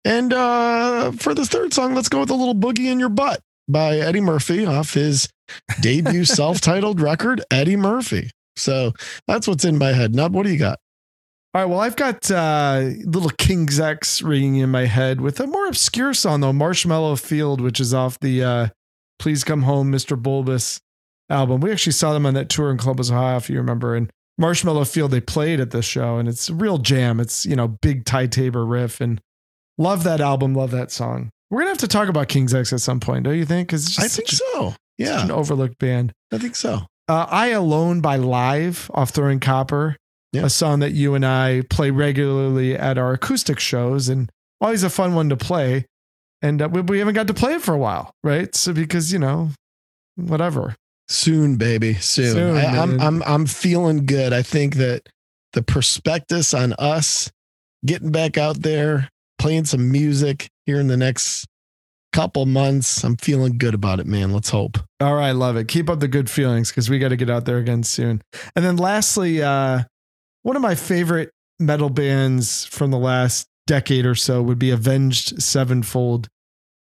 And 0.06 0.32
uh, 0.32 1.12
for 1.12 1.34
the 1.34 1.44
third 1.46 1.72
song, 1.74 1.94
let's 1.94 2.08
go 2.08 2.20
with 2.20 2.30
a 2.30 2.34
little 2.34 2.54
boogie 2.54 2.90
in 2.90 2.98
your 2.98 3.08
butt 3.10 3.40
by 3.68 3.98
Eddie 3.98 4.20
Murphy 4.20 4.66
off 4.66 4.94
his 4.94 5.28
debut 5.80 6.24
self-titled 6.24 7.00
record, 7.00 7.42
Eddie 7.50 7.76
Murphy. 7.76 8.30
So 8.56 8.92
that's 9.26 9.48
what's 9.48 9.64
in 9.64 9.78
my 9.78 9.92
head. 9.92 10.14
Nub, 10.14 10.34
what 10.34 10.44
do 10.44 10.52
you 10.52 10.58
got? 10.58 10.78
All 11.54 11.62
right. 11.62 11.70
Well, 11.70 11.80
I've 11.80 11.96
got 11.96 12.30
uh, 12.30 12.90
little 13.04 13.30
King's 13.30 13.78
X 13.78 14.22
ringing 14.22 14.56
in 14.56 14.70
my 14.70 14.86
head 14.86 15.20
with 15.20 15.38
a 15.38 15.46
more 15.46 15.66
obscure 15.66 16.12
song 16.12 16.40
though, 16.40 16.52
"Marshmallow 16.52 17.14
Field," 17.16 17.60
which 17.60 17.78
is 17.78 17.94
off 17.94 18.18
the 18.18 18.42
uh, 18.42 18.68
"Please 19.20 19.44
Come 19.44 19.62
Home, 19.62 19.92
Mr. 19.92 20.20
Bulbous" 20.20 20.80
album. 21.30 21.60
We 21.60 21.70
actually 21.70 21.92
saw 21.92 22.12
them 22.12 22.26
on 22.26 22.34
that 22.34 22.48
tour 22.48 22.72
in 22.72 22.78
Columbus, 22.78 23.10
Ohio, 23.10 23.36
if 23.36 23.48
you 23.48 23.56
remember. 23.56 23.94
And 23.94 24.10
Marshmallow 24.36 24.84
Field, 24.84 25.12
they 25.12 25.20
played 25.20 25.60
at 25.60 25.70
this 25.70 25.84
show, 25.84 26.18
and 26.18 26.28
it's 26.28 26.48
a 26.48 26.54
real 26.54 26.78
jam. 26.78 27.20
It's 27.20 27.46
you 27.46 27.54
know 27.54 27.68
big 27.68 28.04
Ty 28.04 28.26
Tabor 28.26 28.66
riff, 28.66 29.00
and 29.00 29.20
love 29.78 30.02
that 30.02 30.20
album, 30.20 30.54
love 30.54 30.72
that 30.72 30.90
song. 30.90 31.30
We're 31.50 31.60
gonna 31.60 31.70
have 31.70 31.78
to 31.78 31.88
talk 31.88 32.08
about 32.08 32.28
King's 32.28 32.54
X 32.54 32.72
at 32.72 32.80
some 32.80 33.00
point, 33.00 33.24
don't 33.24 33.36
you 33.36 33.44
think? 33.44 33.68
Because 33.68 33.98
I 33.98 34.08
think 34.08 34.28
so. 34.28 34.74
Yeah, 34.98 35.22
an 35.24 35.30
overlooked 35.30 35.78
band. 35.78 36.12
I 36.32 36.38
think 36.38 36.56
so. 36.56 36.82
Uh, 37.08 37.26
I 37.28 37.48
Alone 37.48 38.00
by 38.00 38.16
Live 38.16 38.90
off 38.94 39.10
Throwing 39.10 39.40
Copper, 39.40 39.96
Yeah. 40.32 40.44
a 40.46 40.50
song 40.50 40.80
that 40.80 40.92
you 40.92 41.14
and 41.14 41.24
I 41.26 41.62
play 41.68 41.90
regularly 41.90 42.74
at 42.76 42.96
our 42.96 43.12
acoustic 43.12 43.58
shows 43.60 44.08
and 44.08 44.30
always 44.60 44.82
a 44.82 44.90
fun 44.90 45.14
one 45.14 45.28
to 45.28 45.36
play. 45.36 45.84
And 46.40 46.62
uh, 46.62 46.68
we, 46.70 46.80
we 46.80 46.98
haven't 46.98 47.14
got 47.14 47.26
to 47.26 47.34
play 47.34 47.54
it 47.54 47.62
for 47.62 47.74
a 47.74 47.78
while, 47.78 48.12
right? 48.22 48.54
So 48.54 48.72
because, 48.72 49.12
you 49.12 49.18
know, 49.18 49.50
whatever. 50.16 50.74
Soon, 51.08 51.56
baby, 51.56 51.94
soon. 51.94 52.32
Soon, 52.32 52.56
I, 52.56 52.64
I'm. 52.80 52.98
I'm 53.00 53.22
I'm 53.24 53.46
feeling 53.46 54.06
good. 54.06 54.32
I 54.32 54.40
think 54.42 54.76
that 54.76 55.06
the 55.52 55.62
prospectus 55.62 56.54
on 56.54 56.72
us 56.78 57.30
getting 57.84 58.10
back 58.10 58.38
out 58.38 58.62
there, 58.62 59.10
playing 59.38 59.66
some 59.66 59.92
music 59.92 60.48
here 60.66 60.80
in 60.80 60.88
the 60.88 60.96
next 60.96 61.46
couple 62.12 62.46
months, 62.46 63.02
I'm 63.02 63.16
feeling 63.16 63.58
good 63.58 63.74
about 63.74 63.98
it, 63.98 64.06
man. 64.06 64.32
Let's 64.32 64.50
hope. 64.50 64.78
All 65.00 65.14
right, 65.14 65.32
love 65.32 65.56
it. 65.56 65.68
Keep 65.68 65.90
up 65.90 66.00
the 66.00 66.08
good 66.08 66.30
feelings 66.30 66.70
because 66.70 66.88
we 66.88 66.98
got 66.98 67.08
to 67.08 67.16
get 67.16 67.28
out 67.28 67.44
there 67.44 67.58
again 67.58 67.82
soon. 67.82 68.22
And 68.54 68.64
then 68.64 68.76
lastly, 68.76 69.42
uh, 69.42 69.82
one 70.42 70.56
of 70.56 70.62
my 70.62 70.74
favorite 70.74 71.30
metal 71.58 71.90
bands 71.90 72.64
from 72.64 72.90
the 72.90 72.98
last 72.98 73.48
decade 73.66 74.06
or 74.06 74.14
so 74.14 74.42
would 74.42 74.58
be 74.58 74.70
Avenged 74.70 75.42
Sevenfold 75.42 76.28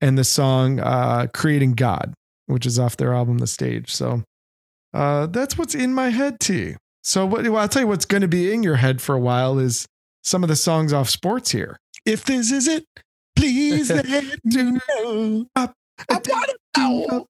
and 0.01 0.19
the 0.19 0.24
song 0.24 0.81
uh, 0.81 1.27
Creating 1.32 1.74
God, 1.74 2.15
which 2.47 2.66
is 2.66 2.78
off 2.78 2.97
their 2.97 3.15
album 3.15 3.39
The 3.39 3.47
Stage. 3.47 3.93
So 3.93 4.24
uh, 4.93 5.27
that's 5.27 5.57
what's 5.57 5.74
in 5.74 5.94
my 5.94 6.09
head, 6.09 6.40
T. 6.40 6.74
So 7.02 7.24
what, 7.24 7.44
well, 7.44 7.59
I'll 7.59 7.69
tell 7.69 7.82
you 7.82 7.89
what's 7.89 8.05
going 8.05 8.23
to 8.23 8.28
be 8.28 8.52
in 8.52 8.62
your 8.62 8.77
head 8.77 9.01
for 9.01 9.15
a 9.15 9.20
while 9.20 9.59
is 9.59 9.86
some 10.23 10.43
of 10.43 10.48
the 10.48 10.57
songs 10.57 10.93
off 10.93 11.09
sports 11.09 11.52
here. 11.52 11.77
If 12.05 12.24
this 12.24 12.51
is 12.51 12.66
it, 12.66 12.85
please 13.41 13.91
let 13.91 14.07
me 14.45 14.73
know. 14.95 15.47
I 15.57 15.69
want 16.09 16.25
to 16.25 16.57
know. 16.77 17.27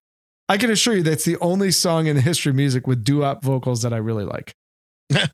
I 0.48 0.56
can 0.56 0.70
assure 0.70 0.94
you 0.96 1.02
that's 1.02 1.24
the 1.24 1.36
only 1.38 1.70
song 1.70 2.06
in 2.06 2.16
the 2.16 2.22
history 2.22 2.50
of 2.50 2.56
music 2.56 2.86
with 2.86 3.04
doo-wop 3.04 3.44
vocals 3.44 3.82
that 3.82 3.92
I 3.92 3.98
really 3.98 4.24
like. 4.24 4.54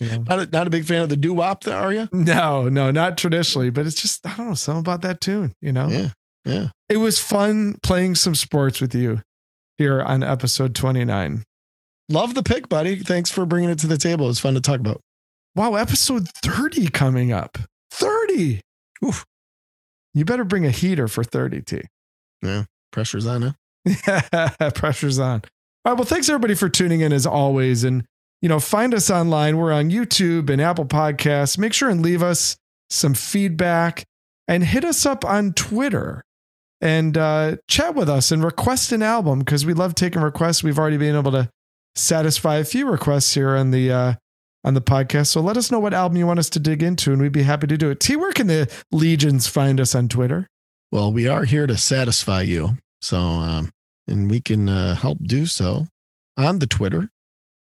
You 0.00 0.08
know? 0.10 0.24
Not 0.28 0.38
a, 0.40 0.46
not 0.46 0.66
a 0.66 0.70
big 0.70 0.84
fan 0.86 1.02
of 1.02 1.08
the 1.08 1.16
doo 1.16 1.32
wop, 1.34 1.66
are 1.68 1.92
you? 1.92 2.08
No, 2.12 2.68
no, 2.68 2.90
not 2.90 3.16
traditionally, 3.16 3.70
but 3.70 3.86
it's 3.86 4.00
just 4.02 4.26
I 4.26 4.36
don't 4.36 4.48
know 4.48 4.54
something 4.54 4.80
about 4.80 5.02
that 5.02 5.20
tune. 5.20 5.52
You 5.62 5.70
know, 5.72 5.86
Yeah, 5.88 6.08
yeah. 6.44 6.68
it 6.88 6.96
was 6.96 7.20
fun 7.20 7.76
playing 7.80 8.16
some 8.16 8.34
sports 8.34 8.80
with 8.80 8.92
you 8.92 9.22
here 9.78 10.02
on 10.02 10.24
episode 10.24 10.74
twenty 10.74 11.04
nine. 11.04 11.44
Love 12.08 12.34
the 12.34 12.42
pick, 12.42 12.68
buddy. 12.68 12.96
Thanks 12.96 13.30
for 13.30 13.46
bringing 13.46 13.70
it 13.70 13.78
to 13.78 13.86
the 13.86 13.96
table. 13.96 14.24
It 14.26 14.30
was 14.30 14.40
fun 14.40 14.54
to 14.54 14.60
talk 14.60 14.80
about. 14.80 15.00
Wow, 15.54 15.76
episode 15.76 16.28
thirty 16.42 16.88
coming 16.88 17.30
up. 17.32 17.56
Thirty. 17.92 18.60
Oof. 19.04 19.24
You 20.14 20.24
better 20.24 20.44
bring 20.44 20.64
a 20.64 20.70
heater 20.70 21.08
for 21.08 21.24
thirty, 21.24 21.60
T. 21.60 21.82
Yeah. 22.42 22.64
Pressure's 22.92 23.26
on, 23.26 23.42
huh? 23.42 23.52
Yeah, 24.06 24.70
pressure's 24.74 25.18
on. 25.18 25.42
All 25.84 25.92
right. 25.92 25.98
Well, 25.98 26.06
thanks 26.06 26.28
everybody 26.28 26.54
for 26.54 26.68
tuning 26.68 27.00
in 27.00 27.12
as 27.12 27.26
always. 27.26 27.84
And, 27.84 28.04
you 28.40 28.48
know, 28.48 28.60
find 28.60 28.94
us 28.94 29.10
online. 29.10 29.58
We're 29.58 29.72
on 29.72 29.90
YouTube 29.90 30.48
and 30.48 30.60
Apple 30.60 30.86
Podcasts. 30.86 31.58
Make 31.58 31.72
sure 31.72 31.90
and 31.90 32.00
leave 32.00 32.22
us 32.22 32.56
some 32.88 33.14
feedback 33.14 34.04
and 34.46 34.64
hit 34.64 34.84
us 34.84 35.04
up 35.04 35.24
on 35.24 35.52
Twitter 35.54 36.22
and 36.80 37.16
uh, 37.18 37.56
chat 37.68 37.94
with 37.94 38.08
us 38.08 38.30
and 38.30 38.44
request 38.44 38.92
an 38.92 39.02
album 39.02 39.40
because 39.40 39.66
we 39.66 39.74
love 39.74 39.94
taking 39.94 40.22
requests. 40.22 40.62
We've 40.62 40.78
already 40.78 40.98
been 40.98 41.16
able 41.16 41.32
to 41.32 41.50
satisfy 41.96 42.56
a 42.56 42.64
few 42.64 42.88
requests 42.88 43.34
here 43.34 43.56
on 43.56 43.70
the 43.70 43.90
uh, 43.90 44.14
on 44.64 44.74
the 44.74 44.80
podcast. 44.80 45.28
So 45.28 45.40
let 45.40 45.56
us 45.56 45.70
know 45.70 45.78
what 45.78 45.94
album 45.94 46.16
you 46.16 46.26
want 46.26 46.38
us 46.38 46.50
to 46.50 46.58
dig 46.58 46.82
into, 46.82 47.12
and 47.12 47.20
we'd 47.20 47.32
be 47.32 47.42
happy 47.42 47.66
to 47.66 47.76
do 47.76 47.90
it. 47.90 48.00
T, 48.00 48.16
where 48.16 48.32
can 48.32 48.46
the 48.46 48.72
legions 48.90 49.46
find 49.46 49.80
us 49.80 49.94
on 49.94 50.08
Twitter? 50.08 50.48
Well, 50.90 51.12
we 51.12 51.28
are 51.28 51.44
here 51.44 51.66
to 51.66 51.76
satisfy 51.76 52.42
you. 52.42 52.78
So, 53.02 53.18
um, 53.18 53.70
and 54.08 54.30
we 54.30 54.40
can 54.40 54.68
uh, 54.68 54.94
help 54.94 55.18
do 55.22 55.46
so 55.46 55.86
on 56.36 56.58
the 56.58 56.66
Twitter 56.66 57.10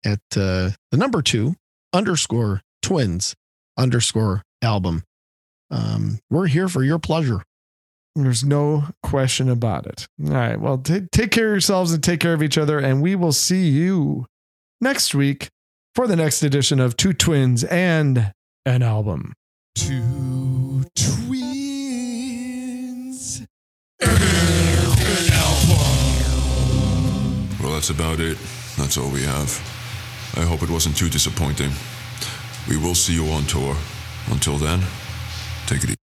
at 0.06 0.20
uh, 0.36 0.72
the 0.92 0.98
number 0.98 1.22
two 1.22 1.56
underscore 1.94 2.62
twins 2.82 3.36
underscore 3.78 4.44
album. 4.62 5.04
Um, 5.72 6.20
we're 6.30 6.48
here 6.48 6.68
for 6.70 6.84
your 6.84 7.00
pleasure. 7.00 7.44
There's 8.16 8.44
no 8.44 8.86
question 9.04 9.50
about 9.50 9.88
it. 9.88 10.08
All 10.24 10.32
right. 10.32 10.60
Well, 10.60 10.78
ta- 10.78 11.00
take 11.12 11.32
care 11.32 11.48
of 11.48 11.54
yourselves 11.54 11.92
and 11.92 12.04
take 12.04 12.20
care 12.20 12.34
of 12.34 12.44
each 12.44 12.58
other. 12.58 12.80
And 12.80 13.02
we 13.02 13.16
will 13.16 13.34
see 13.34 13.68
you 13.68 14.26
next 14.80 15.14
week 15.14 15.50
for 15.96 16.06
the 16.08 16.16
next 16.16 16.44
edition 16.44 16.80
of 16.82 16.98
Two 16.98 17.14
Twins 17.14 17.64
and 17.64 18.34
an 18.66 18.84
Album. 18.84 19.34
Two 19.76 20.84
twins. 20.94 21.48
and 24.02 24.12
an 24.12 25.34
Album. 25.34 26.38
Well, 27.64 27.72
that's 27.74 27.90
about 27.90 28.20
it. 28.20 28.38
That's 28.78 28.98
all 28.98 29.10
we 29.10 29.24
have. 29.24 29.50
I 30.36 30.42
hope 30.42 30.62
it 30.64 30.70
wasn't 30.70 30.98
too 30.98 31.10
disappointing. 31.10 31.72
We 32.70 32.76
will 32.78 32.96
see 32.96 33.14
you 33.14 33.28
on 33.32 33.46
tour. 33.46 33.78
Until 34.30 34.58
then, 34.58 34.82
take 35.66 35.84
it 35.84 35.90
easy. 35.92 36.05